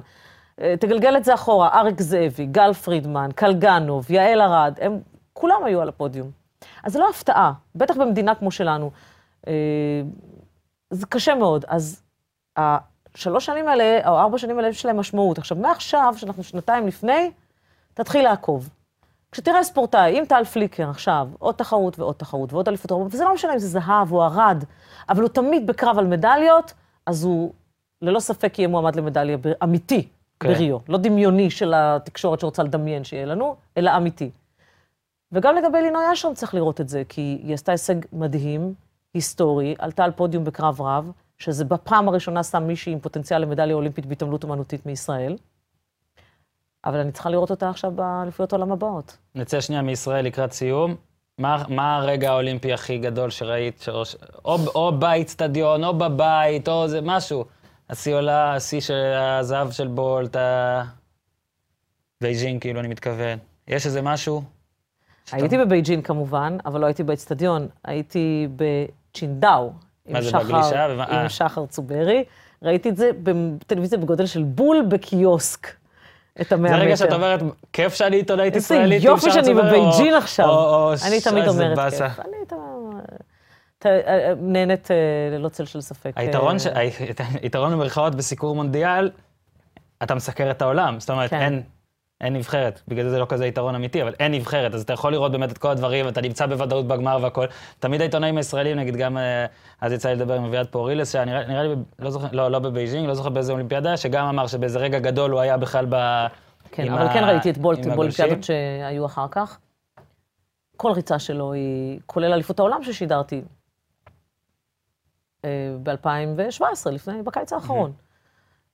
אה, 0.61 0.74
תגלגל 0.80 1.16
את 1.16 1.24
זה 1.24 1.34
אחורה, 1.34 1.80
אריק 1.80 2.00
זאבי, 2.00 2.46
גל 2.46 2.72
פרידמן, 2.72 3.28
קלגנוב, 3.34 4.11
יעל 4.11 4.40
ארד, 4.40 4.78
הם 4.80 5.00
כולם 5.32 5.64
היו 5.64 5.80
על 5.80 5.88
הפודיום. 5.88 6.30
אז 6.84 6.92
זה 6.92 6.98
לא 6.98 7.11
הפתעה, 7.11 7.52
בטח 7.74 7.96
במדינה 7.96 8.34
כמו 8.34 8.50
שלנו. 8.50 8.90
אה, 9.48 9.52
זה 10.90 11.06
קשה 11.06 11.34
מאוד. 11.34 11.64
אז 11.68 12.02
השלוש 12.56 13.46
שנים 13.46 13.68
האלה, 13.68 14.09
או 14.09 14.18
ארבע 14.18 14.38
שנים 14.38 14.56
האלה, 14.56 14.68
יש 14.68 14.86
להם 14.86 14.96
משמעות. 14.96 15.38
עכשיו, 15.38 15.56
מעכשיו, 15.56 16.14
שאנחנו 16.16 16.42
שנתיים 16.42 16.86
לפני, 16.86 17.30
תתחיל 17.94 18.24
לעקוב. 18.24 18.68
כשתראה 19.32 19.64
ספורטאי, 19.64 20.18
אם 20.18 20.24
טל 20.28 20.44
פליקר 20.44 20.90
עכשיו, 20.90 21.28
עוד 21.38 21.54
תחרות 21.54 21.98
ועוד 21.98 22.14
תחרות 22.14 22.52
ועוד 22.52 22.68
אליפות 22.68 22.90
אירופה, 22.90 23.14
וזה 23.14 23.24
לא 23.24 23.34
משנה 23.34 23.52
אם 23.52 23.59
זה 23.59 23.68
זהב 23.68 24.12
או 24.12 24.24
ארד, 24.24 24.64
אבל 25.09 25.22
הוא 25.22 25.28
תמיד 25.28 25.66
בקרב 25.66 25.98
על 25.98 26.06
מדליות, 26.06 26.72
אז 27.06 27.24
הוא 27.24 27.52
ללא 28.02 28.20
ספק 28.20 28.59
יהיה 28.59 28.68
מועמד 28.68 28.96
למדליה 28.96 29.36
אמיתי 29.62 30.09
כן. 30.41 30.49
בריו. 30.49 30.78
לא 30.89 30.99
דמיוני 30.99 31.51
של 31.51 31.74
התקשורת 31.76 32.41
שרוצה 32.41 32.62
לדמיין 32.62 33.05
שיהיה 33.05 33.26
לנו, 33.26 33.57
אלא 33.76 33.97
אמיתי. 33.97 34.30
וגם 35.32 35.57
לגבי 35.57 35.82
לינוי 35.82 36.12
אשרם 36.12 36.34
צריך 36.34 36.55
לראות 36.55 36.80
את 36.80 36.89
זה, 36.89 37.03
כי 37.09 37.41
היא 37.43 37.55
עשתה 37.55 37.72
הישג 37.72 37.95
מדהים, 38.12 38.74
היסטורי, 39.14 39.74
עלתה 39.78 40.05
על 40.05 40.11
פודיום 40.11 40.45
בקרב 40.45 40.80
רב, 40.80 41.11
שזה 41.39 41.64
בפעם 41.64 42.09
הראשונה 42.09 42.43
שם 42.43 42.62
מישהי 42.62 42.93
עם 42.93 43.01
פוטנציאל 43.01 43.43
למדליה 43.43 43.74
אולימפית 43.74 44.07
בהתעמלות 44.07 44.45
אומנותית 44.45 44.86
מישראל. 44.86 45.36
אבל 46.84 46.99
אני 46.99 47.12
צריכה 47.12 47.30
לראות 47.30 47.51
אותה 47.51 47.70
עכשיו 47.70 47.91
באליפויות 47.91 48.53
העולם 48.53 48.72
הבאות. 48.72 49.16
נצא 49.34 49.61
שנייה 49.61 49.82
מישראל 49.82 50.24
לקראת 50.24 50.53
סיום. 50.53 50.95
מה, 51.39 51.64
מה 51.68 51.97
הרגע 51.97 52.30
האולימפי 52.30 52.72
הכי 52.72 52.99
גדול 52.99 53.30
שראית, 53.30 53.80
שראש, 53.80 54.16
או, 54.45 54.57
או 54.74 54.93
באיצטדיון, 54.99 55.84
או 55.84 55.95
בבית, 55.95 56.68
או 56.68 56.89
זה 56.89 57.01
משהו. 57.01 57.45
השיא 57.91 58.14
עולה, 58.14 58.55
השיא 58.55 58.80
של 58.80 59.12
הזהב 59.16 59.70
של 59.70 59.86
בולט, 59.86 60.36
ה... 60.36 60.82
בייג'ין, 62.20 62.61
כאילו, 62.61 62.80
אני 62.80 62.89
מתכוון. 62.89 63.39
יש 63.68 63.86
איזה 63.86 64.03
משהו? 64.03 64.43
שאתה- 65.24 65.36
הייתי 65.36 65.59
בבייג'ין 65.59 66.03
כמובן, 66.03 66.57
אבל 66.66 66.80
לא 66.80 66.86
הייתי 66.86 67.03
באצטדיון, 67.03 67.68
הייתי 67.84 68.49
בצ'ינדאו. 68.57 69.72
מה 70.09 70.22
זה, 70.22 70.30
שחר- 70.30 70.39
בגלישה? 70.45 70.84
עם 70.84 71.01
אה. 71.01 71.28
שחר 71.28 71.66
צוברי. 71.66 72.24
ראיתי 72.62 72.89
את 72.89 72.97
זה 72.97 73.11
בטלוויזיה 73.22 73.99
בגודל 73.99 74.26
של 74.26 74.43
בול 74.43 74.84
בקיוסק. 74.89 75.66
את 76.41 76.53
המאה 76.53 76.70
זה 76.70 76.76
מטר. 76.76 76.84
רגע 76.86 76.97
שאת 76.97 77.12
אומרת, 77.12 77.41
כיף 77.72 77.95
שאני 77.95 78.16
עיתונאית 78.16 78.55
איזה 78.55 78.74
ישראלית. 78.74 79.03
עם 79.03 79.07
יופי 79.07 79.30
שאני 79.30 79.45
צובע", 79.47 79.61
או- 79.61 79.66
בבייג'ין 79.66 80.14
עכשיו. 80.14 80.47
אני 81.07 81.20
תמיד 81.20 81.45
איזה 81.45 81.51
אומרת. 81.64 81.93
כיף. 81.93 82.03
ת- 83.79 83.87
אה, 83.87 84.33
נהנית 84.41 84.91
אה, 84.91 84.97
ללא 85.39 85.49
צל 85.49 85.64
של 85.64 85.81
ספק. 85.81 86.12
היתרון, 86.16 86.55
אה, 86.55 86.59
ש... 86.59 86.66
היתרון 87.43 87.72
במרכאות 87.72 88.14
בסיקור 88.14 88.55
מונדיאל, 88.55 89.11
אתה 90.03 90.14
מסקר 90.14 90.51
את 90.51 90.62
העולם. 90.62 91.01
זאת 91.01 91.11
אומרת, 91.11 91.31
כן. 91.31 91.41
אין, 91.41 91.62
אין 92.20 92.33
נבחרת, 92.33 92.81
בגלל 92.89 93.05
זה 93.05 93.11
זה 93.11 93.18
לא 93.18 93.26
כזה 93.29 93.47
יתרון 93.47 93.74
אמיתי, 93.74 94.03
אבל 94.03 94.14
אין 94.20 94.33
נבחרת, 94.33 94.74
אז 94.74 94.83
אתה 94.83 94.93
יכול 94.93 95.12
לראות 95.12 95.33
באמת 95.33 95.53
את 95.53 95.59
כל 95.59 95.70
הדברים, 95.70 96.07
ואתה 96.07 96.20
נמצא 96.20 96.47
בוודאות 96.47 96.87
בגמר 96.89 97.18
והכל. 97.22 97.47
תמיד 97.79 98.01
העיתונאים 98.01 98.37
הישראלים, 98.37 98.76
נגיד 98.76 98.97
גם, 98.97 99.18
אה, 99.18 99.47
אז 99.81 99.93
יצא 99.93 100.09
לי 100.09 100.14
לדבר 100.14 100.35
עם 100.35 100.45
אביעד 100.45 100.66
פוהורילס, 100.66 101.12
שנראה 101.12 101.47
נראה 101.47 101.62
לי, 101.62 101.74
לא 101.99 102.11
זוכר, 102.11 102.26
לא, 102.33 102.51
לא 102.51 102.59
בבייג'ינג, 102.59 103.07
לא 103.09 103.14
זוכר 103.14 103.29
באיזה 103.29 103.53
אולימפיאדה, 103.53 103.97
שגם 103.97 104.26
אמר 104.26 104.47
שבאיזה 104.47 104.79
רגע 104.79 104.99
גדול 104.99 105.31
הוא 105.31 105.41
היה 105.41 105.57
בכלל 105.57 105.87
ב... 105.89 105.97
כן, 106.72 106.93
אבל 106.93 107.07
ה- 107.07 107.12
כן 107.12 107.24
ראיתי 107.24 107.51
את 107.51 107.59
בולט 107.59 107.87
באולימפיאדות. 107.87 108.45
שהיו 108.45 109.07
אחר 109.07 109.26
כך. 109.31 109.59
כל 110.76 110.93
ריצה 110.93 111.18
שלו 111.18 111.53
היא, 111.53 112.01
כולל 112.07 112.33
אליפות 112.33 112.59
העולם 112.59 112.83
ששידרתי 112.83 113.43
ב-2017, 115.82 116.91
לפני, 116.91 117.22
בקיץ 117.22 117.53
האחרון. 117.53 117.93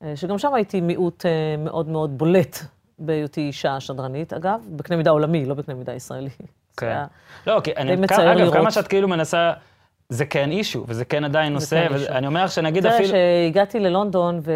אה, 0.05 0.17
שגם 0.17 0.39
שם 0.39 0.55
הייתי 0.55 0.81
מיעוט 0.81 1.27
אה, 1.27 1.57
מאוד 1.59 1.89
מאוד 1.89 2.19
בולט 2.19 2.59
בהיותי 2.99 3.41
אישה 3.41 3.81
שדרנית, 3.81 4.33
אגב, 4.33 4.61
בקנה 4.77 4.97
מידה 4.97 5.11
עולמי, 5.11 5.47
לא 5.47 5.55
בקנה 5.55 5.75
מידה 5.75 5.95
ישראלי. 5.95 6.31
כן. 6.77 7.03
לא, 7.47 7.61
כי 7.65 7.73
אני, 7.77 7.95
אגב. 7.95 8.53
כמה 8.53 8.71
שאת 8.71 8.89
כאילו 8.89 9.09
מנסה, 9.09 9.53
זה 10.09 10.27
כן 10.27 10.51
אישו, 10.51 10.85
וזה 10.89 11.05
כן 11.05 11.25
עדיין 11.25 11.53
נושא, 11.53 11.89
כן. 11.89 11.95
ואני 11.95 12.27
אומר 12.27 12.45
לך 12.45 12.53
שנגיד 12.53 12.87
אפילו... 12.87 13.09
שהגעתי 13.09 13.81
ללונדון, 13.81 14.41
ו... 14.43 14.53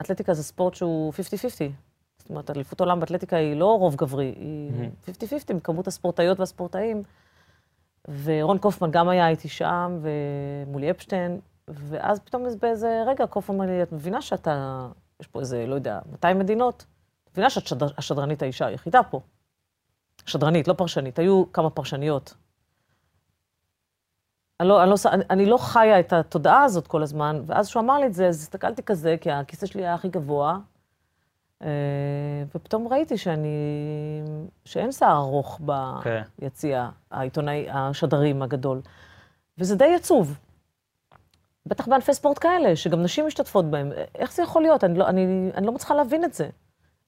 אתלטיקה 0.00 0.34
זה 0.34 0.42
ספורט 0.42 0.74
שהוא 0.74 1.12
50-50. 1.12 1.16
זאת 2.18 2.30
אומרת, 2.30 2.50
אליפות 2.50 2.80
עולם 2.80 3.00
באתלטיקה 3.00 3.36
היא 3.36 3.56
לא 3.56 3.78
רוב 3.78 3.96
גברי, 3.96 4.34
היא 4.36 4.70
50-50 5.50 5.54
מכמות 5.54 5.86
הספורטאיות 5.86 6.40
והספורטאים. 6.40 7.02
ורון 8.08 8.58
קופמן 8.58 8.90
גם 8.90 9.08
היה 9.08 9.28
איתי 9.28 9.48
שם, 9.48 9.98
ומולי 10.02 10.90
אפשטיין, 10.90 11.40
ואז 11.68 12.20
פתאום 12.20 12.44
באיזה 12.60 13.02
רגע 13.06 13.26
קופמן 13.26 13.56
אומר 13.56 13.66
לי, 13.66 13.82
את 13.82 13.92
מבינה 13.92 14.22
שאתה, 14.22 14.86
יש 15.20 15.26
פה 15.26 15.40
איזה, 15.40 15.66
לא 15.66 15.74
יודע, 15.74 15.98
200 16.12 16.38
מדינות? 16.38 16.86
את 17.24 17.30
מבינה 17.32 17.50
שאת 17.50 17.66
שדר, 17.66 17.88
השדרנית 17.98 18.42
האישה 18.42 18.66
היחידה 18.66 19.02
פה. 19.02 19.20
שדרנית, 20.26 20.68
לא 20.68 20.72
פרשנית, 20.72 21.18
היו 21.18 21.44
כמה 21.52 21.70
פרשניות. 21.70 22.34
אני 24.60 24.68
לא, 24.68 24.82
אני, 24.82 24.90
לא, 24.90 24.96
אני, 25.30 25.46
לא 25.46 25.56
חיה 25.56 26.00
את 26.00 26.12
התודעה 26.12 26.62
הזאת 26.62 26.86
כל 26.86 27.02
הזמן, 27.02 27.42
ואז 27.46 27.68
כשהוא 27.68 27.82
אמר 27.82 27.98
לי 27.98 28.06
את 28.06 28.14
זה, 28.14 28.28
אז 28.28 28.42
הסתכלתי 28.42 28.82
כזה, 28.82 29.16
כי 29.20 29.30
הכיסא 29.30 29.66
שלי 29.66 29.82
היה 29.82 29.94
הכי 29.94 30.08
גבוה, 30.08 30.58
ופתאום 32.54 32.88
ראיתי 32.88 33.18
שאני, 33.18 33.48
שאין 34.64 34.92
שיער 34.92 35.16
ארוך 35.16 35.60
כן. 36.02 36.22
ביציע, 36.38 36.88
העיתונאי, 37.10 37.66
השדרים 37.70 38.42
הגדול, 38.42 38.80
וזה 39.58 39.76
די 39.76 39.94
עצוב. 39.94 40.38
בטח 41.66 41.88
בענפי 41.88 42.14
ספורט 42.14 42.38
כאלה, 42.38 42.76
שגם 42.76 43.02
נשים 43.02 43.26
משתתפות 43.26 43.64
בהם. 43.64 43.92
איך 44.14 44.32
זה 44.32 44.42
יכול 44.42 44.62
להיות? 44.62 44.84
אני 44.84 44.98
לא, 44.98 45.08
אני, 45.08 45.50
אני 45.54 45.66
לא 45.66 45.72
מצליחה 45.72 45.94
להבין 45.94 46.24
את 46.24 46.34
זה. 46.34 46.48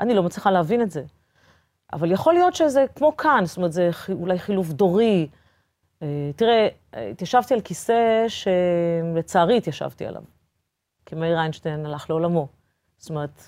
אני 0.00 0.14
לא 0.14 0.22
מצליחה 0.22 0.50
להבין 0.50 0.82
את 0.82 0.90
זה. 0.90 1.04
אבל 1.92 2.12
יכול 2.12 2.34
להיות 2.34 2.54
שזה 2.54 2.84
כמו 2.94 3.16
כאן, 3.16 3.42
זאת 3.46 3.56
אומרת, 3.56 3.72
זה 3.72 3.90
אולי 4.12 4.38
חילוף 4.38 4.68
דורי. 4.68 5.28
אה, 6.02 6.30
תראה, 6.36 6.68
אה, 6.94 7.08
התיישבתי 7.08 7.54
על 7.54 7.60
כיסא 7.60 8.24
שלצערי 8.28 9.56
התיישבתי 9.56 10.06
עליו, 10.06 10.22
כי 11.06 11.14
מאיר 11.14 11.38
איינשטיין 11.38 11.86
הלך 11.86 12.10
לעולמו. 12.10 12.48
זאת 12.98 13.10
אומרת, 13.10 13.42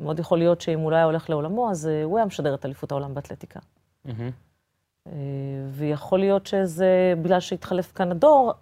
מאוד 0.00 0.18
יכול 0.18 0.38
להיות 0.38 0.60
שאם 0.60 0.78
הוא 0.78 0.90
לא 0.90 0.96
היה 0.96 1.04
הולך 1.04 1.30
לעולמו, 1.30 1.70
אז 1.70 1.86
אה, 1.88 2.02
הוא 2.04 2.16
היה 2.18 2.26
משדר 2.26 2.54
את 2.54 2.64
אליפות 2.64 2.90
העולם 2.92 3.14
באתלטיקה. 3.14 3.60
אה, 5.06 5.12
ויכול 5.70 6.18
להיות 6.18 6.46
שזה 6.46 6.88
בגלל 7.22 7.40
שהתחלף 7.40 7.92
כאן 7.92 8.10
הדור, 8.10 8.52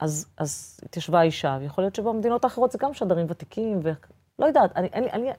אז, 0.00 0.26
אז 0.38 0.80
התיישבה 0.84 1.20
האישה, 1.20 1.58
ויכול 1.60 1.84
להיות 1.84 1.94
שבמדינות 1.94 2.44
האחרות 2.44 2.72
זה 2.72 2.78
גם 2.78 2.94
שדרים 2.94 3.26
ותיקים, 3.28 3.80
ולא 3.82 4.46
יודעת, 4.46 4.76
אני, 4.76 4.88
אני, 4.94 5.10
אני, 5.12 5.30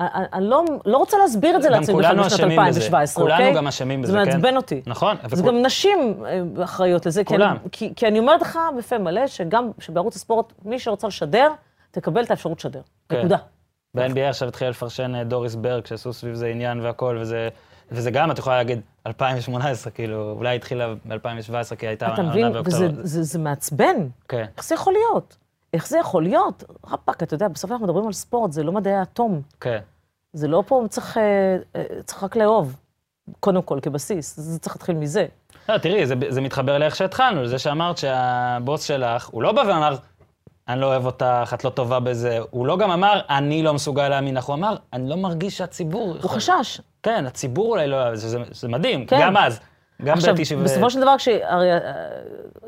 אני, 0.00 0.08
אני 0.32 0.44
לא, 0.44 0.64
לא 0.86 0.98
רוצה 0.98 1.16
להסביר 1.18 1.56
את 1.56 1.62
זה 1.62 1.70
לעצמי 1.70 1.94
בכלל 1.94 2.08
כולנו 2.08 2.22
בשנת 2.22 2.40
אשמים 2.40 2.58
בזה. 2.68 2.80
2017, 2.80 3.24
כולנו 3.24 3.38
אוקיי? 3.40 3.54
גם 3.56 3.66
אשמים 3.66 4.02
בזה, 4.02 4.12
זה 4.12 4.18
כן. 4.18 4.24
מעצבן 4.24 4.56
אותי. 4.56 4.82
נכון, 4.86 5.16
אז 5.22 5.40
וכול- 5.40 5.52
גם 5.52 5.62
נשים 5.66 6.24
אה, 6.26 6.64
אחראיות 6.64 7.06
לזה. 7.06 7.24
כי 7.24 7.34
אני- 7.34 7.44
כולם. 7.44 7.56
כי, 7.72 7.92
כי 7.96 8.06
אני 8.08 8.18
אומרת 8.18 8.40
לך 8.42 8.58
בפה 8.78 8.98
מלא, 8.98 9.26
שגם 9.26 9.70
שבערוץ 9.78 10.16
הספורט, 10.16 10.52
מי 10.64 10.78
שרוצה 10.78 11.06
לשדר, 11.06 11.52
תקבל 11.90 12.24
את 12.24 12.30
האפשרות 12.30 12.58
לשדר. 12.58 12.80
כן. 13.08 13.28
ב-NBA 13.96 14.20
עכשיו 14.20 14.48
התחיל 14.48 14.68
לפרשן 14.68 15.14
אה, 15.14 15.24
דוריס 15.24 15.54
ברג, 15.54 15.86
שעשו 15.86 16.12
סביב 16.12 16.34
זה 16.34 16.46
עניין 16.46 16.80
והכל, 16.80 17.18
וזה, 17.20 17.48
וזה 17.90 18.10
גם, 18.10 18.30
את 18.30 18.38
יכולה 18.38 18.56
להגיד, 18.56 18.80
2018, 19.06 19.92
כאילו, 19.92 20.30
אולי 20.30 20.56
התחילה 20.56 20.94
ב-2017, 21.04 21.76
כי 21.76 21.86
הייתה 21.86 22.06
אתה 22.06 22.16
עונה 22.16 22.30
מבין? 22.30 22.52
באוקטובר. 22.52 22.76
וזה 22.76 23.02
זה, 23.02 23.22
זה 23.22 23.38
מעצבן. 23.38 23.96
כן, 24.28 24.44
איך 24.56 24.64
זה 24.64 24.74
יכול 24.74 24.92
להיות? 24.92 25.36
איך 25.72 25.88
זה 25.88 25.98
יכול 25.98 26.22
להיות? 26.22 26.64
רפאק, 26.86 27.22
אתה 27.22 27.34
יודע, 27.34 27.48
בסוף 27.48 27.72
אנחנו 27.72 27.86
מדברים 27.86 28.06
על 28.06 28.12
ספורט, 28.12 28.52
זה 28.52 28.62
לא 28.62 28.72
מדעי 28.72 28.94
האטום. 28.94 29.42
כן. 29.60 29.78
זה 30.32 30.48
לא 30.48 30.62
פה, 30.66 30.84
צריך, 30.90 31.18
אה, 31.18 31.56
אה, 31.76 31.84
צריך 32.04 32.24
רק 32.24 32.36
לאהוב, 32.36 32.76
קודם 33.40 33.62
כל, 33.62 33.78
כבסיס. 33.82 34.36
זה 34.36 34.58
צריך 34.58 34.76
להתחיל 34.76 34.96
מזה. 34.96 35.26
לא, 35.68 35.78
תראי, 35.78 36.06
זה, 36.06 36.14
זה 36.28 36.40
מתחבר 36.40 36.78
לאיך 36.78 36.96
שהתחלנו, 36.96 37.42
לזה 37.42 37.58
שאמרת 37.58 37.98
שהבוס 37.98 38.82
שלך, 38.82 39.28
הוא 39.28 39.42
לא 39.42 39.52
בא 39.52 39.60
ואמר, 39.60 39.96
אני 40.68 40.80
לא 40.80 40.86
אוהב 40.86 41.06
אותך, 41.06 41.50
את 41.54 41.64
לא 41.64 41.70
טובה 41.70 42.00
בזה. 42.00 42.38
הוא 42.50 42.66
לא 42.66 42.76
גם 42.76 42.90
אמר, 42.90 43.20
אני 43.30 43.62
לא 43.62 43.74
מסוגל 43.74 44.08
להאמין 44.08 44.34
לך, 44.34 44.44
הוא 44.44 44.54
אמר, 44.54 44.76
אני 44.92 45.08
לא 45.08 45.16
מרגיש 45.16 45.58
שהציבור... 45.58 46.08
הוא 46.08 46.16
יכול-" 46.18 46.30
חשש. 46.36 46.80
כן, 47.02 47.26
הציבור 47.26 47.66
אולי 47.70 47.86
לא 47.86 48.14
זה, 48.14 48.28
זה, 48.28 48.38
זה 48.50 48.68
מדהים, 48.68 49.06
כן. 49.06 49.18
גם 49.22 49.36
אז. 49.36 49.60
גם 50.04 50.16
עכשיו, 50.16 50.34
ב-90 50.34 50.64
בסופו 50.64 50.90
של 50.90 51.00
דבר, 51.00 51.14
כשה- 51.18 51.52
הרי, 51.52 51.72
אה, 51.72 51.78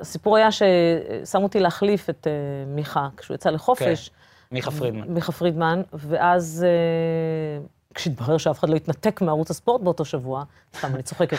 הסיפור 0.00 0.36
היה 0.36 0.48
ששמו 0.52 1.42
אותי 1.42 1.60
להחליף 1.60 2.10
את 2.10 2.26
אה, 2.26 2.32
מיכה 2.66 3.08
כשהוא 3.16 3.34
יצא 3.34 3.50
לחופש. 3.50 4.10
מיכה 4.52 4.70
פרידמן. 4.70 5.04
מיכה 5.08 5.32
פרידמן, 5.32 5.82
ואז 5.92 6.66
אה, 6.68 7.64
כשהתברר 7.94 8.38
שאף 8.38 8.58
אחד 8.58 8.68
לא 8.68 8.76
התנתק 8.76 9.20
מערוץ 9.20 9.50
הספורט 9.50 9.80
באותו 9.80 10.04
שבוע, 10.04 10.44
סתם, 10.76 10.94
אני 10.94 11.02
צוחקת, 11.02 11.38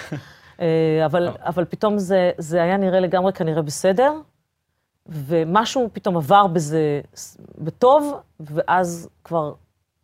אבל, 1.06 1.30
אבל 1.46 1.66
פתאום 1.66 1.98
זה, 1.98 2.32
זה 2.38 2.64
היה 2.64 2.78
נראה 2.78 3.00
לגמרי 3.00 3.34
כנראה 3.34 3.62
בסדר, 3.62 4.14
ומשהו 5.10 5.90
פתאום 5.94 6.18
עבר 6.18 6.48
בזה 6.48 7.02
בטוב, 7.58 8.14
ואז 8.40 9.10
כבר 9.24 9.54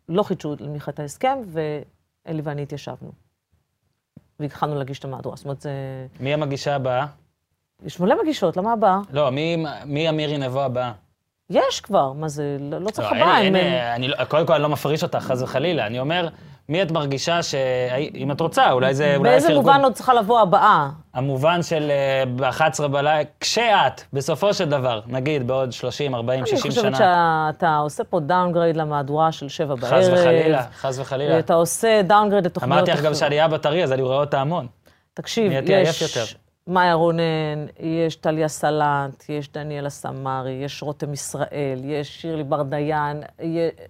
לא 0.08 0.22
חידשו 0.22 0.56
למיכה 0.60 0.90
את 0.90 1.00
ההסכם, 1.00 1.38
ואלי 1.46 2.40
ואני 2.44 2.62
התיישבנו. 2.62 3.12
והתחלנו 4.40 4.74
להגיש 4.74 4.98
את 4.98 5.04
המהדורה. 5.04 5.36
זאת 5.36 5.44
אומרת, 5.44 5.60
זה... 5.60 5.70
מי 6.20 6.34
המגישה 6.34 6.74
הבאה? 6.76 7.06
יש 7.84 8.00
מלא 8.00 8.22
מגישות, 8.22 8.56
למה 8.56 8.72
הבאה? 8.72 8.98
לא, 9.10 9.30
מי, 9.30 9.56
מי 9.84 10.08
המירי 10.08 10.38
נבו 10.38 10.62
הבאה? 10.62 10.92
יש 11.50 11.80
כבר, 11.80 12.12
מה 12.12 12.28
זה, 12.28 12.56
לא, 12.60 12.78
לא 12.78 12.90
צריך 12.90 13.12
לא, 13.12 13.16
הבאה. 13.16 13.40
אין, 13.40 13.54
הם- 13.54 13.60
אין, 13.62 13.92
אני, 13.92 14.08
לא- 14.08 14.24
קודם 14.24 14.46
כל 14.46 14.52
אני 14.52 14.62
לא 14.62 14.68
מפריש 14.68 15.02
אותך, 15.02 15.18
חס 15.18 15.42
וחלילה. 15.42 15.86
אני 15.86 16.00
אומר, 16.00 16.28
מי 16.68 16.82
את 16.82 16.90
מרגישה 16.90 17.42
ש... 17.42 17.54
אם 18.14 18.30
את 18.30 18.40
רוצה, 18.40 18.70
אולי 18.72 18.94
זה... 18.94 19.16
אולי 19.16 19.30
באיזה 19.30 19.54
מובן 19.54 19.80
עוד 19.82 19.92
צריכה 19.92 20.14
לבוא 20.14 20.40
הבאה? 20.40 20.88
המובן 21.14 21.62
של 21.62 21.90
אה, 21.90 22.22
ב-11 22.36 22.88
בלילה, 22.88 23.18
כשאת, 23.40 24.02
בסופו 24.12 24.54
של 24.54 24.68
דבר, 24.68 25.00
נגיד 25.06 25.46
בעוד 25.46 25.72
30, 25.72 26.14
40, 26.14 26.46
60 26.46 26.58
אני 26.64 26.74
שנה, 26.74 26.90
חושבת 26.90 26.96
שאתה 27.54 27.76
עושה 27.76 28.04
פה 28.04 28.20
downgrade 28.20 28.76
למהדורה 28.76 29.32
של 29.32 29.48
שבע 29.48 29.74
בערב. 29.74 29.92
חס 30.00 30.08
וחלילה, 30.12 30.62
חס 30.76 30.98
וחלילה. 30.98 31.38
אתה 31.38 31.54
עושה 31.54 32.00
downgrade 32.02 32.46
לתוכניות... 32.46 32.72
אמרתי 32.78 32.90
לך 32.90 33.02
גם. 33.02 33.14
שאני 33.14 33.44
אבא 33.44 33.56
טרי, 33.56 33.84
אז 33.84 33.92
אני 33.92 34.02
רואה 34.02 34.16
אותה 34.16 34.40
המון. 34.40 34.66
תקשיב, 35.14 35.52
יש. 35.68 36.36
מאיה 36.66 36.94
רונן, 36.94 37.66
יש 37.80 38.16
טליה 38.16 38.48
סלנט, 38.48 39.24
יש 39.28 39.52
דניאלה 39.52 39.90
סמרי, 39.90 40.50
יש 40.64 40.82
רותם 40.82 41.12
ישראל, 41.12 41.80
יש 41.84 42.22
שירלי 42.22 42.44
בר 42.44 42.62
דיין, 42.62 43.22
יה- 43.40 43.82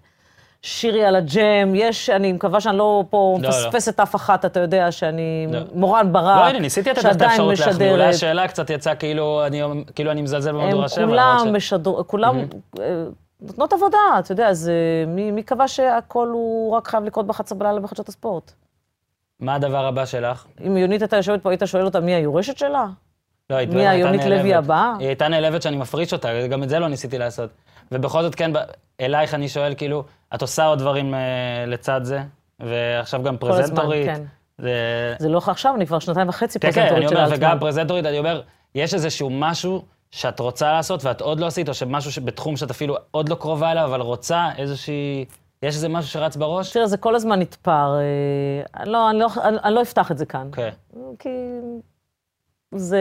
שירי 0.63 1.05
על 1.05 1.17
הג'ם, 1.17 1.75
יש, 1.75 2.11
אני 2.11 2.33
מקווה 2.33 2.61
שאני 2.61 2.79
לא 2.79 3.05
פה 3.11 3.39
לא. 3.43 3.49
מפספסת 3.49 4.01
אף 4.01 4.15
אחת, 4.15 4.45
אתה 4.45 4.61
יודע 4.61 4.93
שאני 4.93 5.47
לא. 5.53 5.59
מורן 5.75 6.13
ברק, 6.13 6.37
לא, 6.41 6.49
הנה, 6.49 6.59
ניסיתי 6.59 6.91
לתת 6.91 6.99
את 6.99 7.03
שעדיין 7.03 7.31
האפשרות 7.31 7.59
להחמיא. 7.59 7.75
אולי 7.91 7.93
משדרת. 8.09 8.15
השאלה 8.15 8.49
קצת 8.49 8.71
יצאה 8.71 8.95
כאילו 8.95 9.47
אני- 9.47 9.63
כאילו 9.95 10.11
אני 10.11 10.23
מזלזל 10.23 10.51
הם 10.51 10.57
במהדורה 10.57 10.89
7. 10.89 11.07
כולם 11.07 11.17
למרות 11.37 11.49
ש- 11.49 11.51
משדר, 11.51 12.03
כולם 12.03 12.39
אה, 12.81 13.05
נותנות 13.41 13.73
עבודה, 13.73 13.99
אתה 14.19 14.33
יודע, 14.33 14.49
אז 14.49 14.69
אה, 14.69 14.75
מי 15.07 15.31
מי 15.31 15.43
קבע 15.43 15.69
שהכל 15.69 16.29
הוא 16.33 16.73
רק 16.77 16.89
חייב 16.89 17.05
לקרות 17.05 17.27
ב-11 17.27 17.55
בלילה 17.55 17.81
בחדשות 17.81 18.09
הספורט? 18.09 18.53
מה 19.41 19.55
הדבר 19.55 19.87
הבא 19.87 20.05
שלך? 20.07 20.47
אם 20.67 20.77
יונית 20.77 21.03
הייתה 21.03 21.17
יושבת 21.17 21.43
פה, 21.43 21.51
היית 21.51 21.63
שואל 21.65 21.85
אותה 21.85 22.01
מי 22.01 22.15
היורשת 22.15 22.59
שלה? 22.59 22.87
לא, 23.51 23.57
היא 23.57 23.69
מי 23.69 23.89
היונית 23.89 24.25
לוי. 24.25 24.55
הבאה? 24.55 24.95
היא 24.99 25.07
הייתה 25.09 25.29
נעלבת 25.29 25.63
שאני 25.63 25.77
מפריש 25.77 26.13
אותה, 26.13 26.29
גם 26.51 26.63
את 26.63 26.69
זה 26.69 26.79
לא 26.79 26.89
ניסיתי 26.89 27.19
לעשות. 27.19 27.51
ובכל 27.93 28.23
זאת, 28.23 28.35
כן, 28.35 28.51
אלייך 29.01 29.35
אני 29.35 29.49
שואל, 29.49 29.75
כאילו, 29.77 30.05
את 30.35 30.43
עושה 30.43 30.67
עוד 30.67 30.79
דברים 30.79 31.15
אה, 31.15 31.65
לצד 31.67 32.01
זה, 32.05 32.23
ועכשיו 32.61 33.23
גם 33.23 33.37
כל 33.37 33.51
הזמן, 33.51 33.63
פרזנטורית. 33.63 34.07
כן. 34.07 34.23
זה... 34.59 35.15
זה 35.19 35.29
לא 35.29 35.41
עכשיו, 35.47 35.75
אני 35.75 35.87
כבר 35.87 35.99
שנתיים 35.99 36.29
וחצי 36.29 36.59
כן, 36.59 36.73
כן, 36.73 36.81
אני 36.81 36.89
פרזנטורית 36.89 37.09
של 37.09 37.17
אומר, 37.17 37.37
וגם 37.37 37.51
אלטמן. 37.51 37.61
פרזנטורית, 37.61 38.07
אני 38.07 38.19
אומר, 38.19 38.43
יש 38.75 38.95
איזשהו 38.95 39.31
משהו 39.31 39.85
שאת 40.11 40.41
רוצה 40.41 40.73
לעשות 40.73 41.05
ואת 41.05 41.21
עוד 41.21 41.41
לא 41.41 41.47
עשית, 41.47 41.69
או 41.69 41.75
שמשהו 41.75 42.13
שבתחום 42.13 42.57
שאת 42.57 42.71
אפילו 42.71 42.97
עוד 43.11 43.29
לא 43.29 43.35
קרובה 43.35 43.73
אליו, 43.73 43.85
אבל 43.85 44.01
רוצה 44.01 44.49
איזושהי... 44.59 45.25
יש 45.63 45.75
איזה 45.75 45.89
משהו 45.89 46.11
שרץ 46.11 46.37
בראש? 46.37 46.73
תראה, 46.73 46.87
זה 46.87 46.97
כל 46.97 47.15
הזמן 47.15 47.39
נתפר. 47.41 47.99
אה, 47.99 48.83
אני 48.83 48.91
לא, 48.91 49.11
אני, 49.11 49.19
לא, 49.19 49.29
אני, 49.43 49.57
אני 49.65 49.75
לא 49.75 49.83
אפתח 49.83 50.11
את 50.11 50.19
זה 50.19 50.27
כאן. 50.27 50.49
כן. 50.53 50.71
כי 51.19 51.29
זה 52.75 53.01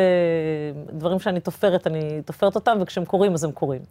דברים 0.89 1.19
שאני 1.19 1.39
תופרת, 1.39 1.87
אני 1.87 2.21
תופרת 2.21 2.55
אותם, 2.55 2.77
וכשהם 2.81 3.05
קורים, 3.05 3.33
אז 3.33 3.43
הם 3.43 3.51
קורים. 3.51 3.81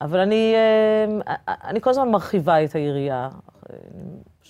אבל 0.00 0.20
אני, 0.20 0.54
אה, 0.54 1.34
אני 1.46 1.80
כל 1.80 1.90
הזמן 1.90 2.10
מרחיבה 2.10 2.64
את 2.64 2.74
היריעה. 2.74 3.28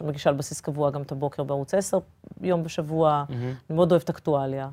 אני 0.00 0.08
מגישה 0.08 0.30
על 0.30 0.36
בסיס 0.36 0.60
קבוע 0.60 0.90
גם 0.90 1.02
את 1.02 1.12
הבוקר 1.12 1.42
בערוץ 1.42 1.74
10, 1.74 1.98
יום 2.40 2.62
בשבוע. 2.62 3.24
אני 3.30 3.76
מאוד 3.76 3.92
אוהבת 3.92 4.10
אקטואליה. 4.10 4.68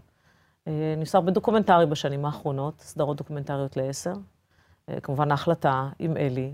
אה, 0.67 0.93
אני 0.93 1.01
עושה 1.01 1.17
הרבה 1.17 1.31
דוקומנטרי 1.31 1.85
בשנים 1.85 2.25
האחרונות, 2.25 2.81
סדרות 2.81 3.17
דוקומנטריות 3.17 3.77
לעשר. 3.77 4.13
אה, 4.89 4.99
כמובן 4.99 5.31
ההחלטה 5.31 5.89
עם 5.99 6.17
אלי, 6.17 6.53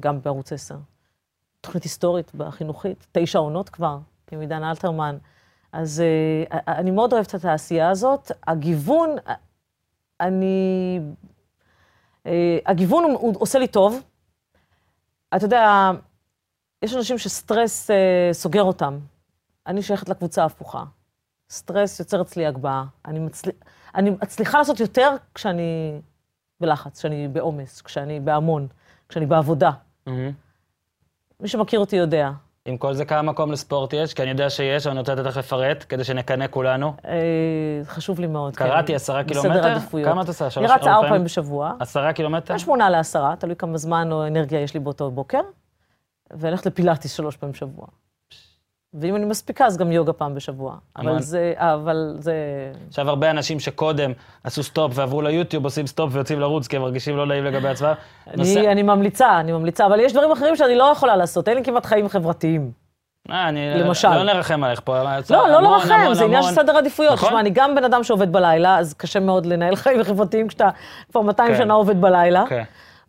גם 0.00 0.22
בערוץ 0.22 0.52
10. 0.52 0.76
תוכנית 1.60 1.84
היסטורית 1.84 2.34
בחינוכית, 2.34 3.06
תשע 3.12 3.38
עונות 3.38 3.68
כבר, 3.68 3.98
עם 4.30 4.40
עידן 4.40 4.64
אלתרמן. 4.64 5.16
אז 5.72 6.00
אה, 6.00 6.58
אני 6.68 6.90
מאוד 6.90 7.12
אוהבת 7.12 7.34
את 7.34 7.44
העשייה 7.44 7.90
הזאת. 7.90 8.32
הגיוון, 8.46 9.10
אני... 10.20 11.00
הגיוון 12.66 13.04
הוא, 13.04 13.12
הוא 13.12 13.34
עושה 13.38 13.58
לי 13.58 13.68
טוב. 13.68 14.02
אתה 15.36 15.44
יודע, 15.44 15.90
יש 16.82 16.94
אנשים 16.94 17.18
שסטרס 17.18 17.90
סוגר 18.32 18.62
אותם. 18.62 18.98
אני 19.66 19.82
שייכת 19.82 20.08
לקבוצה 20.08 20.42
ההפוכה. 20.42 20.84
סטרס 21.50 22.00
יוצר 22.00 22.22
אצלי 22.22 22.46
הגבהה. 22.46 22.84
אני, 23.06 23.18
מצל... 23.18 23.50
אני 23.94 24.10
מצליחה 24.10 24.58
לעשות 24.58 24.80
יותר 24.80 25.14
כשאני 25.34 26.00
בלחץ, 26.60 26.98
כשאני 26.98 27.28
בעומס, 27.28 27.82
כשאני 27.82 28.20
בהמון, 28.20 28.66
כשאני 29.08 29.26
בעבודה. 29.26 29.70
Mm-hmm. 29.70 30.10
מי 31.40 31.48
שמכיר 31.48 31.80
אותי 31.80 31.96
יודע. 31.96 32.30
עם 32.68 32.76
כל 32.76 32.94
זה 32.94 33.04
כמה 33.04 33.22
מקום 33.22 33.52
לספורט 33.52 33.92
יש? 33.92 34.14
כי 34.14 34.22
אני 34.22 34.30
יודע 34.30 34.50
שיש, 34.50 34.86
אבל 34.86 34.90
אני 34.90 35.00
רוצה 35.00 35.14
לתת 35.14 35.26
לך 35.26 35.36
לפרט, 35.36 35.84
כדי 35.88 36.04
שנקנא 36.04 36.46
כולנו. 36.50 36.92
אה, 37.06 37.14
חשוב 37.84 38.20
לי 38.20 38.26
מאוד, 38.26 38.56
כן. 38.56 38.64
קראתי 38.64 38.94
עשרה 38.94 39.24
קילומטר? 39.24 39.50
בסדר 39.50 39.66
עדיפויות. 39.70 40.12
כמה 40.12 40.22
את 40.22 40.28
עושה? 40.28 40.48
אני 40.56 40.66
רצה 40.66 40.92
ארבע 40.92 41.08
פעמים 41.08 41.24
בשבוע. 41.24 41.72
עשרה 41.80 42.12
קילומטר? 42.12 42.58
שמונה 42.58 42.90
לעשרה, 42.90 43.34
תלוי 43.38 43.56
כמה 43.56 43.78
זמן 43.78 44.12
או 44.12 44.26
אנרגיה 44.26 44.60
יש 44.60 44.74
לי 44.74 44.80
באותו 44.80 45.10
בוקר. 45.10 45.40
ואני 46.30 46.48
הולכת 46.48 46.66
לפילאטיס 46.66 47.12
שלוש 47.12 47.36
פעמים 47.36 47.52
בשבוע. 47.52 47.86
ואם 48.94 49.16
אני 49.16 49.24
מספיקה, 49.24 49.66
אז 49.66 49.76
גם 49.76 49.92
יוגה 49.92 50.12
פעם 50.12 50.34
בשבוע. 50.34 50.76
אבל 50.96 51.20
זה, 51.20 51.52
אבל 51.56 52.16
זה... 52.18 52.34
עכשיו, 52.88 53.08
הרבה 53.08 53.30
אנשים 53.30 53.60
שקודם 53.60 54.12
עשו 54.44 54.62
סטופ 54.62 54.92
ועברו 54.94 55.22
ליוטיוב, 55.22 55.64
עושים 55.64 55.86
סטופ 55.86 56.10
ויוצאים 56.12 56.40
לרוץ, 56.40 56.66
כי 56.66 56.76
הם 56.76 56.82
מרגישים 56.82 57.16
לא 57.16 57.26
נעים 57.26 57.44
לגבי 57.44 57.68
עצמם. 57.68 57.92
אני, 58.34 58.82
ממליצה, 58.82 59.40
אני 59.40 59.52
ממליצה, 59.52 59.86
אבל 59.86 60.00
יש 60.00 60.12
דברים 60.12 60.30
אחרים 60.30 60.56
שאני 60.56 60.76
לא 60.76 60.84
יכולה 60.84 61.16
לעשות, 61.16 61.48
אין 61.48 61.56
לי 61.56 61.64
כמעט 61.64 61.86
חיים 61.86 62.08
חברתיים. 62.08 62.70
אה, 63.30 63.48
אני 63.48 63.74
למשל. 63.74 64.08
לא 64.08 64.22
נרחם 64.22 64.64
עליך 64.64 64.80
פה. 64.84 65.02
לא, 65.30 65.48
לא 65.48 65.62
לרחם, 65.62 66.14
זה 66.14 66.24
עניין 66.24 66.42
של 66.42 66.50
סדר 66.50 66.76
עדיפויות. 66.76 67.14
נכון? 67.14 67.28
תשמע, 67.28 67.40
אני 67.40 67.50
גם 67.50 67.74
בן 67.74 67.84
אדם 67.84 68.04
שעובד 68.04 68.32
בלילה, 68.32 68.78
אז 68.78 68.94
קשה 68.94 69.20
מאוד 69.20 69.46
לנהל 69.46 69.76
חיים 69.82 70.02
חברתיים 70.02 70.48
כשאתה 70.48 70.68
כבר 71.10 71.20
200 71.20 71.52
כן. 71.52 71.58
שנה 71.58 71.74
עובד 71.74 72.00
בלילה. 72.00 72.44
כן. 72.48 72.62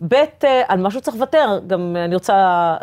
ב', 0.07 0.13
אה, 0.13 0.61
על 0.67 0.79
משהו 0.79 1.01
צריך 1.01 1.17
לוותר. 1.17 1.59
גם 1.67 1.95
אני 2.05 2.15
רוצה... 2.15 2.75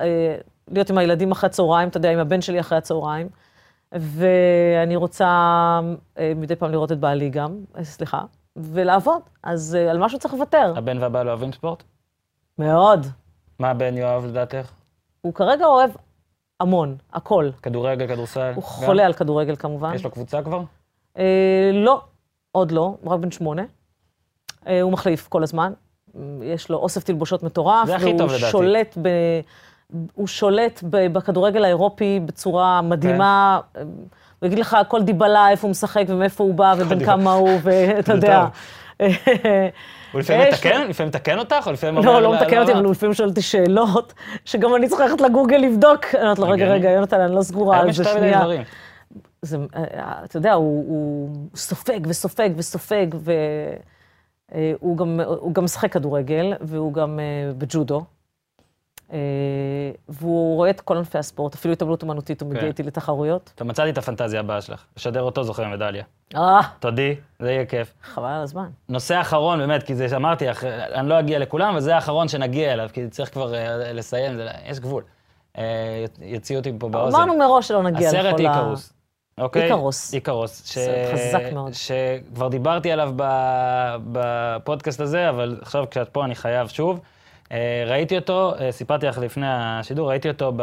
להיות 0.71 0.91
עם 0.91 0.99
הילדים 0.99 1.33
אחרי 1.33 1.47
הצהריים, 1.47 1.89
אתה 1.89 1.97
יודע, 1.97 2.11
עם 2.11 2.19
הבן 2.19 2.41
שלי 2.41 2.61
אחרי 2.61 2.79
הצהריים. 2.79 3.29
ואני 3.93 4.97
רוצה 4.97 5.27
אה, 6.19 6.33
מדי 6.37 6.57
פעם 6.57 6.73
לראות 6.73 6.93
את 6.93 6.99
בעלי 6.99 7.31
גם, 7.31 7.59
אה, 7.79 7.85
סליחה, 7.85 8.23
ולעבוד. 8.57 9.23
אז 9.43 9.75
אה, 9.75 9.91
על 9.91 9.99
משהו 9.99 10.19
צריך 10.19 10.35
לוותר. 10.35 10.73
הבן 10.77 10.99
והבעל 10.99 11.29
אוהבים 11.29 11.53
ספורט? 11.53 11.83
מאוד. 12.59 13.07
מה 13.59 13.71
הבן 13.71 13.97
יאהב 13.97 14.25
לדעתך? 14.25 14.73
הוא 15.21 15.35
כרגע 15.35 15.67
אוהב 15.67 15.91
המון, 16.61 16.97
הכל. 17.13 17.51
כדורגל, 17.63 18.07
כדורסל? 18.09 18.53
הוא 18.55 18.55
גם? 18.55 18.61
חולה 18.63 19.07
על 19.07 19.13
כדורגל 19.13 19.57
כמובן. 19.57 19.95
יש 19.95 20.05
לו 20.05 20.11
קבוצה 20.11 20.43
כבר? 20.43 20.63
אה, 21.19 21.71
לא, 21.75 22.01
עוד 22.53 22.71
לא, 22.71 22.97
הוא 23.01 23.13
רק 23.13 23.21
בן 23.21 23.31
שמונה. 23.31 23.63
אה, 24.67 24.81
הוא 24.81 24.93
מחליף 24.93 25.29
כל 25.29 25.43
הזמן. 25.43 25.73
יש 26.43 26.71
לו 26.71 26.79
אוסף 26.79 27.05
תלבושות 27.05 27.43
מטורף. 27.43 27.89
והוא 28.01 28.29
שולט 28.29 28.99
ב... 29.03 29.09
הוא 30.15 30.27
שולט 30.27 30.81
בכדורגל 30.91 31.65
האירופי 31.65 32.21
בצורה 32.27 32.83
מדהימה. 32.83 33.61
כן. 33.75 33.81
הוא 34.39 34.47
יגיד 34.47 34.59
לך 34.59 34.77
כל 34.89 35.03
דיבלה, 35.03 35.51
איפה 35.51 35.67
הוא 35.67 35.71
משחק 35.71 36.05
ומאיפה 36.09 36.45
הוא 36.45 36.55
בא 36.55 36.75
ובן 36.79 37.05
כמה 37.05 37.33
הוא, 37.33 37.51
ואתה 37.63 38.13
יודע. 38.17 38.47
הוא 40.13 40.21
לפעמים 40.21 40.49
מתקן? 40.49 40.89
לפעמים 40.89 41.09
מתקן 41.09 41.39
אותך? 41.39 41.67
או 41.67 41.73
לפעמים 41.73 42.05
לא, 42.05 42.23
לא 42.23 42.35
מתקן 42.35 42.59
אותי, 42.59 42.73
אבל 42.73 42.85
הוא 42.85 42.93
לפעמים 42.93 43.15
שואל 43.15 43.29
אותי 43.29 43.43
שאלות, 43.43 44.15
שגם 44.45 44.75
אני 44.77 44.89
צריכה 44.89 45.07
ללכת 45.07 45.21
לגוגל 45.21 45.57
לבדוק. 45.57 46.05
אני 46.15 46.23
אומרת 46.23 46.39
לו, 46.39 46.49
רגע, 46.49 46.67
רגע, 46.67 46.91
יונתן, 46.91 47.21
אני 47.21 47.35
לא 47.35 47.43
סגורה 47.43 47.79
על 47.79 47.93
זה 47.93 48.05
שנייה. 48.05 48.45
זה, 49.43 49.57
אה, 49.77 50.25
אתה 50.25 50.37
יודע, 50.37 50.53
הוא 50.53 51.29
סופג 51.57 52.01
וסופג 52.07 52.51
וסופג, 52.57 53.07
והוא 54.53 54.97
גם 55.55 55.65
משחק 55.65 55.93
כדורגל, 55.93 56.53
והוא 56.61 56.93
גם 56.93 57.21
אה, 57.21 57.53
בג'ודו. 57.59 58.05
אה, 59.13 59.19
והוא 60.09 60.57
רואה 60.57 60.71
את 60.71 60.81
כל 60.81 60.97
ענפי 60.97 61.19
הספורט, 61.19 61.55
אפילו 61.55 61.73
התעמלות 61.73 62.03
אומנותית, 62.03 62.41
הוא 62.41 62.49
מגיע 62.49 62.61
כן. 62.61 62.67
איתי 62.67 62.83
לתחרויות. 62.83 63.53
אתה 63.55 63.65
מצאתי 63.65 63.91
את 63.91 63.99
הפנטזיה 63.99 64.41
הבאה 64.41 64.61
שלך, 64.61 64.85
לשדר 64.97 65.23
אותו 65.23 65.45
זוכה 65.45 65.69
מדליה. 65.69 66.05
אה. 66.37 66.61
תודי, 66.81 67.15
זה 67.39 67.51
יהיה 67.51 67.67
כיף. 67.67 67.95
חבל 68.03 68.29
על 68.29 68.43
הזמן. 68.43 68.69
נושא 68.89 69.21
אחרון, 69.21 69.59
באמת, 69.59 69.83
כי 69.83 69.95
זה, 69.95 70.17
אמרתי, 70.17 70.45
אני 70.95 71.09
לא 71.09 71.19
אגיע 71.19 71.39
לכולם, 71.39 71.77
וזה 71.77 71.95
האחרון 71.95 72.29
שנגיע 72.29 72.73
אליו, 72.73 72.89
כי 72.93 73.09
צריך 73.09 73.33
כבר 73.33 73.55
אה, 73.55 73.93
לסיים, 73.93 74.41
יש 74.67 74.81
גבול. 74.81 75.03
יוציאו 76.21 76.59
אותי 76.59 76.73
פה 76.79 76.89
באוזן. 76.89 77.17
אמרנו 77.17 77.39
מראש 77.39 77.69
שלא 77.69 77.83
נגיע 77.83 78.09
לכל 78.09 78.17
ה... 78.17 78.21
הסרט 78.21 78.41
איקרוס. 78.41 78.93
אוקיי? 79.41 79.65
איקרוס. 79.65 80.15
איקרוס. 80.15 80.63
סרט 80.65 81.15
חזק 81.15 81.53
מאוד. 81.53 81.73
שכבר 81.73 82.49
דיברתי 82.49 82.93
עליו 82.93 83.13
בפודקאסט 84.13 85.01
הזה, 85.01 85.29
אבל 85.29 85.59
עכשיו 85.63 85.85
כשאת 85.91 86.09
פה 86.09 86.25
אני 86.25 86.35
חייב 86.35 86.69
שוב. 86.69 87.01
אה, 87.53 87.85
ראיתי 87.87 88.17
אותו, 88.17 88.55
אה, 88.61 88.73
סיפרתי 88.73 89.07
לך 89.07 89.19
לפני 89.19 89.47
השידור, 89.49 90.11
ראיתי 90.11 90.29
אותו, 90.29 90.53
ב... 90.57 90.63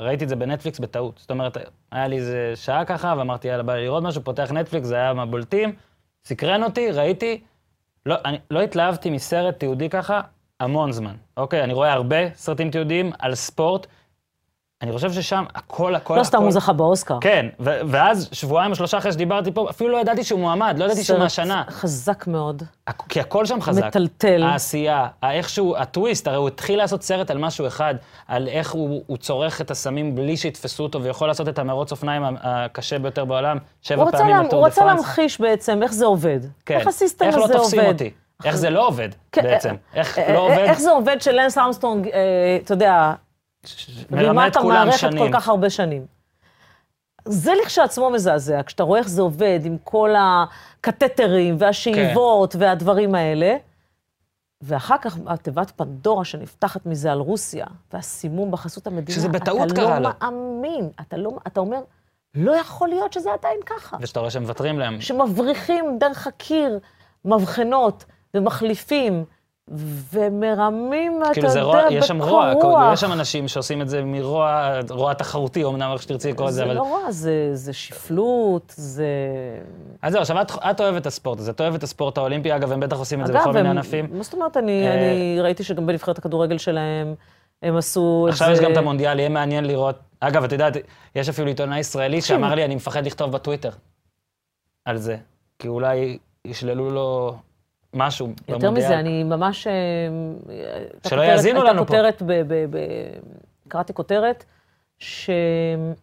ראיתי 0.00 0.24
את 0.24 0.28
זה 0.28 0.36
בנטפליקס 0.36 0.78
בטעות. 0.78 1.18
זאת 1.18 1.30
אומרת, 1.30 1.56
היה 1.92 2.08
לי 2.08 2.16
איזה 2.16 2.52
שעה 2.54 2.84
ככה, 2.84 3.14
ואמרתי, 3.18 3.48
יאללה, 3.48 3.62
בא 3.62 3.74
לי 3.74 3.84
לראות 3.84 4.02
משהו, 4.02 4.24
פותח 4.24 4.52
נטפליקס, 4.52 4.86
זה 4.86 4.94
היה 4.94 5.14
מהבולטים, 5.14 5.72
סקרן 6.24 6.62
אותי, 6.62 6.90
ראיתי. 6.90 7.40
לא, 8.06 8.16
אני 8.24 8.38
לא 8.50 8.60
התלהבתי 8.60 9.10
מסרט 9.10 9.58
תיעודי 9.58 9.88
ככה 9.88 10.20
המון 10.60 10.92
זמן. 10.92 11.14
אוקיי, 11.36 11.64
אני 11.64 11.72
רואה 11.72 11.92
הרבה 11.92 12.34
סרטים 12.34 12.70
תיעודיים 12.70 13.12
על 13.18 13.34
ספורט, 13.34 13.86
אני 14.82 14.92
חושב 14.92 15.12
ששם 15.12 15.44
הכל, 15.54 15.94
הכל, 15.94 16.16
לא 16.16 16.24
סתם 16.24 16.42
הוא 16.42 16.50
זכה 16.50 16.72
באוסקר. 16.72 17.18
כן, 17.20 17.46
ואז 17.60 18.28
שבועיים 18.32 18.70
או 18.70 18.76
שלושה 18.76 18.98
אחרי 18.98 19.12
שדיברתי 19.12 19.52
פה, 19.52 19.70
אפילו 19.70 19.90
לא 19.90 19.98
ידעתי 19.98 20.24
שהוא 20.24 20.40
מועמד, 20.40 20.74
לא 20.78 20.84
ידעתי 20.84 21.04
שהוא 21.04 21.18
מהשנה. 21.18 21.64
חזק 21.68 22.26
מאוד. 22.26 22.62
כי 23.08 23.20
הכל 23.20 23.46
שם 23.46 23.60
חזק. 23.60 23.84
מטלטל. 23.84 24.42
העשייה, 24.42 25.06
איכשהו, 25.22 25.76
הטוויסט, 25.76 26.26
הרי 26.26 26.36
הוא 26.36 26.48
התחיל 26.48 26.78
לעשות 26.78 27.02
סרט 27.02 27.30
על 27.30 27.38
משהו 27.38 27.66
אחד, 27.66 27.94
על 28.28 28.48
איך 28.48 28.70
הוא, 28.70 29.02
הוא 29.06 29.16
צורך 29.16 29.60
את 29.60 29.70
הסמים 29.70 30.14
בלי 30.14 30.36
שיתפסו 30.36 30.82
אותו, 30.82 31.02
ויכול 31.02 31.28
לעשות 31.28 31.48
את 31.48 31.58
המרוץ 31.58 31.92
אופניים 31.92 32.22
הקשה 32.42 32.98
ביותר 32.98 33.24
בעולם, 33.24 33.58
שבע 33.82 34.10
פעמים 34.10 34.36
לטור 34.36 34.42
דה 34.44 34.50
פרנס. 34.50 34.52
הוא 34.52 34.66
רוצה 34.66 34.84
להמחיש 34.84 35.40
בעצם 35.40 35.82
איך 35.82 35.92
זה 35.92 36.06
עובד. 36.06 36.40
כן. 36.66 36.74
איך 36.78 36.86
הסיסטם 36.86 37.28
הזה 37.28 37.38
עובד. 37.38 37.50
איך 37.50 37.58
לא 37.58 37.62
תופסים 37.62 37.86
אותי. 37.86 38.10
איך 38.44 38.56
זה 38.56 38.70
לא 38.70 38.86
עובד, 38.86 39.08
כן, 39.32 39.42
בעצם. 39.42 39.74
איך 39.94 40.18
אה, 40.18 40.32
לא 40.32 40.38
עובד. 40.38 40.58
איך 40.58 40.80
זה 40.80 40.90
עובד 40.90 41.16
שלנס 41.20 41.58
ארמסטרונג, 41.58 42.08
אה, 42.08 42.58
אתה 42.64 42.74
יודע, 42.74 43.12
מרמה 44.10 44.46
את 44.46 44.56
כולם 44.56 44.92
שנים. 44.92 45.18
כל 45.18 45.32
כך 45.32 45.48
הרבה 45.48 45.70
שנים. 45.70 46.06
זה 47.24 47.52
לכשעצמו 47.62 48.10
מזעזע, 48.10 48.62
כשאתה 48.62 48.82
רואה 48.82 48.98
איך 48.98 49.08
זה 49.08 49.22
עובד 49.22 49.60
עם 49.64 49.76
כל 49.84 50.10
הקתטרים 50.18 51.56
והשאיבות 51.58 52.52
כן. 52.52 52.60
והדברים 52.60 53.14
האלה, 53.14 53.56
ואחר 54.62 54.96
כך 55.00 55.18
התיבת 55.26 55.72
פנדורה 55.76 56.24
שנפתחת 56.24 56.86
מזה 56.86 57.12
על 57.12 57.18
רוסיה, 57.18 57.66
והסימום 57.92 58.50
בחסות 58.50 58.86
המדינה. 58.86 59.16
שזה 59.16 59.28
בטעות 59.28 59.72
קרה 59.72 60.00
לו. 60.00 60.10
אתה 60.10 60.30
לא 60.30 60.30
מאמין, 60.32 60.90
אתה, 61.00 61.16
לא, 61.16 61.30
אתה 61.46 61.60
אומר, 61.60 61.80
לא 62.34 62.52
יכול 62.52 62.88
להיות 62.88 63.12
שזה 63.12 63.32
עדיין 63.32 63.60
ככה. 63.66 63.96
ושאתה 64.00 64.20
רואה 64.20 64.30
שמוותרים 64.30 64.78
להם. 64.78 65.00
שמבריחים 65.00 65.98
דרך 66.00 66.26
הקיר 66.26 66.78
מבחנות 67.24 68.04
ומחליפים. 68.34 69.24
ומרמים, 70.12 71.22
אתה 71.22 71.32
כאילו 71.32 71.48
יודע, 71.48 71.62
רוע, 71.62 71.82
יש 71.90 72.06
שם 72.06 72.22
רוע, 72.22 72.52
רוח. 72.52 72.92
יש 72.92 73.00
שם 73.00 73.12
אנשים 73.12 73.48
שעושים 73.48 73.82
את 73.82 73.88
זה 73.88 74.04
מרוע, 74.04 74.72
רוע 74.90 75.14
תחרותי, 75.14 75.64
אמנם 75.64 75.92
איך 75.92 76.02
שתרצי 76.02 76.30
לקרוא 76.30 76.48
לזה, 76.48 76.56
זה 76.56 76.64
אבל... 76.64 76.72
זה 76.72 76.78
לא 76.78 76.94
רע, 77.04 77.10
זה, 77.10 77.50
זה 77.52 77.72
שפלות, 77.72 78.74
זה... 78.76 79.06
אז 80.02 80.12
זהו, 80.12 80.20
עכשיו 80.20 80.40
את, 80.40 80.52
את 80.70 80.80
אוהבת 80.80 81.00
את 81.02 81.06
הספורט 81.06 81.38
הזה, 81.38 81.50
את 81.50 81.60
אוהבת 81.60 81.78
את 81.78 81.82
הספורט 81.82 82.18
האולימפי, 82.18 82.56
אגב, 82.56 82.72
הם 82.72 82.80
בטח 82.80 82.96
עושים 82.96 83.20
את 83.20 83.26
זה 83.26 83.32
בכל 83.32 83.52
מיני 83.52 83.68
ענפים. 83.68 84.06
מה 84.12 84.22
זאת 84.22 84.34
אומרת, 84.34 84.56
אני, 84.56 84.86
אה, 84.86 84.94
אני 84.94 85.40
ראיתי 85.40 85.64
שגם 85.64 85.86
בנבחרת 85.86 86.18
הכדורגל 86.18 86.58
שלהם, 86.58 87.14
הם 87.62 87.76
עשו 87.76 88.26
את 88.28 88.36
זה... 88.36 88.44
עכשיו 88.44 88.54
יש 88.54 88.60
גם 88.60 88.72
את 88.72 88.76
המונדיאל, 88.76 89.18
יהיה 89.18 89.28
מעניין 89.28 89.64
לראות... 89.64 89.98
אגב, 90.20 90.44
את 90.44 90.52
יודעת, 90.52 90.76
יש 91.14 91.28
אפילו 91.28 91.48
עיתונאי 91.48 91.78
ישראלי 91.78 92.20
שאמר 92.20 92.54
לי, 92.54 92.64
אני 92.64 92.74
מפחד 92.74 93.06
לכתוב 93.06 93.32
בטוויטר 93.32 93.70
על 94.84 94.96
זה, 94.96 95.16
כי 95.58 95.68
אולי 95.68 96.18
ישללו 96.44 96.90
לו... 96.90 97.36
משהו 97.94 98.26
במונדיאל. 98.26 98.54
יותר 98.56 98.70
מזה, 98.70 98.98
אני 98.98 99.24
ממש... 99.24 99.66
אה, 99.66 99.72
שלא 101.08 101.22
יאזינו 101.22 101.62
לנו 101.62 101.86
פה. 101.86 101.94
הייתה 101.96 102.18
כותרת, 102.18 102.22
ב, 102.22 102.42
ב, 102.52 102.76
ב, 102.76 102.78
קראתי 103.68 103.94
כותרת, 103.94 104.44
שאחד 104.98 105.96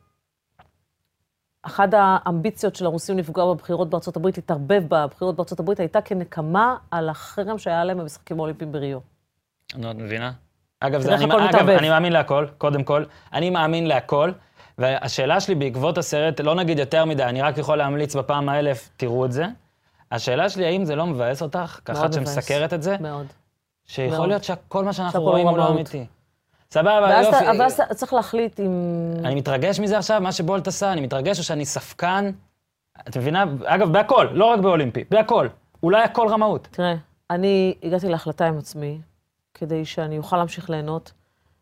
האמביציות 1.94 2.76
של 2.76 2.86
הרוסים 2.86 3.18
לפגוע 3.18 3.54
בבחירות 3.54 3.90
בארצות 3.90 4.16
הברית, 4.16 4.38
להתערבב 4.38 4.84
בבחירות 4.88 5.36
בארצות 5.36 5.60
הברית, 5.60 5.80
הייתה 5.80 6.02
כנקמה 6.02 6.76
על 6.92 7.10
החרם 7.10 7.58
שהיה 7.58 7.84
להם 7.84 7.98
במשחקים 7.98 8.40
האולימפיים 8.40 8.72
בריו. 8.72 9.00
נו, 9.76 9.92
את 9.92 9.96
מבינה? 9.96 10.32
אגב, 10.80 11.02
זה, 11.02 11.16
אני, 11.16 11.26
אגב. 11.26 11.70
אני 11.70 11.90
מאמין 11.90 12.14
להכל, 12.14 12.46
קודם 12.58 12.84
כל. 12.84 13.04
אני 13.34 13.50
מאמין 13.50 13.88
להכל, 13.88 14.32
והשאלה 14.78 15.40
שלי 15.40 15.56
בעקבות 15.56 15.98
הסרט, 15.98 16.42
לא 16.42 16.56
נגיד 16.56 16.80
יותר 16.80 17.06
מדי, 17.06 17.24
אני 17.24 17.42
רק 17.42 17.58
יכול 17.58 17.78
להמליץ 17.78 18.16
בפעם 18.16 18.50
האלף, 18.50 18.90
תראו 18.98 19.26
את 19.26 19.32
זה. 19.32 19.46
השאלה 20.12 20.50
שלי, 20.50 20.66
האם 20.66 20.86
זה 20.86 20.96
לא 20.96 21.06
מבאס 21.06 21.42
אותך, 21.42 21.80
כאחת. 21.86 22.14
שמסקרת 22.14 22.74
את 22.74 22.84
זה, 22.84 22.96
מאוד. 23.00 23.26
שיכול 23.86 24.18
מאוד. 24.18 24.30
להיות 24.30 24.44
שכל 24.44 24.86
מה 24.86 24.94
שאנחנו 24.94 25.22
רואים 25.22 25.48
הוא 25.48 25.58
לא. 25.58 25.70
אמיתי. 25.70 26.06
סבבה, 26.72 27.22
יופי. 27.24 27.46
ואז 27.60 27.80
אתה 27.80 27.94
צריך 27.94 28.14
להחליט 28.14 28.60
אם... 28.60 29.12
אני 29.26 29.36
מתרגש 29.36 29.80
מזה 29.80 29.98
עכשיו, 29.98 30.22
מה 30.22 30.32
שבולט 30.32 30.68
עשה, 30.68 30.92
אני 30.92 31.02
מתרגש 31.02 31.40
או 31.40 31.44
שאני 31.44 31.66
ספקן. 31.66 32.32
את 33.08 33.18
מבינה? 33.18 33.46
אגב, 33.66 33.94
בהכל, 33.94 34.28
לא 34.32 34.46
רק 34.46 34.60
באולימפי, 34.60 35.04
בהכל. 35.10 35.48
אולי 35.84 36.04
הכל 36.04 36.28
רמאות. 36.28 36.68
תראה, 36.72 36.96
אני 37.30 37.76
הגעתי 37.84 38.10
להחלטה 38.10 38.48
עם 38.48 38.58
עצמי, 38.58 39.02
כדי 39.54 39.86
שאני 39.86 40.18
אוכל 40.18 40.38
להמשיך 40.38 40.70
ליהנות, 40.70 41.12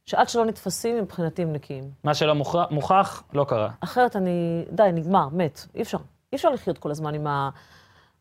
שעד 0.06 0.30
שלא 0.30 0.46
נתפסים, 0.46 0.98
מבחינתי 0.98 1.41
הם 1.41 1.54
נקיים. 1.54 1.84
מה 2.04 2.14
שלא 2.14 2.36
מוכח, 2.36 2.66
מוכח 2.72 3.24
לא 3.34 3.43
קרה. 3.43 3.70
אחרת 3.80 4.16
אני, 4.16 4.66
די, 4.72 4.89
נגמר, 4.93 5.28
מת. 5.32 5.66
אי 5.76 5.82
אפשר. 5.82 5.98
אי 6.32 6.36
אפשר 6.36 6.50
לחיות 6.50 6.78
כל 6.78 6.91
הזמן 6.91 7.16
עם 7.16 7.28
ה... 7.28 7.50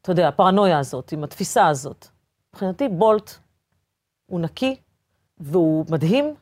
אתה 0.04 0.12
יודע, 0.12 0.28
הפרנויה 0.28 0.78
הזאת, 0.78 1.12
עם 1.12 1.24
התפיסה 1.24 1.66
הזאת. 1.66 2.08
מבחינתי, 2.54 2.88
בולט 2.88 3.34
הוא 4.26 4.40
נקי, 4.40 4.76
והוא 5.38 5.84
מדהים, 5.90 6.34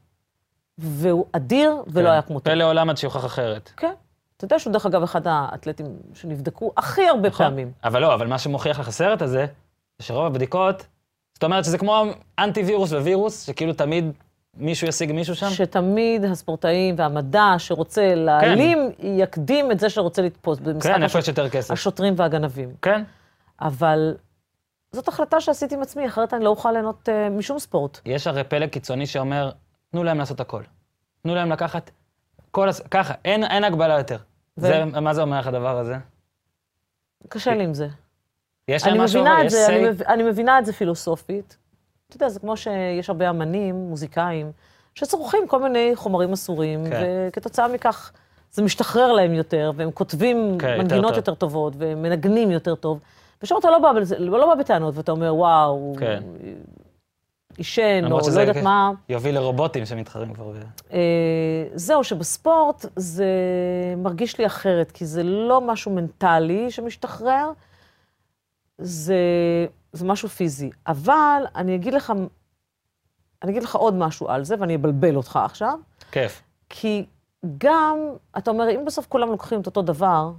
והוא 0.79 1.27
אדיר, 1.33 1.83
ולא 1.87 2.07
כן. 2.07 2.13
היה 2.13 2.23
כמותו. 2.23 2.51
פלא 2.51 2.65
עולם 2.65 2.91
עד 2.91 2.97
שיוכח 2.97 3.25
אחרת. 3.25 3.71
כן. 3.77 3.93
אתה 4.37 4.45
יודע 4.45 4.59
שהוא, 4.59 4.73
דרך 4.73 4.87
אגב, 4.87 5.03
אחד 5.03 5.21
האתלטים 5.25 5.87
שנבדקו 6.15 6.73
הכי 6.77 7.09
הרבה 7.09 7.29
נכון? 7.29 7.47
פעמים. 7.47 7.73
אבל 7.85 8.01
לא, 8.03 8.15
אבל 8.15 8.27
מה 8.27 8.39
שמוכיח 8.39 8.81
לך 8.81 8.89
הסרט 8.89 9.23
הזה, 9.23 9.47
זה 9.99 10.07
שרוב 10.07 10.27
הבדיקות, 10.27 10.87
זאת 11.35 11.45
אומרת 11.45 11.65
שזה 11.65 11.79
כמו 11.79 12.05
אנטי 12.39 12.63
וירוס 12.63 12.93
ווירוס, 12.93 13.47
שכאילו 13.47 13.73
תמיד 13.73 14.05
מישהו 14.57 14.89
ישיג 14.89 15.13
מישהו 15.13 15.35
שם. 15.35 15.51
שתמיד 15.51 16.25
הספורטאים 16.25 16.95
והמדע 16.99 17.55
שרוצה 17.59 18.15
להעלים, 18.15 18.91
יקדים 18.99 19.73
את 19.73 19.81
זה 19.81 19.91
שרוצה 19.91 20.23
לתפוס 20.23 20.59
כן, 20.81 21.03
איפה 21.03 21.19
יש 21.19 21.29
יותר 21.29 21.49
כסף. 21.49 21.71
השוטרים 21.71 22.15
והגנבים. 22.17 22.75
כן. 22.83 23.03
אבל 23.63 24.15
זאת 24.93 25.09
החלטה 25.09 25.41
שעשיתי 25.41 25.75
עם 25.75 25.83
עצמי, 25.83 26.07
אחרת 26.07 26.35
אני 26.35 26.45
לא 26.45 26.51
אוכל 26.51 26.73
ליהנות 26.73 27.09
uh, 27.09 27.31
משום 27.31 27.59
ספורט. 27.59 28.01
יש 28.05 28.27
הרי 28.27 28.45
פלג 28.45 28.69
קיצוני 28.69 29.07
שאומר, 29.07 29.51
תנו 29.91 30.05
להם 30.05 30.19
לעשות 30.19 30.41
הכל. 30.41 30.63
תנו 31.23 31.35
להם 31.35 31.53
לקחת 31.53 31.91
כל 32.51 32.69
הס... 32.69 32.81
ככה, 32.91 33.15
אין, 33.25 33.45
אין 33.45 33.65
הגבלה 33.65 33.99
יותר. 33.99 34.17
ו- 34.59 34.61
זה, 34.61 34.85
מה 34.85 35.15
זה 35.15 35.23
אומר 35.23 35.41
לך 35.41 35.47
הדבר 35.47 35.79
הזה? 35.79 35.97
קשה 37.29 37.55
לי 37.55 37.65
עם 37.65 37.75
זה. 37.75 37.89
יש 38.69 38.85
אני 38.85 38.93
להם 38.93 39.05
משהו, 39.05 39.25
יש 39.45 39.53
זה, 39.53 39.67
אני, 39.67 39.89
say? 39.89 39.91
מב... 39.91 40.03
אני 40.03 40.23
מבינה 40.23 40.59
את 40.59 40.67
זה 40.67 40.73
פילוסופית. 40.73 41.57
אתה 42.09 42.17
יודע, 42.17 42.29
זה 42.29 42.41
כמו 42.41 42.57
שיש 42.57 43.11
הרבה 43.11 43.31
אמנים, 43.31 43.75
מוזיקאים, 43.75 44.53
שצורכים 44.95 45.49
כל 45.49 45.63
מיני 45.63 45.93
חומרים 45.95 46.33
אסורים, 46.33 46.91
כן. 46.91 47.03
וכתוצאה 47.29 47.69
מכך 47.69 48.13
זה 48.53 48.63
משתחרר 48.63 49.13
להם 49.13 49.35
יותר, 49.35 49.73
והם 49.77 49.91
כותבים 49.91 50.59
כן, 50.59 50.69
יותר 50.69 50.83
מנגינות 50.83 51.11
טוב. 51.11 51.17
יותר 51.17 51.35
טובות, 51.35 51.75
והם 51.79 52.03
מנגנים 52.03 52.51
יותר 52.51 52.75
טוב. 52.75 53.01
ושם 53.43 53.55
אתה 53.59 53.71
לא 53.71 53.79
בא, 53.79 53.93
בזה, 53.93 54.19
לא 54.19 54.47
בא 54.47 54.55
בטענות, 54.55 54.97
ואתה 54.97 55.13
אומר, 55.13 55.35
וואו, 55.35 55.95
כן. 55.99 56.23
עישן, 57.57 58.05
או 58.05 58.19
לא 58.35 58.41
יודעת. 58.41 58.57
מה. 58.57 58.93
יוביל 59.09 59.35
לרובוטים 59.35 59.87
שמתחרים 59.87 60.35
כבר. 60.35 60.53
אה, 60.93 60.99
זהו, 61.75 62.05
שבספורט 62.05 62.87
זה 62.97 63.27
מרגיש 63.97 64.39
לי 64.39 64.47
אחרת, 64.47 64.91
כי 64.91 65.07
זה 65.07 65.23
לא 65.23 65.61
משהו 65.61 65.91
מנטלי 65.91 66.71
שמשתחרר, 66.71 67.51
זה, 68.79 69.17
זה 69.93 70.05
משהו 70.05 70.29
פיזי. 70.29 70.71
אבל 70.87 71.43
אני 71.57 71.75
אגיד 71.75 71.95
לך, 71.95 72.13
אני 73.43 73.51
אגיד 73.51 73.63
לך 73.63 73.75
עוד 73.75 73.95
משהו 73.95 74.29
על 74.29 74.45
זה, 74.45 74.55
ואני 74.59 74.77
אבלבל 74.77 75.17
אותך 75.17 75.39
עכשיו, 75.45 75.79
כיף. 76.13 76.43
כי 76.69 77.05
גם, 77.59 77.99
אתה 78.39 78.51
אומר, 78.51 78.71
אם 78.71 78.85
בסוף 78.85 79.07
כולם 79.07 79.29
לוקחים 79.29 79.61
את 79.61 79.67
אותו 79.67 79.83
דבר, 79.83 80.31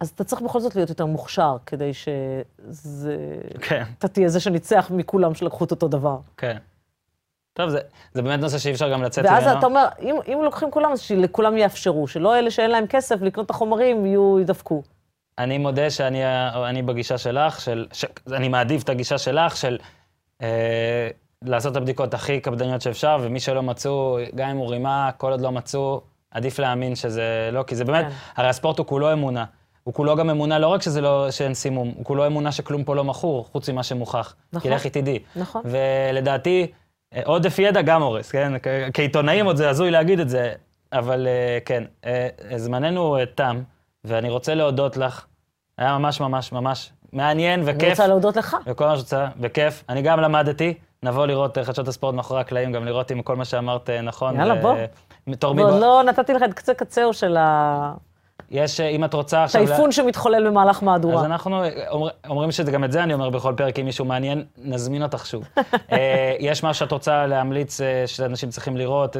אז 0.00 0.08
אתה 0.08 0.24
צריך 0.24 0.42
בכל 0.42 0.60
זאת 0.60 0.76
להיות 0.76 0.88
יותר 0.88 1.06
מוכשר, 1.06 1.56
כדי 1.66 1.90
שזה... 1.94 3.16
כן, 3.60 3.82
אתה 3.98 4.08
תהיה 4.08 4.28
זה 4.28 4.40
שניצח 4.40 4.90
מכולם 4.90 5.34
שלקחו 5.34 5.64
את 5.64 5.70
אותו 5.70 5.88
דבר. 5.88 6.18
כן. 6.36 6.56
טוב, 7.52 7.70
זה, 7.70 7.78
זה 8.12 8.22
באמת 8.22 8.40
נושא 8.40 8.58
שאי 8.58 8.72
אפשר 8.72 8.92
גם 8.92 9.02
לצאת 9.02 9.24
ואז 9.24 9.44
ממנו. 9.44 9.58
אתה 9.58 9.66
אומר, 9.66 9.86
אם, 10.02 10.16
אם 10.28 10.38
לוקחים 10.44 10.70
כולם, 10.70 10.92
אז 10.92 11.00
שלכולם 11.00 11.56
יאפשרו, 11.56 12.08
שלא 12.08 12.38
אלה 12.38 12.50
שאין 12.50 12.70
להם 12.70 12.86
כסף 12.86 13.22
לקנות 13.22 13.46
את 13.46 13.50
החומרים, 13.50 14.06
יהיו, 14.06 14.40
ידפקו. 14.40 14.82
אני 15.38 15.58
מודה 15.58 15.90
שאני 15.90 16.20
אני 16.68 16.82
בגישה 16.82 17.18
שלך, 17.18 17.60
של, 17.60 17.86
ש, 17.92 18.04
אני 18.32 18.48
מעדיף 18.48 18.82
את 18.82 18.88
הגישה 18.88 19.18
שלך 19.18 19.56
של 19.56 19.78
אה, 20.42 21.08
לעשות 21.42 21.72
את 21.72 21.76
הבדיקות 21.76 22.14
הכי 22.14 22.40
קפדניות 22.40 22.82
שאפשר, 22.82 23.18
ומי 23.20 23.40
שלא 23.40 23.62
מצאו, 23.62 24.18
גם 24.34 24.48
אם 24.48 24.56
הוא 24.56 24.70
רימה, 24.70 25.10
כל 25.16 25.30
עוד 25.30 25.40
לא 25.40 25.52
מצאו, 25.52 26.00
עדיף 26.30 26.58
להאמין 26.58 26.94
שזה 26.94 27.48
לא, 27.52 27.62
כי 27.62 27.76
זה 27.76 27.84
באמת, 27.84 28.04
כן. 28.04 28.12
הרי 28.36 28.48
הספורט 28.48 28.78
הוא 28.78 28.86
כולו 28.86 29.12
אמונה. 29.12 29.44
הוא 29.86 29.94
כולו 29.94 30.16
גם 30.16 30.30
אמונה, 30.30 30.58
לא 30.58 30.66
רק 30.66 30.82
שזה 30.82 31.00
לא, 31.00 31.30
שאין 31.30 31.54
סימום, 31.54 31.92
הוא 31.96 32.04
כולו 32.04 32.26
אמונה 32.26 32.52
שכלום 32.52 32.84
פה 32.84 32.94
לא 32.94 33.04
מכור, 33.04 33.46
חוץ 33.52 33.68
ממה 33.68 33.82
שמוכח. 33.82 34.34
נכון. 34.52 34.70
כי 34.70 34.74
לכי 34.76 34.90
תדעי. 34.90 35.18
נכון. 35.36 35.62
ולדעתי, 35.64 36.66
עודף 37.24 37.58
ידע 37.58 37.82
גם 37.82 38.02
הורס, 38.02 38.30
כן? 38.30 38.52
כעיתונאים 38.94 39.46
עוד 39.46 39.56
זה 39.56 39.68
הזוי 39.70 39.90
להגיד 39.90 40.20
את 40.20 40.28
זה, 40.28 40.52
אבל 40.92 41.26
אה, 41.26 41.58
כן, 41.64 41.84
אה, 42.04 42.28
זמננו 42.56 43.16
אה, 43.16 43.26
תם, 43.26 43.62
ואני 44.04 44.30
רוצה 44.30 44.54
להודות 44.54 44.96
לך. 44.96 45.26
היה 45.78 45.98
ממש 45.98 46.20
ממש 46.20 46.52
ממש 46.52 46.92
מעניין 47.12 47.60
אני 47.62 47.72
וכיף. 47.72 47.90
רוצה 47.90 48.06
להודות 48.06 48.36
לך. 48.36 48.56
וכל 48.66 48.86
מה 48.86 48.96
שרוצה, 48.96 49.26
וכיף. 49.40 49.84
אני 49.88 50.02
גם 50.02 50.20
למדתי, 50.20 50.74
נבוא 51.02 51.26
לראות 51.26 51.58
חדשות 51.58 51.88
הספורט 51.88 52.14
מאחורי 52.14 52.40
הקלעים, 52.40 52.72
גם 52.72 52.84
לראות 52.84 53.12
אם 53.12 53.22
כל 53.22 53.36
מה 53.36 53.44
שאמרת 53.44 53.90
נכון. 53.90 54.36
יאללה, 54.36 54.54
ו- 54.54 54.62
בוא. 54.62 54.74
בתור 55.26 55.56
ועוד 55.56 55.68
מבוא. 55.68 55.80
לא 55.80 56.02
נתתי 56.06 56.32
לך 56.32 56.42
את 56.42 56.54
קצה 56.54 56.74
קצהו 56.74 57.12
של 57.12 57.36
יש, 58.50 58.80
אה, 58.80 58.88
אם 58.88 59.04
את 59.04 59.14
רוצה 59.14 59.44
עכשיו... 59.44 59.60
לה- 59.62 59.66
הטייפון 59.68 59.92
שמתחולל 59.92 60.46
במהלך 60.46 60.76
אז 60.76 60.82
מהדורה. 60.82 61.24
אנחנו 61.24 61.62
אה, 61.64 61.88
אומר, 61.90 62.10
אומרים 62.28 62.52
שגם 62.52 62.84
את 62.84 62.92
זה 62.92 63.02
אני 63.02 63.14
אומר 63.14 63.30
בכל 63.30 63.54
פרק, 63.56 63.78
אם 63.78 63.84
מישהו 63.84 64.04
מעניין, 64.04 64.44
נזמין 64.58 65.02
אותך 65.02 65.26
שוב. 65.26 65.44
אה, 65.92 66.34
יש 66.40 66.64
משהו 66.64 66.84
שאת 66.84 66.92
רוצה 66.92 67.26
להמליץ 67.26 67.80
שאנשים 68.06 68.48
צריכים 68.50 68.76
לראות, 68.76 69.16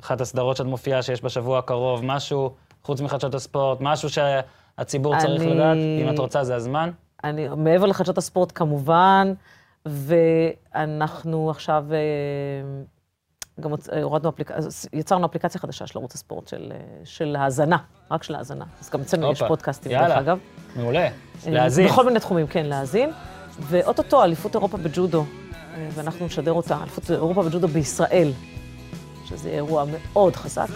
אחת 0.00 0.20
הסדרות 0.20 0.56
שאת 0.56 0.66
מופיעה 0.66 1.02
שיש 1.02 1.24
בשבוע 1.24 1.58
הקרוב, 1.58 2.04
משהו, 2.04 2.50
חוץ 2.84 3.00
מחדשות 3.00 3.34
הספורט, 3.34 3.78
משהו 3.80 4.08
שהציבור 4.10 5.18
צריך 5.18 5.42
אני- 5.42 5.54
לדעת, 5.54 5.76
אם 6.02 6.14
את 6.14 6.18
רוצה 6.18 6.44
זה 6.44 6.54
הזמן. 6.56 6.90
אני, 7.24 7.48
מעבר 7.56 7.86
לחדשות 7.86 8.18
הספורט 8.18 8.52
כמובן, 8.54 9.32
ואנחנו 9.86 11.50
עכשיו 11.50 11.84
גם 13.62 13.72
אה, 13.92 14.02
הורדנו 14.02 14.28
אפליקציה, 14.28 14.70
יצרנו 14.92 15.26
אפליקציה 15.26 15.60
חדשה 15.60 15.86
של 15.86 15.98
ערוץ 15.98 16.14
הספורט 16.14 16.48
של, 16.48 16.72
אה, 16.72 16.76
של 17.04 17.36
האזנה, 17.38 17.76
רק 18.10 18.22
של 18.22 18.34
האזנה. 18.34 18.64
אז 18.80 18.90
גם 18.90 19.00
אצלנו 19.00 19.32
יש 19.32 19.42
פודקאסטים. 19.42 19.92
דרך 19.92 20.10
אגב. 20.10 20.38
מעולה. 20.76 21.00
אה, 21.00 21.10
להאזין. 21.46 21.86
בכל 21.86 22.06
מיני 22.06 22.20
תחומים, 22.20 22.46
כן, 22.46 22.66
להאזין. 22.66 23.10
ואו-טו-טו, 23.60 24.24
אליפות 24.24 24.54
אירופה 24.54 24.76
בג'ודו, 24.76 25.24
ואנחנו 25.94 26.26
נשדר 26.26 26.52
אותה, 26.52 26.78
אליפות 26.82 27.10
אירופה 27.10 27.42
בג'ודו 27.42 27.68
בישראל, 27.68 28.32
שזה 29.24 29.48
אירוע 29.48 29.84
מאוד 29.84 30.36
חזק. 30.36 30.68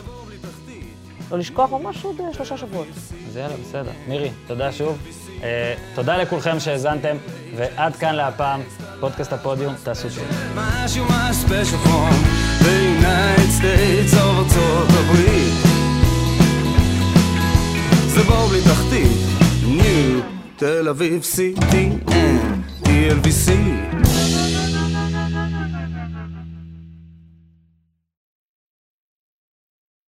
לא 1.30 1.38
לשכוח, 1.38 1.70
ממש 1.70 2.04
עוד 2.04 2.16
שלושה 2.32 2.56
שבועות. 2.56 2.86
אז 3.28 3.36
יאללה, 3.36 3.56
בסדר. 3.56 3.90
מירי, 4.08 4.30
תודה 4.46 4.72
שוב. 4.72 5.25
אה, 5.42 5.74
תודה 5.94 6.16
לכולכם 6.16 6.60
שהאזנתם, 6.60 7.16
ועד 7.56 7.96
כאן 7.96 8.14
להפעם, 8.14 8.60
פודקאסט 9.00 9.32
הפודיום, 9.32 9.74
תעשו 9.82 10.08
טוב. 10.08 10.24
זה 18.06 18.22
בור 18.22 18.46
בלי 18.48 18.60
תחתית, 18.62 19.16
ניו, 19.66 20.20
תל 20.56 20.88
אביב, 20.88 21.22
CTN, 21.22 22.10
TLVC 22.84 23.50